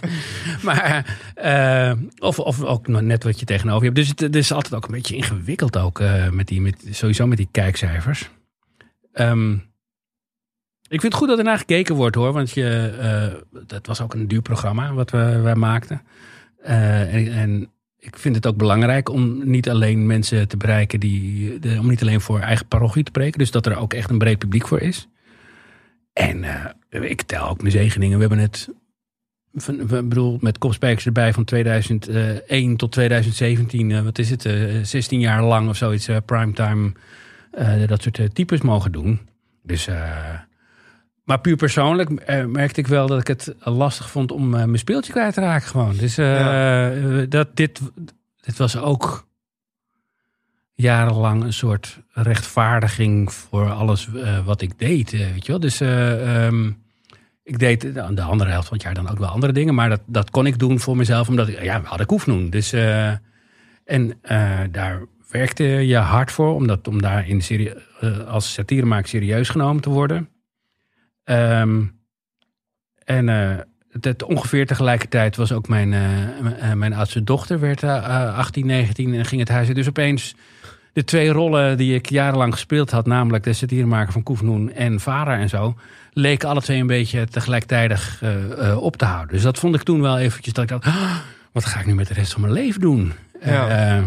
maar, 0.66 1.16
of, 2.18 2.38
of 2.38 2.62
ook 2.62 2.88
net 2.88 3.24
wat 3.24 3.40
je 3.40 3.46
tegenover 3.46 3.80
je 3.80 3.84
hebt. 3.84 3.96
Dus 3.96 4.08
het, 4.08 4.20
het 4.20 4.36
is 4.36 4.52
altijd 4.52 4.74
ook 4.74 4.84
een 4.84 4.94
beetje 4.94 5.16
ingewikkeld 5.16 5.78
ook. 5.78 6.02
met 6.30 6.46
die, 6.46 6.60
met, 6.60 6.86
sowieso 6.90 7.26
met 7.26 7.38
die 7.38 7.48
kijkcijfers. 7.50 8.30
Ehm, 9.12 9.54
ik 10.92 11.00
vind 11.00 11.12
het 11.12 11.14
goed 11.14 11.28
dat 11.28 11.38
er 11.38 11.44
naar 11.44 11.58
gekeken 11.58 11.94
wordt 11.94 12.16
hoor. 12.16 12.32
Want 12.32 12.50
je, 12.50 12.94
eh, 13.00 13.60
dat 13.66 13.86
was 13.86 14.00
ook 14.00 14.14
een 14.14 14.28
duur 14.28 14.42
programma 14.42 14.92
wat 14.92 15.10
we, 15.10 15.40
wij 15.40 15.54
maakten. 15.54 16.02
Eh, 16.62 17.14
en, 17.14 17.32
en 17.32 17.70
ik 17.98 18.18
vind 18.18 18.34
het 18.34 18.46
ook 18.46 18.56
belangrijk 18.56 19.08
om 19.08 19.50
niet 19.50 19.68
alleen 19.68 20.06
mensen 20.06 20.48
te 20.48 20.56
bereiken 20.56 21.00
die. 21.00 21.58
De, 21.58 21.76
om 21.78 21.88
niet 21.88 22.02
alleen 22.02 22.20
voor 22.20 22.40
eigen 22.40 22.66
parochie 22.66 23.02
te 23.02 23.10
preken. 23.10 23.38
Dus 23.38 23.50
dat 23.50 23.66
er 23.66 23.76
ook 23.76 23.94
echt 23.94 24.10
een 24.10 24.18
breed 24.18 24.38
publiek 24.38 24.66
voor 24.68 24.80
is. 24.80 25.08
En 26.12 26.44
eh, 26.44 27.10
ik 27.10 27.22
tel 27.22 27.48
ook 27.48 27.60
mijn 27.60 27.72
zegeningen. 27.72 28.18
We 28.18 28.26
hebben 28.26 28.44
het. 28.44 28.68
We 29.86 30.02
bedoel, 30.02 30.38
met 30.40 30.58
kopspijkers 30.58 31.06
erbij 31.06 31.32
van 31.32 31.44
2001 31.44 32.76
tot 32.76 32.92
2017. 32.92 33.90
eh, 33.90 34.02
wat 34.02 34.18
is 34.18 34.30
het? 34.30 34.44
eh 34.44 34.82
16 34.82 35.20
jaar 35.20 35.42
lang 35.42 35.68
of 35.68 35.76
zoiets. 35.76 36.08
primetime. 36.24 36.92
dat 37.86 38.02
soort 38.02 38.34
types 38.34 38.60
mogen 38.60 38.92
doen. 38.92 39.20
Dus. 39.62 39.88
Maar 41.32 41.40
puur 41.40 41.56
persoonlijk 41.56 42.10
eh, 42.10 42.44
merkte 42.44 42.80
ik 42.80 42.86
wel 42.86 43.06
dat 43.06 43.20
ik 43.20 43.26
het 43.26 43.54
lastig 43.58 44.10
vond 44.10 44.32
om 44.32 44.54
eh, 44.54 44.64
mijn 44.64 44.78
speeltje 44.78 45.12
kwijt 45.12 45.34
te 45.34 45.40
raken 45.40 45.68
gewoon. 45.68 45.96
Dus 45.96 46.18
eh, 46.18 47.22
dat, 47.28 47.56
dit, 47.56 47.80
dit 48.40 48.56
was 48.56 48.76
ook 48.76 49.26
jarenlang 50.74 51.42
een 51.42 51.52
soort 51.52 51.98
rechtvaardiging 52.10 53.32
voor 53.32 53.70
alles 53.70 54.08
wat 54.44 54.60
ik 54.60 54.78
deed. 54.78 55.10
weet 55.10 55.46
je 55.46 55.52
wel? 55.52 55.60
Dus 55.60 55.80
eh, 55.80 56.46
ehm, 56.46 56.70
ik 57.42 57.58
deed 57.58 57.80
de 57.80 58.14
de 58.14 58.22
andere 58.22 58.50
helft 58.50 58.68
van 58.68 58.76
het 58.76 58.86
jaar 58.86 58.94
dan 58.94 59.10
ook 59.10 59.18
wel 59.18 59.28
andere 59.28 59.52
dingen. 59.52 59.74
Maar 59.74 59.88
dat, 59.88 60.02
dat 60.06 60.30
kon 60.30 60.46
ik 60.46 60.58
doen 60.58 60.80
voor 60.80 60.96
mezelf, 60.96 61.28
omdat 61.28 61.48
ik, 61.48 61.62
ja, 61.62 61.80
we 61.80 61.88
hadden 61.88 62.06
Koefnoen. 62.06 62.50
Dus, 62.50 62.72
eh, 62.72 63.12
en 63.84 64.20
daar 64.70 65.02
werkte 65.30 65.64
je 65.64 65.96
hard 65.96 66.32
voor, 66.32 66.54
om, 66.54 66.66
dat, 66.66 66.88
om 66.88 67.02
daar 67.02 67.28
in 67.28 67.40
serie, 67.40 67.72
als 68.26 68.52
satiremaker 68.52 69.08
serieus 69.08 69.48
genomen 69.48 69.82
te 69.82 69.90
worden. 69.90 70.31
Ehm, 71.24 71.82
en 73.04 73.28
eh, 73.28 73.56
het, 74.00 74.22
ongeveer 74.22 74.66
tegelijkertijd 74.66 75.36
was 75.36 75.52
ook 75.52 75.68
mijn, 75.68 75.92
eh, 75.92 76.70
eh, 76.70 76.76
mijn 76.76 76.92
oudste 76.94 77.24
dochter, 77.24 77.60
werd 77.60 77.82
eh, 77.82 77.96
eh, 77.96 78.36
18, 78.38 78.66
19 78.66 79.14
en 79.14 79.24
ging 79.24 79.40
het 79.40 79.50
huis 79.50 79.68
in. 79.68 79.74
Dus 79.74 79.88
opeens 79.88 80.34
de 80.92 81.04
twee 81.04 81.28
rollen 81.30 81.76
die 81.76 81.94
ik 81.94 82.08
jarenlang 82.08 82.52
gespeeld 82.52 82.90
had, 82.90 83.06
namelijk 83.06 83.44
de 83.44 83.52
satiremaker 83.52 84.12
van 84.12 84.22
Koefnoen 84.22 84.72
en 84.72 85.00
vader 85.00 85.34
en 85.38 85.48
zo, 85.48 85.76
leken 86.12 86.48
alle 86.48 86.60
twee 86.62 86.80
een 86.80 86.86
beetje 86.86 87.26
tegelijkertijd 87.26 88.18
op 88.76 88.96
te 88.96 89.04
houden. 89.04 89.34
Dus 89.34 89.42
dat 89.42 89.58
vond 89.58 89.74
ik 89.74 89.82
toen 89.82 90.00
wel 90.00 90.18
eventjes 90.18 90.54
dat 90.54 90.62
ik 90.64 90.70
dacht, 90.70 90.84
"Ah, 90.86 91.16
wat 91.52 91.64
ga 91.64 91.80
ik 91.80 91.86
nu 91.86 91.94
met 91.94 92.08
de 92.08 92.14
rest 92.14 92.32
van 92.32 92.40
mijn 92.40 92.52
leven 92.52 92.80
doen? 92.80 93.12
Ja. 93.44 94.04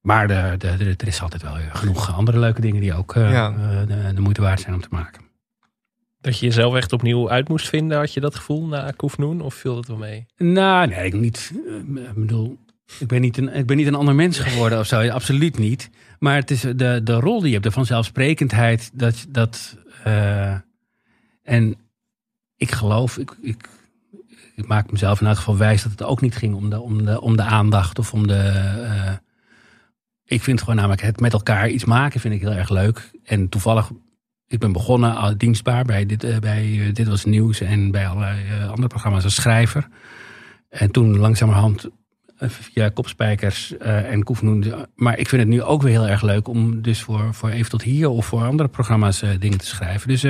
Maar 0.00 0.28
de, 0.28 0.54
de, 0.58 0.76
de- 0.76 0.94
er 0.96 1.06
is 1.06 1.22
altijd 1.22 1.42
wel 1.42 1.56
genoeg 1.72 2.14
andere 2.16 2.38
leuke 2.38 2.60
dingen 2.60 2.80
die 2.80 2.94
ook 2.94 3.12
Ja. 3.14 3.50
de, 3.86 4.12
de 4.14 4.20
moeite 4.20 4.40
waard 4.42 4.60
zijn 4.60 4.74
om 4.74 4.80
te 4.80 4.88
maken. 4.90 5.22
Dat 6.24 6.38
je 6.38 6.46
jezelf 6.46 6.74
echt 6.74 6.92
opnieuw 6.92 7.30
uit 7.30 7.48
moest 7.48 7.68
vinden, 7.68 7.98
had 7.98 8.12
je 8.12 8.20
dat 8.20 8.34
gevoel 8.34 8.66
na 8.66 8.90
Koefnoen? 8.96 9.40
Of 9.40 9.54
viel 9.54 9.74
dat 9.74 9.86
wel 9.86 9.96
mee? 9.96 10.26
Nou, 10.36 10.86
nee, 10.86 11.04
ik 11.06 11.14
niet. 11.14 11.52
eh, 11.66 12.02
Ik 12.02 12.14
bedoel, 12.14 12.58
ik 12.98 13.06
ben 13.06 13.20
niet 13.20 13.36
een, 13.36 13.54
ik 13.54 13.66
ben 13.66 13.76
niet 13.76 13.86
een 13.86 13.94
ander 13.94 14.14
mens 14.14 14.38
geworden 14.38 14.78
of 14.78 14.86
zo. 14.86 15.08
Absoluut 15.08 15.58
niet. 15.58 15.90
Maar 16.18 16.34
het 16.36 16.50
is 16.50 16.60
de, 16.60 17.00
de 17.04 17.12
rol 17.20 17.38
die 17.38 17.46
je 17.46 17.52
hebt, 17.52 17.64
de 17.64 17.70
vanzelfsprekendheid. 17.70 18.90
Dat, 18.94 19.26
dat, 19.28 19.76
eh, 20.04 20.54
en 21.42 21.74
ik 22.56 22.70
geloof, 22.70 23.18
ik, 23.18 23.30
ik, 23.42 23.68
maak 24.66 24.90
mezelf 24.92 25.20
in 25.20 25.26
elk 25.26 25.36
geval 25.36 25.56
wijs 25.56 25.82
dat 25.82 25.90
het 25.92 26.02
ook 26.02 26.20
niet 26.20 26.36
ging 26.36 26.54
om 26.54 26.70
de, 26.70 26.80
om 26.80 27.04
de, 27.04 27.20
om 27.20 27.36
de 27.36 27.42
aandacht 27.42 27.98
of 27.98 28.12
om 28.12 28.26
de. 28.26 28.34
eh, 28.84 29.12
ik 30.24 30.42
vind 30.42 30.60
gewoon 30.60 30.76
namelijk 30.76 31.02
het 31.02 31.20
met 31.20 31.32
elkaar 31.32 31.68
iets 31.68 31.84
maken 31.84 32.20
vind 32.20 32.34
ik 32.34 32.40
heel 32.40 32.52
erg 32.52 32.70
leuk. 32.70 33.10
En 33.24 33.48
toevallig, 33.48 33.90
ik 34.54 34.60
ben 34.60 34.72
begonnen 34.72 35.38
dienstbaar 35.38 35.84
bij 35.84 36.06
dit, 36.06 36.24
eh, 36.24 36.38
bij, 36.38 36.80
eh, 36.80 36.94
dit 36.94 37.08
was 37.08 37.24
nieuws 37.24 37.60
en 37.60 37.90
bij 37.90 38.06
allerlei 38.06 38.38
eh, 38.48 38.68
andere 38.68 38.88
programma's 38.88 39.24
als 39.24 39.34
schrijver. 39.34 39.88
En 40.68 40.90
toen 40.90 41.18
langzamerhand 41.18 41.88
via 42.36 42.88
kopspijkers 42.88 43.76
eh, 43.76 44.12
en 44.12 44.22
koefnoen. 44.22 44.64
Maar 44.94 45.18
ik 45.18 45.28
vind 45.28 45.42
het 45.42 45.50
nu 45.50 45.62
ook 45.62 45.82
weer 45.82 45.90
heel 45.92 46.08
erg 46.08 46.22
leuk 46.22 46.48
om 46.48 46.82
dus 46.82 47.00
voor, 47.02 47.34
voor 47.34 47.48
even 47.48 47.70
tot 47.70 47.82
hier 47.82 48.08
of 48.08 48.26
voor 48.26 48.44
andere 48.44 48.68
programma's 48.68 49.22
dingen 49.38 49.58
te 49.58 49.66
schrijven. 49.66 50.08
Dus 50.08 50.22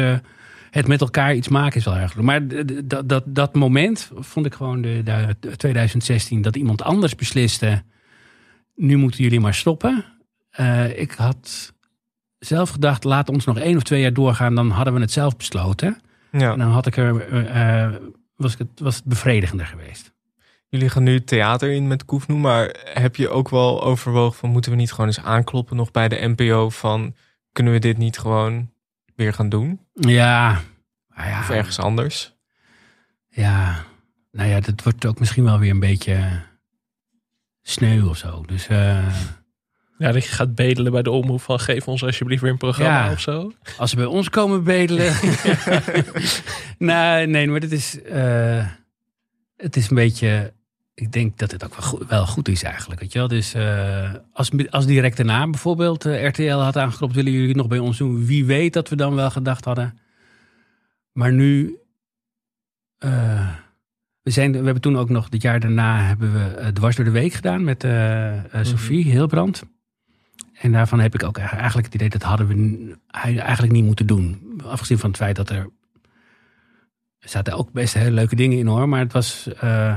het 0.70 0.87
met 0.87 1.01
elkaar 1.01 1.35
iets 1.35 1.49
maken 1.49 1.79
is 1.79 1.85
wel 1.85 1.97
erg 1.97 2.14
leuk. 2.14 2.25
Maar 2.25 2.49
dat, 2.85 3.09
dat, 3.09 3.25
dat 3.27 3.55
moment 3.55 4.11
vond 4.14 4.47
ik 4.47 4.55
gewoon 4.55 4.83
de, 4.83 5.03
de, 5.05 5.37
de 5.41 5.57
2016 5.57 6.43
dat 6.43 6.57
iemand 6.57 6.83
anders 6.83 7.14
besliste. 7.14 7.83
Nu 8.75 8.97
moeten 8.97 9.22
jullie 9.22 9.41
maar 9.41 9.55
stoppen. 9.55 10.05
Ik 10.97 11.12
had 11.12 11.74
zelf 12.47 12.71
gedacht, 12.71 13.05
laat 13.05 13.29
ons 13.29 13.45
nog 13.45 13.59
één 13.59 13.77
of 13.77 13.83
twee 13.83 14.01
jaar 14.01 14.13
doorgaan. 14.13 14.55
Dan 14.55 14.71
hadden 14.71 14.95
we 14.95 15.01
het 15.01 15.13
zelf 15.13 15.37
besloten. 15.37 16.01
Ja. 16.33 16.53
En 16.53 16.59
dan 16.59 16.71
had 16.71 16.87
ik 16.87 16.97
er, 16.97 17.21
eh, 17.21 17.83
eh, 17.85 17.93
was, 18.37 18.53
ik 18.53 18.59
het, 18.59 18.81
was 18.81 18.95
het 18.95 19.05
bevredigender 19.05 19.67
geweest. 19.67 20.13
Jullie 20.69 20.89
gaan 20.89 21.03
nu 21.03 21.25
theater 21.25 21.71
in 21.71 21.87
met 21.89 22.05
Koefnoe, 22.05 22.39
maar 22.39 22.77
heb 22.85 23.17
je 23.17 23.29
ook 23.29 23.49
wel 23.49 23.83
overwogen 23.83 24.39
van 24.39 24.51
moeten 24.51 24.71
we 24.71 24.77
niet 24.77 24.91
gewoon 24.91 25.07
eens 25.07 25.21
aankloppen 25.21 25.77
nog 25.77 25.91
bij 25.91 26.09
de 26.09 26.35
NPO 26.37 26.71
van 26.71 27.15
kunnen 27.53 27.73
we 27.73 27.79
dit 27.79 27.99
niet 27.99 28.19
gewoon 28.19 28.71
weer 29.17 29.33
gaan 29.33 29.49
doen? 29.49 29.81
Ja, 29.93 30.61
maar 31.09 31.29
ja, 31.29 31.39
Of 31.39 31.51
ergens 31.51 31.79
anders? 31.79 32.35
ja, 33.29 33.85
nou 34.33 34.49
ja, 34.49 34.61
dat 34.61 34.83
wordt 34.83 35.07
ook 35.07 35.19
misschien 35.19 35.45
wel 35.45 35.59
weer 35.59 35.71
een 35.71 35.81
beetje 35.81 36.43
sneu 37.63 38.03
of 38.09 38.17
zo. 38.17 38.43
Dus 38.47 38.69
eh, 38.69 39.15
Ja, 39.99 40.13
dat 40.13 40.25
je 40.25 40.31
gaat 40.31 40.55
bedelen 40.55 40.93
bij 40.93 41.03
de 41.03 41.11
omroep 41.11 41.41
van 41.41 41.61
geef 41.61 41.89
ons 41.89 42.05
alsjeblieft 42.05 42.43
weer 42.43 42.51
een 42.51 42.57
programma 42.59 43.05
Ja. 43.05 43.13
of 43.13 43.21
zo. 43.21 43.53
als 43.79 43.91
ze 43.91 43.97
bij 43.97 44.05
ons 44.05 44.29
komen 44.31 44.65
bedelen. 44.65 45.15
nee, 46.79 47.27
nee, 47.27 47.49
maar 47.49 47.61
het 47.61 47.73
is, 47.73 48.03
eh, 48.03 48.67
het 49.57 49.77
is 49.77 49.91
een 49.91 49.97
beetje. 49.97 50.53
Ik 50.95 51.13
denk 51.13 51.39
dat 51.39 51.51
het 51.51 51.65
ook 51.65 51.75
wel 51.75 51.87
goed, 51.87 52.09
wel 52.09 52.27
goed 52.27 52.49
is 52.49 52.63
eigenlijk. 52.63 53.01
Weet 53.01 53.13
je 53.13 53.19
wel? 53.19 53.29
Dus 53.29 53.55
eh, 53.55 54.15
als, 54.33 54.51
als 54.71 54.87
direct 54.87 55.17
daarna 55.17 55.51
bijvoorbeeld 55.51 56.05
eh, 56.05 56.27
RTL 56.27 56.57
had 56.57 56.77
aangeklopt, 56.77 57.15
willen 57.15 57.33
jullie 57.33 57.49
het 57.49 57.57
nog 57.57 57.69
bij 57.69 57.79
ons 57.79 57.99
doen? 57.99 58.27
Wie 58.27 58.45
weet 58.45 58.73
dat 58.73 58.89
we 58.89 58.97
dan 58.97 59.15
wel 59.15 59.31
gedacht 59.31 59.65
hadden. 59.65 59.99
Maar 61.13 61.33
nu. 61.33 61.79
we, 62.99 64.31
zijn, 64.31 64.51
we 64.53 64.57
hebben 64.65 64.81
toen 64.81 64.99
ook 64.99 65.09
nog, 65.09 65.29
dit 65.29 65.43
jaar 65.43 65.61
daarna, 65.61 66.03
hebben 66.03 66.33
we 66.33 66.73
Dwars 66.73 66.97
door 66.97 67.05
de 67.05 67.11
Week 67.11 67.33
gedaan 67.33 67.65
met 67.65 67.87
Sophie 68.63 69.05
Hilbrand. 69.05 69.63
En 70.55 70.73
daarvan 70.73 71.01
heb 71.01 71.15
ik 71.15 71.23
ook 71.23 71.39
eigenlijk- 71.39 71.87
het 71.87 71.95
idee 71.95 72.09
dat 72.09 72.23
hadden 72.23 72.47
we 72.47 72.97
eigenlijk 73.41 73.73
niet 73.73 73.85
moeten 73.85 74.07
doen. 74.07 74.61
Afgezien 74.65 74.99
van 74.99 75.09
het 75.11 75.19
feit 75.19 75.37
dat 75.37 75.51
er. 75.51 75.71
Er 77.19 77.29
zaten 77.31 77.53
ook 77.57 77.73
best 77.73 77.95
hele 77.95 78.11
leuke 78.11 78.37
dingen 78.37 78.59
in 78.59 78.67
hoor. 78.67 78.89
Maar 78.89 79.01
het 79.01 79.13
was. 79.13 79.49
eh, 79.53 79.95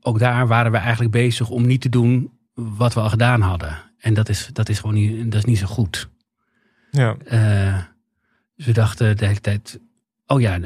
ook 0.00 0.18
daar 0.18 0.46
waren 0.46 0.72
we 0.72 0.78
eigenlijk 0.78 1.10
bezig 1.10 1.48
om 1.50 1.66
niet 1.66 1.80
te 1.80 1.88
doen 1.88 2.32
wat 2.54 2.94
we 2.94 3.00
al 3.00 3.08
gedaan 3.08 3.40
hadden. 3.40 3.78
En 3.98 4.14
dat 4.14 4.28
is, 4.28 4.48
dat 4.52 4.68
is 4.68 4.78
gewoon 4.78 4.94
niet, 4.94 5.24
dat 5.24 5.34
is 5.34 5.44
niet 5.44 5.58
zo 5.58 5.66
goed. 5.66 6.08
Ja. 6.90 7.16
Eh, 7.24 7.78
dus 8.56 8.66
we 8.66 8.72
dachten 8.72 9.16
de 9.16 9.26
hele 9.26 9.40
tijd. 9.40 9.80
Oh 10.26 10.40
ja. 10.40 10.58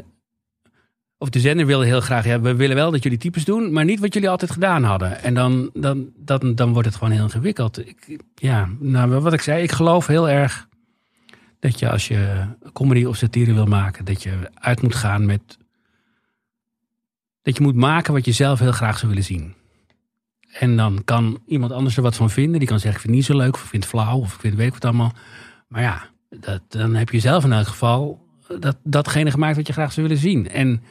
Of 1.22 1.28
de 1.28 1.40
zender 1.40 1.66
wilde 1.66 1.84
heel 1.84 2.00
graag. 2.00 2.24
Ja, 2.24 2.40
we 2.40 2.54
willen 2.54 2.76
wel 2.76 2.90
dat 2.90 3.02
jullie 3.02 3.18
types 3.18 3.44
doen. 3.44 3.72
Maar 3.72 3.84
niet 3.84 4.00
wat 4.00 4.14
jullie 4.14 4.28
altijd 4.28 4.50
gedaan 4.50 4.82
hadden. 4.82 5.22
En 5.22 5.34
dan, 5.34 5.70
dan, 5.74 6.10
dan, 6.16 6.54
dan 6.54 6.72
wordt 6.72 6.88
het 6.88 6.96
gewoon 6.96 7.12
heel 7.12 7.22
ingewikkeld. 7.22 7.88
Ik, 7.88 8.18
ja, 8.34 8.68
nou, 8.78 9.20
wat 9.20 9.32
ik 9.32 9.40
zei. 9.40 9.62
Ik 9.62 9.72
geloof 9.72 10.06
heel 10.06 10.28
erg. 10.28 10.68
Dat 11.60 11.78
je 11.78 11.90
als 11.90 12.08
je 12.08 12.46
comedy 12.72 13.04
of 13.04 13.16
satire 13.16 13.52
wil 13.52 13.66
maken. 13.66 14.04
Dat 14.04 14.22
je 14.22 14.50
uit 14.54 14.82
moet 14.82 14.94
gaan 14.94 15.26
met. 15.26 15.58
Dat 17.42 17.56
je 17.56 17.62
moet 17.62 17.76
maken 17.76 18.12
wat 18.12 18.24
je 18.24 18.32
zelf 18.32 18.58
heel 18.58 18.72
graag 18.72 18.98
zou 18.98 19.08
willen 19.08 19.26
zien. 19.26 19.54
En 20.58 20.76
dan 20.76 21.02
kan 21.04 21.42
iemand 21.46 21.72
anders 21.72 21.96
er 21.96 22.02
wat 22.02 22.16
van 22.16 22.30
vinden. 22.30 22.58
Die 22.58 22.68
kan 22.68 22.80
zeggen, 22.80 23.00
ik 23.00 23.06
vind 23.06 23.16
het 23.16 23.28
niet 23.28 23.36
zo 23.38 23.44
leuk. 23.44 23.54
Of 23.54 23.62
ik 23.62 23.68
vind 23.68 23.82
het 23.82 23.92
flauw. 23.92 24.18
Of 24.18 24.34
ik 24.34 24.40
vind 24.40 24.54
weet 24.54 24.66
ik 24.66 24.72
wat 24.72 24.84
allemaal. 24.84 25.12
Maar 25.68 25.82
ja, 25.82 26.02
dat, 26.30 26.62
dan 26.68 26.94
heb 26.94 27.10
je 27.10 27.20
zelf 27.20 27.44
in 27.44 27.52
elk 27.52 27.66
geval 27.66 28.26
dat, 28.58 28.76
datgene 28.82 29.30
gemaakt 29.30 29.56
wat 29.56 29.66
je 29.66 29.72
graag 29.72 29.92
zou 29.92 30.06
willen 30.06 30.22
zien. 30.22 30.48
En 30.48 30.82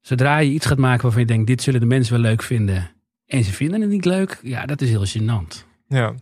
zodra 0.00 0.38
je 0.38 0.50
iets 0.50 0.66
gaat 0.66 0.78
maken 0.78 1.02
waarvan 1.02 1.20
je 1.20 1.26
denkt, 1.26 1.46
dit 1.46 1.62
zullen 1.62 1.80
de 1.80 1.86
mensen 1.86 2.12
wel 2.12 2.22
leuk 2.22 2.42
vinden. 2.42 2.90
En 3.26 3.44
ze 3.44 3.52
vinden 3.52 3.80
het 3.80 3.90
niet 3.90 4.04
leuk, 4.04 4.40
ja, 4.42 4.66
dat 4.66 4.80
is 4.80 4.88
heel 4.90 5.06
gênant. 5.06 5.64
Ja. 5.88 6.14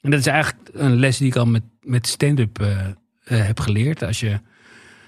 En 0.00 0.10
dat 0.10 0.20
is 0.20 0.26
eigenlijk 0.26 0.68
een 0.72 0.96
les 0.96 1.18
die 1.18 1.26
ik 1.28 1.36
al 1.36 1.46
met, 1.46 1.62
met 1.80 2.06
stand-up 2.06 2.60
eh, 2.60 2.78
eh, 3.24 3.46
heb 3.46 3.60
geleerd. 3.60 4.02
Als 4.02 4.20
je 4.20 4.40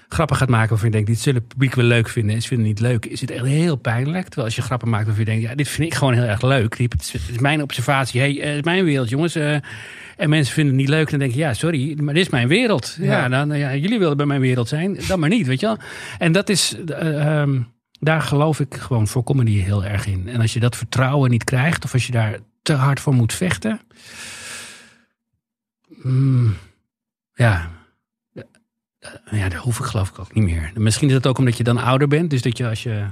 grappen 0.07 0.35
gaat 0.35 0.49
maken 0.49 0.69
waarvan 0.69 0.87
je 0.87 0.93
denkt, 0.95 1.09
dit 1.09 1.19
zullen 1.19 1.39
het 1.39 1.47
publiek 1.49 1.75
wel 1.75 1.85
leuk 1.85 2.09
vinden. 2.09 2.35
En 2.35 2.41
ze 2.41 2.47
vinden 2.47 2.67
het 2.67 2.79
niet 2.79 2.87
leuk, 2.91 3.05
is 3.05 3.21
het 3.21 3.31
echt 3.31 3.45
heel 3.45 3.75
pijnlijk. 3.75 4.23
Terwijl 4.25 4.45
als 4.47 4.55
je 4.55 4.61
grappen 4.61 4.89
maakt 4.89 5.05
waarvan 5.05 5.23
je 5.25 5.29
denkt, 5.31 5.47
ja, 5.49 5.55
dit 5.55 5.67
vind 5.67 5.87
ik 5.91 5.97
gewoon 5.97 6.13
heel 6.13 6.23
erg 6.23 6.41
leuk. 6.41 6.77
Het 6.77 7.13
is 7.31 7.39
mijn 7.39 7.61
observatie. 7.61 8.19
hey, 8.19 8.31
het 8.33 8.55
is 8.55 8.61
mijn 8.63 8.83
wereld, 8.85 9.09
jongens. 9.09 9.35
eh, 9.35 9.53
en 10.17 10.29
mensen 10.29 10.53
vinden 10.53 10.73
het 10.73 10.81
niet 10.81 10.91
leuk. 10.91 11.09
Dan 11.09 11.19
denk 11.19 11.31
je, 11.31 11.37
ja, 11.39 11.53
sorry, 11.53 11.97
maar 12.01 12.13
dit 12.13 12.23
is 12.25 12.29
mijn 12.31 12.47
wereld. 12.47 12.97
Ja, 12.99 13.05
Ja. 13.05 13.29
dan, 13.29 13.57
ja, 13.57 13.75
jullie 13.75 13.99
willen 13.99 14.17
bij 14.17 14.25
mijn 14.25 14.41
wereld 14.41 14.67
zijn, 14.67 14.97
dan 15.07 15.19
maar 15.19 15.29
niet, 15.29 15.47
weet 15.47 15.59
je 15.59 15.65
wel. 15.65 15.77
En 16.17 16.31
dat 16.31 16.49
is, 16.49 16.75
eh, 16.87 17.41
ehm, 17.41 17.61
daar 17.99 18.21
geloof 18.21 18.59
ik 18.59 18.75
gewoon 18.75 19.07
voor 19.07 19.23
comedy 19.23 19.57
heel 19.57 19.85
erg 19.85 20.05
in. 20.05 20.27
En 20.27 20.41
als 20.41 20.53
je 20.53 20.59
dat 20.59 20.75
vertrouwen 20.75 21.29
niet 21.29 21.43
krijgt, 21.43 21.83
of 21.83 21.93
als 21.93 22.05
je 22.05 22.11
daar 22.11 22.39
te 22.61 22.73
hard 22.73 22.99
voor 22.99 23.13
moet 23.13 23.33
vechten. 23.33 23.79
mm, 25.87 26.55
ja, 27.33 27.69
eh, 28.99 29.39
ja, 29.39 29.49
dat 29.49 29.59
hoef 29.59 29.79
ik 29.79 29.85
geloof 29.85 30.09
ik 30.09 30.19
ook 30.19 30.33
niet 30.33 30.43
meer. 30.43 30.71
Misschien 30.75 31.07
is 31.07 31.13
het 31.13 31.27
ook 31.27 31.37
omdat 31.37 31.57
je 31.57 31.63
dan 31.63 31.77
ouder 31.77 32.07
bent. 32.07 32.29
Dus 32.29 32.41
dat 32.41 32.57
je 32.57 32.67
als 32.67 32.83
je 32.83 33.05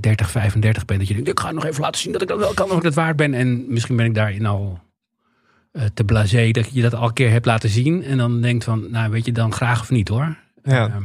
30, 0.00 0.30
35 0.30 0.84
bent, 0.84 0.98
dat 0.98 1.08
je 1.08 1.14
denkt, 1.14 1.28
ik 1.28 1.40
ga 1.40 1.50
nog 1.50 1.64
even 1.64 1.80
laten 1.80 2.00
zien 2.00 2.12
dat 2.12 2.22
ik 2.22 2.28
dat 2.28 2.38
wel 2.38 2.54
kan, 2.54 2.70
of 2.70 2.76
ik 2.76 2.82
dat 2.82 2.94
waard 2.94 3.16
ben. 3.16 3.34
En 3.34 3.64
misschien 3.68 3.96
ben 3.96 4.06
ik 4.06 4.14
daarin 4.14 4.46
al 4.46 4.80
eh, 5.72 5.84
te 5.94 6.04
blasé 6.04 6.50
dat 6.50 6.74
je 6.74 6.82
dat 6.82 6.94
al 6.94 7.06
een 7.08 7.12
keer 7.12 7.30
hebt 7.30 7.46
laten 7.46 7.68
zien. 7.68 8.02
En 8.02 8.16
dan 8.16 8.40
denkt 8.40 8.64
van, 8.64 8.90
nou 8.90 9.10
weet 9.10 9.24
je, 9.24 9.32
dan 9.32 9.52
graag 9.52 9.80
of 9.80 9.90
niet 9.90 10.08
hoor. 10.08 10.36
Ja. 10.62 10.86
Ehm, 10.88 11.04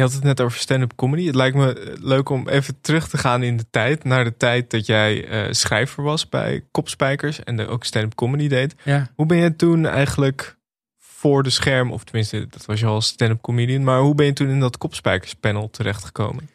Je 0.00 0.06
had 0.06 0.14
het 0.14 0.24
net 0.24 0.40
over 0.40 0.58
stand-up 0.58 0.92
comedy. 0.96 1.26
Het 1.26 1.34
lijkt 1.34 1.56
me 1.56 1.72
eh, 1.72 2.02
leuk 2.02 2.28
om 2.28 2.48
even 2.48 2.80
terug 2.80 3.08
te 3.08 3.18
gaan 3.18 3.42
in 3.42 3.56
de 3.56 3.66
tijd. 3.70 4.04
Naar 4.04 4.24
de 4.24 4.36
tijd 4.36 4.70
dat 4.70 4.86
jij 4.86 5.28
eh, 5.28 5.52
schrijver 5.52 6.02
was 6.02 6.28
bij 6.28 6.64
Kopspijkers. 6.70 7.44
En 7.44 7.56
de, 7.56 7.66
ook 7.66 7.84
stand-up 7.84 8.14
comedy 8.14 8.48
deed. 8.48 8.74
ja. 8.84 9.10
Hoe 9.14 9.26
ben 9.26 9.36
je 9.36 9.56
toen 9.56 9.86
eigenlijk 9.86 10.56
voor 10.98 11.42
de 11.42 11.50
scherm... 11.50 11.92
Of 11.92 12.04
tenminste, 12.04 12.46
dat 12.50 12.66
was 12.66 12.80
je 12.80 12.86
al 12.86 13.00
stand-up 13.00 13.40
comedian. 13.40 13.84
Maar 13.84 14.00
hoe 14.00 14.14
ben 14.14 14.26
je 14.26 14.32
toen 14.32 14.48
in 14.48 14.60
dat 14.60 14.78
Kopspijkers 14.78 15.34
panel 15.34 15.70
terechtgekomen? 15.70 16.48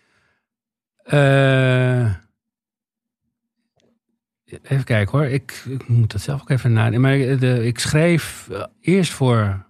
Eh, 1.04 2.14
even 4.46 4.84
kijken 4.84 5.18
hoor. 5.18 5.28
Ik, 5.28 5.64
ik 5.70 5.88
moet 5.88 6.12
dat 6.12 6.22
zelf 6.22 6.42
ook 6.42 6.50
even 6.50 6.74
nadenken. 6.74 7.02
Maar 7.02 7.40
de, 7.40 7.66
ik 7.66 7.80
schreef 7.80 8.50
eerst 8.82 9.12
voor 9.12 9.66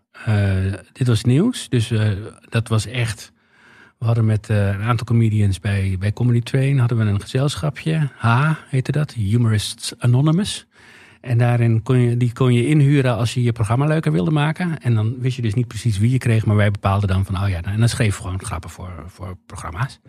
Dit 0.91 1.07
Was 1.07 1.23
Nieuws. 1.23 1.69
Dus 1.69 1.93
dat 2.49 2.67
was 2.67 2.85
echt... 2.85 3.33
We 4.05 4.11
hadden 4.11 4.29
met 4.29 4.49
eh, 4.49 4.67
een 4.67 4.81
aantal 4.81 5.05
comedians 5.05 5.59
bij, 5.59 5.95
bij 5.99 6.13
Comedy 6.13 6.41
Train... 6.41 6.79
hadden 6.79 6.97
we 6.97 7.03
een 7.03 7.21
gezelschapje. 7.21 8.09
H 8.17 8.51
heette 8.69 8.91
dat. 8.91 9.11
Humorists 9.11 9.93
Anonymous. 9.99 10.67
En 11.21 11.37
daarin 11.37 11.83
kon 11.83 11.97
je, 11.97 12.17
die 12.17 12.33
kon 12.33 12.53
je 12.53 12.67
inhuren 12.67 13.15
als 13.15 13.33
je 13.33 13.43
je 13.43 13.51
programma 13.51 13.85
leuker 13.85 14.11
wilde 14.11 14.31
maken. 14.31 14.81
En 14.81 14.93
dan 14.95 15.19
wist 15.19 15.35
je 15.35 15.41
dus 15.41 15.53
niet 15.53 15.67
precies 15.67 15.97
wie 15.97 16.11
je 16.11 16.17
kreeg. 16.17 16.45
Maar 16.45 16.55
wij 16.55 16.71
bepaalden 16.71 17.07
dan 17.07 17.25
van, 17.25 17.43
oh 17.43 17.49
ja, 17.49 17.61
en 17.61 17.79
dan 17.79 17.89
schreef 17.89 18.17
gewoon 18.17 18.43
grappen 18.43 18.69
voor, 18.69 19.03
voor 19.07 19.37
programma's. 19.45 19.99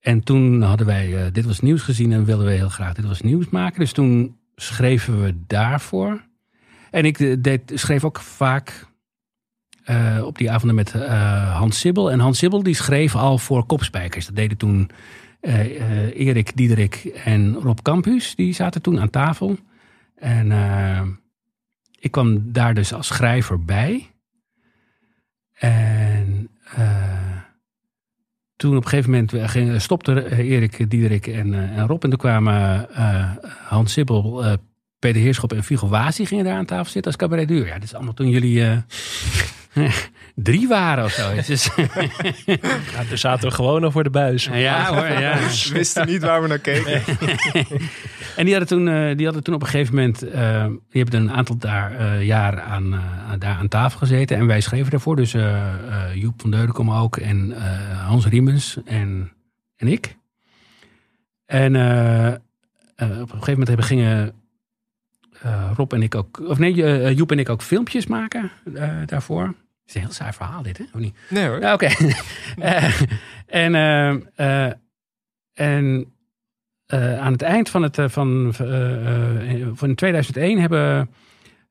En 0.00 0.24
toen 0.24 0.62
hadden 0.62 0.86
wij 0.86 1.24
eh, 1.24 1.32
Dit 1.32 1.44
Was 1.44 1.60
Nieuws 1.60 1.82
gezien 1.82 2.12
en 2.12 2.24
wilden 2.24 2.46
we 2.46 2.52
heel 2.52 2.68
graag 2.68 2.94
Dit 2.94 3.04
Was 3.04 3.20
Nieuws 3.20 3.48
maken. 3.48 3.80
Dus 3.80 3.92
toen 3.92 4.36
schreven 4.54 5.22
we 5.22 5.34
daarvoor. 5.46 6.24
En 6.90 7.04
ik 7.04 7.20
eh, 7.20 7.58
schreef 7.66 8.04
ook 8.04 8.20
vaak 8.20 8.86
eh, 9.88 10.22
op 10.24 10.38
die 10.38 10.50
avonden 10.50 10.76
met 10.76 10.94
eh, 10.94 11.56
Hans 11.56 11.78
Sibbel. 11.78 12.10
En 12.10 12.20
Hans 12.20 12.38
Sibbel 12.38 12.62
die 12.62 12.74
schreef 12.74 13.14
al 13.14 13.38
voor 13.38 13.66
Kopspijkers. 13.66 14.26
Dat 14.26 14.36
deden 14.36 14.56
toen 14.56 14.90
eh, 15.40 16.26
Erik, 16.26 16.56
Diederik 16.56 16.94
en 17.24 17.54
Rob 17.54 17.78
Campus. 17.82 18.34
Die 18.34 18.52
zaten 18.52 18.82
toen 18.82 19.00
aan 19.00 19.10
tafel. 19.10 19.56
En 20.16 20.52
ik 21.98 22.10
kwam 22.10 22.52
daar 22.52 22.74
dus 22.74 22.92
als 22.92 23.06
schrijver 23.06 23.64
bij. 23.64 24.10
En 25.54 26.50
toen 28.56 28.76
op 28.76 28.82
een 28.82 28.88
gegeven 28.88 29.10
moment 29.10 29.50
ging- 29.50 29.80
stopte 29.80 30.36
Erik, 30.36 30.90
Diederik 30.90 31.26
en, 31.26 31.54
en 31.54 31.86
Rob. 31.86 32.04
En 32.04 32.10
toen 32.10 32.18
kwamen 32.18 32.86
Hans 33.68 33.92
Sibbel, 33.92 34.58
Peter 34.98 35.20
Heerschop 35.20 35.52
en 35.52 35.64
Viggo 35.64 35.88
Wazi 35.88 36.26
gingen 36.26 36.44
daar 36.44 36.56
aan 36.56 36.64
tafel 36.64 36.84
zitten 36.92 37.04
als 37.12 37.16
cabaretduur. 37.16 37.66
Ja, 37.66 37.74
dit 37.74 37.82
is 37.82 37.94
allemaal 37.94 38.14
toen 38.14 38.28
jullie 38.28 38.64
eh, 38.64 38.78
drie 40.34 40.68
waren 40.68 41.04
of 41.04 41.10
zo. 41.12 41.34
Dus, 41.46 41.68
Ja, 42.92 43.04
toen 43.08 43.18
zaten 43.18 43.48
we 43.48 43.54
gewoon 43.54 43.84
al 43.84 43.90
voor 43.90 44.02
de 44.04 44.10
buis. 44.10 44.44
ja 44.52 44.94
hoor, 44.94 45.20
ja. 45.20 45.38
We 45.38 45.70
wisten 45.72 46.06
niet 46.06 46.22
waar 46.22 46.42
we 46.42 46.48
naar 46.48 46.58
keken. 46.58 47.02
En 48.36 48.44
die 48.44 48.54
hadden 48.54 48.66
toen, 48.66 48.88
eh, 48.88 49.16
die 49.16 49.24
hadden 49.24 49.44
toen 49.44 49.54
op 49.54 49.62
een 49.62 49.68
gegeven 49.68 49.94
moment, 49.94 50.22
eh, 50.22 50.64
die 50.90 51.02
hebben 51.02 51.20
een 51.20 51.32
aantal 51.32 51.56
daar, 51.56 51.92
eh, 51.96 52.22
jaar 52.24 52.60
aan, 52.60 53.00
daar 53.38 53.56
aan 53.56 53.68
tafel 53.68 53.98
gezeten. 53.98 54.36
En 54.36 54.46
wij 54.46 54.60
schreven 54.60 54.90
daarvoor, 54.90 55.16
dus 55.16 55.34
eh, 55.34 55.54
eh, 55.72 56.14
Joep 56.14 56.40
van 56.40 56.50
Deudekom 56.50 56.90
ook 56.90 57.16
en 57.16 57.52
eh, 57.56 58.06
Hans 58.06 58.26
Riemens 58.26 58.78
en, 58.84 59.32
en 59.76 59.88
ik. 59.88 60.16
En 61.46 61.76
eh, 61.76 62.26
eh, 62.26 62.34
op 62.96 63.08
een 63.08 63.28
gegeven 63.28 63.50
moment 63.50 63.68
hebben, 63.68 63.86
gingen 63.86 64.32
eh, 65.42 65.70
Rob 65.76 65.92
en 65.92 66.02
ik 66.02 66.14
ook, 66.14 66.40
of 66.48 66.58
nee, 66.58 66.84
eh, 66.84 67.16
Joep 67.16 67.30
en 67.32 67.38
ik 67.38 67.48
ook 67.48 67.62
filmpjes 67.62 68.06
maken 68.06 68.50
eh, 68.74 68.92
daarvoor. 69.06 69.42
Het 69.46 69.56
is 69.86 69.94
een 69.94 70.00
heel 70.00 70.10
saai 70.12 70.32
verhaal 70.32 70.62
dit, 70.62 70.78
hè? 70.78 70.84
Of 70.94 71.00
niet? 71.00 71.16
Nee 71.30 71.46
hoor. 71.46 71.60
Ja, 71.60 71.72
oké. 71.74 71.88
Eh, 72.58 73.00
en 73.46 73.74
eh, 73.74 74.10
eh, 74.66 74.72
en 75.54 76.12
eh, 76.86 77.18
aan 77.18 77.32
het 77.32 77.42
eind 77.42 77.68
van, 77.70 77.82
het, 77.82 77.98
eh, 77.98 78.08
van, 78.08 78.54
eh, 78.58 79.60
eh, 79.62 79.66
van 79.74 79.94
2001 79.94 80.58
hebben 80.60 81.10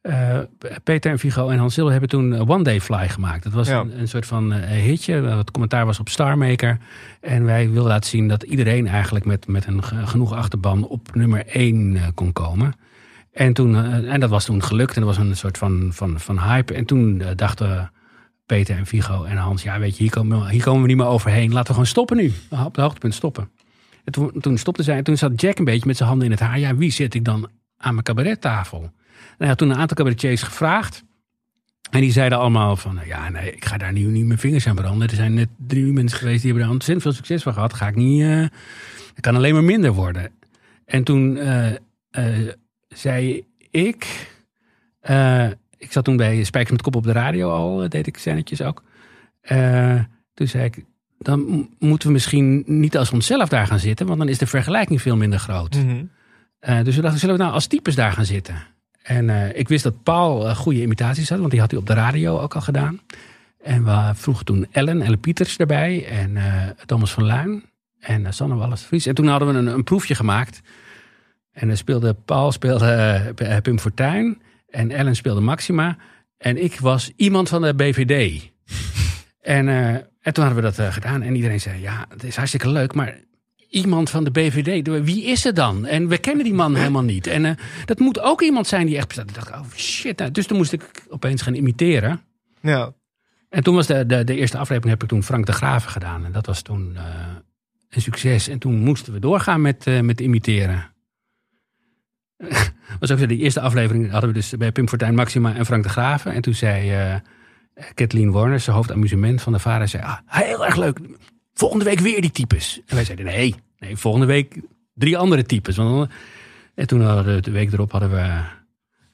eh, 0.01 0.39
Peter 0.84 1.11
en 1.11 1.20
Vigo 1.20 1.49
en 1.49 1.57
Hans 1.57 1.74
Zilber 1.74 1.91
hebben 1.91 2.09
toen 2.09 2.34
eh, 2.34 2.49
One 2.49 2.63
Day 2.63 2.82
Fly 2.82 3.07
gemaakt. 3.09 3.43
Dat 3.43 3.53
was 3.53 3.68
Ja. 3.68 3.80
een, 3.80 3.99
een 3.99 4.07
soort 4.07 4.26
van 4.26 4.53
eh, 4.53 4.82
hitje. 4.82 5.13
Het 5.13 5.51
commentaar 5.51 5.86
was 5.86 5.99
op 5.99 6.09
Star 6.09 6.38
Maker. 6.38 6.78
En 7.22 7.43
wij 7.45 7.70
wilden 7.70 7.91
laten 7.91 8.09
zien 8.09 8.28
dat 8.28 8.43
iedereen 8.43 8.88
eigenlijk 8.88 9.26
met, 9.26 9.47
met 9.47 9.65
een 9.68 9.84
ge- 9.84 10.07
genoeg 10.07 10.34
achterban 10.34 10.88
op 10.88 11.15
nummer 11.15 11.45
1 11.47 11.97
kon 12.13 12.34
komen. 12.34 12.74
En, 13.38 13.53
toen, 13.53 13.75
eh, 13.75 14.13
en 14.13 14.19
dat 14.19 14.29
was 14.29 14.45
toen 14.45 14.63
gelukt. 14.63 14.95
En 14.95 15.01
dat 15.01 15.15
was 15.15 15.25
een 15.25 15.35
soort 15.38 15.57
van, 15.57 15.89
van, 15.93 16.19
van 16.19 16.39
hype. 16.39 16.73
En 16.73 16.85
toen 16.85 17.21
eh, 17.21 17.27
dachten 17.35 17.91
Peter 18.45 18.77
en 18.77 18.85
Vigo 18.85 19.23
en 19.23 19.38
Hans... 19.38 19.63
ja, 19.63 19.79
weet 19.79 19.97
je, 19.97 20.03
hier 20.03 20.11
komen, 20.11 20.39
we- 20.43 20.51
hier 20.51 20.63
komen 20.63 20.81
we 20.81 20.88
niet 20.88 20.97
meer 20.97 21.05
overheen. 21.05 21.49
Laten 21.49 21.65
we 21.67 21.71
gewoon 21.73 21.85
stoppen 21.88 22.17
nu. 22.17 22.33
Op 22.65 22.73
de 22.73 22.81
hoogtepunt 22.81 23.13
stoppen. 23.13 23.49
En 24.03 24.11
toen, 24.11 24.31
toen 24.39 24.57
stopte 24.57 24.83
zij. 24.83 24.97
En 24.97 25.03
toen 25.03 25.17
zat 25.17 25.41
Jack 25.41 25.57
een 25.59 25.65
beetje 25.65 25.88
met 25.88 25.97
zijn 25.97 26.09
handen 26.09 26.25
in 26.27 26.31
het 26.33 26.41
haar. 26.41 26.59
Ja, 26.59 26.75
wie 26.75 26.91
zet 26.91 27.13
ik 27.13 27.25
dan 27.25 27.49
aan 27.77 27.91
mijn 27.93 28.03
cabarettafel? 28.05 28.79
Nou 29.38 29.49
ja, 29.51 29.55
toen 29.55 29.69
een 29.69 29.77
aantal 29.77 29.97
cabaretiers 29.97 30.41
gevraagd. 30.43 31.03
En 31.91 32.01
die 32.01 32.11
zeiden 32.11 32.38
allemaal 32.38 32.75
van... 32.75 32.99
ja, 33.05 33.29
nee, 33.29 33.51
ik 33.51 33.65
ga 33.65 33.77
daar 33.77 33.93
nu 33.93 34.03
niet 34.03 34.25
mijn 34.25 34.39
vingers 34.39 34.67
aan 34.67 34.75
branden. 34.75 35.07
Er 35.09 35.15
zijn 35.15 35.33
net 35.33 35.49
drie 35.67 35.93
mensen 35.93 36.17
geweest 36.17 36.38
die 36.41 36.45
hebben 36.45 36.63
daar 36.63 36.73
ontzettend 36.73 37.01
veel 37.07 37.15
succes 37.15 37.43
van 37.43 37.53
gehad. 37.53 37.73
Ga 37.73 37.88
ik 37.88 37.95
niet... 37.95 38.21
eh 38.21 38.45
het 39.13 39.25
kan 39.25 39.35
alleen 39.35 39.53
maar 39.53 39.63
minder 39.63 39.91
worden. 39.93 40.31
En 40.85 41.03
toen 41.03 41.38
zei 42.97 43.45
ik... 43.71 44.29
eh, 44.99 45.47
ik 45.77 45.91
zat 45.91 46.03
toen 46.03 46.17
bij 46.17 46.43
Spijkers 46.43 46.71
met 46.71 46.81
Kop 46.81 46.95
op 46.95 47.03
de 47.03 47.11
radio 47.11 47.49
al. 47.51 47.83
eh, 47.83 47.89
deed 47.89 48.07
ik 48.07 48.17
scènetjes 48.17 48.61
ook. 48.61 48.83
Eh, 49.41 49.99
toen 50.33 50.47
zei 50.47 50.63
ik... 50.63 50.83
Dan 51.19 51.69
moeten 51.79 52.07
we 52.07 52.13
misschien 52.13 52.63
niet 52.65 52.97
als 52.97 53.11
onszelf 53.11 53.49
daar 53.49 53.67
gaan 53.67 53.79
zitten. 53.79 54.05
Want 54.07 54.19
dan 54.19 54.29
is 54.29 54.37
de 54.37 54.47
vergelijking 54.47 55.01
veel 55.01 55.15
minder 55.17 55.39
groot. 55.39 55.75
Eh, 56.59 56.83
dus 56.83 56.95
we 56.95 57.01
dachten, 57.01 57.19
zullen 57.19 57.35
we 57.35 57.41
nou 57.41 57.53
als 57.53 57.67
types 57.67 57.95
daar 57.95 58.11
gaan 58.11 58.25
zitten? 58.25 58.55
En 59.01 59.55
ik 59.57 59.67
wist 59.67 59.83
dat 59.83 60.03
Paul 60.03 60.55
goede 60.55 60.81
imitaties 60.81 61.29
had, 61.29 61.39
want 61.39 61.51
die 61.51 61.59
had 61.59 61.71
hij 61.71 61.79
op 61.79 61.85
de 61.85 61.93
radio 61.93 62.39
ook 62.39 62.55
al 62.55 62.61
gedaan. 62.61 62.99
En 63.61 63.83
we 63.83 64.11
vroegen 64.13 64.45
toen 64.45 64.67
Ellen, 64.71 65.01
Ellen 65.01 65.19
Pieters 65.19 65.57
erbij 65.57 66.05
en 66.07 66.37
Thomas 66.85 67.11
van 67.11 67.23
Luin 67.23 67.63
en 67.99 68.33
Sanne 68.33 68.55
Wallis 68.55 68.81
de 68.81 68.87
Vries. 68.87 69.05
En 69.05 69.15
toen 69.15 69.27
hadden 69.27 69.47
we 69.47 69.53
een, 69.53 69.67
een 69.67 69.83
proefje 69.83 70.15
gemaakt. 70.15 70.61
En 71.58 71.68
dan 71.68 71.78
speelde 71.78 72.14
Paul 72.14 72.51
speelde 72.51 73.34
eh, 73.36 73.58
Pim 73.62 73.80
Fortuyn 73.80 74.41
en 74.70 74.91
Ellen 74.91 75.16
speelde 75.16 75.41
Maxima. 75.41 75.97
En 76.38 76.64
ik 76.64 76.80
was 76.80 77.12
iemand 77.16 77.49
van 77.49 77.62
de 77.62 77.74
BVD. 77.74 78.49
en, 79.41 79.68
eh, 79.68 79.88
en 79.93 80.34
toen 80.34 80.43
hadden 80.43 80.55
we 80.55 80.62
dat 80.62 80.80
eh, 80.80 80.93
gedaan 80.93 81.22
en 81.22 81.36
iedereen 81.36 81.60
zei, 81.60 81.82
ja, 81.82 82.05
het 82.10 82.24
is 82.24 82.36
hartstikke 82.36 82.70
leuk, 82.70 82.93
maar 82.93 83.20
iemand 83.70 84.10
van 84.10 84.24
de 84.24 84.32
BVD. 84.32 84.88
Wie 85.05 85.24
is 85.24 85.43
het 85.43 85.55
dan? 85.55 85.86
En 85.86 86.08
we 86.08 86.18
kennen 86.18 86.43
die 86.43 86.53
man 86.53 86.76
helemaal 86.76 87.03
niet. 87.03 87.28
En 87.28 87.58
dat 87.86 87.99
moet 87.99 88.20
ook 88.20 88.41
iemand 88.41 88.68
zijn 88.68 88.86
die 88.86 88.97
echt 88.97 89.08
bestaat. 89.08 89.30
Ik 89.30 89.36
dacht, 89.36 89.51
oh 89.51 89.72
shit. 89.76 90.18
Nou, 90.18 90.32
dus 90.32 90.47
toen 90.47 90.58
moest 90.58 90.74
ik 90.74 91.05
opeens 91.10 91.41
gaan 91.41 91.53
imiteren. 91.53 92.22
Ja. 92.62 92.93
En 93.49 93.64
toen 93.64 93.76
was 93.76 93.88
de, 93.88 94.05
de, 94.05 94.24
de 94.24 94.36
eerste 94.36 94.58
aflevering 94.58 94.91
heb 94.91 95.03
ik 95.03 95.10
toen 95.10 95.24
Frank 95.24 95.45
de 95.45 95.51
Graven 95.51 95.91
gedaan. 95.91 96.26
En 96.26 96.32
dat 96.32 96.45
was 96.45 96.62
toen 96.62 96.97
een 97.89 98.01
succes. 98.01 98.47
En 98.47 98.60
toen 98.60 98.76
moesten 98.76 99.14
we 99.14 99.20
doorgaan 99.20 99.62
met, 99.62 99.86
met 100.01 100.22
imiteren. 100.22 100.95
Was 102.99 103.11
ook 103.11 103.19
zo, 103.19 103.25
de 103.25 103.38
eerste 103.38 103.61
aflevering 103.61 104.11
hadden 104.11 104.29
we 104.29 104.35
dus 104.35 104.53
bij 104.57 104.71
Pim 104.71 104.89
Fortuyn 104.89 105.15
Maxima 105.15 105.55
en 105.55 105.65
Frank 105.65 105.83
de 105.83 105.89
Graven. 105.89 106.33
En 106.33 106.41
toen 106.41 106.53
zei, 106.53 106.91
eh, 106.91 107.15
Kathleen 107.93 108.31
Warner, 108.31 108.59
zijn 108.59 108.75
hoofdamusement 108.75 109.41
van 109.41 109.53
de 109.53 109.59
vader, 109.59 109.88
zei: 109.88 110.03
ah, 110.03 110.17
heel 110.25 110.65
erg 110.65 110.75
leuk. 110.75 110.99
Volgende 111.53 111.85
week 111.85 111.99
weer 111.99 112.21
die 112.21 112.31
types. 112.31 112.81
En 112.85 112.95
wij 112.95 113.05
zeiden: 113.05 113.25
nee, 113.25 113.55
nee, 113.79 113.97
volgende 113.97 114.27
week 114.27 114.61
drie 114.93 115.17
andere 115.17 115.43
types. 115.43 115.75
Want 115.75 116.09
en 116.75 116.88
toen 116.88 117.01
hadden 117.01 117.35
we 117.35 117.41
de 117.41 117.51
week 117.51 117.73
erop 117.73 117.91
hadden 117.91 118.09
we 118.09 118.41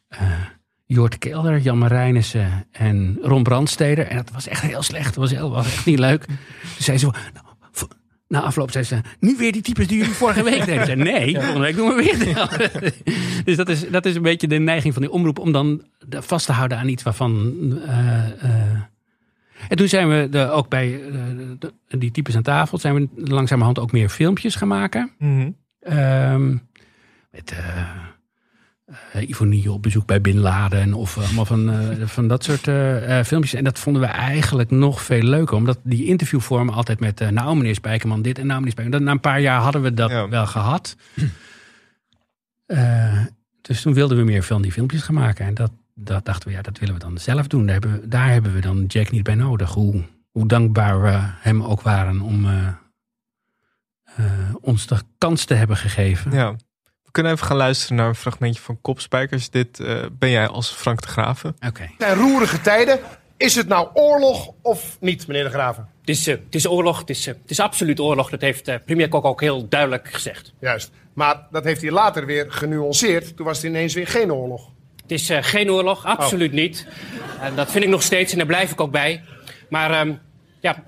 eh 0.08 0.32
Jort 0.86 1.18
Kelder, 1.18 1.60
Jan 1.60 1.78
Marijnissen 1.78 2.68
en 2.72 3.18
Ron 3.22 3.44
Brandsteder. 3.44 4.08
En 4.08 4.16
dat 4.16 4.32
was 4.32 4.48
echt 4.48 4.62
heel 4.62 4.82
slecht. 4.82 5.06
Dat 5.06 5.16
was, 5.16 5.32
heel, 5.32 5.52
was 5.52 5.66
echt 5.66 5.86
niet 5.86 6.00
leuk. 6.00 6.26
Toen 6.26 6.36
zei 6.78 6.98
ze: 6.98 7.14
na 8.34 8.42
afloop 8.42 8.72
zei 8.72 8.84
ze, 8.84 9.02
nu 9.20 9.36
weer 9.38 9.52
die 9.52 9.62
types 9.62 9.88
die 9.88 9.98
jullie 9.98 10.14
vorige 10.14 10.44
week 10.44 10.66
deden. 10.66 10.80
Ik 10.80 10.86
zei, 10.86 10.96
nee, 11.04 11.34
volgende 11.36 11.60
week 11.60 11.76
doen 11.76 11.88
we 11.96 11.96
weer. 11.96 12.94
dus 13.46 13.56
dat 13.56 13.70
is, 13.70 13.90
dat 13.90 14.06
is 14.06 14.16
een 14.16 14.22
beetje 14.22 14.48
de 14.48 14.58
neiging 14.60 14.94
van 14.94 15.02
die 15.02 15.12
omroep 15.12 15.40
om 15.40 15.52
dan 15.52 15.84
vast 16.10 16.46
te 16.46 16.52
houden 16.52 16.78
aan 16.78 16.88
iets 16.88 17.04
waarvan. 17.04 17.54
eh, 17.88 18.44
eh, 18.44 18.80
en 19.70 19.78
toen 19.78 19.88
zijn 19.88 20.10
we 20.10 20.28
de, 20.32 20.50
ook 20.50 20.70
bij 20.70 21.02
eh, 21.08 21.12
de- 21.60 21.74
die 21.98 22.12
types 22.12 22.36
aan 22.36 22.42
tafel, 22.42 22.78
zijn 22.78 22.96
we 22.96 23.08
langzamerhand 23.16 23.80
ook 23.80 23.92
meer 23.92 24.10
filmpjes 24.10 24.56
gaan 24.56 24.68
maken. 24.68 25.12
Ehm, 25.80 26.50
met 27.32 27.54
eh 28.86 29.22
eh, 29.22 29.30
Ivonie 29.30 29.72
op 29.72 29.82
bezoek 29.82 30.06
bij 30.06 30.22
Bin 30.22 30.40
Laden 30.40 30.94
of 30.94 31.18
eh, 31.18 31.24
allemaal 31.24 31.46
van, 31.46 31.70
eh, 31.72 32.08
van 32.08 32.28
dat 32.28 32.44
soort 32.44 32.62
filmpjes. 33.28 33.54
En 33.54 33.64
dat 33.64 33.80
vonden 33.80 34.02
we 34.02 34.08
eigenlijk 34.08 34.72
nog 34.72 35.02
veel 35.02 35.22
leuker. 35.24 35.56
Omdat 35.56 35.80
die 35.84 36.06
interviewvormen 36.06 36.74
altijd 36.74 37.00
met 37.00 37.20
nou 37.32 37.56
meneer 37.58 37.76
Spijkerman 37.76 38.22
dit 38.22 38.38
en 38.40 38.46
nou 38.46 38.58
meneer 38.58 38.72
Spijkerman. 38.72 39.00
dat- 39.00 39.10
Na 39.10 39.16
een 39.16 39.32
paar 39.32 39.42
jaar 39.42 39.62
hadden 39.62 39.82
we 39.82 39.94
dat 39.94 40.10
Ja. 40.10 40.30
wel 40.30 40.46
gehad. 40.48 40.96
Eh, 42.66 43.26
dus 43.62 43.82
toen 43.82 43.94
wilden 43.94 44.18
we 44.18 44.24
meer 44.24 44.44
van 44.44 44.62
die 44.62 44.72
filmpjes 44.72 45.02
gaan 45.02 45.16
maken. 45.16 45.46
En 45.46 45.54
dat, 45.54 45.72
dat 45.96 46.26
dachten 46.26 46.48
we, 46.50 46.54
ja, 46.56 46.62
dat 46.62 46.80
willen 46.80 46.94
we 46.94 47.00
dan 47.00 47.18
zelf 47.18 47.48
doen. 47.48 47.64
Daar 47.66 47.74
hebben, 47.74 48.02
we- 48.02 48.08
daar 48.08 48.30
hebben 48.32 48.54
we 48.54 48.60
dan 48.62 48.86
Jack 48.86 49.12
niet 49.12 49.24
bij 49.24 49.36
nodig. 49.36 49.74
Hoe, 49.74 50.04
hoe 50.32 50.48
dankbaar 50.48 51.02
we 51.02 51.20
hem 51.22 51.64
ook 51.64 51.82
waren 51.82 52.22
om 52.22 52.48
ons 54.62 54.88
de 54.88 54.98
kans 55.18 55.46
te 55.46 55.54
hebben 55.54 55.78
gegeven. 55.78 56.32
Ja. 56.32 56.56
We 57.14 57.20
kunnen 57.22 57.38
even 57.38 57.48
gaan 57.48 57.58
luisteren 57.58 57.98
naar 57.98 58.08
een 58.08 58.16
fragmentje 58.16 58.62
van 58.62 58.82
Kopspijkers. 58.82 59.50
Dit 59.50 59.80
eh, 59.80 60.06
ben 60.12 60.30
jij 60.30 60.48
als 60.48 60.70
Frank 60.70 61.02
de 61.02 61.08
Graven. 61.08 61.56
Oké. 61.68 61.90
zijn 61.98 62.18
roerige 62.18 62.62
tijden. 62.62 63.00
Is 63.38 63.56
het 63.56 63.68
nou 63.68 63.90
oorlog 63.94 64.52
of 64.62 64.98
niet, 65.00 65.28
meneer 65.28 65.44
de 65.44 65.50
Graven? 65.50 65.90
Het 66.00 66.10
is, 66.10 66.28
eh, 66.28 66.36
het 66.46 66.56
is 66.56 66.68
oorlog, 66.68 67.00
het 67.00 67.10
is, 67.10 67.28
eh, 67.28 67.34
het 67.42 67.52
is 67.52 67.60
absoluut 67.60 68.00
oorlog. 68.00 68.30
Dat 68.30 68.42
heeft 68.42 68.86
premier 68.86 69.08
Kok 69.08 69.26
ook 69.26 69.42
heel 69.42 69.70
duidelijk 69.70 70.08
gezegd. 70.14 70.54
Juist. 70.60 70.92
Maar 71.14 71.48
dat 71.52 71.64
heeft 71.64 71.82
hij 71.82 71.92
later 71.92 72.26
weer 72.26 72.52
genuanceerd. 72.52 73.36
Toen 73.36 73.46
was 73.46 73.58
het 73.58 73.66
ineens 73.66 73.94
weer 73.94 74.08
geen 74.08 74.34
oorlog. 74.34 74.70
Het 75.02 75.12
is 75.12 75.30
eh, 75.30 75.38
geen 75.44 75.72
oorlog, 75.72 76.06
absoluut 76.06 76.50
Oh. 76.50 76.56
niet. 76.56 76.88
En 77.40 77.56
dat 77.56 77.72
vind 77.72 77.84
ik 77.84 77.90
nog 77.90 78.04
steeds 78.04 78.32
en 78.32 78.38
daar 78.38 78.48
blijf 78.48 78.72
ik 78.72 78.82
ook 78.82 78.92
bij. 78.92 79.24
Maar 79.70 79.92
ehm, 79.92 80.14
ja, 80.60 80.84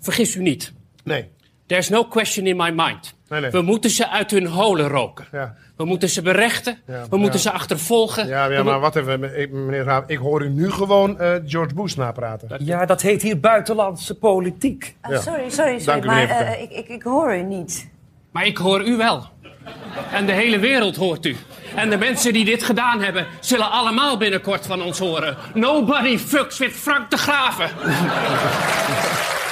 vergis 0.00 0.34
u 0.34 0.42
niet. 0.42 0.72
Nee. 1.04 1.28
There's 1.66 1.88
no 1.88 2.04
question 2.04 2.46
in 2.46 2.56
my 2.56 2.70
mind. 2.70 3.14
Nee, 3.28 3.40
nee. 3.40 3.50
We 3.50 3.62
moeten 3.62 3.90
ze 3.90 4.08
uit 4.08 4.30
hun 4.30 4.46
holen 4.46 4.88
roken. 4.88 5.26
Ja. 5.32 5.56
We 5.82 5.88
moeten 5.88 6.08
ze 6.08 6.22
berechten. 6.22 6.78
Ja, 6.86 7.04
we 7.10 7.16
moeten 7.16 7.40
ja. 7.40 7.50
ze 7.50 7.50
achtervolgen. 7.50 8.26
Ja, 8.26 8.46
ja 8.46 8.62
maar 8.62 8.80
wat 8.80 8.96
even, 8.96 9.20
meneer 9.20 9.82
Graven. 9.82 10.08
Ik 10.08 10.18
hoor 10.18 10.42
u 10.42 10.48
nu 10.48 10.70
gewoon 10.70 11.18
eh, 11.18 11.34
George 11.46 11.74
Bush 11.74 11.94
napraten. 11.94 12.48
Ja, 12.64 12.86
dat 12.86 13.02
heet 13.02 13.22
hier 13.22 13.40
buitenlandse 13.40 14.18
politiek. 14.18 14.96
Ja. 15.08 15.20
Sorry, 15.20 15.50
sorry, 15.50 15.78
sorry, 15.78 16.00
Dank 16.00 16.04
u, 16.04 16.06
maar 16.06 16.28
eh, 16.28 16.62
ik, 16.62 16.70
ik, 16.70 16.88
ik 16.88 17.02
hoor 17.02 17.36
u 17.36 17.42
niet. 17.42 17.90
Maar 18.30 18.46
ik 18.46 18.56
hoor 18.56 18.86
u 18.86 18.96
wel. 18.96 19.26
En 20.12 20.26
de 20.26 20.32
hele 20.32 20.58
wereld 20.58 20.96
hoort 20.96 21.26
u. 21.26 21.36
En 21.74 21.90
de 21.90 21.96
mensen 21.96 22.32
die 22.32 22.44
dit 22.44 22.62
gedaan 22.62 23.00
hebben, 23.00 23.26
zullen 23.40 23.70
allemaal 23.70 24.16
binnenkort 24.16 24.66
van 24.66 24.82
ons 24.82 24.98
horen. 24.98 25.36
Nobody 25.54 26.18
fucks 26.18 26.58
with 26.58 26.72
Frank 26.72 27.10
de 27.10 27.16
Graven. 27.16 27.70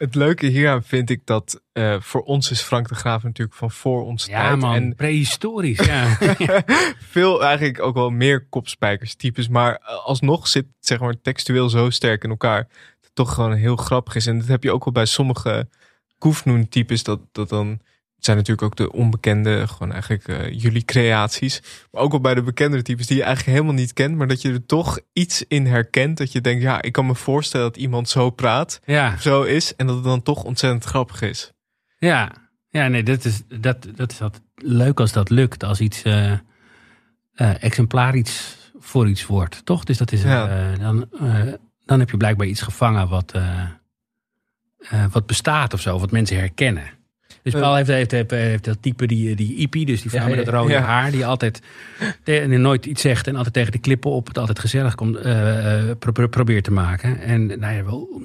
Het 0.00 0.14
leuke 0.14 0.46
hieraan 0.46 0.82
vind 0.82 1.10
ik 1.10 1.26
dat 1.26 1.62
eh, 1.72 2.00
voor 2.00 2.22
ons 2.22 2.50
is 2.50 2.60
Frank 2.60 2.88
de 2.88 2.94
Graaf 2.94 3.22
natuurlijk 3.22 3.56
van 3.56 3.70
voor 3.70 4.04
ons 4.04 4.26
Ja, 4.26 4.48
tijd. 4.48 4.60
man, 4.60 4.74
En 4.74 4.94
prehistorisch. 4.94 5.86
Ja. 5.86 6.16
veel 7.16 7.44
eigenlijk 7.44 7.80
ook 7.82 7.94
wel 7.94 8.10
meer 8.10 8.46
kopspijkers 8.48 9.14
types. 9.14 9.48
Maar 9.48 9.74
eh, 9.74 10.04
alsnog 10.04 10.48
zit 10.48 10.66
zeg 10.78 11.00
maar 11.00 11.20
textueel 11.20 11.68
zo 11.68 11.90
sterk 11.90 12.24
in 12.24 12.30
elkaar. 12.30 12.62
Dat 12.62 12.72
het 13.00 13.14
toch 13.14 13.34
gewoon 13.34 13.52
heel 13.52 13.76
grappig 13.76 14.14
is. 14.14 14.26
En 14.26 14.38
dat 14.38 14.48
heb 14.48 14.62
je 14.62 14.72
ook 14.72 14.84
wel 14.84 14.92
bij 14.92 15.04
sommige 15.04 15.68
Koefnoen 16.18 16.68
types. 16.68 17.02
Dat, 17.02 17.20
dat 17.32 17.48
dan 17.48 17.80
het 18.20 18.28
zijn 18.28 18.38
natuurlijk 18.38 18.66
ook 18.66 18.76
de 18.76 18.92
onbekende, 18.92 19.68
gewoon 19.68 19.92
eigenlijk 19.92 20.28
eh, 20.28 20.60
jullie 20.60 20.84
creaties. 20.84 21.62
Maar 21.90 22.02
ook 22.02 22.10
wel 22.10 22.20
bij 22.20 22.34
de 22.34 22.42
bekendere 22.42 22.82
types 22.82 23.06
die 23.06 23.16
je 23.16 23.22
eigenlijk 23.22 23.56
helemaal 23.56 23.76
niet 23.80 23.92
kent. 23.92 24.16
Maar 24.16 24.26
dat 24.26 24.42
je 24.42 24.52
er 24.52 24.66
toch 24.66 24.98
iets 25.12 25.44
in 25.48 25.66
herkent. 25.66 26.18
Dat 26.18 26.32
je 26.32 26.40
denkt, 26.40 26.62
ja, 26.62 26.82
ik 26.82 26.92
kan 26.92 27.06
me 27.06 27.14
voorstellen 27.14 27.66
dat 27.66 27.76
iemand 27.76 28.08
zo 28.08 28.30
praat. 28.30 28.80
Ja. 28.84 29.12
Of 29.14 29.20
zo 29.22 29.42
is. 29.42 29.76
En 29.76 29.86
dat 29.86 29.94
het 29.94 30.04
dan 30.04 30.22
toch 30.22 30.42
ontzettend 30.44 30.84
grappig 30.84 31.22
is. 31.22 31.52
Ja, 31.98 32.32
ja 32.68 32.88
nee, 32.88 33.02
dat 33.02 33.24
is, 33.24 33.42
dat, 33.60 33.86
dat 33.94 34.12
is 34.12 34.20
altijd 34.22 34.42
leuk 34.54 35.00
als 35.00 35.12
dat 35.12 35.30
lukt. 35.30 35.64
Als 35.64 35.80
iets 35.80 36.02
eh 36.02 36.32
eh, 37.34 37.62
exemplaar 37.62 38.14
iets 38.16 38.56
voor 38.78 39.08
iets 39.08 39.26
wordt, 39.26 39.64
toch? 39.64 39.84
Dus 39.84 39.98
dat 39.98 40.12
is, 40.12 40.22
Ja. 40.22 40.72
dan, 40.76 41.08
dan 41.84 41.98
heb 41.98 42.10
je 42.10 42.16
blijkbaar 42.16 42.46
iets 42.46 42.62
gevangen 42.62 43.08
wat, 43.08 43.32
wat 45.10 45.26
bestaat 45.26 45.74
of 45.74 45.80
zo, 45.80 45.98
wat 45.98 46.10
mensen 46.10 46.36
herkennen. 46.36 46.98
Dus 47.42 47.52
Paul 47.52 47.74
heeft, 47.76 47.88
heeft, 47.88 48.10
heeft, 48.10 48.30
heeft 48.30 48.64
dat 48.64 48.78
type, 48.82 49.06
die, 49.06 49.34
die 49.36 49.54
Ipi, 49.54 49.84
dus 49.84 50.00
die 50.02 50.10
vrouw 50.10 50.28
met 50.28 50.38
het 50.38 50.48
rode 50.54 50.72
haar, 50.82 51.10
die 51.10 51.26
altijd 51.26 51.60
nooit 52.46 52.86
iets 52.86 53.02
zegt 53.02 53.26
en 53.26 53.36
altijd 53.36 53.54
tegen 53.54 53.72
de 53.72 53.78
klippen 53.78 54.10
op 54.10 54.26
het 54.26 54.38
altijd 54.38 54.58
gezellig 54.58 54.94
komt, 54.94 55.16
eh, 55.16 55.88
eh, 55.90 55.96
pro- 55.98 56.12
pro- 56.12 56.28
probeert 56.28 56.64
te 56.64 56.72
maken. 56.72 57.20
En 57.20 57.46
nou 57.46 57.74
ja, 57.74 57.84
wel, 57.84 58.22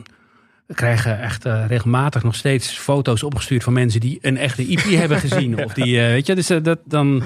we 0.68 0.74
krijgen 0.74 1.20
echt 1.22 1.45
eh, 1.45 1.63
regelmatig 1.68 2.24
nog 2.24 2.36
steeds 2.36 2.78
foto's 2.78 3.24
opgestuurd 3.24 3.63
van 3.63 3.74
mensen 3.74 3.99
die 3.99 4.18
een 4.22 4.38
echte 4.38 4.68
IP 4.68 4.80
hebben 5.01 5.20
gezien. 5.20 5.63
Of 5.66 5.74
die, 5.74 5.99
eh, 6.01 6.07
weet 6.07 6.26
je, 6.28 6.36
dus 6.36 6.49
eh, 6.49 6.63
dat 6.63 6.80
dan. 6.86 7.24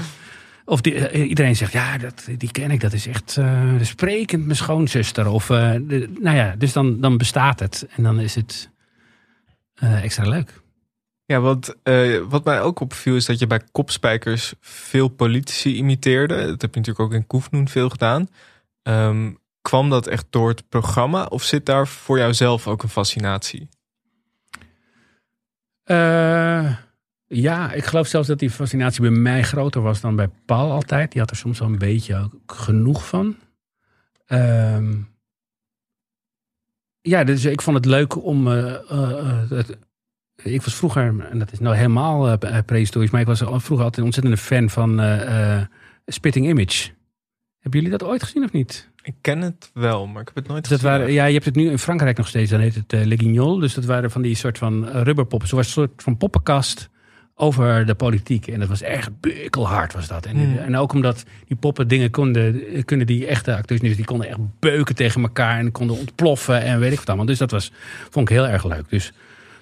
Of 0.65 0.81
die, 0.81 0.93
eh, 1.07 1.29
iedereen 1.29 1.55
zegt, 1.55 1.71
ja, 1.71 1.97
dat, 1.97 2.27
die 2.37 2.51
ken 2.51 2.71
ik, 2.71 2.79
dat 2.81 2.93
is 2.93 3.07
echt 3.07 3.37
eh, 3.37 3.63
sprekend 3.81 4.43
mijn 4.45 4.57
schoonzuster. 4.57 5.27
Of, 5.27 5.49
eh, 5.49 5.71
de- 5.81 6.09
nou 6.19 6.35
ja, 6.37 6.55
dus 6.57 6.73
dan, 6.73 7.01
dan 7.01 7.17
bestaat 7.17 7.59
het. 7.59 7.87
En 7.95 8.03
dan 8.03 8.19
is 8.19 8.35
het 8.35 8.69
eh, 9.75 10.03
extra 10.03 10.29
leuk. 10.29 10.61
Ja, 11.29 11.39
want 11.39 11.75
eh, 11.83 12.21
wat 12.29 12.43
mij 12.43 12.61
ook 12.61 12.79
opviel 12.79 13.15
is 13.15 13.25
dat 13.25 13.39
je 13.39 13.47
bij 13.47 13.61
kopspijkers 13.71 14.53
veel 14.59 15.07
politici 15.07 15.75
imiteerde. 15.75 16.35
Dat 16.35 16.61
heb 16.61 16.73
je 16.73 16.79
natuurlijk 16.79 16.99
ook 16.99 17.13
in 17.13 17.27
Koefnoen 17.27 17.67
veel 17.67 17.89
gedaan. 17.89 18.27
Ehm, 18.81 19.33
kwam 19.61 19.89
dat 19.89 20.07
echt 20.07 20.25
door 20.29 20.49
het 20.49 20.69
programma 20.69 21.25
of 21.25 21.43
zit 21.43 21.65
daar 21.65 21.87
voor 21.87 22.17
jouzelf 22.17 22.67
ook 22.67 22.83
een 22.83 22.89
fascinatie? 22.89 23.69
Eh, 25.83 26.75
ja, 27.27 27.71
ik 27.71 27.85
geloof 27.85 28.07
zelfs 28.07 28.27
dat 28.27 28.39
die 28.39 28.49
fascinatie 28.51 29.01
bij 29.01 29.11
mij 29.11 29.43
groter 29.43 29.81
was 29.81 30.01
dan 30.01 30.15
bij 30.15 30.29
Paul 30.45 30.71
altijd. 30.71 31.11
Die 31.11 31.21
had 31.21 31.29
er 31.29 31.37
soms 31.37 31.59
wel 31.59 31.67
een 31.67 31.77
beetje 31.77 32.29
genoeg 32.45 33.07
van. 33.07 33.37
Ehm, 34.25 34.97
ja, 37.01 37.23
dus 37.23 37.45
ik 37.45 37.61
vond 37.61 37.75
het 37.75 37.85
leuk 37.85 38.23
om. 38.23 38.47
eh, 38.47 39.59
ik 40.43 40.61
was 40.61 40.75
vroeger, 40.75 41.15
en 41.31 41.39
dat 41.39 41.51
is 41.51 41.59
nou 41.59 41.75
helemaal 41.75 42.29
eh, 42.29 42.57
prehistorisch, 42.65 43.09
maar 43.09 43.21
ik 43.21 43.27
was 43.27 43.39
vroeger 43.39 43.71
altijd 43.71 43.97
een 43.97 44.03
ontzettende 44.03 44.37
fan 44.37 44.69
van 44.69 44.99
eh, 44.99 45.55
eh, 45.57 45.65
Spitting 46.05 46.47
Image. 46.47 46.89
Hebben 47.59 47.81
jullie 47.81 47.97
dat 47.97 48.07
ooit 48.07 48.23
gezien 48.23 48.43
of 48.43 48.51
niet? 48.51 48.89
Ik 49.03 49.13
ken 49.21 49.41
het 49.41 49.71
wel, 49.73 50.07
maar 50.07 50.21
ik 50.21 50.27
heb 50.27 50.35
het 50.35 50.47
nooit 50.47 50.69
dat 50.69 50.79
gezien. 50.79 50.91
waren, 50.91 51.11
ja, 51.11 51.25
je 51.25 51.33
hebt 51.33 51.45
het 51.45 51.55
nu 51.55 51.69
in 51.69 51.79
Frankrijk 51.79 52.17
nog 52.17 52.27
steeds, 52.27 52.51
dan 52.51 52.59
heet 52.59 52.75
het 52.75 52.93
eh 52.93 53.05
Le 53.05 53.17
Guignol. 53.17 53.59
Dus 53.59 53.73
dat 53.73 53.85
waren 53.85 54.11
van 54.11 54.21
die 54.21 54.35
soort 54.35 54.57
van 54.57 54.89
eh, 54.89 55.01
rubberpoppen. 55.01 55.47
Zo 55.47 55.55
was 55.55 55.65
een 55.65 55.71
soort 55.71 56.03
van 56.03 56.17
poppenkast 56.17 56.89
over 57.35 57.85
de 57.85 57.95
politiek. 57.95 58.47
En 58.47 58.59
dat 58.59 58.69
was 58.69 58.81
echt 58.81 59.19
beukelhard 59.19 59.93
was 59.93 60.07
dat. 60.07 60.25
En, 60.25 60.35
Hmm. 60.35 60.57
en 60.57 60.77
ook 60.77 60.93
omdat 60.93 61.23
die 61.47 61.57
poppen 61.57 61.87
dingen 61.87 62.11
konden, 62.11 62.61
kunnen 62.85 63.07
die 63.07 63.27
echte 63.27 63.55
acteurs 63.55 63.79
niet. 63.81 63.89
Dus 63.89 63.97
die 63.97 64.05
konden 64.05 64.27
echt 64.27 64.37
beuken 64.59 64.95
tegen 64.95 65.21
elkaar 65.21 65.59
en 65.59 65.71
konden 65.71 65.97
ontploffen 65.97 66.61
en 66.61 66.79
weet 66.79 66.91
ik 66.91 66.97
wat 66.97 67.07
allemaal. 67.07 67.25
Dus 67.25 67.37
dat 67.37 67.51
was, 67.51 67.71
vond 68.09 68.29
ik 68.29 68.35
heel 68.35 68.47
erg 68.47 68.65
leuk. 68.65 68.89
Dus 68.89 69.13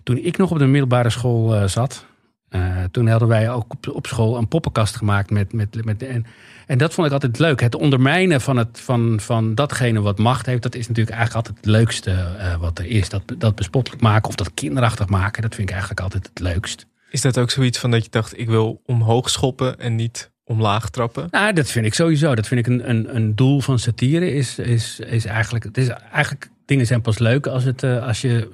toen 0.08 0.18
ik 0.18 0.38
nog 0.38 0.52
op 0.52 0.60
de 0.60 0.66
middelbare 0.66 1.10
school 1.10 1.56
eh, 1.56 1.68
zat, 1.68 2.06
eh, 2.50 2.84
toen 2.92 3.08
hadden 3.08 3.28
wij 3.28 3.52
ook 3.52 3.74
op, 3.74 3.88
op 3.96 4.08
school 4.08 4.38
een 4.38 4.48
poppenkast 4.48 4.96
gemaakt 4.96 5.30
met. 5.30 5.54
met, 5.54 5.86
met 5.86 6.04
en, 6.04 6.26
en 6.68 6.78
dat 6.78 6.94
vond 6.94 7.08
ik 7.08 7.14
altijd 7.14 7.40
leuk. 7.40 7.62
Het 7.62 7.76
ondermijnen 7.76 8.42
van, 8.42 8.58
het, 8.58 8.80
van, 8.80 9.20
van 9.20 9.56
datgene 9.56 10.02
wat 10.02 10.18
macht 10.18 10.46
heeft, 10.46 10.64
dat 10.64 10.76
is 10.76 10.88
natuurlijk 10.88 11.16
eigenlijk 11.16 11.48
altijd 11.48 11.66
het 11.66 11.76
leukste 11.76 12.12
eh, 12.12 12.56
wat 12.56 12.80
er 12.80 12.86
is. 12.86 13.10
Dat, 13.10 13.22
dat 13.38 13.56
bespottelijk 13.56 14.02
maken 14.02 14.30
of 14.30 14.36
dat 14.36 14.54
kinderachtig 14.54 15.08
maken, 15.08 15.42
dat 15.42 15.56
vind 15.56 15.68
ik 15.68 15.76
eigenlijk 15.76 16.04
altijd 16.04 16.28
het 16.28 16.40
leukst. 16.40 16.86
Is 17.10 17.22
dat 17.22 17.38
ook 17.38 17.52
zoiets 17.52 17.80
van 17.80 17.92
dat 17.92 18.04
je 18.04 18.10
dacht, 18.10 18.40
ik 18.40 18.48
wil 18.48 18.82
omhoog 18.86 19.30
schoppen 19.30 19.80
en 19.80 19.96
niet 19.96 20.32
omlaag 20.44 20.90
trappen? 20.90 21.28
Nou, 21.32 21.54
dat 21.54 21.70
vind 21.70 21.86
ik 21.86 21.94
sowieso. 21.94 22.36
Dat 22.36 22.48
vind 22.48 22.68
ik 22.68 22.74
een, 22.74 22.90
een, 22.90 23.16
een 23.16 23.36
doel 23.36 23.60
van 23.60 23.80
satire. 23.80 24.34
Is, 24.34 24.60
is, 24.60 25.00
is 25.00 25.26
eigenlijk, 25.26 25.64
het 25.64 25.78
is 25.78 25.88
eigenlijk, 25.88 26.50
dingen 26.68 26.86
zijn 26.86 27.02
pas 27.02 27.20
leuk 27.20 27.48
als, 27.48 27.64
het, 27.64 27.84
eh, 27.84 28.08
als 28.08 28.22
je 28.22 28.50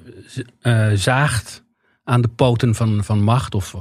eh, 0.60 0.90
zaagt 0.94 1.64
aan 2.04 2.20
de 2.20 2.28
poten 2.28 2.74
van, 2.74 3.04
van 3.04 3.22
macht. 3.22 3.54
Of 3.54 3.74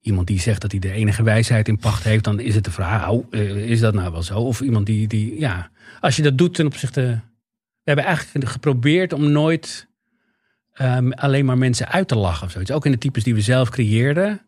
iemand 0.00 0.26
die 0.26 0.40
zegt 0.40 0.60
dat 0.60 0.70
hij 0.70 0.80
de 0.80 0.92
enige 0.92 1.22
wijsheid 1.22 1.68
in 1.68 1.78
pacht 1.78 2.04
heeft. 2.04 2.24
Dan 2.24 2.40
is 2.40 2.54
het 2.54 2.64
de 2.64 2.70
vraag, 2.70 3.10
eh, 3.30 3.70
is 3.70 3.80
dat 3.80 3.94
nou 3.94 4.12
wel 4.12 4.22
zo? 4.22 4.38
Of 4.38 4.60
iemand 4.60 4.86
die, 4.86 5.08
die 5.08 5.40
ja, 5.40 5.70
als 6.00 6.16
je 6.16 6.22
dat 6.22 6.38
doet 6.38 6.54
ten 6.54 6.66
opzichte 6.66 7.20
we 7.82 7.90
hebben 7.90 8.04
eigenlijk 8.04 8.48
geprobeerd 8.48 9.12
om 9.12 9.30
nooit 9.30 9.88
ehm, 10.72 11.10
alleen 11.10 11.44
maar 11.44 11.58
mensen 11.58 11.88
uit 11.88 12.08
te 12.08 12.16
lachen 12.16 12.46
of 12.46 12.52
zoiets. 12.52 12.70
Ook 12.70 12.84
in 12.84 12.92
de 12.92 12.98
types 12.98 13.24
die 13.24 13.34
we 13.34 13.40
zelf 13.40 13.68
creëerden, 13.68 14.40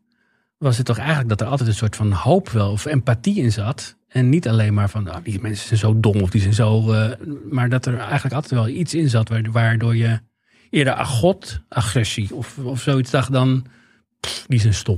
was 0.59 0.76
het 0.76 0.87
toch 0.87 0.99
eigenlijk 0.99 1.28
dat 1.28 1.41
er 1.41 1.47
altijd 1.47 1.68
een 1.68 1.74
soort 1.74 1.97
van 1.97 2.12
hoop 2.12 2.49
wel 2.49 2.70
of 2.70 2.85
empathie 2.85 3.43
in 3.43 3.53
zat. 3.53 3.97
En 4.14 4.28
niet 4.28 4.48
alleen 4.48 4.74
maar 4.74 4.90
van, 4.90 5.08
ah, 5.08 5.24
die 5.24 5.40
mensen 5.40 5.66
zijn 5.66 5.80
zo 5.80 6.00
dom 6.00 6.20
of 6.22 6.30
die 6.30 6.40
zijn 6.40 6.54
zo. 6.54 6.92
eh, 6.92 7.10
maar 7.50 7.68
dat 7.68 7.86
er 7.86 7.98
eigenlijk 7.98 8.34
altijd 8.34 8.52
wel 8.52 8.68
iets 8.68 8.94
in 8.94 9.08
zat 9.08 9.28
wa- 9.28 9.40
waardoor 9.50 9.96
je 9.96 10.20
eerder 10.70 11.04
god, 11.04 11.60
agressie 11.68 12.34
of, 12.34 12.58
of 12.58 12.80
zoiets 12.80 13.10
dacht 13.10 13.32
dan, 13.32 13.66
pff, 14.20 14.44
die 14.46 14.60
zijn 14.60 14.74
stom. 14.74 14.96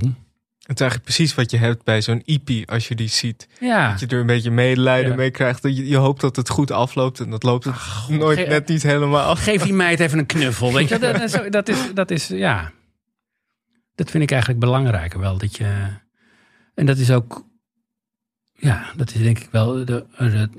Het 0.59 0.75
is 0.75 0.81
eigenlijk 0.81 1.03
precies 1.03 1.35
wat 1.35 1.51
je 1.51 1.57
hebt 1.57 1.83
bij 1.83 2.01
zo'n 2.01 2.21
EP 2.25 2.69
als 2.69 2.87
je 2.87 2.95
die 2.95 3.07
ziet. 3.07 3.47
Ja. 3.59 3.89
Dat 3.91 3.99
je 3.99 4.07
er 4.07 4.19
een 4.19 4.25
beetje 4.25 4.51
medelijden 4.51 5.09
Ja. 5.11 5.15
mee 5.17 5.31
krijgt. 5.31 5.61
Dat 5.61 5.77
je, 5.77 5.87
je 5.87 5.95
hoopt 5.97 6.21
dat 6.21 6.35
het 6.35 6.49
goed 6.49 6.71
afloopt 6.71 7.19
en 7.19 7.29
dat 7.29 7.43
loopt 7.43 7.63
het 7.63 7.75
nooit 8.09 8.47
net 8.47 8.67
niet 8.67 8.83
helemaal 8.83 9.21
af. 9.25 9.43
Geef 9.43 9.61
die 9.63 9.73
meid 9.73 9.99
even 9.99 10.19
een 10.19 10.25
knuffel. 10.25 10.73
Weet 10.73 10.89
je, 10.89 10.99
dat, 10.99 11.17
dat, 11.31 11.51
dat 11.51 11.67
is, 11.69 11.93
dat 11.93 12.11
is, 12.11 12.27
ja. 12.27 12.71
Dat 13.95 14.11
vind 14.11 14.23
ik 14.23 14.31
eigenlijk 14.31 14.59
belangrijker 14.59 15.19
wel. 15.19 15.37
Dat 15.37 15.55
je, 15.57 15.87
en 16.75 16.85
dat 16.85 16.97
is 16.97 17.11
ook, 17.11 17.45
ja, 18.57 18.85
dat 18.95 19.13
is 19.13 19.21
denk 19.21 19.39
ik 19.39 19.49
wel. 19.51 19.73
De, 19.73 19.85
de, 19.85 20.49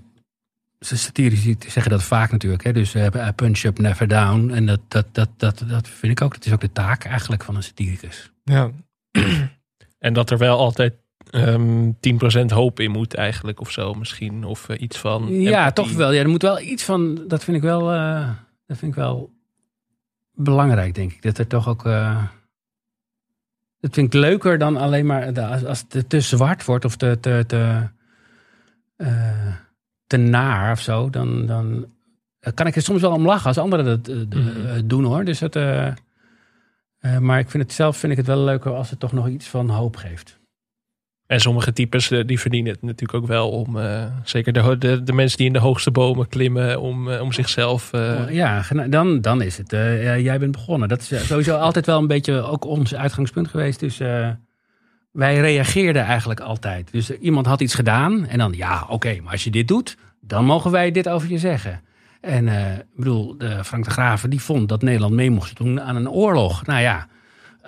de 0.78 0.96
satirici 0.96 1.57
zeggen 1.66 1.90
dat 1.90 2.03
vaak 2.03 2.30
natuurlijk. 2.32 2.64
Hè? 2.64 2.72
Dus 2.72 2.94
uh, 2.94 3.28
punch 3.36 3.62
up, 3.62 3.78
never 3.78 4.09
down. 4.09 4.51
En 4.51 4.66
dat, 4.66 4.80
dat, 4.88 5.07
dat, 5.12 5.28
dat, 5.36 5.64
dat 5.68 5.88
vind 5.88 6.12
ik 6.12 6.22
ook. 6.22 6.34
Dat 6.34 6.46
is 6.46 6.53
ook 6.53 6.61
de 6.61 6.72
taak 6.72 7.05
eigenlijk 7.05 7.44
van 7.44 7.57
een 7.57 7.62
satiricus. 7.62 8.30
Ja. 8.44 8.70
En 9.99 10.12
dat 10.12 10.30
er 10.30 10.38
wel 10.38 10.59
altijd 10.59 10.94
ehm 11.30 11.90
10% 12.42 12.44
hoop 12.46 12.80
in 12.80 12.90
moet 12.90 13.14
eigenlijk 13.14 13.61
of 13.61 13.70
zo 13.70 13.94
misschien. 13.94 14.44
Of 14.44 14.68
eh, 14.68 14.80
iets 14.80 14.99
van... 14.99 15.28
Ja, 15.28 15.49
empathie. 15.59 15.72
toch 15.72 15.92
wel. 15.92 16.12
Ja, 16.12 16.20
er 16.20 16.28
moet 16.28 16.42
wel 16.42 16.61
iets 16.61 16.84
van. 16.84 17.24
Dat 17.28 17.44
vind 17.44 17.57
ik 17.57 17.62
wel. 17.62 17.92
eh, 17.92 18.30
dat 18.66 18.78
vind 18.78 18.90
ik 18.92 18.99
wel 18.99 19.30
belangrijk, 20.32 20.94
denk 20.94 21.12
ik. 21.12 21.22
Dat 21.22 21.38
er 21.38 21.46
toch 21.46 21.68
ook. 21.68 21.86
eh, 21.86 22.24
dat 23.81 23.95
vind 23.95 24.14
ik 24.14 24.20
leuker 24.20 24.59
dan 24.59 24.76
alleen 24.76 25.07
maar 25.07 25.33
de- 25.33 25.47
als, 25.66 25.85
het 25.89 26.09
te 26.09 26.20
zwart 26.20 26.64
wordt 26.64 26.85
of 26.85 26.97
te, 26.97 27.18
te, 27.20 27.45
te, 27.47 27.89
eh, 28.97 29.55
te 30.07 30.16
naar 30.16 30.72
of 30.72 30.81
zo. 30.81 31.11
Dan, 31.11 31.47
dan 31.47 31.87
kan 32.55 32.66
ik 32.66 32.76
er 32.76 32.83
soms 32.83 33.01
wel 33.01 33.12
om 33.12 33.26
lachen 33.26 33.47
als 33.47 33.59
anderen 33.59 33.85
dat 33.85 34.09
eh, 34.09 34.76
eh, 34.76 34.83
doen 34.85 35.05
hoor. 35.05 35.24
Dus 35.24 35.39
dat, 35.39 35.57
eh, 35.57 35.87
eh, 36.99 37.18
maar 37.18 37.39
ik 37.39 37.51
vind 37.51 37.62
het 37.62 37.72
zelf 37.72 37.97
vind 37.97 38.12
ik 38.12 38.18
het 38.18 38.26
wel 38.26 38.45
leuker 38.45 38.72
als 38.74 38.91
het 38.91 39.01
toch 39.01 39.12
nog 39.12 39.29
iets 39.29 39.49
van 39.49 39.68
hoop 39.70 39.97
geeft. 39.97 40.38
En 41.29 41.41
sommige 41.41 41.72
types 41.72 42.11
eh, 42.11 42.20
die 42.26 42.41
verdienen 42.41 42.72
het 42.72 42.83
natuurlijk 42.83 43.18
ook 43.18 43.26
wel 43.26 43.51
om, 43.51 43.79
eh, 43.79 44.05
zeker 44.24 44.53
de, 44.53 45.03
de, 45.03 45.12
mensen 45.12 45.37
die 45.37 45.47
in 45.47 45.53
de 45.53 45.59
hoogste 45.59 45.91
bomen 45.91 46.29
klimmen, 46.29 46.81
om, 46.81 47.11
eh, 47.11 47.20
om 47.20 47.33
zichzelf. 47.33 47.91
Ja, 48.31 48.62
dan, 48.89 49.20
dan 49.20 49.43
is 49.43 49.57
het. 49.57 49.70
jij 50.20 50.39
bent 50.39 50.53
begonnen. 50.53 50.89
Dat 50.89 51.01
is 51.01 51.26
sowieso 51.26 51.57
altijd 51.66 51.87
wel 51.87 51.99
een 51.99 52.07
beetje 52.07 52.43
ook 52.43 52.64
ons 52.64 52.95
uitgangspunt 52.95 53.49
geweest. 53.49 53.81
Dus 53.81 53.99
wij 55.12 55.41
reageerden 55.41 56.03
eigenlijk 56.03 56.41
altijd. 56.41 56.93
Dus 56.93 57.11
iemand 57.11 57.47
had 57.47 57.61
iets 57.61 57.74
gedaan 57.74 58.26
en 58.26 58.39
dan, 58.39 58.53
ja, 58.53 58.87
oké, 58.89 59.20
maar 59.22 59.33
als 59.33 59.45
je 59.45 59.51
dit 59.51 59.68
doet, 59.68 59.97
dan 60.20 60.45
mogen 60.45 60.70
wij 60.70 60.91
dit 60.91 61.09
over 61.09 61.31
je 61.31 61.39
zeggen. 61.39 61.81
En 62.20 62.49
ik 62.79 62.97
bedoel, 62.97 63.39
de 63.39 63.64
Frank 63.64 63.85
de 63.85 63.91
Graven 63.91 64.31
die 64.31 64.41
vond 64.41 64.68
dat 64.68 64.83
Nederland 64.83 65.14
mee 65.14 65.31
mocht 65.31 65.57
doen 65.57 65.81
aan 65.81 65.97
een 65.97 66.11
oorlog. 66.11 66.66
Nou 66.66 66.81
ja, 66.81 67.07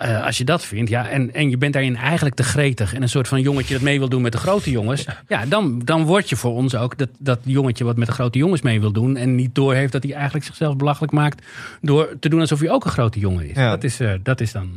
eh, 0.01 0.25
als 0.25 0.37
je 0.37 0.43
dat 0.43 0.65
vindt, 0.65 0.89
ja, 0.89 1.07
en, 1.09 1.33
en 1.33 1.49
je 1.49 1.57
bent 1.57 1.73
daarin 1.73 1.95
eigenlijk 1.95 2.35
te 2.35 2.43
gretig 2.43 2.93
en 2.93 3.01
een 3.01 3.09
soort 3.09 3.27
van 3.27 3.41
jongetje 3.41 3.73
dat 3.73 3.83
mee 3.83 3.99
wil 3.99 4.09
doen 4.09 4.21
met 4.21 4.31
de 4.31 4.37
grote 4.37 4.71
jongens, 4.71 5.05
ja, 5.27 5.45
dan, 5.45 5.79
dan 5.79 6.03
word 6.03 6.29
je 6.29 6.35
voor 6.35 6.53
ons 6.53 6.75
ook 6.75 6.97
dat, 6.97 7.09
dat 7.17 7.39
jongetje 7.43 7.83
wat 7.83 7.97
met 7.97 8.07
de 8.07 8.13
grote 8.13 8.37
jongens 8.37 8.61
mee 8.61 8.79
wil 8.79 8.91
doen 8.91 9.17
en 9.17 9.35
niet 9.35 9.55
doorheeft 9.55 9.91
dat 9.91 10.03
hij 10.03 10.13
eigenlijk 10.13 10.45
zichzelf 10.45 10.75
belachelijk 10.75 11.13
maakt 11.13 11.45
door 11.81 12.13
te 12.19 12.29
doen 12.29 12.39
alsof 12.39 12.59
hij 12.59 12.69
ook 12.69 12.85
een 12.85 12.91
grote 12.91 13.19
jongen 13.19 13.49
is. 13.49 13.55
Ja. 13.55 13.69
Dat, 13.69 13.83
is 13.83 13.99
eh, 13.99 14.13
dat 14.23 14.41
is 14.41 14.51
dan. 14.51 14.71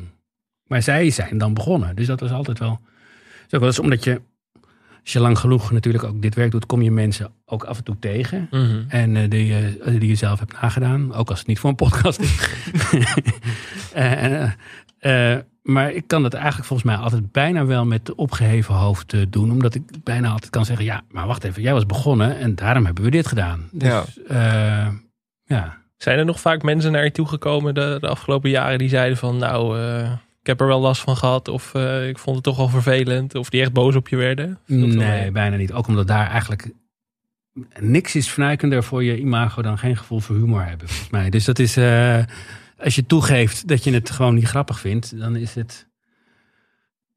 Maar 0.67 0.83
zij 0.83 1.11
zijn 1.11 1.39
dan 1.39 1.55
begonnen, 1.55 1.97
dus 1.97 2.07
dat 2.07 2.21
was 2.21 2.31
altijd 2.31 2.59
wel. 2.59 2.81
Ook 3.45 3.61
wel 3.61 3.67
eens 3.67 3.79
omdat 3.79 4.05
je, 4.05 4.21
als 5.03 5.13
je 5.13 5.21
lang 5.21 5.39
genoeg 5.39 5.71
natuurlijk 5.71 6.05
ook 6.05 6.23
dit 6.23 6.35
werk 6.35 6.51
doet, 6.51 6.67
kom 6.67 6.83
je 6.83 6.91
mensen 6.91 7.33
ook 7.45 7.65
af 7.65 7.79
en 7.79 7.85
toe 7.85 7.97
tegen. 7.99 8.49
Mhm. 8.51 8.83
En 8.89 9.17
eh, 9.17 9.31
die, 9.31 9.79
die 9.99 10.09
je 10.09 10.15
zelf 10.15 10.39
hebt 10.39 10.61
nagedaan. 10.61 11.15
Ook 11.15 11.31
als 11.31 11.39
het 11.39 11.49
niet 11.49 11.59
voor 11.59 11.71
een 11.71 11.77
podcast 11.77 12.21
is. 12.21 12.49
Eh, 15.05 15.33
eh, 15.33 15.33
eh, 15.33 15.41
maar 15.63 15.93
ik 15.93 16.07
kan 16.07 16.23
dat 16.23 16.35
eigenlijk 16.35 16.67
volgens 16.67 16.89
mij 16.89 16.99
altijd 16.99 17.33
bijna 17.33 17.67
wel 17.67 17.85
met 17.85 18.15
opgeheven 18.15 18.75
hoofd 18.75 19.13
eh, 19.13 19.21
doen. 19.29 19.51
Omdat 19.51 19.75
ik 19.75 19.83
bijna 20.03 20.31
altijd 20.31 20.51
kan 20.51 20.65
zeggen: 20.65 20.85
ja, 20.85 21.03
maar 21.09 21.27
wacht 21.27 21.45
even, 21.45 21.63
jij 21.63 21.73
was 21.73 21.87
begonnen 21.87 22.39
en 22.39 22.55
daarom 22.55 22.85
hebben 22.85 23.05
we 23.05 23.11
dit 23.11 23.27
gedaan. 23.27 23.69
Dus, 23.73 23.89
Ja. 23.89 24.05
ja. 24.29 24.93
ja. 25.45 25.83
Zijn 25.97 26.19
er 26.19 26.25
nog 26.25 26.41
vaak 26.41 26.63
mensen 26.63 26.93
naar 26.93 27.05
je 27.05 27.11
toegekomen 27.11 27.75
de, 27.75 27.97
de 28.01 28.09
afgelopen 28.09 28.51
jaren 28.51 28.79
die 28.79 28.89
zeiden 28.89 29.19
van 29.19 29.37
nou, 29.37 29.79
eh, 29.79 30.13
ik 30.41 30.47
heb 30.47 30.61
er 30.61 30.67
wel 30.67 30.81
last 30.81 31.03
van 31.03 31.17
gehad 31.17 31.49
of 31.49 31.75
eh, 31.75 32.09
ik 32.09 32.19
vond 32.19 32.37
het 32.37 32.45
toch 32.45 32.57
wel 32.57 32.69
vervelend 32.69 33.35
of 33.35 33.51
die 33.51 33.61
echt 33.61 33.73
boos 33.73 33.95
op 33.95 34.09
je 34.09 34.17
werden? 34.17 34.59
Nee, 34.67 35.31
bijna 35.31 35.57
niet. 35.57 35.73
Ook 35.73 35.87
omdat 35.87 36.07
daar 36.07 36.31
eigenlijk 36.31 36.71
niks 37.81 38.15
is 38.15 38.29
fnuikender 38.29 38.85
voor 38.85 39.05
je 39.05 39.19
imago 39.19 39.63
dan 39.63 39.79
geen 39.79 39.97
gevoel 39.97 40.21
voor 40.21 40.37
humor 40.37 40.65
hebben, 40.67 40.89
volgens 40.89 41.11
mij. 41.11 41.31
Dus 41.31 41.45
dat 41.45 41.59
is, 41.59 41.77
eh, 41.77 42.19
als 42.85 42.95
je 42.95 43.07
toegeeft 43.07 43.69
dat 43.69 43.85
je 43.85 43.93
het 43.93 44.11
gewoon 44.11 44.35
niet 44.35 44.45
grappig 44.45 44.81
vindt, 44.81 45.19
dan 45.19 45.37
is 45.37 45.55
het. 45.55 45.89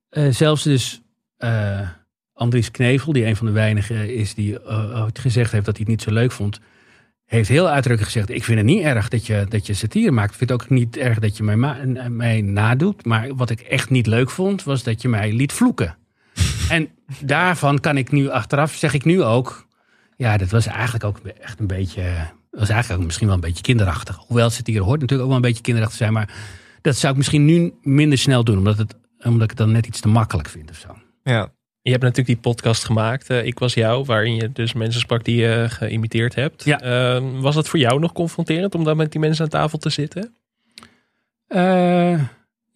eh, 0.09 0.29
zelfs 0.29 0.63
dus 0.63 1.01
eh, 1.37 1.89
Andries 2.33 2.71
Knevel, 2.71 3.13
die 3.13 3.25
een 3.25 3.35
van 3.35 3.45
de 3.45 3.51
weinigen 3.51 4.15
is 4.15 4.33
die 4.33 4.65
ooit 5.03 5.19
gezegd 5.19 5.51
heeft 5.51 5.65
dat 5.65 5.77
hij 5.77 5.85
het 5.87 5.95
niet 5.95 6.01
zo 6.01 6.11
leuk 6.11 6.31
vond, 6.31 6.59
heeft 7.25 7.49
heel 7.49 7.67
uitdrukkelijk 7.69 8.13
gezegd: 8.13 8.29
Ik 8.29 8.43
vind 8.43 8.57
het 8.57 8.67
niet 8.67 8.83
erg 8.83 9.07
dat 9.07 9.25
je, 9.25 9.45
dat 9.49 9.67
je 9.67 9.73
satire 9.73 10.11
maakt. 10.11 10.31
Ik 10.31 10.37
vind 10.37 10.49
het 10.49 10.61
ook 10.61 10.69
niet 10.69 10.97
erg 10.97 11.19
dat 11.19 11.37
je 11.37 11.43
mij, 11.43 11.85
mij 12.09 12.41
nadoet. 12.41 13.05
Maar 13.05 13.35
wat 13.35 13.49
ik 13.49 13.59
echt 13.59 13.89
niet 13.89 14.07
leuk 14.07 14.29
vond, 14.29 14.63
was 14.63 14.83
dat 14.83 15.01
je 15.01 15.09
mij 15.09 15.33
liet 15.33 15.53
vloeken. 15.53 15.97
En 16.69 16.89
daarvan 17.21 17.79
kan 17.79 17.97
ik 17.97 18.11
nu 18.11 18.29
achteraf, 18.29 18.73
zeg 18.73 18.93
ik 18.93 19.05
nu 19.05 19.23
ook. 19.23 19.67
Ja, 20.17 20.37
dat 20.37 20.49
was 20.49 20.65
eigenlijk 20.65 21.03
ook 21.03 21.17
echt 21.19 21.59
een 21.59 21.67
beetje. 21.67 22.35
Dat 22.57 22.67
was 22.67 22.75
eigenlijk 22.75 22.99
ook 22.99 23.07
misschien 23.07 23.27
wel 23.27 23.35
een 23.35 23.41
beetje 23.41 23.63
kinderachtig. 23.63 24.15
Hoewel 24.15 24.49
satire 24.49 24.79
hoort 24.79 24.99
natuurlijk 24.99 25.21
ook 25.21 25.27
wel 25.27 25.35
een 25.35 25.49
beetje 25.49 25.63
kinderachtig 25.63 25.97
te 25.97 26.03
zijn. 26.03 26.15
Maar 26.15 26.33
dat 26.81 26.95
zou 26.95 27.11
ik 27.11 27.17
misschien 27.17 27.45
nu 27.45 27.73
minder 27.81 28.17
snel 28.17 28.43
doen. 28.43 28.57
Omdat, 28.57 28.77
het, 28.77 28.95
omdat 29.23 29.41
ik 29.41 29.49
het 29.49 29.57
dan 29.57 29.71
net 29.71 29.87
iets 29.87 29.99
te 29.99 30.07
makkelijk 30.07 30.49
vind 30.49 30.69
of 30.69 30.77
zo. 30.77 30.97
Ja. 31.23 31.51
Je 31.81 31.91
hebt 31.91 32.03
natuurlijk 32.03 32.41
die 32.41 32.51
podcast 32.51 32.83
gemaakt, 32.83 33.29
eh, 33.29 33.45
Ik 33.45 33.59
Was 33.59 33.73
Jou, 33.73 34.05
waarin 34.05 34.35
je 34.35 34.51
dus 34.51 34.73
mensen 34.73 35.01
sprak 35.01 35.23
die 35.23 35.35
je 35.35 35.65
geïmiteerd 35.69 36.35
hebt. 36.35 36.65
Eh, 36.65 37.23
was 37.39 37.55
dat 37.55 37.67
voor 37.67 37.79
jou 37.79 37.99
nog 37.99 38.13
confronterend 38.13 38.75
om 38.75 38.83
dan 38.83 38.97
met 38.97 39.11
die 39.11 39.21
mensen 39.21 39.43
aan 39.43 39.49
tafel 39.49 39.77
te 39.77 39.89
zitten? 39.89 40.35
Eh, 41.47 42.21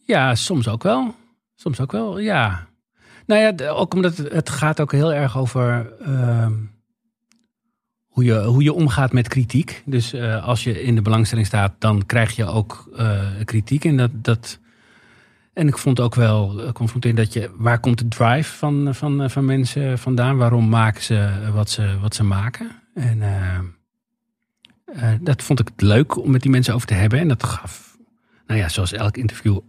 ja, 0.06 0.36
soms 0.36 0.68
ook 0.68 0.84
wel. 0.84 1.16
Soms 1.56 1.80
ook 1.80 1.92
wel, 1.92 2.20
ja. 2.20 2.68
Nou 3.26 3.42
ja, 3.42 3.70
ook 3.70 3.94
omdat 3.94 4.18
het, 4.18 4.32
het 4.32 4.50
gaat 4.50 4.82
ook 4.82 4.92
heel 4.92 5.14
erg 5.14 5.38
over 5.38 5.94
ehm, 6.02 6.54
hoe, 8.12 8.24
je, 8.24 8.44
hoe 8.44 8.64
je 8.64 8.74
omgaat 8.74 9.14
met 9.14 9.28
kritiek. 9.28 9.84
Dus 9.86 10.14
eh, 10.14 10.48
als 10.48 10.64
je 10.64 10.84
in 10.84 10.96
de 10.96 11.02
belangstelling 11.02 11.48
staat, 11.48 11.74
dan 11.80 12.06
krijg 12.06 12.36
je 12.36 12.46
ook 12.46 12.90
eh, 12.96 13.22
kritiek. 13.46 13.86
En, 13.86 13.98
dat, 13.98 14.12
dat, 14.14 14.60
en 15.54 15.68
ik 15.68 15.78
vond 15.78 16.00
ook 16.00 16.16
wel 16.16 16.72
confronterend 16.74 17.20
dat 17.20 17.34
je... 17.34 17.52
Waar 17.58 17.80
komt 17.80 17.98
de 17.98 18.08
drive 18.08 18.58
van, 18.58 18.96
van, 18.96 19.30
van 19.30 19.46
mensen 19.46 20.00
vandaan? 20.00 20.38
Waarom 20.38 20.70
maken 20.70 21.04
ze 21.04 21.30
wat 21.54 21.70
ze, 21.70 21.98
wat 22.02 22.16
ze 22.16 22.24
maken? 22.24 22.72
En 22.94 23.22
eh, 24.86 25.14
dat 25.22 25.42
vond 25.42 25.60
ik 25.60 25.70
leuk 25.76 26.18
om 26.18 26.32
met 26.32 26.42
die 26.42 26.52
mensen 26.52 26.74
over 26.74 26.88
te 26.88 26.94
hebben. 26.94 27.20
En 27.20 27.28
dat 27.28 27.44
gaf 27.44 27.90
nou 28.48 28.60
ja, 28.60 28.70
zoals 28.70 28.94
elk 28.94 29.18
interview 29.18 29.60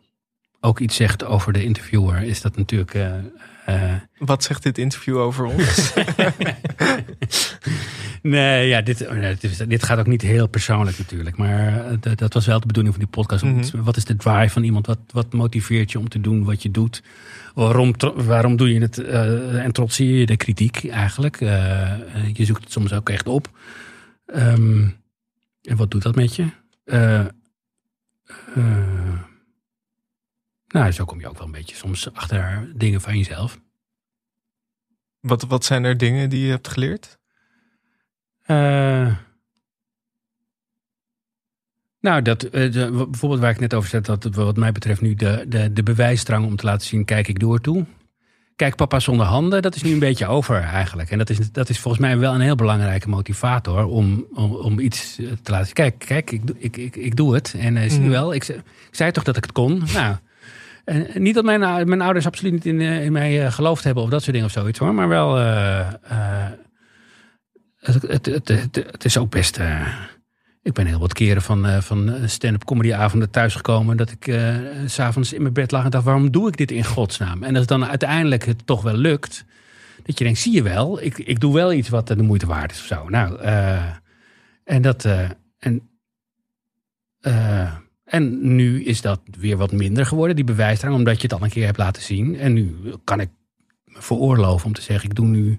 ook 0.61 0.81
iets 0.81 0.97
zegt 0.97 1.25
over 1.25 1.53
de 1.53 1.65
interviewer, 1.65 2.23
is 2.23 2.41
dat 2.41 2.57
natuurlijk. 2.57 2.99
Wat 4.19 4.43
zegt 4.43 4.63
dit 4.63 4.79
interview 4.79 5.19
over 5.19 5.45
ons? 5.45 5.93
nee, 8.23 8.69
ja, 8.69 8.81
dit, 8.83 9.07
oh, 9.09 9.37
dit, 9.69 9.83
gaat 9.83 9.99
ook 9.99 10.07
niet 10.07 10.23
heel 10.23 10.47
persoonlijk 10.47 10.99
natuurlijk. 10.99 11.37
Maar 11.37 11.87
eh, 11.91 11.97
dat- 12.01 12.19
dat 12.19 12.33
was 12.35 12.47
wel 12.47 12.61
de 12.61 12.67
bedoeling 12.67 12.95
van 12.95 13.05
die 13.05 13.13
podcast. 13.13 13.45
Mhm. 13.45 13.83
Wat 13.83 13.97
is 13.97 14.05
de 14.05 14.17
drive 14.17 14.49
van 14.53 14.63
iemand? 14.63 14.87
Wat, 14.87 14.99
wat 15.11 15.33
motiveert 15.33 15.93
je 15.93 15.99
om 15.99 16.09
te 16.09 16.21
doen 16.21 16.45
wat 16.45 16.63
je 16.63 16.71
doet? 16.71 17.03
Waarom, 17.55 17.95
waarom 18.15 18.57
doe 18.57 18.73
je 18.75 18.81
het? 18.81 18.99
eh, 18.99 19.65
en 19.65 19.73
trotseer 19.73 20.19
je 20.19 20.27
de 20.27 20.37
kritiek 20.37 20.89
eigenlijk? 20.89 21.41
Eh, 21.41 22.29
je 22.33 22.45
zoekt 22.45 22.63
het 22.63 22.73
soms 22.73 22.93
ook 22.93 23.09
echt 23.09 23.27
op. 23.27 23.51
Ehm, 24.27 24.89
en 25.63 25.77
wat 25.77 25.91
doet 25.91 26.03
dat 26.03 26.15
met 26.15 26.37
je? 26.37 26.47
Nou, 30.69 30.91
zo 30.93 31.05
kom 31.05 31.21
je 31.21 31.29
ook 31.29 31.37
wel 31.39 31.47
een 31.47 31.53
beetje 31.53 31.77
soms 31.77 32.13
achter 32.15 32.73
dingen 32.77 33.01
van 33.01 33.17
jezelf. 33.19 33.61
Wat, 35.21 35.43
wat 35.43 35.65
zijn 35.65 35.85
er 35.85 35.97
dingen 35.99 36.31
die 36.31 36.45
je 36.45 36.51
hebt 36.51 36.69
geleerd? 36.69 37.19
Eh, 38.53 39.15
nou, 42.01 42.23
dat, 42.23 42.43
eh, 42.43 42.73
de- 42.73 43.07
bijvoorbeeld 43.11 43.41
waar 43.41 43.51
ik 43.51 43.61
net 43.61 43.75
over 43.75 43.89
zet, 43.89 44.07
dat 44.07 44.25
wat 44.35 44.57
mij 44.57 44.73
betreft 44.73 45.01
nu 45.01 45.15
de, 45.15 45.45
de, 45.49 45.73
de 45.73 45.83
bewijsdrang 45.83 46.47
om 46.47 46.57
te 46.57 46.67
laten 46.67 46.87
zien, 46.87 47.05
kijk 47.05 47.29
ik 47.29 47.39
door 47.39 47.61
toe. 47.61 47.85
Kijk, 48.57 48.77
Papa 48.77 49.01
zonder 49.01 49.27
handen, 49.27 49.63
dat 49.63 49.75
is 49.75 49.83
nu 49.83 49.93
een 49.93 49.99
beetje 49.99 50.27
over 50.27 50.61
eigenlijk. 50.61 51.11
En 51.11 51.19
dat 51.19 51.31
is, 51.31 51.53
dat 51.53 51.69
is 51.69 51.79
volgens 51.79 52.03
mij 52.03 52.19
wel 52.19 52.35
een 52.35 52.41
heel 52.41 52.55
belangrijke 52.55 53.09
motivator 53.09 53.85
om, 53.85 54.27
om, 54.35 54.55
om 54.55 54.79
iets 54.79 55.19
eh, 55.19 55.27
te 55.43 55.51
laten 55.51 55.67
zien. 55.67 55.75
Kijk, 55.75 55.99
kijk 55.99 56.31
ik, 56.31 56.47
doe- 56.47 56.57
ik, 56.59 56.77
ik, 56.77 56.97
ik 56.97 57.17
doe 57.17 57.35
het. 57.35 57.55
En 57.59 57.77
eh, 57.77 57.83
zie 57.83 57.93
je 57.93 58.01
Mhm. 58.01 58.11
wel, 58.11 58.35
ik, 58.35 58.49
ik 58.49 58.63
zei 58.91 59.11
toch 59.11 59.25
dat 59.25 59.37
ik 59.37 59.43
het 59.43 59.53
kon. 59.53 59.83
Nou, 59.95 60.17
en 60.85 61.23
niet 61.23 61.35
dat 61.35 61.45
mijn, 61.45 61.89
mijn 61.89 62.01
ouders 62.01 62.27
absoluut 62.27 62.53
niet 62.53 62.67
in, 62.67 62.81
in 62.81 63.13
mij 63.13 63.51
geloofd 63.51 63.85
hebben 63.85 64.03
of 64.03 64.11
dat 64.11 64.21
soort 64.21 64.33
dingen 64.33 64.47
of 64.47 64.53
zoiets 64.53 64.79
hoor. 64.79 64.95
Maar 64.95 65.09
wel, 65.09 65.37
het, 67.83 68.27
het, 68.27 68.49
het, 68.75 69.05
is 69.05 69.19
ook 69.19 69.31
best... 69.31 69.57
eh, 69.57 69.87
ik 70.63 70.73
ben 70.73 70.87
heel 70.87 70.99
wat 70.99 71.13
keren 71.13 71.43
van, 71.43 71.67
eh, 71.67 71.81
van 71.81 72.13
eh, 72.13 72.29
stand-up 72.29 72.65
comedyavonden 72.65 73.31
thuisgekomen. 73.31 73.97
Dat 73.97 74.11
ik 74.11 74.39
s 74.87 74.93
s'avonds 74.93 75.33
in 75.33 75.43
mijn 75.43 75.55
bed 75.55 75.71
lag 75.71 75.85
en 75.85 75.91
dacht, 75.91 76.05
waarom 76.05 76.31
doe 76.31 76.49
ik 76.49 76.57
dit 76.57 76.71
in 76.71 76.85
godsnaam? 76.85 77.43
En 77.43 77.51
als 77.51 77.59
het 77.59 77.69
dan 77.69 77.87
uiteindelijk 77.87 78.45
het 78.45 78.67
toch 78.67 78.83
wel 78.83 78.97
lukt. 78.97 79.45
Dat 80.03 80.19
je 80.19 80.25
denkt, 80.25 80.39
zie 80.39 80.53
je 80.53 80.63
wel, 80.63 81.03
ik, 81.03 81.19
ik 81.19 81.41
doe 81.41 81.55
wel 81.55 81.73
iets 81.73 81.89
wat 81.89 82.09
de 82.09 82.23
moeite 82.23 82.47
waard 82.47 82.71
is 82.73 82.81
of 82.81 82.87
zo. 82.87 83.09
Nou, 83.09 83.41
en 84.65 84.83
dat... 84.83 85.05
en, 85.59 85.91
en 88.05 88.55
nu 88.55 88.85
is 88.85 89.01
dat 89.01 89.21
weer 89.39 89.57
wat 89.57 89.73
minder 89.73 90.07
geworden, 90.07 90.37
die 90.37 90.45
bewijsdrang. 90.45 90.95
Omdat 90.95 91.17
je 91.17 91.23
het 91.23 91.33
al 91.33 91.43
een 91.43 91.51
keer 91.51 91.65
hebt 91.65 91.79
laten 91.79 92.03
zien. 92.03 92.39
En 92.39 92.53
nu 92.53 92.77
kan 93.05 93.21
ik 93.21 93.31
me 93.85 94.03
veroorloven 94.03 94.67
om 94.67 94.73
te 94.73 94.83
zeggen, 94.83 95.09
ik 95.09 95.15
doe 95.15 95.27
nu 95.27 95.59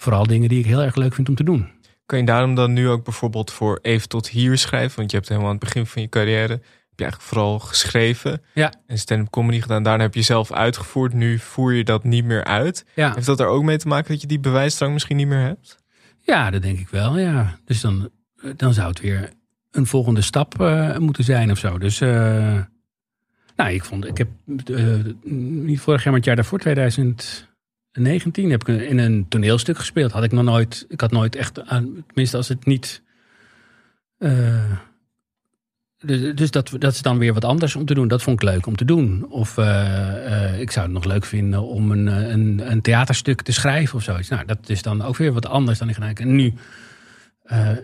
vooral 0.00 0.26
dingen 0.26 0.48
die 0.48 0.58
ik 0.58 0.64
heel 0.66 0.82
erg 0.82 0.94
leuk 0.94 1.14
vind 1.14 1.28
om 1.28 1.34
te 1.34 1.44
doen. 1.44 1.68
Kan 2.06 2.18
je 2.18 2.24
daarom 2.24 2.54
dan 2.54 2.72
nu 2.72 2.88
ook 2.88 3.04
bijvoorbeeld 3.04 3.50
voor 3.52 3.78
even 3.82 4.08
tot 4.08 4.28
hier 4.28 4.58
schrijven? 4.58 4.96
Want 4.96 5.10
je 5.10 5.16
hebt 5.16 5.28
helemaal 5.28 5.50
aan 5.50 5.56
het 5.56 5.64
begin 5.64 5.86
van 5.86 6.02
je 6.02 6.08
carrière 6.08 6.52
heb 6.52 6.62
je 6.96 7.04
eigenlijk 7.04 7.22
vooral 7.32 7.58
geschreven 7.58 8.42
Ja. 8.54 8.72
en 8.86 8.98
stand-up 8.98 9.30
comedy 9.30 9.60
gedaan. 9.60 9.82
Daarna 9.82 10.02
heb 10.02 10.14
je 10.14 10.22
zelf 10.22 10.52
uitgevoerd. 10.52 11.12
Nu 11.12 11.38
voer 11.38 11.72
je 11.74 11.84
dat 11.84 12.04
niet 12.04 12.24
meer 12.24 12.44
uit. 12.44 12.84
Ja. 12.94 13.12
Heeft 13.14 13.26
dat 13.26 13.40
er 13.40 13.46
ook 13.46 13.62
mee 13.62 13.76
te 13.76 13.88
maken 13.88 14.12
dat 14.12 14.20
je 14.20 14.26
die 14.26 14.40
bewijsdrang 14.40 14.92
misschien 14.92 15.16
niet 15.16 15.26
meer 15.26 15.42
hebt? 15.42 15.78
Ja, 16.20 16.50
dat 16.50 16.62
denk 16.62 16.78
ik 16.78 16.88
wel, 16.88 17.18
ja. 17.18 17.58
Dus 17.64 17.80
dan, 17.80 18.10
dan 18.56 18.72
zou 18.74 18.88
het 18.88 19.00
weer 19.00 19.30
een 19.70 19.86
volgende 19.86 20.20
stap 20.22 20.60
eh, 20.60 20.96
moeten 20.96 21.24
zijn 21.24 21.50
of 21.50 21.58
zo. 21.58 21.78
Dus, 21.78 22.00
eh, 22.00 22.08
nou, 23.56 23.70
ik 23.70 23.84
vond, 23.84 24.06
ik 24.06 24.18
heb 24.18 24.28
eh, 24.64 24.94
niet 25.32 25.80
vorig 25.80 26.00
jaar, 26.02 26.12
maar 26.12 26.20
het 26.20 26.24
jaar 26.24 26.36
daarvoor, 26.36 26.58
2019, 27.92 28.50
heb 28.50 28.68
ik 28.68 28.90
in 28.90 28.98
een 28.98 29.28
toneelstuk 29.28 29.78
gespeeld. 29.78 30.12
Had 30.12 30.24
ik 30.24 30.32
nog 30.32 30.44
nooit, 30.44 30.86
ik 30.88 31.00
had 31.00 31.10
nooit 31.10 31.36
echt, 31.36 31.66
aan, 31.66 32.04
tenminste 32.06 32.36
als 32.36 32.48
het 32.48 32.66
niet... 32.66 33.02
eh, 34.18 34.72
dus 35.98 36.34
dus 36.34 36.50
dat, 36.50 36.72
dat 36.78 36.92
is 36.92 37.02
dan 37.02 37.18
weer 37.18 37.34
wat 37.34 37.44
anders 37.44 37.76
om 37.76 37.84
te 37.84 37.94
doen. 37.94 38.08
Dat 38.08 38.22
vond 38.22 38.42
ik 38.42 38.48
leuk 38.48 38.66
om 38.66 38.76
te 38.76 38.84
doen. 38.84 39.26
Of 39.30 39.58
eh, 39.58 40.52
eh, 40.52 40.60
ik 40.60 40.70
zou 40.70 40.84
het 40.84 40.94
nog 40.94 41.04
leuk 41.04 41.24
vinden 41.24 41.62
om 41.62 41.90
een, 41.90 42.06
een, 42.06 42.70
een 42.70 42.80
theaterstuk 42.80 43.42
te 43.42 43.52
schrijven 43.52 43.96
of 43.96 44.02
zoiets. 44.02 44.28
Nou, 44.28 44.44
dat 44.46 44.68
is 44.68 44.82
dan 44.82 45.02
ook 45.02 45.16
weer 45.16 45.32
wat 45.32 45.46
anders 45.46 45.78
dan 45.78 45.88
ik 45.88 45.96
heb. 45.96 46.18
En 46.18 46.36
nu, 46.36 46.54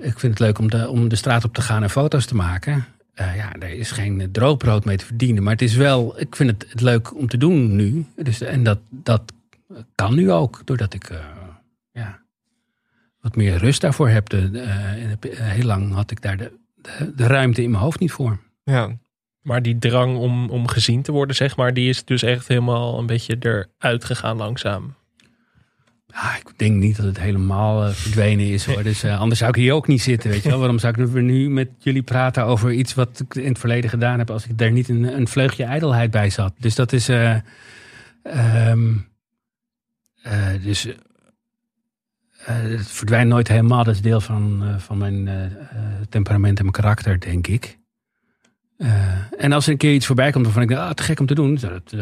ik 0.01 0.19
vind 0.19 0.23
het 0.23 0.39
leuk 0.39 0.59
om 0.59 0.71
de, 0.71 0.89
om 0.89 1.09
de 1.09 1.17
straat 1.17 1.45
op 1.45 1.55
te 1.55 1.61
gaan 1.61 1.83
en 1.83 1.91
foto's 1.91 2.27
te 2.27 2.35
maken. 2.35 2.85
Eh, 3.17 3.37
ja, 3.37 3.53
er 3.59 3.71
is 3.71 3.91
geen 3.91 4.29
droogbrood 4.33 4.85
mee 4.85 4.97
te 4.97 5.05
verdienen. 5.05 5.43
Maar 5.43 5.53
het 5.53 5.63
is 5.63 5.75
wel, 5.75 6.21
ik 6.21 6.37
vind 6.37 6.51
het, 6.51 6.71
het 6.71 6.81
leuk 6.81 7.17
om 7.17 7.29
te 7.29 7.37
doen 7.37 7.77
nu. 7.77 8.07
Dus, 8.17 8.41
en 8.41 8.63
dat, 8.63 8.79
dat 8.91 9.33
kan 9.95 10.15
nu 10.15 10.31
ook, 10.33 10.61
doordat 10.65 10.95
ik 10.95 11.05
eh, 11.11 11.19
ja, 11.93 12.23
wat 13.21 13.37
meer 13.37 13.57
rust 13.57 13.81
daarvoor 13.81 14.09
heb. 14.09 14.29
De, 14.29 14.51
de, 14.51 14.61
eh, 14.61 15.13
eh, 15.13 15.19
heel 15.39 15.65
lang 15.65 15.93
had 15.93 16.11
ik 16.11 16.23
daar 16.23 16.37
de, 16.37 16.53
de, 16.75 17.13
de 17.15 17.27
ruimte 17.27 17.63
in 17.63 17.71
mijn 17.71 17.83
hoofd 17.83 18.01
niet 18.01 18.13
voor. 18.13 18.39
Ja. 18.65 18.99
Maar 19.41 19.63
die 19.63 19.79
drang 19.79 20.17
om, 20.17 20.51
om 20.51 20.69
gezien 20.69 21.03
te 21.03 21.13
worden, 21.13 21.37
zeg 21.37 21.57
maar, 21.57 21.75
die 21.75 21.89
is 21.89 22.05
dus 22.05 22.23
echt 22.23 22.49
helemaal 22.49 22.99
een 22.99 23.07
beetje 23.07 23.37
eruit 23.39 24.05
gegaan 24.05 24.37
langzaam. 24.37 24.95
Ja, 26.07 26.37
ik 26.37 26.59
denk 26.59 26.77
niet 26.77 26.97
dat 26.97 27.05
het 27.07 27.19
helemaal 27.19 27.93
verdwenen 27.93 28.47
is 28.47 28.65
hoor. 28.67 28.83
Dus 28.83 29.03
eh, 29.03 29.21
anders 29.21 29.39
zou 29.39 29.51
ik 29.51 29.57
hier 29.57 29.73
ook 29.73 29.87
niet 29.87 30.03
zitten, 30.03 30.31
weet 30.31 30.43
je 30.43 30.49
wel. 30.49 30.59
Waarom 30.59 30.79
zou 30.79 31.03
ik 31.03 31.13
nu- 31.13 31.51
met 31.51 31.69
jullie 31.79 32.03
praten 32.03 32.45
over 32.45 32.73
iets 32.73 32.95
wat 32.95 33.21
ik 33.29 33.35
in 33.35 33.49
het 33.49 33.59
verleden 33.59 33.91
gedaan 33.91 34.19
heb... 34.19 34.31
als 34.31 34.47
ik 34.47 34.59
daar 34.59 34.73
niet 34.73 34.89
een, 34.89 35.17
een 35.17 35.29
vleugje 35.29 35.65
ijdelheid 35.65 36.11
bij 36.11 36.31
zat. 36.31 36.55
Dus 36.59 36.75
dat 36.75 36.93
is... 36.93 37.09
eh, 37.09 37.31
ehm, 37.33 37.41
eh, 38.23 38.95
dus 40.63 40.87
eh, 40.87 40.95
het 42.47 42.89
verdwijnt 42.89 43.29
nooit 43.29 43.49
helemaal. 43.49 43.85
Dat 43.85 43.95
is 43.95 44.01
deel 44.03 44.21
van, 44.21 44.63
eh, 44.65 44.79
van 44.79 44.99
mijn 44.99 45.29
eh, 45.29 45.45
eh, 45.45 45.53
temperament 46.09 46.59
en 46.59 46.65
mijn 46.65 46.77
karakter, 46.77 47.21
denk 47.21 47.47
ik. 47.47 47.79
Eh, 48.77 49.43
en 49.43 49.53
als 49.53 49.67
er 49.67 49.73
een 49.73 49.79
keer 49.79 49.95
iets 49.95 50.07
voorbij 50.07 50.31
komt 50.31 50.45
waarvan 50.45 50.63
ik 50.63 50.69
denk, 50.69 50.81
ah, 50.81 50.91
te 50.91 51.03
gek 51.03 51.21
om 51.21 51.27
te 51.27 51.35
doen, 51.35 51.59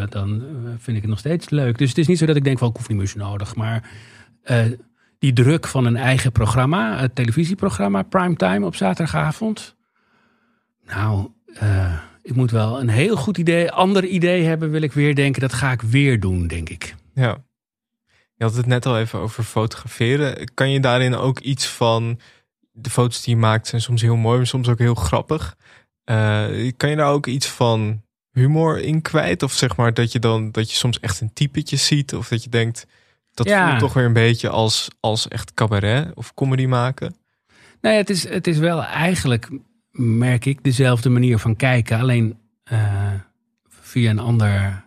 dan 0.09 0.43
eh, 0.43 0.71
vind 0.79 0.97
ik 0.97 1.03
het 1.03 1.11
nog 1.11 1.19
steeds 1.19 1.51
leuk. 1.51 1.79
Dus 1.79 1.89
het 1.89 1.99
is 1.99 2.07
niet 2.07 2.19
zo 2.19 2.27
dat 2.27 2.37
ik 2.37 2.45
denk 2.45 2.59
van, 2.59 2.69
ik 2.69 2.77
hoef 2.77 2.89
niet 2.89 2.99
meer 2.99 3.07
zo 3.07 3.19
nodig. 3.19 3.55
Maar 3.55 3.91
eh, 4.43 4.65
die 5.19 5.33
druk 5.33 5.67
van 5.67 5.85
een 5.85 5.97
eigen 5.97 6.33
programma, 6.33 6.99
het 6.99 7.15
televisieprogramma, 7.15 8.03
primetime 8.03 8.67
op 8.67 8.75
zaterdagavond. 8.75 9.77
Nou, 10.87 11.29
eh, 11.55 11.99
ik 12.23 12.35
moet 12.35 12.51
wel 12.51 12.81
een 12.81 12.89
heel 12.89 13.17
goed 13.17 13.39
idee, 13.39 13.71
ander 13.71 14.05
idee 14.05 14.43
hebben, 14.45 14.71
wil 14.71 14.83
ik 14.83 14.93
weer 14.93 15.15
denken. 15.15 15.41
Dat 15.41 15.53
ga 15.53 15.73
ik 15.73 15.83
weer 15.83 16.21
doen, 16.21 16.47
denk 16.47 16.69
ik. 16.69 16.95
Ja. 17.15 17.45
Je 18.45 18.51
had 18.51 18.59
het 18.59 18.67
net 18.69 18.87
al 18.87 18.99
even 18.99 19.19
over 19.19 19.43
fotograferen. 19.45 20.55
Kan 20.55 20.71
je 20.71 20.81
daarin 20.81 21.15
ook 21.15 21.39
iets 21.39 21.67
van 21.67 22.21
de 22.73 22.91
foto's 22.91 23.23
die 23.23 23.35
je 23.35 23.41
maakt 23.41 23.67
zijn 23.67 23.81
soms 23.81 24.03
heel 24.03 24.17
mooi, 24.17 24.37
maar 24.37 24.47
soms 24.47 24.69
ook 24.69 24.79
heel 24.79 24.95
grappig. 24.95 25.57
Eh, 26.05 26.47
kan 26.77 26.91
je 26.91 26.97
daar 26.97 27.11
ook 27.11 27.27
iets 27.27 27.47
van 27.47 28.03
humor 28.33 28.81
in 28.81 29.03
kwijt? 29.03 29.43
Of 29.43 29.53
zeg 29.53 29.77
maar 29.77 29.95
dat 29.95 30.13
je 30.13 30.19
dan 30.19 30.51
dat 30.51 30.71
je 30.71 30.77
soms 30.77 31.01
echt 31.01 31.21
een 31.21 31.33
typetje 31.33 31.77
ziet, 31.77 32.15
of 32.15 32.29
dat 32.29 32.45
je 32.45 32.51
denkt 32.51 32.87
dat 33.35 33.47
Ja. 33.47 33.69
voelt 33.69 33.81
toch 33.81 33.93
weer 33.93 34.05
een 34.05 34.13
beetje 34.13 34.49
als, 34.49 34.89
als 35.01 35.29
echt 35.29 35.55
cabaret 35.55 36.15
of 36.15 36.35
comedy 36.35 36.67
maken. 36.67 37.17
Nee, 37.81 37.97
het 37.97 38.11
is, 38.11 38.29
het 38.29 38.47
is 38.47 38.59
wel 38.59 38.83
eigenlijk, 38.83 39.49
merk 39.93 40.45
ik, 40.45 40.63
dezelfde 40.65 41.09
manier 41.09 41.39
van 41.39 41.57
kijken. 41.57 41.99
Alleen 41.99 42.39
eh, 42.65 43.13
via 43.69 44.11
een 44.11 44.19
ander 44.19 44.85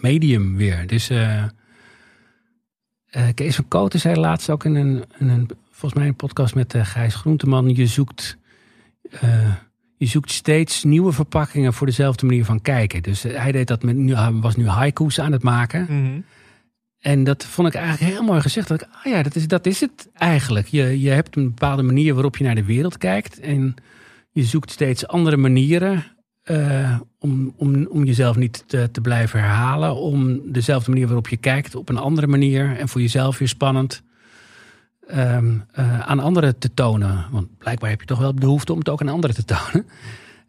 medium 0.00 0.56
weer. 0.56 0.86
Dus 0.86 1.10
eh 1.10 1.44
eh, 3.10 3.24
Kees 3.34 3.54
van 3.54 3.68
Koten 3.68 4.00
zei 4.00 4.16
laatst 4.16 4.50
ook 4.50 4.64
in 4.64 4.74
een, 4.74 5.04
in 5.18 5.28
een 5.28 5.50
volgens 5.70 6.00
mij 6.00 6.10
een 6.10 6.16
podcast 6.16 6.54
met 6.54 6.74
eh, 6.74 6.84
Gijs 6.84 7.14
Groenteman. 7.14 7.74
Je 7.74 7.86
zoekt, 7.86 8.38
eh, 9.10 9.54
je 9.96 10.06
zoekt 10.06 10.30
steeds 10.30 10.84
nieuwe 10.84 11.12
verpakkingen 11.12 11.72
voor 11.72 11.86
dezelfde 11.86 12.26
manier 12.26 12.44
van 12.44 12.62
kijken. 12.62 13.02
Dus 13.02 13.22
hij 13.22 13.52
deed 13.52 13.68
dat 13.68 13.82
met, 13.82 13.96
nu, 13.96 14.14
was 14.32 14.56
nu 14.56 14.68
haiku's 14.68 15.18
aan 15.18 15.32
het 15.32 15.42
maken. 15.42 16.24
En 17.00 17.24
dat 17.24 17.44
vond 17.44 17.68
ik 17.68 17.74
eigenlijk 17.74 18.12
heel 18.12 18.22
mooi 18.22 18.40
gezegd. 18.40 18.68
Dat 18.68 18.80
ik, 18.82 18.88
ah 18.92 19.12
ja, 19.12 19.22
dat 19.22 19.34
is, 19.34 19.48
dat 19.48 19.66
is 19.66 19.80
het 19.80 20.08
eigenlijk. 20.14 20.66
Je, 20.66 21.00
je 21.00 21.10
hebt 21.10 21.36
een 21.36 21.48
bepaalde 21.48 21.82
manier 21.82 22.14
waarop 22.14 22.36
je 22.36 22.44
naar 22.44 22.54
de 22.54 22.64
wereld 22.64 22.98
kijkt. 22.98 23.40
En 23.40 23.74
je 24.30 24.42
zoekt 24.44 24.70
steeds 24.70 25.06
andere 25.06 25.36
manieren 25.36 26.04
eh, 26.50 27.00
om, 27.18 27.54
om, 27.56 27.86
om 27.86 28.04
jezelf 28.04 28.36
niet 28.36 28.64
te, 28.66 28.88
te 28.92 29.00
blijven 29.00 29.40
herhalen. 29.40 29.96
Om 29.96 30.52
dezelfde 30.52 30.90
manier 30.90 31.06
waarop 31.06 31.28
je 31.28 31.36
kijkt 31.36 31.74
op 31.74 31.88
een 31.88 31.98
andere 31.98 32.26
manier. 32.26 32.76
En 32.76 32.88
voor 32.88 33.00
jezelf 33.00 33.38
weer 33.38 33.48
spannend 33.48 34.02
ehm, 35.06 35.58
eh, 35.72 36.00
aan 36.00 36.20
anderen 36.20 36.58
te 36.58 36.74
tonen. 36.74 37.26
Want 37.30 37.58
blijkbaar 37.58 37.90
heb 37.90 38.00
je 38.00 38.06
toch 38.06 38.18
wel 38.18 38.34
behoefte 38.34 38.72
om 38.72 38.78
het 38.78 38.88
ook 38.88 39.00
aan 39.00 39.08
anderen 39.08 39.36
te 39.36 39.44
tonen. 39.44 39.86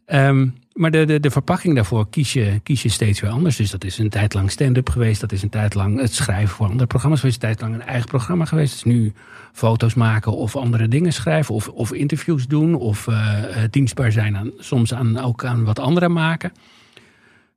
Ehm, 0.05 0.47
maar 0.73 0.91
de, 0.91 1.19
de, 1.19 1.31
verpakking 1.31 1.75
daarvoor 1.75 2.09
kies 2.09 2.33
je, 2.33 2.59
kies 2.63 2.83
je 2.83 2.89
steeds 2.89 3.19
weer 3.19 3.29
anders. 3.29 3.55
Dus 3.55 3.71
dat 3.71 3.83
is 3.83 3.97
een 3.97 4.09
tijd 4.09 4.33
lang 4.33 4.51
stand-up 4.51 4.89
geweest. 4.89 5.21
Dat 5.21 5.31
is 5.31 5.41
een 5.41 5.49
tijd 5.49 5.73
lang 5.73 5.99
het 5.99 6.13
schrijven 6.13 6.55
voor 6.55 6.67
andere 6.67 6.87
programma's 6.87 7.19
geweest. 7.19 7.43
Een 7.43 7.47
tijd 7.49 7.61
lang 7.61 7.73
een 7.73 7.87
eigen 7.87 8.07
programma 8.07 8.45
geweest. 8.45 8.73
Is 8.73 8.83
nu 8.83 9.13
foto's 9.51 9.93
maken 9.93 10.31
of 10.31 10.55
andere 10.55 10.87
dingen 10.87 11.13
schrijven. 11.13 11.55
Of, 11.55 11.67
of 11.67 11.93
interviews 11.93 12.47
doen. 12.47 12.75
Of 12.75 13.07
eh, 13.07 13.63
eh, 13.63 13.71
dienstbaar 13.71 14.11
zijn 14.11 14.37
aan, 14.37 14.51
soms 14.57 14.93
aan, 14.93 15.17
ook 15.17 15.45
aan 15.45 15.63
wat 15.63 15.79
anderen 15.79 16.11
maken. 16.11 16.51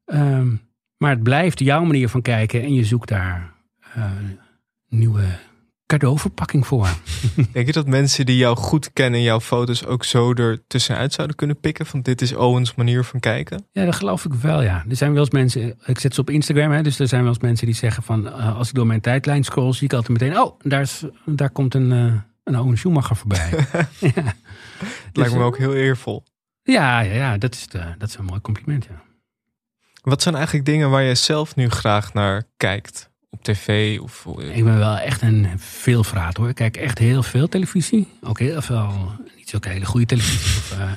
Ehm, 0.04 0.48
maar 0.96 1.10
het 1.10 1.22
blijft 1.22 1.58
jouw 1.58 1.84
manier 1.84 2.08
van 2.08 2.22
kijken. 2.22 2.62
En 2.62 2.74
je 2.74 2.84
zoekt 2.84 3.08
daar 3.08 3.52
eh, 3.94 4.04
nieuwe 4.88 5.24
cadeauverpakking 5.86 6.66
voor. 6.66 6.88
Denk 7.52 7.66
je 7.66 7.72
dat 7.72 7.86
mensen 7.86 8.26
die 8.26 8.36
jou 8.36 8.56
goed 8.56 8.92
kennen, 8.92 9.22
jouw 9.22 9.40
foto's 9.40 9.84
ook 9.84 10.04
zo 10.04 10.32
er 10.32 10.66
tussenuit 10.66 11.12
zouden 11.12 11.36
kunnen 11.36 11.60
pikken? 11.60 11.86
Van 11.86 12.02
dit 12.02 12.22
is 12.22 12.34
Owens 12.34 12.74
manier 12.74 13.04
van 13.04 13.20
kijken? 13.20 13.66
Ja, 13.72 13.84
dat 13.84 13.94
geloof 13.94 14.24
ik 14.24 14.34
wel, 14.34 14.62
ja. 14.62 14.84
Er 14.88 14.96
zijn 14.96 15.12
wel 15.12 15.20
eens 15.20 15.30
mensen, 15.30 15.78
ik 15.84 15.98
zet 15.98 16.14
ze 16.14 16.20
op 16.20 16.30
Instagram, 16.30 16.70
hè, 16.70 16.82
dus 16.82 16.98
er 16.98 17.08
zijn 17.08 17.22
wel 17.22 17.32
eens 17.32 17.42
mensen 17.42 17.66
die 17.66 17.74
zeggen 17.74 18.02
van, 18.02 18.28
eh, 18.28 18.56
als 18.56 18.68
ik 18.68 18.74
door 18.74 18.86
mijn 18.86 19.00
tijdlijn 19.00 19.44
scroll, 19.44 19.72
zie 19.72 19.84
ik 19.84 19.92
altijd 19.92 20.18
meteen, 20.18 20.38
oh, 20.40 20.60
daar, 20.62 20.80
is, 20.80 21.04
daar 21.24 21.50
komt 21.50 21.74
een, 21.74 21.92
eh 21.92 22.12
een 22.44 22.58
Owen 22.58 22.78
Schumacher 22.78 23.16
voorbij. 23.16 23.50
ja. 24.14 24.34
Het 25.04 25.16
lijkt 25.16 25.34
me 25.34 25.42
ook 25.42 25.58
heel 25.58 25.74
eervol. 25.74 26.24
Ja, 26.62 27.00
ja, 27.00 27.12
ja 27.12 27.38
dat, 27.38 27.54
is 27.54 27.66
de, 27.66 27.94
dat 27.98 28.08
is 28.08 28.16
een 28.16 28.24
mooi 28.24 28.40
compliment, 28.40 28.84
ja. 28.84 29.02
Wat 30.02 30.22
zijn 30.22 30.34
eigenlijk 30.34 30.66
dingen 30.66 30.90
waar 30.90 31.02
je 31.02 31.14
zelf 31.14 31.56
nu 31.56 31.68
graag 31.68 32.12
naar 32.12 32.44
kijkt? 32.56 33.10
Op 33.34 33.42
tv 33.42 33.98
of... 34.00 34.26
Ik 34.38 34.64
ben 34.64 34.78
wel 34.78 34.96
echt 34.96 35.22
een 35.22 35.48
veelvraat 35.56 36.36
hoor. 36.36 36.48
Ik 36.48 36.54
kijk 36.54 36.76
echt 36.76 36.98
heel 36.98 37.22
veel 37.22 37.48
televisie. 37.48 38.08
Ook 38.20 38.38
heel 38.38 38.62
veel, 38.62 39.12
niet 39.36 39.48
zulke 39.48 39.68
hele 39.68 39.84
goede 39.84 40.06
televisie. 40.06 40.76
Eh, 40.78 40.92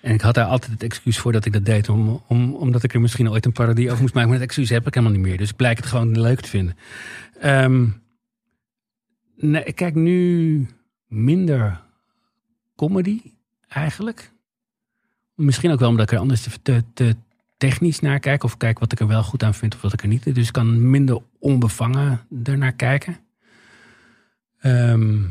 En 0.00 0.14
ik 0.14 0.20
had 0.20 0.34
daar 0.34 0.46
altijd 0.46 0.72
het 0.72 0.82
excuus 0.82 1.18
voor 1.18 1.32
dat 1.32 1.44
ik 1.44 1.52
dat 1.52 1.64
deed. 1.64 1.88
Om, 1.88 2.22
om, 2.26 2.54
omdat 2.54 2.82
ik 2.82 2.94
er 2.94 3.00
misschien 3.00 3.30
ooit 3.30 3.46
een 3.46 3.52
parodie 3.52 3.90
over 3.90 4.00
moest 4.00 4.14
maken. 4.14 4.30
Maar 4.30 4.38
dat 4.38 4.48
excuus 4.48 4.68
heb 4.68 4.86
ik 4.86 4.94
helemaal 4.94 5.16
niet 5.16 5.26
meer. 5.26 5.36
Dus 5.36 5.50
ik 5.50 5.56
blijk 5.56 5.76
het 5.76 5.86
gewoon 5.86 6.20
leuk 6.20 6.40
te 6.40 6.48
vinden. 6.48 6.76
Ehm, 7.40 7.86
nee, 9.36 9.64
ik 9.64 9.74
kijk 9.74 9.94
nu 9.94 10.66
minder 11.06 11.80
comedy 12.76 13.20
eigenlijk. 13.68 14.32
Misschien 15.34 15.70
ook 15.70 15.80
wel 15.80 15.88
omdat 15.88 16.04
ik 16.04 16.12
er 16.12 16.22
anders 16.22 16.46
te 16.94 17.16
technisch 17.56 18.00
naar 18.00 18.20
kijk. 18.20 18.44
Of 18.44 18.56
kijk 18.56 18.78
wat 18.78 18.92
ik 18.92 19.00
er 19.00 19.06
wel 19.06 19.22
goed 19.22 19.42
aan 19.42 19.54
vind 19.54 19.74
of 19.74 19.80
wat 19.80 19.92
ik 19.92 20.02
er 20.02 20.08
niet. 20.08 20.34
Dus 20.34 20.46
ik 20.46 20.52
kan 20.52 20.90
minder 20.90 21.22
onbevangen 21.38 22.20
ernaar 22.44 22.72
kijken. 22.72 23.16
Ehm, 24.60 25.22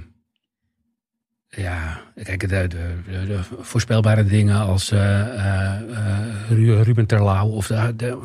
ja, 1.47 2.01
kijk, 2.23 2.39
de, 2.39 2.47
de, 2.47 2.67
de, 2.67 3.25
de 3.25 3.39
voorspelbare 3.59 4.23
dingen 4.25 4.55
als 4.59 4.91
eh, 4.91 5.19
eh, 5.21 5.81
eh, 5.91 6.49
Ru- 6.49 6.81
Ruben 6.81 7.05
Terlouw 7.05 7.47
of 7.49 7.67
de, 7.67 7.93
de, 7.95 8.17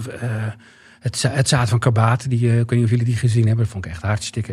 het, 1.00 1.22
het 1.22 1.48
zaad 1.48 1.68
van 1.68 1.78
Karbaat. 1.78 2.30
Die, 2.30 2.38
ik 2.60 2.70
weet 2.70 2.70
niet 2.70 2.84
of 2.84 2.90
jullie 2.90 3.04
die 3.04 3.16
gezien 3.16 3.46
hebben. 3.46 3.64
Dat 3.64 3.72
vond 3.72 3.84
ik 3.84 3.90
echt 3.90 4.02
hartstikke. 4.02 4.52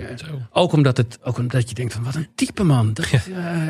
Ook 0.51 0.71
omdat, 0.71 0.97
het, 0.97 1.19
ook 1.23 1.37
omdat 1.37 1.69
je 1.69 1.75
denkt 1.75 1.93
van 1.93 2.03
wat 2.03 2.15
een 2.15 2.27
type 2.35 2.63
man. 2.63 2.93
Dat, 2.93 3.09
eh, 3.11 3.69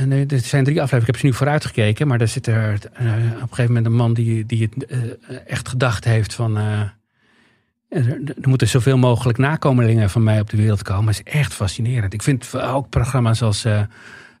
en, 0.00 0.12
er 0.12 0.40
zijn 0.40 0.64
drie 0.64 0.80
afleveringen, 0.82 1.00
ik 1.00 1.06
heb 1.06 1.16
ze 1.16 1.26
nu 1.26 1.32
vooruit 1.32 1.64
gekeken, 1.64 2.06
maar 2.06 2.18
daar 2.18 2.28
zit 2.28 2.46
er 2.46 2.74
op 2.74 2.84
een 3.00 3.38
gegeven 3.40 3.66
moment 3.66 3.86
een 3.86 3.94
man 3.94 4.14
die, 4.14 4.46
die 4.46 4.70
het 4.74 4.86
echt 5.46 5.68
gedacht 5.68 6.04
heeft 6.04 6.34
van. 6.34 6.58
Er, 7.88 8.20
er 8.42 8.48
moeten 8.48 8.68
zoveel 8.68 8.98
mogelijk 8.98 9.38
nakomelingen 9.38 10.10
van 10.10 10.22
mij 10.22 10.40
op 10.40 10.50
de 10.50 10.56
wereld 10.56 10.82
komen. 10.82 11.04
Dat 11.04 11.22
is 11.26 11.32
echt 11.32 11.54
fascinerend. 11.54 12.12
Ik 12.12 12.22
vind 12.22 12.54
ook 12.54 12.88
programma's 12.88 13.42
als 13.42 13.64
eh, 13.64 13.80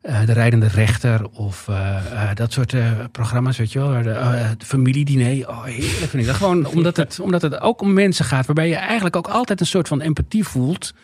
eh, 0.00 0.26
De 0.26 0.32
Rijdende 0.32 0.66
Rechter 0.66 1.28
of 1.28 1.68
eh, 1.68 2.30
dat 2.34 2.52
soort 2.52 2.74
programma's, 3.12 3.56
weet 3.56 3.72
je 3.72 3.78
wel. 3.78 4.02
De, 4.02 4.54
de 4.58 4.66
familiediner, 4.66 5.48
oh 5.48 5.64
heerlijk 5.64 6.10
vind 6.10 6.22
ik 6.22 6.26
dat. 6.26 6.36
Gewoon 6.36 6.66
omdat 6.76 6.96
het, 6.96 7.20
omdat 7.20 7.42
het 7.42 7.60
ook 7.60 7.80
om 7.80 7.92
mensen 7.92 8.24
gaat, 8.24 8.46
waarbij 8.46 8.68
je 8.68 8.76
eigenlijk 8.76 9.16
ook 9.16 9.28
altijd 9.28 9.60
een 9.60 9.66
soort 9.66 9.88
van 9.88 10.00
empathie 10.00 10.44
voelt. 10.44 10.94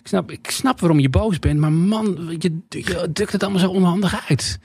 Ik 0.00 0.10
snap, 0.10 0.30
ik 0.30 0.50
snap 0.50 0.80
waarom 0.80 0.98
je 0.98 1.08
boos 1.08 1.38
bent, 1.38 1.60
maar 1.60 1.72
man, 1.72 2.36
je, 2.38 2.58
je 2.68 3.10
drukt 3.12 3.32
het 3.32 3.42
allemaal 3.42 3.60
zo 3.60 3.70
onhandig 3.70 4.28
uit. 4.28 4.58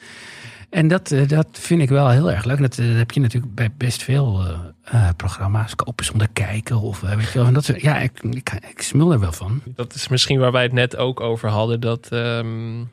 En 0.70 0.88
dat, 0.88 1.11
eh, 1.11 1.28
dat 1.28 1.47
vind 1.51 1.82
ik 1.82 1.89
wel 1.89 2.09
heel 2.09 2.32
erg 2.32 2.43
leuk. 2.45 2.59
Dat, 2.59 2.78
eh, 2.78 2.88
dat 2.88 2.95
heb 2.95 3.11
je 3.11 3.20
natuurlijk 3.20 3.55
bij 3.55 3.70
best 3.78 4.03
veel 4.03 4.43
eh, 4.84 5.09
programma's. 5.17 5.76
Kopen 5.76 6.05
zonder 6.05 6.28
kijken. 6.34 6.80
Of, 6.82 7.03
eh, 7.03 7.15
weet 7.15 7.32
je 7.32 7.38
wel. 7.39 7.47
En 7.47 7.53
dat, 7.53 7.63
soort- 7.65 7.82
ja, 7.82 7.97
ik, 7.99 8.20
ik, 8.32 8.51
ik 8.70 8.82
smul 8.82 9.11
er 9.11 9.20
wel 9.20 9.32
van. 9.32 9.61
Dat 9.65 9.93
is 9.93 10.07
misschien 10.07 10.39
waar 10.39 10.51
wij 10.51 10.63
het 10.63 10.74
net 10.74 10.95
ook 10.97 11.20
over 11.20 11.49
hadden. 11.49 11.80
Dat, 11.80 12.07
ehm, 12.11 12.84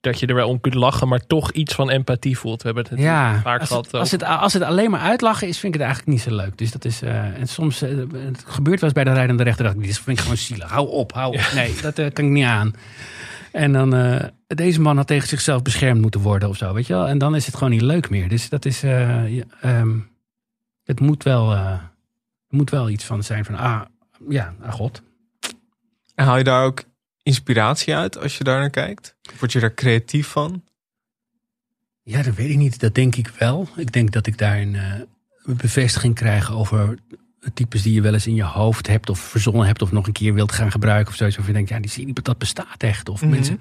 dat 0.00 0.20
je 0.20 0.26
er 0.26 0.34
wel 0.34 0.48
om 0.48 0.60
kunt 0.60 0.74
lachen, 0.74 1.08
maar 1.08 1.26
toch 1.26 1.50
iets 1.52 1.74
van 1.74 1.90
empathie 1.90 2.38
voelt. 2.38 2.62
We 2.62 2.66
hebben 2.66 2.86
het 2.90 2.98
Ja, 2.98 3.40
vaak 3.42 3.60
als 3.60 3.68
gehad. 3.68 3.84
het, 3.84 3.94
als, 3.94 4.10
het, 4.10 4.24
als 4.24 4.52
het 4.52 4.62
alleen 4.62 4.90
maar 4.90 5.00
uitlachen 5.00 5.48
is, 5.48 5.58
vind 5.58 5.74
ik 5.74 5.80
het 5.80 5.88
eigenlijk 5.88 6.18
niet 6.18 6.28
zo 6.28 6.36
leuk. 6.42 6.58
Dus 6.58 6.70
dat 6.72 6.84
is, 6.84 7.02
en 7.02 7.46
soms, 7.48 7.80
het 7.80 8.44
gebeurt 8.46 8.80
wel 8.80 8.90
eens 8.90 8.92
bij 9.02 9.04
de 9.04 9.12
rijdende 9.12 9.42
rechter, 9.42 9.64
dat 9.64 9.74
ik, 9.74 9.82
dit 9.82 9.98
vind 9.98 10.16
ik 10.16 10.22
gewoon 10.22 10.36
zielig. 10.38 10.70
Hou 10.70 10.88
op, 10.88 11.12
hou 11.12 11.34
op. 11.36 11.50
Nee, 11.54 11.74
dat 11.82 11.94
kan 11.94 12.24
ik 12.24 12.30
niet 12.30 12.44
aan. 12.44 12.72
En 13.52 13.72
dan, 13.72 13.94
eh, 13.94 14.28
deze 14.46 14.80
man 14.80 14.96
had 14.96 15.06
tegen 15.06 15.28
zichzelf 15.28 15.62
beschermd 15.62 16.00
moeten 16.00 16.20
worden 16.20 16.48
of 16.48 16.56
zo, 16.56 16.74
weet 16.74 16.86
je 16.86 16.92
wel. 16.92 17.08
En 17.08 17.18
dan 17.18 17.34
is 17.34 17.46
het 17.46 17.54
gewoon 17.54 17.70
niet 17.70 17.82
leuk 17.82 18.10
meer. 18.10 18.28
Dus 18.28 18.48
dat 18.48 18.64
is, 18.64 18.82
eh, 18.82 19.36
ja, 19.36 19.44
ehm, 19.60 19.98
het 20.84 21.00
moet 21.00 21.22
wel, 21.22 21.52
eh, 21.52 21.82
moet 22.48 22.70
wel 22.70 22.88
iets 22.88 23.04
van 23.04 23.22
zijn 23.22 23.44
van, 23.44 23.54
ah, 23.54 23.80
ja, 24.28 24.54
ah 24.62 24.72
god. 24.72 25.02
En 26.14 26.24
haal 26.24 26.36
je 26.36 26.44
daar 26.44 26.64
ook 26.64 26.84
inspiratie 27.22 27.94
uit 27.94 28.18
als 28.18 28.38
je 28.38 28.44
daar 28.44 28.58
naar 28.58 28.70
kijkt? 28.70 29.16
Word 29.38 29.52
je 29.52 29.60
daar 29.60 29.74
creatief 29.74 30.26
van? 30.26 30.64
Ja, 32.02 32.22
dat 32.22 32.34
weet 32.34 32.50
ik 32.50 32.56
niet. 32.56 32.80
Dat 32.80 32.94
denk 32.94 33.16
ik 33.16 33.28
wel. 33.28 33.68
Ik 33.76 33.92
denk 33.92 34.12
dat 34.12 34.26
ik 34.26 34.38
daar 34.38 34.58
een, 34.58 34.74
een 35.44 35.56
bevestiging 35.56 36.14
krijg 36.14 36.52
over 36.52 36.98
types 37.54 37.82
die 37.82 37.94
je 37.94 38.00
wel 38.00 38.12
eens 38.14 38.26
in 38.26 38.34
je 38.34 38.42
hoofd 38.44 38.86
hebt 38.86 39.10
of 39.10 39.18
verzonnen 39.18 39.66
hebt 39.66 39.82
of 39.82 39.92
nog 39.92 40.06
een 40.06 40.12
keer 40.12 40.34
wilt 40.34 40.52
gaan 40.52 40.70
gebruiken 40.70 41.10
of 41.12 41.16
zoiets. 41.18 41.38
Of 41.38 41.46
je 41.46 41.52
denkt, 41.52 41.68
ja, 41.68 41.80
die 41.80 41.90
serie, 41.90 42.12
dat 42.22 42.38
bestaat 42.38 42.82
echt. 42.82 43.08
Of 43.08 43.20
Mhm. 43.22 43.30
mensen, 43.30 43.60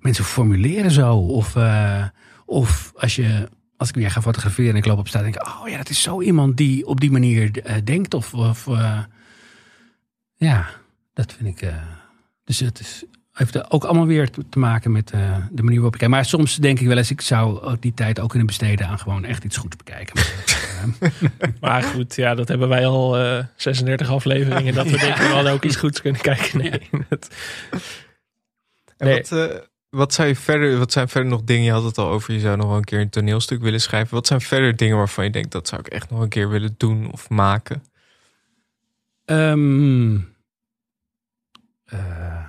mensen 0.00 0.24
formuleren 0.24 0.90
zo. 0.90 1.16
Of, 1.16 1.56
eh, 1.56 2.04
of 2.46 2.92
als 2.96 3.16
je, 3.16 3.48
als 3.76 3.88
ik 3.88 3.94
weer 3.94 4.10
ga 4.10 4.22
fotograferen 4.22 4.70
en 4.70 4.76
ik 4.76 4.86
loop 4.86 4.98
op 4.98 5.08
straat, 5.08 5.22
denk 5.22 5.34
ik, 5.34 5.46
oh 5.46 5.68
ja, 5.68 5.76
dat 5.76 5.90
is 5.90 6.02
zo 6.02 6.20
iemand 6.22 6.56
die 6.56 6.86
op 6.86 7.00
die 7.00 7.10
manier 7.10 7.58
eh, 7.62 7.76
denkt. 7.84 8.14
Of, 8.14 8.34
of 8.34 8.66
eh, 8.66 8.98
ja, 10.36 10.68
dat 11.14 11.32
vind 11.32 11.60
ik. 11.62 11.72
dus 12.44 12.58
het 12.60 12.80
is, 12.80 13.04
heeft 13.32 13.70
ook 13.70 13.84
allemaal 13.84 14.06
weer 14.06 14.30
te 14.30 14.58
maken 14.58 14.92
met 14.92 15.10
eh, 15.10 15.36
de 15.50 15.62
manier 15.62 15.74
waarop 15.76 15.92
ik 15.94 15.98
kijk. 15.98 16.10
Maar 16.10 16.24
soms 16.24 16.56
denk 16.56 16.80
ik 16.80 16.86
wel 16.86 16.96
eens, 16.96 17.10
ik 17.10 17.20
zou 17.20 17.76
die 17.80 17.94
tijd 17.94 18.20
ook 18.20 18.28
kunnen 18.28 18.46
besteden 18.46 18.86
aan 18.86 18.98
gewoon 18.98 19.24
echt 19.24 19.44
iets 19.44 19.56
goeds 19.56 19.76
bekijken. 19.76 20.22
Maar 21.60 21.82
goed, 21.82 22.14
ja, 22.16 22.34
dat 22.34 22.48
hebben 22.48 22.68
wij 22.68 22.86
al 22.86 23.18
eh 23.18 23.44
36 23.56 24.08
afleveringen. 24.10 24.74
Dat 24.74 24.84
we 24.90 24.90
Ja. 24.96 25.04
denken, 25.04 25.26
we 25.28 25.32
hadden 25.34 25.52
ook 25.52 25.64
iets 25.64 25.76
goeds 25.76 26.00
kunnen 26.00 26.20
kijken. 26.20 26.58
Nee, 26.58 26.88
dat- 27.08 27.28
En 28.96 29.06
Nee. 29.06 29.16
wat, 29.16 29.32
eh, 29.32 29.56
wat, 29.90 30.14
je 30.16 30.36
verder, 30.36 30.78
wat 30.78 30.92
zijn 30.92 31.08
verder 31.08 31.30
nog 31.30 31.42
dingen? 31.42 31.64
Je 31.64 31.70
had 31.72 31.84
het 31.84 31.98
al 31.98 32.08
over, 32.08 32.32
je 32.34 32.40
zou 32.40 32.56
nog 32.56 32.66
wel 32.68 32.76
een 32.76 32.84
keer 32.84 33.00
een 33.00 33.10
toneelstuk 33.10 33.62
willen 33.62 33.80
schrijven. 33.80 34.14
Wat 34.14 34.26
zijn 34.26 34.40
verder 34.40 34.76
dingen 34.76 34.96
waarvan 34.96 35.24
je 35.24 35.30
denkt, 35.30 35.50
dat 35.52 35.68
zou 35.68 35.80
ik 35.80 35.88
echt 35.88 36.10
nog 36.10 36.20
een 36.20 36.28
keer 36.28 36.48
willen 36.48 36.74
doen 36.76 37.12
of 37.12 37.28
maken? 37.28 37.84
Ehm, 39.24 40.14
eh, 41.84 42.39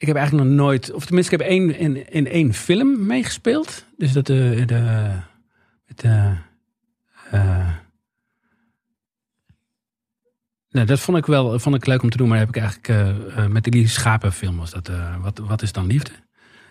ik 0.00 0.06
heb 0.06 0.16
eigenlijk 0.16 0.48
nog 0.48 0.56
nooit, 0.56 0.92
of 0.92 1.04
tenminste, 1.04 1.34
ik 1.34 1.40
heb 1.40 1.48
één, 1.48 1.76
in, 1.76 2.12
in 2.12 2.26
één 2.26 2.54
film 2.54 3.06
meegespeeld. 3.06 3.84
Dus 3.96 4.12
dat 4.12 4.26
de. 4.26 4.62
de 4.66 5.10
met, 5.86 6.02
eh, 6.02 6.30
eh, 7.30 7.68
nou, 10.70 10.86
dat 10.86 11.00
vond 11.00 11.18
ik 11.18 11.26
wel 11.26 11.58
vond 11.58 11.74
ik 11.76 11.86
leuk 11.86 12.02
om 12.02 12.10
te 12.10 12.16
doen, 12.16 12.28
maar 12.28 12.38
heb 12.38 12.48
ik 12.48 12.56
eigenlijk 12.56 12.88
eh, 12.88 13.08
eh, 13.38 13.50
met 13.50 13.64
die 13.64 13.88
schapenfilm 13.88 14.56
was 14.56 14.70
dat. 14.70 14.88
eh, 14.88 15.22
wat, 15.22 15.38
wat 15.38 15.62
is 15.62 15.72
dan 15.72 15.86
liefde? 15.86 16.10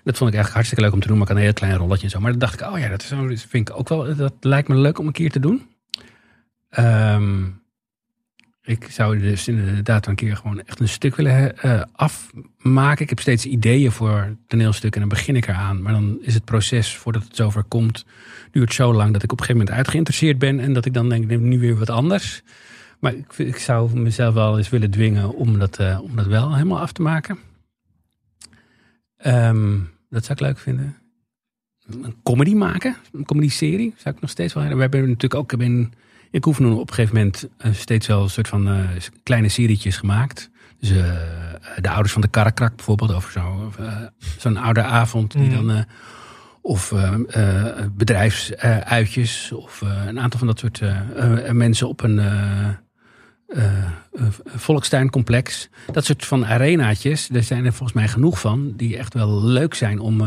Dat 0.03 0.17
vond 0.17 0.29
ik 0.29 0.35
eigenlijk 0.35 0.53
hartstikke 0.53 0.83
leuk 0.83 0.93
om 0.93 0.99
te 0.99 1.07
doen, 1.07 1.17
maar 1.17 1.25
ik 1.27 1.31
had 1.31 1.37
een 1.37 1.49
heel 1.49 1.53
klein 1.53 1.75
rolletje 1.75 2.03
en 2.03 2.09
zo. 2.09 2.19
Maar 2.19 2.31
dan 2.31 2.39
dacht 2.39 2.61
ik, 2.61 2.67
oh 2.67 2.79
ja, 2.79 2.87
dat, 2.87 3.01
is, 3.29 3.43
vind 3.43 3.69
ik 3.69 3.77
ook 3.77 3.89
wel. 3.89 4.15
Dat 4.15 4.33
lijkt 4.39 4.67
me 4.67 4.75
leuk 4.75 4.99
om 4.99 5.07
een 5.07 5.13
keer 5.13 5.31
te 5.31 5.39
doen. 5.39 5.69
Ehm, 6.69 7.45
ik 8.69 8.87
zou 8.89 9.19
dus 9.19 9.47
inderdaad 9.47 10.07
een 10.07 10.15
keer 10.15 10.35
gewoon 10.37 10.61
echt 10.65 10.79
een 10.79 10.89
stuk 10.89 11.15
willen 11.15 11.57
eh, 11.57 11.81
afmaken. 11.91 13.03
Ik 13.03 13.09
heb 13.09 13.19
steeds 13.19 13.45
ideeën 13.45 13.91
voor 13.91 14.35
toneelstukken 14.47 15.01
en 15.01 15.07
dan 15.07 15.17
begin 15.17 15.35
ik 15.35 15.47
eraan. 15.47 15.81
Maar 15.81 15.93
dan 15.93 16.17
is 16.21 16.33
het 16.33 16.45
proces 16.45 16.95
voordat 16.95 17.23
het 17.23 17.35
zover 17.35 17.63
komt, 17.63 18.05
duurt 18.51 18.73
zo 18.73 18.93
lang 18.93 19.13
dat 19.13 19.23
ik 19.23 19.31
op 19.31 19.39
een 19.39 19.45
gegeven 19.45 19.61
moment 19.61 19.77
uitgeïnteresseerd 19.77 20.37
ben. 20.37 20.59
En 20.59 20.73
dat 20.73 20.85
ik 20.85 20.93
dan 20.93 21.09
denk, 21.09 21.27
nu 21.27 21.59
weer 21.59 21.77
wat 21.77 21.89
anders. 21.89 22.41
Maar 22.99 23.13
ik, 23.13 23.37
ik 23.37 23.57
zou 23.57 23.99
mezelf 23.99 24.33
wel 24.33 24.57
eens 24.57 24.69
willen 24.69 24.91
dwingen 24.91 25.33
om 25.33 25.59
dat, 25.59 25.77
eh, 25.77 25.99
om 26.01 26.15
dat 26.15 26.25
wel 26.25 26.53
helemaal 26.53 26.79
af 26.79 26.91
te 26.91 27.01
maken. 27.01 27.37
Ehm, 29.17 29.77
dat 30.09 30.25
zou 30.25 30.33
ik 30.33 30.45
leuk 30.45 30.57
vinden. 30.57 30.95
Een 31.87 32.15
comedy 32.23 32.53
maken, 32.53 32.95
een 33.13 33.25
comedy-serie, 33.25 33.93
zou 33.97 34.15
ik 34.15 34.21
nog 34.21 34.29
steeds 34.29 34.53
wel. 34.53 34.63
We 34.63 34.81
hebben 34.81 34.99
natuurlijk 34.99 35.35
ook 35.35 35.53
in, 35.53 35.93
in 36.31 36.39
Koefenoen 36.39 36.79
op 36.79 36.89
een 36.89 36.93
gegeven 36.93 37.15
moment 37.15 37.47
eh, 37.57 37.73
steeds 37.73 38.07
wel 38.07 38.23
een 38.23 38.29
soort 38.29 38.47
van 38.47 38.67
eh, 38.67 38.79
kleine 39.23 39.49
serietjes 39.49 39.97
gemaakt. 39.97 40.49
Dus 40.79 40.89
eh, 40.89 41.13
de 41.81 41.89
ouders 41.89 42.11
van 42.13 42.21
de 42.21 42.27
Karrekrak 42.27 42.75
bijvoorbeeld, 42.75 43.13
over 43.13 43.31
zo, 43.31 43.73
zo'n 44.37 44.57
oude 44.57 44.83
avond 44.83 45.31
die 45.31 45.49
Mhm. 45.49 45.67
dan. 45.67 45.85
of 46.61 46.93
bedrijfsuitjes, 47.91 49.51
of 49.51 49.81
een 49.81 50.19
aantal 50.19 50.39
van 50.39 50.47
dat 50.47 50.59
soort 50.59 50.81
mensen 51.51 51.87
op 51.87 52.01
een 52.03 52.21
volkstuincomplex. 54.45 55.69
Dat 55.91 56.05
soort 56.05 56.25
van 56.25 56.45
arenaatjes, 56.45 57.27
daar 57.27 57.43
zijn 57.43 57.65
er 57.65 57.71
volgens 57.73 57.93
mij 57.97 58.07
genoeg 58.07 58.39
van, 58.39 58.73
die 58.75 58.97
echt 58.97 59.13
wel 59.13 59.43
leuk 59.43 59.73
zijn 59.73 59.99
om, 59.99 60.21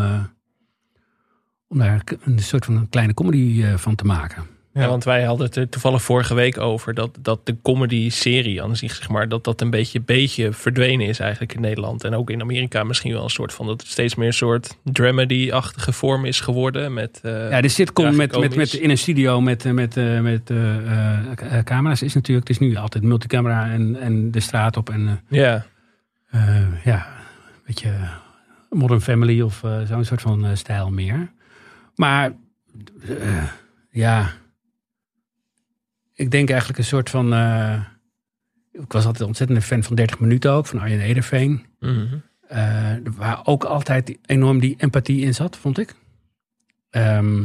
om 1.66 1.78
daar 1.78 2.02
een 2.24 2.38
soort 2.38 2.64
van 2.64 2.76
een 2.76 2.88
kleine 2.88 3.14
comedy 3.14 3.64
van 3.76 3.94
te 3.94 4.04
maken. 4.04 4.46
Ja. 4.74 4.88
want 4.88 5.04
wij 5.04 5.22
hadden 5.22 5.46
het 5.46 5.56
er 5.56 5.68
toevallig 5.68 6.02
vorige 6.02 6.34
week 6.34 6.58
over 6.58 6.94
dat, 6.94 7.18
dat 7.20 7.46
de 7.46 7.56
comedy-serie 7.62 8.62
aan 8.62 8.76
zich, 8.76 8.94
zeg 8.94 9.08
maar, 9.08 9.28
dat 9.28 9.44
dat 9.44 9.60
een 9.60 9.70
beetje, 9.70 10.00
beetje 10.00 10.52
verdwenen 10.52 11.06
is 11.06 11.18
eigenlijk 11.18 11.54
in 11.54 11.60
Nederland. 11.60 12.04
En 12.04 12.14
ook 12.14 12.30
in 12.30 12.40
Amerika 12.40 12.84
misschien 12.84 13.12
wel 13.12 13.22
een 13.22 13.30
soort 13.30 13.52
van, 13.52 13.66
dat 13.66 13.80
het 13.80 13.90
steeds 13.90 14.14
meer 14.14 14.26
een 14.26 14.32
soort 14.32 14.76
dramedy-achtige 14.84 15.92
vorm 15.92 16.24
is 16.24 16.40
geworden. 16.40 16.94
Met, 16.94 17.20
eh, 17.22 17.50
Ja, 17.50 17.60
de 17.60 17.68
sitcom 17.68 18.16
met, 18.16 18.38
met, 18.38 18.56
met, 18.56 18.72
in 18.72 18.90
een 18.90 18.98
studio 18.98 19.40
met, 19.40 19.64
eh, 19.64 19.72
met, 19.72 19.96
eh, 19.96 20.20
met 20.20 20.52
camera's 21.64 22.02
is 22.02 22.14
natuurlijk... 22.14 22.48
Het 22.48 22.60
is 22.60 22.68
nu 22.68 22.76
altijd 22.76 23.04
multicamera 23.04 23.70
en, 23.70 23.96
en 24.00 24.30
de 24.30 24.40
straat 24.40 24.76
op. 24.76 24.90
En, 24.90 25.20
Ja. 25.28 25.66
ja, 26.84 27.06
een 27.54 27.62
beetje 27.66 27.92
Modern 28.70 29.00
Family 29.00 29.40
of 29.40 29.62
zo'n 29.88 30.04
soort 30.04 30.20
van 30.20 30.56
stijl 30.56 30.90
meer. 30.90 31.32
Maar 31.94 32.32
ja, 33.90 34.32
ik 36.22 36.30
denk 36.30 36.48
eigenlijk 36.50 36.78
een 36.78 36.84
soort 36.84 37.10
van... 37.10 37.32
eh, 37.32 37.80
ik 38.72 38.92
was 38.92 39.04
altijd 39.06 39.28
ontzettend 39.28 39.58
een 39.58 39.64
fan 39.64 39.82
van 39.82 39.96
30 39.96 40.18
minuten 40.20 40.52
ook, 40.52 40.66
van 40.66 40.78
Arjen 40.80 41.00
Ederveen. 41.00 41.66
Mhm. 41.80 42.06
Eh, 42.48 42.90
waar 43.16 43.40
ook 43.44 43.64
altijd 43.64 44.18
enorm 44.26 44.58
die 44.60 44.74
empathie 44.78 45.20
in 45.24 45.34
zat, 45.34 45.56
vond 45.56 45.78
ik. 45.78 45.94
Ehm, 46.90 47.44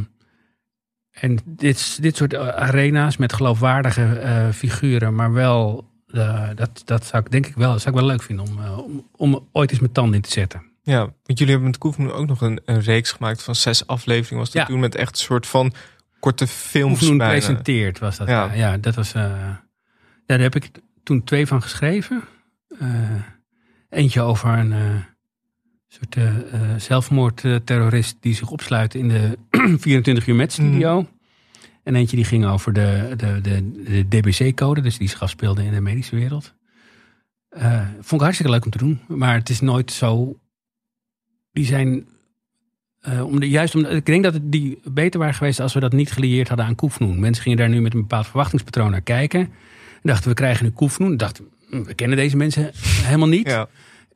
en 1.11 1.37
dit, 1.45 2.01
dit 2.01 2.15
soort 2.15 2.35
arena's 2.35 3.17
met 3.17 3.33
geloofwaardige 3.33 4.03
eh, 4.19 4.49
figuren, 4.49 5.15
maar 5.15 5.33
wel, 5.33 5.89
eh, 6.07 6.49
dat, 6.55 6.81
dat 6.85 7.05
zou 7.05 7.23
ik 7.25 7.31
denk 7.31 7.45
ik 7.47 7.55
wel, 7.55 7.79
zou 7.79 7.95
ik 7.95 7.99
wel 8.01 8.09
leuk 8.09 8.23
vinden 8.23 8.45
om, 8.45 8.59
eh, 8.59 8.77
om, 8.77 9.07
om 9.15 9.47
ooit 9.51 9.71
eens 9.71 9.79
mijn 9.79 9.91
tanden 9.91 10.15
in 10.15 10.21
te 10.21 10.31
zetten. 10.31 10.61
Ja, 10.83 10.99
want 10.99 11.39
jullie 11.39 11.47
hebben 11.49 11.69
met 11.69 11.77
Koefnoen 11.77 12.11
ook 12.11 12.27
nog 12.27 12.41
een, 12.41 12.59
een 12.65 12.81
reeks 12.81 13.11
gemaakt 13.11 13.43
van 13.43 13.55
zes 13.55 13.87
afleveringen. 13.87 14.37
Was 14.43 14.51
dat 14.51 14.61
Ja. 14.61 14.67
toen 14.67 14.79
met 14.79 14.95
echt 14.95 15.11
een 15.11 15.17
soort 15.25 15.47
van 15.47 15.73
korte 16.19 16.48
films 16.48 16.99
bijna. 17.07 17.27
presenteert 17.27 17.99
was 17.99 18.18
dat. 18.18 18.27
Ja, 18.27 18.53
Ja. 18.53 18.77
dat 18.77 18.95
was. 18.95 19.14
eh, 19.14 19.22
ja, 19.22 19.61
daar 20.26 20.39
heb 20.39 20.56
ik 20.56 20.69
toen 21.03 21.23
twee 21.23 21.48
van 21.48 21.61
geschreven. 21.61 22.23
Eh, 22.80 22.88
eentje 23.89 24.22
over 24.22 24.49
een 24.49 24.73
eh, 24.73 24.95
soort 25.88 26.18
zelfmoordterrorist 26.81 28.18
die 28.19 28.34
zich 28.35 28.49
opsluit 28.49 28.95
in 28.95 29.07
de 29.07 29.38
24 29.80 30.27
uur 30.27 30.35
met 30.35 30.52
studio. 30.52 31.07
En 31.84 31.95
eentje 31.95 32.15
die 32.15 32.26
ging 32.26 32.45
over 32.45 32.73
de, 32.73 33.14
de, 33.18 33.41
de, 33.41 33.72
de 33.84 34.07
DBC-code, 34.07 34.81
dus 34.81 34.98
die 34.98 35.10
zich 35.10 35.22
afspeelde 35.22 35.64
in 35.64 35.72
de 35.72 35.81
medische 35.81 36.15
wereld. 36.15 36.53
Vond 37.99 38.11
ik 38.11 38.19
hartstikke 38.22 38.52
leuk 38.52 38.65
om 38.65 38.72
te 38.72 38.77
doen, 38.77 38.99
maar 39.07 39.34
het 39.35 39.49
is 39.49 39.60
nooit 39.61 39.91
zo. 39.91 40.39
Die 41.52 41.65
zijn 41.65 42.07
eh, 43.02 43.26
om 43.26 43.40
de, 43.40 43.49
juist 43.49 43.76
om, 43.76 43.86
ik 43.86 44.06
denk 44.06 44.24
dat 44.24 44.34
het 44.34 44.52
die 44.52 44.80
beter 44.84 45.19
waren 45.19 45.36
geweest 45.36 45.60
als 45.60 45.74
we 45.74 45.80
dat 45.80 45.94
niet 45.94 46.11
gelieerd 46.11 46.48
hadden 46.48 46.65
aan 46.65 46.76
Koefnoen. 46.76 47.19
Mensen 47.19 47.44
gingen 47.44 47.57
daar 47.57 47.69
nu 47.69 47.82
met 47.82 47.94
een 47.94 47.99
bepaald 47.99 48.28
verwachtingspatroon 48.28 48.91
naar 48.91 49.02
kijken. 49.02 49.40
En 49.40 49.49
dachten, 50.03 50.30
we 50.30 50.36
krijgen 50.36 50.65
nu 50.65 50.72
Koefnoen. 50.72 51.11
En 51.11 51.18
dachten, 51.18 51.48
hm, 51.69 51.84
we 51.84 51.94
kennen 51.94 52.18
deze 52.18 52.38
mensen 52.38 52.72
helemaal 53.03 53.28
niet. 53.28 53.65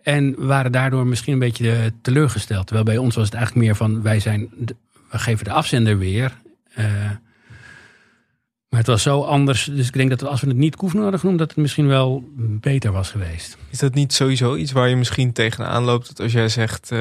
En 0.02 0.36
waren 0.46 0.72
daardoor 0.72 1.08
misschien 1.08 1.34
een 1.34 1.40
beetje 1.40 1.72
eh, 1.72 1.86
teleurgesteld. 2.02 2.66
Terwijl 2.66 2.86
bij 2.86 2.98
ons 2.98 3.16
was 3.16 3.26
het 3.26 3.34
eigenlijk 3.34 3.66
meer 3.66 3.76
van, 3.76 4.02
wij 4.02 4.20
zijn, 4.20 4.50
we 5.12 5.20
geven 5.20 5.46
de 5.46 5.52
afzender 5.52 5.98
weer. 5.98 6.38
Eh, 6.74 6.86
maar 8.70 8.80
het 8.80 8.88
was 8.88 9.02
zo 9.02 9.22
anders. 9.22 9.64
Dus 9.64 9.88
ik 9.88 9.94
denk 9.94 10.10
dat 10.10 10.24
als 10.26 10.42
we 10.42 10.48
het 10.48 10.58
niet 10.58 10.76
Koefnoen 10.76 11.02
hadden 11.02 11.20
genoemd, 11.20 11.40
dat 11.40 11.50
het 11.50 11.58
misschien 11.58 11.88
wel 11.88 12.24
beter 12.38 12.92
was 12.92 13.10
geweest. 13.10 13.58
Is 13.70 13.80
dat 13.80 13.94
niet 13.94 14.14
sowieso 14.14 14.56
iets 14.56 14.72
waar 14.72 14.90
je 14.90 14.96
misschien 14.96 15.34
tegenaan 15.34 15.84
loopt? 15.84 16.08
Dat 16.08 16.20
als 16.20 16.32
jij 16.32 16.50
zegt, 16.50 16.92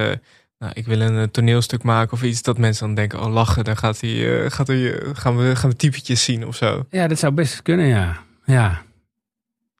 nou, 0.60 0.72
ik 0.74 0.86
wil 0.86 1.00
een 1.00 1.18
eh, 1.18 1.22
toneelstuk 1.22 1.82
maken 1.82 2.12
of 2.12 2.22
iets, 2.22 2.42
dat 2.42 2.58
mensen 2.58 2.86
dan 2.86 2.94
denken, 2.94 3.20
oh 3.20 3.32
lachen, 3.32 3.64
dan 3.64 3.76
gaat 3.76 4.00
hij, 4.00 4.44
eh, 4.44 4.50
gaat 4.50 4.66
hij, 4.66 5.00
eh, 5.00 5.10
gaan, 5.12 5.36
we, 5.36 5.56
gaan 5.56 5.70
we 5.70 5.76
typetjes 5.76 6.24
zien 6.24 6.46
of 6.46 6.56
zo. 6.56 6.86
Ja, 6.90 7.08
dat 7.08 7.18
zou 7.18 7.32
best 7.32 7.62
kunnen, 7.62 7.86
ja. 7.86 8.22
ja. 8.44 8.82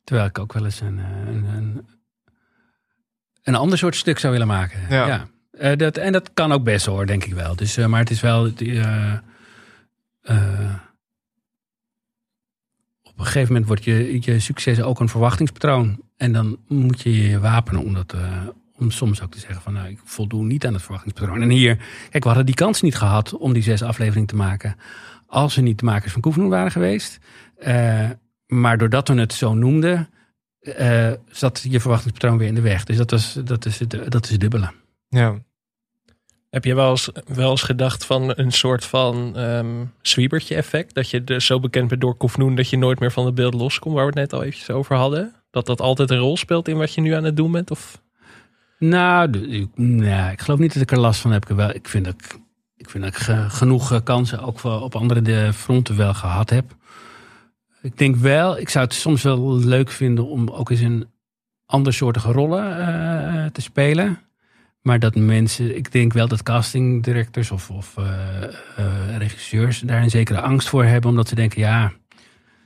Terwijl 0.04 0.28
ik 0.28 0.38
ook 0.38 0.52
wel 0.52 0.64
eens 0.64 0.80
een, 0.80 0.98
een, 0.98 1.44
een, 1.44 1.86
een 3.42 3.54
ander 3.54 3.78
soort 3.78 3.96
stuk 3.96 4.18
zou 4.18 4.32
willen 4.32 4.46
maken. 4.46 4.80
Ja. 4.88 5.28
Dat, 5.76 5.96
en 5.96 6.12
dat 6.12 6.30
kan 6.34 6.52
ook 6.52 6.64
best 6.64 6.86
hoor, 6.86 7.06
denk 7.06 7.24
ik 7.24 7.34
wel. 7.34 7.56
Dus, 7.56 7.76
maar 7.76 8.00
het 8.00 8.10
is 8.10 8.20
wel... 8.20 8.44
op 8.44 8.54
een 13.16 13.26
gegeven 13.26 13.46
moment 13.46 13.66
wordt 13.66 13.84
je, 13.84 14.18
je 14.20 14.40
succes 14.40 14.82
ook 14.82 15.00
een 15.00 15.08
verwachtingspatroon. 15.08 16.02
En 16.16 16.32
dan 16.32 16.58
moet 16.68 17.00
je 17.00 17.28
je 17.28 17.38
wapenen 17.38 17.82
om 17.82 17.94
dat... 17.94 18.14
om 18.80 18.90
soms 18.90 19.22
ook 19.22 19.30
te 19.30 19.38
zeggen 19.38 19.62
van, 19.62 19.72
nou, 19.72 19.88
ik 19.88 19.98
voldoe 20.04 20.44
niet 20.44 20.66
aan 20.66 20.72
het 20.72 20.82
verwachtingspatroon. 20.82 21.42
En 21.42 21.50
hier, 21.50 21.76
kijk, 22.10 22.22
we 22.22 22.28
hadden 22.28 22.46
die 22.46 22.54
kans 22.54 22.80
niet 22.80 22.96
gehad 22.96 23.36
om 23.36 23.52
die 23.52 23.62
zes 23.62 23.82
afleveringen 23.82 24.28
te 24.28 24.36
maken. 24.36 24.76
Als 25.26 25.54
we 25.54 25.60
niet 25.60 25.78
de 25.78 25.84
makers 25.84 26.12
van 26.12 26.20
Koefnoen 26.20 26.48
waren 26.48 26.70
geweest. 26.70 27.18
Eh, 27.56 28.10
maar 28.46 28.78
doordat 28.78 29.08
we 29.08 29.14
het 29.14 29.32
zo 29.32 29.54
noemden, 29.54 30.08
eh, 30.60 31.12
zat 31.28 31.66
je 31.68 31.80
verwachtingspatroon 31.80 32.38
weer 32.38 32.48
in 32.48 32.54
de 32.54 32.60
weg. 32.60 32.84
Dus 32.84 32.96
dat, 32.96 33.10
was, 33.10 33.38
dat, 33.44 33.66
is, 33.66 33.78
het, 33.78 34.10
dat 34.10 34.30
is 34.30 34.38
dubbele. 34.38 34.70
Ja. 35.08 35.38
Heb 36.50 36.64
je 36.64 36.74
wel 36.74 36.90
eens, 36.90 37.10
wel 37.26 37.50
eens 37.50 37.62
gedacht 37.62 38.04
van 38.04 38.32
een 38.36 38.52
soort 38.52 38.84
van 38.84 39.36
ehm 39.36 39.84
zwiebertje 40.02 40.54
effect? 40.54 40.94
Dat 40.94 41.10
je 41.10 41.24
dus 41.24 41.46
zo 41.46 41.60
bekend 41.60 41.88
bent 41.88 42.00
door 42.00 42.16
Koefnoen 42.16 42.54
dat 42.54 42.68
je 42.68 42.78
nooit 42.78 43.00
meer 43.00 43.12
van 43.12 43.26
het 43.26 43.34
beeld 43.34 43.54
loskomt, 43.54 43.94
waar 43.94 44.04
we 44.04 44.10
het 44.10 44.30
net 44.30 44.32
al 44.32 44.42
eventjes 44.42 44.70
over 44.70 44.96
hadden? 44.96 45.34
Dat 45.50 45.66
dat 45.66 45.80
altijd 45.80 46.10
een 46.10 46.18
rol 46.18 46.36
speelt 46.36 46.68
in 46.68 46.76
wat 46.76 46.94
je 46.94 47.00
nu 47.00 47.12
aan 47.12 47.24
het 47.24 47.36
doen 47.36 47.52
bent? 47.52 47.70
Of? 47.70 48.02
Nou, 48.80 49.30
de- 49.30 49.46
ik, 50.32 50.40
geloof 50.40 50.58
niet 50.58 50.72
dat 50.72 50.82
ik 50.82 50.90
er 50.90 50.98
last 51.00 51.20
van 51.20 51.30
heb. 51.32 51.50
Ik, 51.72 51.88
vind 51.88 52.04
dat 52.04 52.14
ik, 52.76 52.90
vind 52.90 53.04
dat 53.04 53.12
ik 53.14 53.20
ge- 53.20 53.46
genoeg 53.50 53.92
eh, 53.92 53.98
kansen 54.04 54.40
ook 54.42 54.64
op 54.64 54.94
andere 54.94 55.22
de 55.22 55.52
fronten 55.52 55.96
wel 55.96 56.14
gehad 56.14 56.50
heb. 56.50 56.76
Ik 57.82 57.98
denk 57.98 58.16
wel, 58.16 58.58
ik 58.58 58.68
zou 58.68 58.84
het 58.84 58.94
soms 58.94 59.22
wel 59.22 59.56
leuk 59.58 59.90
vinden 59.90 60.26
om 60.28 60.48
ook 60.48 60.70
eens 60.70 60.80
in 60.80 61.06
andersoortige 61.66 62.32
rollen 62.32 62.78
eh, 62.78 63.46
te 63.50 63.60
spelen. 63.60 64.18
Maar 64.82 64.98
dat 64.98 65.14
mensen, 65.14 65.76
ik 65.76 65.92
denk 65.92 66.12
wel 66.12 66.28
dat 66.28 66.42
castingdirectors 66.42 67.50
of, 67.50 67.70
of 67.70 67.96
eh, 67.96 68.42
eh, 68.76 69.16
regisseurs 69.18 69.80
daar 69.80 70.02
een 70.02 70.10
zekere 70.10 70.40
angst 70.40 70.68
voor 70.68 70.84
hebben. 70.84 71.10
Omdat 71.10 71.28
ze 71.28 71.34
denken, 71.34 71.60
ja, 71.60 71.92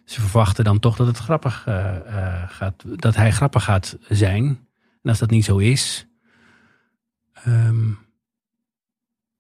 ze 0.04 0.20
verwachten 0.20 0.64
dan 0.64 0.78
toch 0.78 0.96
dat 0.96 1.06
het 1.06 1.18
grappig 1.18 1.62
eh, 1.66 1.96
eh, 1.96 2.42
gaat, 2.50 2.84
dat 3.00 3.16
hij 3.16 3.30
grappig 3.32 3.64
gaat 3.64 3.96
zijn. 4.08 4.58
En 5.04 5.10
als 5.10 5.18
dat 5.18 5.30
niet 5.30 5.44
zo 5.44 5.58
is. 5.58 6.06
ehm, 7.34 7.88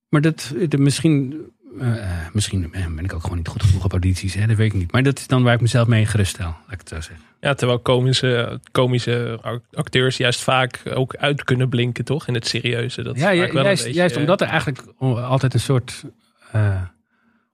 maar 0.08 0.20
dat, 0.20 0.54
dat 0.68 0.80
misschien, 0.80 1.44
eh, 1.80 2.26
misschien 2.32 2.72
eh, 2.72 2.86
ben 2.86 3.04
ik 3.04 3.12
ook 3.14 3.22
gewoon 3.22 3.36
niet 3.36 3.48
goed 3.48 3.62
genoeg 3.62 3.84
op 3.84 3.90
audities, 3.90 4.34
hè, 4.34 4.46
dat 4.46 4.56
weet 4.56 4.72
ik 4.72 4.78
niet. 4.78 4.92
Maar 4.92 5.02
dat 5.02 5.18
is 5.18 5.26
dan 5.26 5.42
waar 5.42 5.54
ik 5.54 5.60
mezelf 5.60 5.88
mee 5.88 6.06
geruststel, 6.06 6.46
laat 6.46 6.72
ik 6.72 6.78
het 6.78 6.88
zo 6.88 7.00
zeggen. 7.00 7.24
Ja, 7.40 7.54
terwijl 7.54 7.78
komische, 7.78 8.60
komische 8.72 9.40
acteurs 9.72 10.16
juist 10.16 10.42
vaak 10.42 10.82
ook 10.94 11.16
uit 11.16 11.44
kunnen 11.44 11.68
blinken, 11.68 12.04
toch? 12.04 12.28
In 12.28 12.34
het 12.34 12.46
serieuze. 12.46 13.02
Dat 13.02 13.16
ja, 13.16 13.30
ju- 13.32 13.52
wel 13.52 13.64
juist, 13.64 13.82
beetje, 13.84 13.98
juist 13.98 14.14
eh, 14.14 14.20
omdat 14.20 14.40
er 14.40 14.46
eigenlijk 14.48 14.82
altijd 14.98 15.54
een 15.54 15.60
soort. 15.60 16.04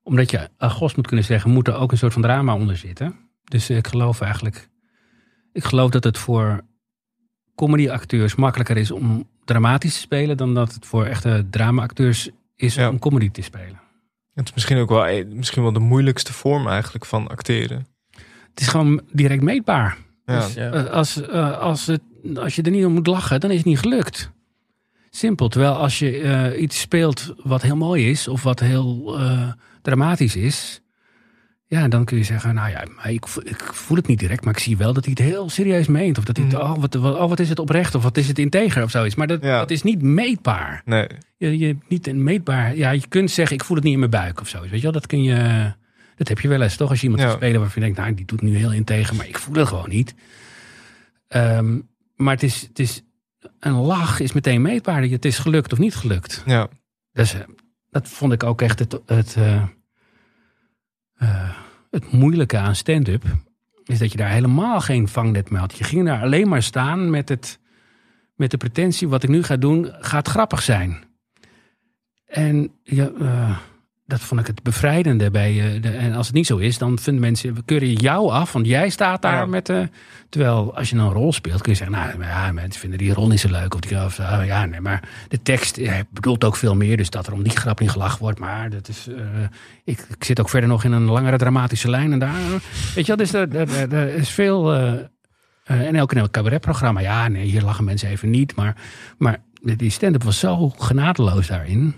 omdat 0.02 0.30
je 0.30 0.48
agos 0.56 0.94
moet 0.94 1.06
kunnen 1.06 1.24
zeggen, 1.24 1.50
moet 1.50 1.68
er 1.68 1.74
ook 1.74 1.92
een 1.92 1.98
soort 1.98 2.12
van 2.12 2.22
drama 2.22 2.54
onder 2.54 2.76
zitten. 2.76 3.16
Dus 3.44 3.70
ik 3.70 3.86
geloof 3.86 4.20
eigenlijk. 4.20 4.68
Ik 5.52 5.64
geloof 5.64 5.90
dat 5.90 6.04
het 6.04 6.18
voor 6.18 6.60
comedyacteurs 7.66 8.34
makkelijker 8.34 8.76
is 8.76 8.90
om 8.90 9.28
dramatisch 9.44 9.94
te 9.94 10.00
spelen. 10.00 10.36
dan 10.36 10.54
dat 10.54 10.74
het 10.74 10.86
voor 10.86 11.04
echte 11.04 11.46
dramaacteurs 11.50 12.30
is 12.56 12.78
om 12.78 12.98
comedy 12.98 13.30
te 13.30 13.42
spelen. 13.42 13.80
Het 14.34 14.48
is 14.48 14.54
misschien 14.54 14.78
ook 14.78 14.88
wel, 14.88 15.06
eh, 15.06 15.26
misschien 15.26 15.62
wel 15.62 15.72
de 15.72 15.78
moeilijkste 15.80 16.32
vorm 16.32 16.68
eigenlijk 16.68 17.04
van 17.06 17.28
acteren. 17.28 17.86
Het 18.50 18.60
is 18.60 18.68
gewoon 18.68 19.00
direct 19.12 19.42
meetbaar. 19.42 19.96
Ja. 20.24 20.40
Dus, 20.40 20.54
Ja. 20.54 20.70
eh, 20.70 20.84
als, 20.90 21.20
eh, 21.20 21.58
als, 21.58 21.86
het, 21.86 22.00
als 22.34 22.54
je 22.56 22.62
er 22.62 22.70
niet 22.70 22.84
om 22.84 22.92
moet 22.92 23.06
lachen, 23.06 23.40
dan 23.40 23.50
is 23.50 23.56
het 23.56 23.66
niet 23.66 23.78
gelukt. 23.78 24.30
Simpel. 25.10 25.48
Terwijl 25.48 25.72
als 25.72 25.98
je 25.98 26.18
eh, 26.20 26.62
iets 26.62 26.80
speelt 26.80 27.34
wat 27.42 27.62
heel 27.62 27.76
mooi 27.76 28.10
is 28.10 28.28
of 28.28 28.42
wat 28.42 28.60
heel 28.60 29.18
eh, 29.18 29.52
dramatisch 29.82 30.36
is, 30.36 30.80
ja, 31.70 31.88
dan 31.88 32.04
kun 32.04 32.16
je 32.16 32.24
zeggen, 32.24 32.54
nou 32.54 32.70
ja, 32.70 32.84
ik, 33.08 33.26
ik 33.42 33.62
voel 33.62 33.96
het 33.96 34.06
niet 34.06 34.18
direct, 34.18 34.44
maar 34.44 34.54
ik 34.54 34.60
zie 34.60 34.76
wel 34.76 34.92
dat 34.92 35.04
hij 35.04 35.14
het 35.18 35.26
heel 35.28 35.48
serieus 35.50 35.86
meent. 35.86 36.18
Of 36.18 36.24
dat 36.24 36.36
hij, 36.36 36.46
het, 36.46 36.54
oh, 36.54 36.76
wat, 36.78 36.94
wat, 36.94 37.16
oh, 37.18 37.28
wat 37.28 37.40
is 37.40 37.48
het 37.48 37.58
oprecht 37.58 37.94
of 37.94 38.02
wat 38.02 38.16
is 38.16 38.28
het 38.28 38.38
integer 38.38 38.82
of 38.82 38.90
zoiets. 38.90 39.14
Maar 39.14 39.26
dat, 39.26 39.42
dat 39.42 39.70
is 39.70 39.82
niet 39.82 40.02
meetbaar. 40.02 40.82
Nee. 40.84 41.06
Je, 41.36 41.58
je 41.58 41.76
niet 41.88 42.06
een 42.06 42.22
meetbaar. 42.22 42.76
Ja, 42.76 42.90
je 42.90 43.08
kunt 43.08 43.30
zeggen, 43.30 43.56
ik 43.56 43.64
voel 43.64 43.76
het 43.76 43.84
niet 43.84 43.92
in 43.92 43.98
mijn 43.98 44.10
buik 44.10 44.40
of 44.40 44.48
zo. 44.48 44.60
Weet 44.60 44.70
je 44.72 44.80
wel, 44.80 44.92
dat 44.92 45.06
kun 45.06 45.22
je. 45.22 45.72
Dat 46.16 46.28
heb 46.28 46.40
je 46.40 46.48
wel 46.48 46.62
eens, 46.62 46.76
toch? 46.76 46.90
Als 46.90 46.98
je 47.00 47.04
iemand 47.04 47.22
Ja. 47.22 47.28
gaat 47.28 47.36
spelen 47.38 47.60
waarvan 47.60 47.82
je 47.82 47.88
denkt, 47.88 48.00
nou, 48.02 48.14
die 48.14 48.26
doet 48.26 48.42
nu 48.42 48.56
heel 48.56 48.72
integer, 48.72 49.16
maar 49.16 49.28
ik 49.28 49.38
voel 49.38 49.54
het 49.54 49.68
gewoon 49.68 49.88
niet. 49.88 50.14
Ehm, 51.28 51.78
maar 52.16 52.34
het 52.34 52.42
is, 52.42 52.60
het 52.60 52.78
is. 52.78 53.02
Een 53.60 53.72
lach 53.72 54.20
is 54.20 54.32
meteen 54.32 54.62
meetbaar. 54.62 55.02
Het 55.02 55.24
is 55.24 55.38
gelukt 55.38 55.72
of 55.72 55.78
niet 55.78 55.94
gelukt. 55.94 56.42
Ja. 56.46 56.68
Dus 57.12 57.34
eh, 57.34 57.40
dat 57.90 58.08
vond 58.08 58.32
ik 58.32 58.42
ook 58.42 58.62
echt 58.62 58.78
het. 58.78 58.98
het 59.06 59.34
eh, 59.36 59.62
eh, 61.20 61.50
het 61.90 62.12
moeilijke 62.12 62.58
aan 62.58 62.74
stand-up 62.74 63.24
is 63.84 63.98
dat 63.98 64.12
je 64.12 64.18
daar 64.18 64.30
helemaal 64.30 64.80
geen 64.80 65.08
vangnet 65.08 65.50
mee 65.50 65.60
had. 65.60 65.78
Je 65.78 65.84
ging 65.84 66.04
daar 66.04 66.22
alleen 66.22 66.48
maar 66.48 66.62
staan 66.62 67.10
met, 67.10 67.28
het, 67.28 67.58
met 68.34 68.50
de 68.50 68.56
pretentie: 68.56 69.08
wat 69.08 69.22
ik 69.22 69.28
nu 69.28 69.42
ga 69.42 69.56
doen, 69.56 69.88
gaat 69.98 70.28
grappig 70.28 70.62
zijn. 70.62 71.04
En 72.26 72.72
ja, 72.82 73.10
eh, 73.20 73.58
dat 74.10 74.20
vond 74.20 74.40
ik 74.40 74.46
het 74.46 74.62
bevrijdende 74.62 75.30
bij. 75.30 75.74
eh, 75.74 75.82
de, 75.82 75.88
en 75.90 76.14
als 76.14 76.26
het 76.26 76.34
niet 76.36 76.46
zo 76.46 76.56
is, 76.56 76.78
dan 76.78 76.98
vinden 76.98 77.22
mensen, 77.22 77.54
we 77.54 77.62
keuren 77.64 77.92
jou 77.92 78.30
af, 78.30 78.52
want 78.52 78.66
jij 78.66 78.88
staat 78.88 79.22
daar 79.22 79.48
met. 79.48 79.68
eh 79.68 79.82
terwijl 80.28 80.76
als 80.76 80.90
je 80.90 80.96
een 80.96 81.12
rol 81.12 81.32
speelt, 81.32 81.60
kun 81.62 81.72
je 81.72 81.78
zeggen: 81.78 81.96
Nou, 81.96 82.22
ja, 82.22 82.52
mensen 82.52 82.80
vinden 82.80 82.98
die 82.98 83.12
rol 83.14 83.28
niet 83.28 83.40
zo 83.40 83.48
leuk. 83.50 83.74
Of, 83.74 83.80
die, 83.80 84.04
of 84.04 84.18
eh, 84.18 84.46
ja, 84.46 84.64
nee, 84.64 84.80
maar 84.80 85.08
de 85.28 85.42
tekst 85.42 85.76
eh, 85.78 85.94
bedoelt 86.10 86.44
ook 86.44 86.56
veel 86.56 86.74
meer. 86.74 86.96
Dus 86.96 87.10
dat 87.10 87.26
er 87.26 87.32
om 87.32 87.42
die 87.42 87.56
grap 87.56 87.80
niet 87.80 87.90
gelachen 87.90 88.18
wordt. 88.20 88.38
Maar 88.38 88.70
dat 88.70 88.88
is. 88.88 89.08
ik, 89.84 90.04
ik 90.08 90.24
zit 90.24 90.40
ook 90.40 90.48
verder 90.48 90.68
nog 90.68 90.84
in 90.84 90.92
een 90.92 91.04
langere 91.04 91.36
dramatische 91.38 91.90
lijn. 91.90 92.12
En 92.12 92.18
daar. 92.18 92.34
Weet 92.94 93.06
je 93.06 93.16
dus 93.16 93.32
er, 93.32 93.56
er, 93.56 93.92
er- 93.92 94.14
is 94.14 94.30
veel. 94.30 94.74
en 95.64 95.94
in 95.94 95.94
een 95.96 96.30
cabaretprogramma. 96.30 97.00
Ja, 97.00 97.28
nee, 97.28 97.44
hier 97.44 97.62
lachen 97.62 97.84
mensen 97.84 98.08
even 98.08 98.30
niet. 98.30 98.54
Maar, 98.56 98.76
maar 99.18 99.36
die 99.62 99.90
stand-up 99.90 100.22
was 100.22 100.38
zo 100.38 100.68
genadeloos 100.68 101.46
daarin. 101.46 101.94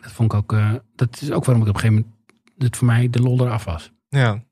Dat 0.00 0.12
vond 0.12 0.32
ik 0.32 0.38
ook. 0.38 0.52
eh, 0.52 0.72
dat 0.96 1.18
is 1.20 1.30
ook 1.30 1.44
waarom 1.44 1.62
ik 1.64 1.68
op 1.68 1.74
een 1.74 1.80
gegeven 1.80 2.04
moment. 2.04 2.16
Het 2.58 2.76
voor 2.76 2.86
mij 2.86 3.10
de 3.10 3.22
lol 3.22 3.40
eraf 3.46 3.64
was. 3.64 3.92
Ja. 4.08 4.44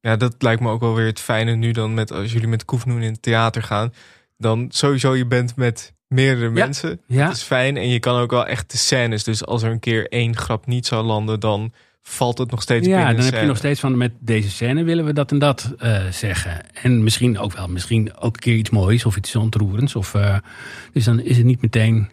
ja, 0.00 0.16
dat 0.16 0.34
lijkt 0.42 0.60
me 0.60 0.70
ook 0.70 0.80
wel 0.80 0.94
weer 0.94 1.06
het 1.06 1.20
fijne 1.20 1.54
nu 1.54 1.72
dan 1.72 1.94
met 1.94 2.12
als 2.12 2.32
jullie 2.32 2.48
met 2.48 2.64
Koefnoen 2.64 3.02
in 3.02 3.12
het 3.12 3.22
theater 3.22 3.62
gaan. 3.62 3.92
dan 4.36 4.66
sowieso 4.68 5.14
je 5.16 5.26
bent 5.26 5.56
met 5.56 5.94
meerdere 6.08 6.46
Ja. 6.46 6.50
mensen. 6.52 7.00
Ja. 7.06 7.26
Het 7.26 7.36
is 7.36 7.42
fijn 7.42 7.76
en 7.76 7.88
je 7.88 7.98
kan 7.98 8.20
ook 8.20 8.30
wel 8.30 8.46
echt 8.46 8.70
de 8.70 8.76
scènes. 8.76 9.24
Dus 9.24 9.46
als 9.46 9.62
er 9.62 9.70
een 9.70 9.80
keer 9.80 10.08
één 10.08 10.36
grap 10.36 10.66
niet 10.66 10.86
zou 10.86 11.04
landen, 11.04 11.40
dan 11.40 11.72
valt 12.02 12.38
het 12.38 12.50
nog 12.50 12.62
steeds 12.62 12.86
Ja, 12.86 12.96
binnen 12.96 13.16
dan 13.16 13.24
heb 13.32 13.40
je 13.40 13.46
nog 13.46 13.56
steeds 13.56 13.80
van 13.80 13.96
met 13.96 14.12
deze 14.20 14.50
scène 14.50 14.82
willen 14.82 15.04
we 15.04 15.12
dat 15.12 15.30
en 15.30 15.38
dat 15.38 15.74
eh, 15.78 16.06
zeggen. 16.06 16.74
En 16.74 17.02
misschien 17.02 17.38
ook 17.38 17.52
wel, 17.52 17.68
misschien 17.68 18.16
ook 18.16 18.34
een 18.34 18.40
keer 18.40 18.56
iets 18.56 18.70
moois 18.70 19.04
of 19.04 19.16
iets 19.16 19.36
ontroerends. 19.36 19.96
Of, 19.96 20.14
eh, 20.14 20.38
dus 20.92 21.04
dan 21.04 21.20
is 21.20 21.36
het 21.36 21.46
niet 21.46 21.62
meteen. 21.62 22.10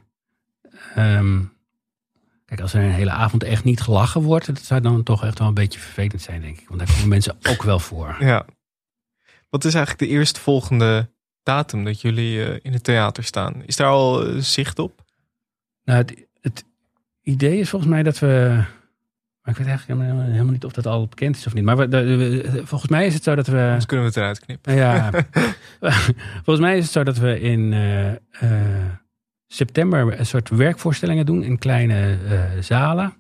ehm, 0.96 1.40
kijk, 2.52 2.64
als 2.64 2.74
er 2.74 2.82
een 2.84 2.92
hele 2.92 3.12
avond 3.12 3.44
echt 3.44 3.64
niet 3.64 3.82
gelachen 3.82 4.22
wordt, 4.22 4.46
dat 4.46 4.60
zou 4.62 4.82
dan 4.82 5.04
toch 5.04 5.24
echt 5.26 5.40
wel 5.40 5.48
een 5.48 5.54
beetje 5.54 5.80
vervelend 5.80 6.22
zijn, 6.22 6.42
denk 6.42 6.60
ik. 6.60 6.68
Want 6.68 6.80
daar 6.80 6.92
komen 6.94 7.08
mensen 7.10 7.38
ook 7.52 7.64
wel 7.64 7.80
voor. 7.80 8.16
Ja. 8.20 8.46
Wat 9.50 9.66
is 9.66 9.74
eigenlijk 9.74 10.04
de 10.10 10.18
eerstvolgende 10.18 11.10
datum 11.44 11.84
dat 11.84 12.02
jullie 12.02 12.44
eh, 12.46 12.60
in 12.62 12.74
het 12.74 12.84
theater 12.84 13.24
staan? 13.24 13.64
Is 13.66 13.76
daar 13.76 13.88
al 13.88 14.26
eh, 14.28 14.38
zicht 14.38 14.80
op? 14.80 15.04
Nou, 15.84 15.98
het, 16.00 16.28
het 16.42 16.64
idee 17.22 17.60
is 17.60 17.70
volgens 17.70 17.92
mij 17.92 18.04
dat 18.04 18.20
we. 18.20 18.64
Maar 19.42 19.54
ik 19.54 19.58
weet 19.58 19.68
eigenlijk 19.68 20.02
helemaal, 20.02 20.52
niet 20.52 20.66
of 20.66 20.72
dat 20.72 20.86
al 20.88 21.08
bekend 21.08 21.36
is 21.36 21.48
of 21.48 21.54
niet. 21.54 21.64
Maar 21.64 21.78
we, 21.78 21.88
de- 21.88 22.16
we- 22.16 22.62
volgens 22.66 22.92
mij 22.92 23.06
is 23.06 23.14
het 23.14 23.24
zo 23.24 23.36
dat 23.36 23.48
we. 23.48 23.58
Anders 23.62 23.86
kunnen 23.86 24.06
we 24.06 24.12
het 24.12 24.20
eruit 24.22 24.40
knippen. 24.40 24.76
Ja. 24.76 25.10
volgens 26.46 26.60
mij 26.60 26.78
is 26.78 26.84
het 26.84 26.92
zo 26.94 27.04
dat 27.04 27.18
we 27.18 27.40
in 27.40 27.74
eh, 27.74 28.52
september 29.54 30.20
een 30.20 30.26
soort 30.26 30.50
werkvoorstellingen 30.50 31.26
doen 31.26 31.44
in 31.44 31.58
kleine 31.58 32.18
eh, 32.30 32.42
zalen. 32.60 33.14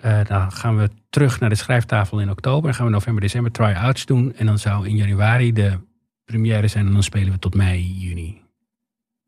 Eh, 0.00 0.24
dan 0.24 0.52
gaan 0.52 0.76
we 0.76 0.90
terug 1.10 1.40
naar 1.40 1.48
de 1.48 1.54
schrijftafel 1.54 2.20
in 2.20 2.30
oktober. 2.30 2.62
Dan 2.62 2.74
gaan 2.74 2.86
we 2.86 2.92
november, 2.92 3.22
december 3.22 3.52
try-outs 3.52 4.06
doen. 4.06 4.34
En 4.36 4.46
dan 4.46 4.58
zou 4.58 4.88
in 4.88 4.96
januari 4.96 5.52
de 5.52 5.78
première 6.24 6.68
zijn. 6.68 6.86
En 6.86 6.92
dan 6.92 7.02
spelen 7.02 7.32
we 7.32 7.38
tot 7.38 7.54
mei, 7.54 7.92
juni. 7.98 8.40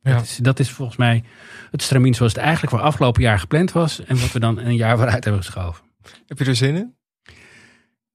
Ja. 0.03 0.15
Dat, 0.15 0.23
is, 0.23 0.37
dat 0.37 0.59
is 0.59 0.71
volgens 0.71 0.97
mij 0.97 1.25
het 1.71 1.83
stramien 1.83 2.15
zoals 2.15 2.33
het 2.33 2.43
eigenlijk 2.43 2.73
voor 2.73 2.85
afgelopen 2.85 3.23
jaar 3.23 3.39
gepland 3.39 3.73
was. 3.73 4.05
En 4.05 4.21
wat 4.21 4.33
we 4.33 4.41
dan 4.41 4.59
een 4.59 4.77
jaar 4.77 4.97
vooruit 4.97 5.25
hebben 5.25 5.43
geschoven. 5.43 5.85
Heb 6.27 6.39
je 6.39 6.45
er 6.45 6.57
zin 6.57 6.77
in? 6.77 6.95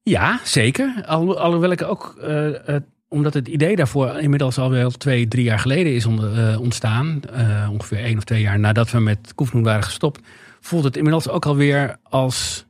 Ja, 0.02 0.40
zeker. 0.44 1.02
Al, 1.06 1.38
alhoewel 1.38 1.70
ik 1.70 1.82
ook, 1.82 2.16
eh, 2.20 2.68
eh, 2.68 2.82
omdat 3.08 3.34
het 3.34 3.48
idee 3.48 3.76
daarvoor 3.76 4.20
inmiddels 4.20 4.58
al 4.58 4.70
wel 4.70 4.90
twee, 4.90 5.28
drie 5.28 5.44
jaar 5.44 5.58
geleden 5.58 5.94
is 5.94 6.04
eh, 6.04 6.60
ontstaan. 6.60 7.20
eh, 7.32 7.68
ongeveer 7.72 7.98
één 7.98 8.16
of 8.16 8.24
twee 8.24 8.40
jaar 8.40 8.58
nadat 8.58 8.90
we 8.90 9.00
met 9.00 9.34
Koefnoen 9.34 9.62
waren 9.62 9.82
gestopt. 9.82 10.26
Voelt 10.60 10.84
het 10.84 10.96
inmiddels 10.96 11.28
ook 11.28 11.46
alweer 11.46 11.96
als 12.02 12.66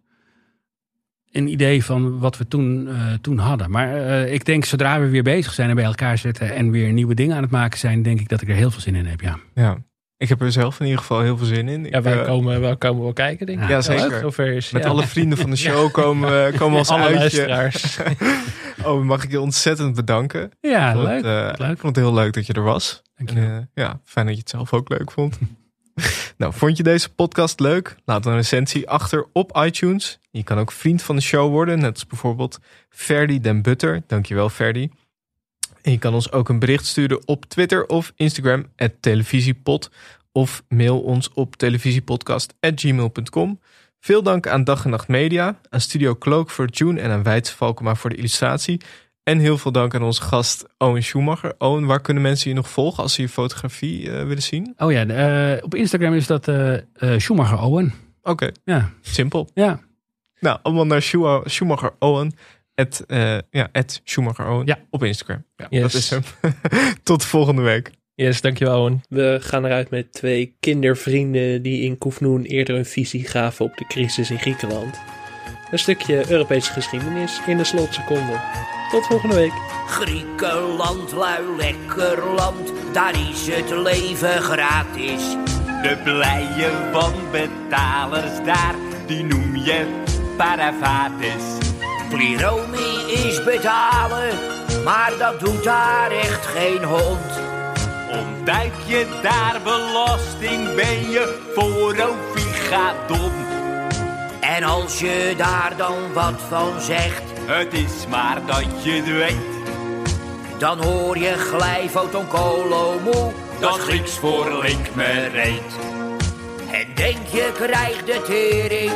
een 1.30 1.48
idee 1.48 1.84
van 1.84 2.18
wat 2.18 2.38
we 2.38 2.48
toen, 2.48 2.88
eh, 2.88 3.12
toen 3.20 3.38
hadden. 3.38 3.70
Maar 3.70 4.18
ik 4.28 4.44
denk 4.44 4.64
zodra 4.64 5.00
we 5.00 5.08
weer 5.08 5.22
bezig 5.22 5.52
zijn 5.52 5.68
en 5.68 5.74
bij 5.74 5.84
elkaar 5.84 6.18
zitten 6.18 6.54
en 6.54 6.70
weer 6.70 6.92
nieuwe 6.92 7.14
dingen 7.14 7.36
aan 7.36 7.42
het 7.42 7.50
maken 7.50 7.78
zijn, 7.78 8.02
denk 8.02 8.20
ik 8.20 8.28
dat 8.28 8.42
ik 8.42 8.48
er 8.48 8.54
heel 8.54 8.70
veel 8.70 8.80
zin 8.80 8.94
in 8.94 9.06
heb. 9.06 9.20
Ja. 9.20 9.38
Ja. 9.54 9.78
Ik 10.18 10.28
heb 10.28 10.40
er 10.40 10.52
zelf 10.52 10.80
in 10.80 10.84
ieder 10.86 11.00
geval 11.00 11.20
heel 11.20 11.36
veel 11.36 11.46
zin 11.46 11.68
in. 11.68 11.84
Ja, 11.84 11.98
Ik, 11.98 12.04
wij, 12.04 12.18
eh, 12.20 12.24
komen, 12.26 12.60
wij 12.60 12.76
komen 12.76 13.02
wel 13.02 13.12
kijken, 13.12 13.46
denk 13.46 13.62
ik. 13.62 13.68
Ja, 13.68 13.80
zeker. 13.80 14.18
zover 14.20 14.46
is. 14.46 14.70
Met 14.70 14.82
Ja. 14.82 14.88
alle 14.88 15.06
vrienden 15.06 15.38
van 15.38 15.50
de 15.50 15.56
show 15.66 15.92
komen, 15.92 16.52
komen 16.54 16.72
we 16.72 16.78
als 16.78 16.88
Alle 16.88 17.02
uitje. 17.18 17.46
luisteraars. 17.46 17.98
oh, 18.86 19.02
mag 19.04 19.24
ik 19.24 19.30
je 19.30 19.40
ontzettend 19.40 19.94
bedanken. 19.94 20.50
Ja, 20.60 20.92
vond 20.92 21.04
leuk, 21.06 21.16
Het, 21.16 21.24
eh, 21.24 21.58
leuk. 21.66 21.72
Ik 21.74 21.78
vond 21.80 21.96
het 21.96 22.04
heel 22.04 22.14
leuk 22.14 22.32
dat 22.32 22.46
je 22.46 22.52
er 22.52 22.62
was. 22.62 23.02
Dank 23.16 23.30
En, 23.30 23.36
eh, 23.36 23.84
ja, 23.84 24.00
fijn 24.04 24.26
dat 24.26 24.34
je 24.34 24.40
het 24.40 24.50
zelf 24.50 24.72
ook 24.72 24.88
leuk 24.88 25.10
vond. 25.10 25.38
nou, 26.38 26.52
vond 26.52 26.76
je 26.76 26.82
deze 26.82 27.08
podcast 27.14 27.60
leuk? 27.60 27.96
Laat 28.04 28.26
een 28.26 28.34
recensie 28.34 28.88
achter 28.88 29.26
op 29.32 29.56
iTunes. 29.64 30.18
Je 30.30 30.42
kan 30.42 30.58
ook 30.58 30.72
vriend 30.72 31.02
van 31.02 31.16
de 31.16 31.22
show 31.22 31.50
worden, 31.50 31.78
net 31.78 31.92
als 31.92 32.06
bijvoorbeeld 32.06 32.58
Ferdy 32.88 33.40
den 33.40 33.62
Butter. 33.62 34.02
Dankjewel 34.06 34.48
Ferdy. 34.48 34.88
En 35.86 35.92
je 35.92 35.98
kan 35.98 36.14
ons 36.14 36.32
ook 36.32 36.48
een 36.48 36.58
bericht 36.58 36.86
sturen 36.86 37.28
op 37.28 37.44
Twitter 37.44 37.86
of 37.86 38.12
Instagram, 38.16 38.66
televisiepod. 39.00 39.90
Of 40.32 40.62
mail 40.68 41.00
ons 41.00 41.32
op 41.32 41.56
televisiepodcast.gmail.com. 41.56 43.60
Veel 44.00 44.22
dank 44.22 44.46
aan 44.46 44.64
Dag 44.64 44.84
en 44.84 44.90
Nacht 44.90 45.08
Media, 45.08 45.60
aan 45.70 45.80
Studio 45.80 46.16
Cloak 46.16 46.50
voor 46.50 46.68
tune 46.68 47.00
en 47.00 47.10
aan 47.10 47.22
Weidse 47.22 47.56
Valkema 47.56 47.94
voor 47.94 48.10
de 48.10 48.16
illustratie. 48.16 48.80
En 49.22 49.38
heel 49.38 49.58
veel 49.58 49.72
dank 49.72 49.94
aan 49.94 50.02
onze 50.02 50.22
gast 50.22 50.64
Owen 50.78 51.02
Schumacher. 51.02 51.54
Owen, 51.58 51.86
waar 51.86 52.00
kunnen 52.00 52.22
mensen 52.22 52.50
je 52.50 52.56
nog 52.56 52.70
volgen 52.70 53.02
als 53.02 53.14
ze 53.14 53.22
je 53.22 53.28
fotografie 53.28 54.10
eh, 54.10 54.26
willen 54.26 54.42
zien? 54.42 54.74
Oh 54.76 54.92
ja, 54.92 55.06
eh, 55.06 55.64
op 55.64 55.74
Instagram 55.74 56.14
is 56.14 56.26
dat 56.26 56.48
eh 56.48 56.74
Schumacher 57.16 57.58
Owen. 57.58 57.92
Oké, 58.22 58.50
Ja. 58.64 58.90
simpel. 59.00 59.48
Ja. 59.54 59.80
Nou, 60.40 60.58
allemaal 60.62 60.86
naar 60.86 61.02
Schumacher 61.44 61.92
Owen. 61.98 62.32
Het, 62.76 63.04
eh, 63.06 63.38
ja, 63.50 63.68
het 63.72 64.00
Schumacher 64.04 64.46
Owen 64.48 64.66
Ja. 64.66 64.78
op 64.90 65.04
Instagram. 65.04 65.44
Ja, 65.56 65.66
Yes. 65.70 65.82
Dat 65.82 65.94
is 65.94 66.10
hem. 66.10 66.22
Tot 67.02 67.24
volgende 67.24 67.62
week. 67.62 67.90
Yes, 68.14 68.40
dankjewel 68.40 68.78
Owen. 68.80 69.02
We 69.08 69.38
gaan 69.42 69.64
eruit 69.64 69.90
met 69.90 70.12
twee 70.12 70.56
kindervrienden 70.60 71.62
die 71.62 71.82
in 71.82 71.98
Koefnoen 71.98 72.42
eerder 72.44 72.76
een 72.76 72.84
visie 72.86 73.24
gaven 73.28 73.64
op 73.64 73.76
de 73.76 73.86
crisis 73.86 74.30
in 74.30 74.38
Griekenland. 74.38 75.00
Een 75.70 75.78
stukje 75.78 76.30
Europese 76.30 76.72
geschiedenis 76.72 77.40
in 77.46 77.56
de 77.56 77.64
slotseconde. 77.64 78.40
Tot 78.90 79.06
volgende 79.06 79.34
week. 79.34 79.52
Griekenland, 79.86 81.12
lui 81.12 81.56
lekker 81.56 82.24
land, 82.34 82.72
daar 82.92 83.28
is 83.30 83.46
het 83.48 83.70
leven 83.70 84.42
gratis. 84.42 85.22
De 85.82 86.00
blije 86.04 86.90
wanbetalers 86.92 88.44
daar, 88.44 88.74
die 89.06 89.22
noem 89.24 89.56
je 89.56 90.02
paravates. 90.36 91.42
Pliromi 92.08 93.12
is 93.12 93.44
betalen, 93.44 94.34
maar 94.84 95.12
dat 95.18 95.40
doet 95.40 95.64
daar 95.64 96.10
echt 96.10 96.46
geen 96.46 96.84
hond. 96.84 97.40
Ontduik 98.10 98.72
je 98.86 99.06
daar 99.22 99.60
belasting, 99.64 100.74
ben 100.74 101.10
je 101.10 101.38
voor 101.54 101.96
Ovigadon. 102.08 103.32
En 104.40 104.64
als 104.64 104.98
je 104.98 105.34
daar 105.36 105.72
dan 105.76 106.12
wat 106.12 106.40
van 106.48 106.80
zegt, 106.80 107.22
Het 107.46 107.72
is 107.72 108.06
maar 108.08 108.40
dat 108.46 108.64
je 108.82 108.90
het 108.90 109.06
weet, 109.06 109.56
dan 110.58 110.84
hoor 110.84 111.18
je 111.18 111.32
glijfoton 111.32 112.26
kolomoe. 112.28 113.32
dat 113.60 113.78
Grieks 113.78 114.12
voor 114.12 114.58
link 114.62 114.94
me 114.94 115.28
reed. 115.28 115.72
En 116.70 116.86
denk 116.94 117.26
je 117.26 117.50
krijgt 117.54 118.06
de 118.06 118.22
tering, 118.26 118.92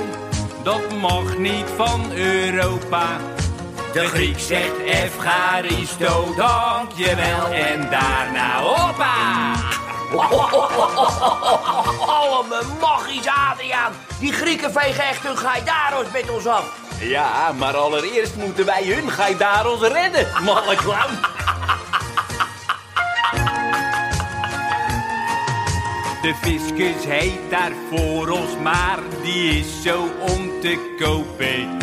Dat 0.63 0.95
mag 1.01 1.37
niet 1.37 1.67
van 1.77 2.13
Europa. 2.13 3.07
de 3.93 4.07
Griek 4.07 4.39
zegt 4.39 4.79
Efcharisto, 4.85 6.35
dankjewel 6.37 7.47
en 7.47 7.91
daarna 7.91 8.63
hoppa! 8.63 9.55
Oh, 12.07 12.49
mijn 12.49 12.67
magisch 12.81 13.27
Adriaan. 13.51 13.93
Die 14.19 14.33
Grieken 14.33 14.73
vegen 14.73 15.05
echt 15.05 15.23
hun 15.23 15.37
gaidaros 15.37 16.07
met 16.13 16.31
ons 16.31 16.47
af. 16.47 16.65
Ja, 17.01 17.53
maar 17.59 17.77
allereerst 17.77 18.37
moeten 18.37 18.65
wij 18.65 18.85
hun 18.85 19.11
Gaidaros 19.11 19.81
redden, 19.81 20.27
malle 20.45 20.75
clown. 20.75 21.19
De 26.23 26.35
fiscus 26.35 27.05
heet 27.05 27.51
daar 27.51 27.73
voor 27.91 28.29
ons, 28.29 28.57
maar 28.63 28.99
die 29.23 29.59
is 29.59 29.83
zo 29.83 30.09
om 30.21 30.61
te 30.61 30.97
kopen. 30.99 31.79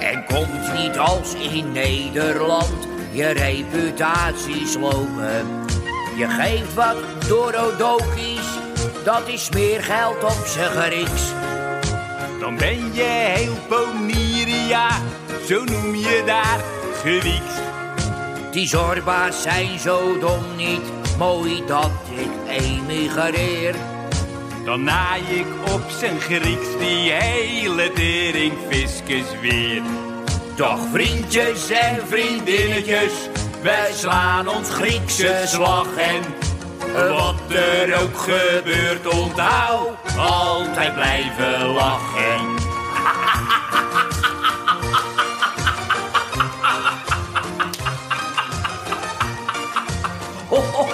En 0.00 0.24
komt 0.24 0.72
niet 0.78 0.98
als 0.98 1.34
in 1.34 1.72
Nederland 1.72 2.88
je 3.10 3.26
reputatie 3.26 4.66
slopen. 4.66 5.46
Je 6.16 6.28
geeft 6.28 6.74
wat 6.74 6.96
dorodokies, 7.28 8.46
dat 9.04 9.28
is 9.28 9.50
meer 9.50 9.82
geld 9.82 10.24
op 10.24 10.46
z'n 10.46 10.80
Grieks. 10.80 11.22
Dan 12.40 12.56
ben 12.56 12.94
je 12.94 13.32
heel 13.34 13.54
Pomiria, 13.68 14.88
zo 15.48 15.64
noem 15.64 15.94
je 15.94 16.22
daar 16.26 16.60
Grieks. 17.04 17.54
Die 18.50 18.66
zorba's 18.66 19.42
zijn 19.42 19.78
zo 19.78 20.18
dom 20.18 20.44
niet, 20.56 21.01
mooi 21.22 21.62
dat 21.66 21.90
ik 22.14 22.62
emigreer. 22.62 23.74
Dan 24.64 24.82
naai 24.82 25.22
ik 25.22 25.46
op 25.72 25.82
zijn 25.98 26.20
Grieks 26.20 26.78
die 26.78 27.10
hele 27.10 27.92
teringviskus 27.92 29.40
weer. 29.40 29.82
Toch 30.56 30.80
vriendjes 30.92 31.70
en 31.70 32.06
vriendinnetjes, 32.06 33.12
wij 33.62 33.92
slaan 33.92 34.48
ons 34.48 34.70
Griekse 34.70 35.42
slag 35.46 35.86
en... 35.96 36.22
Wat 36.92 37.34
er 37.48 38.02
ook 38.02 38.16
gebeurt, 38.16 39.06
onthoud, 39.06 39.88
altijd 40.18 40.94
blijven 40.94 41.66
lachen. 41.66 42.60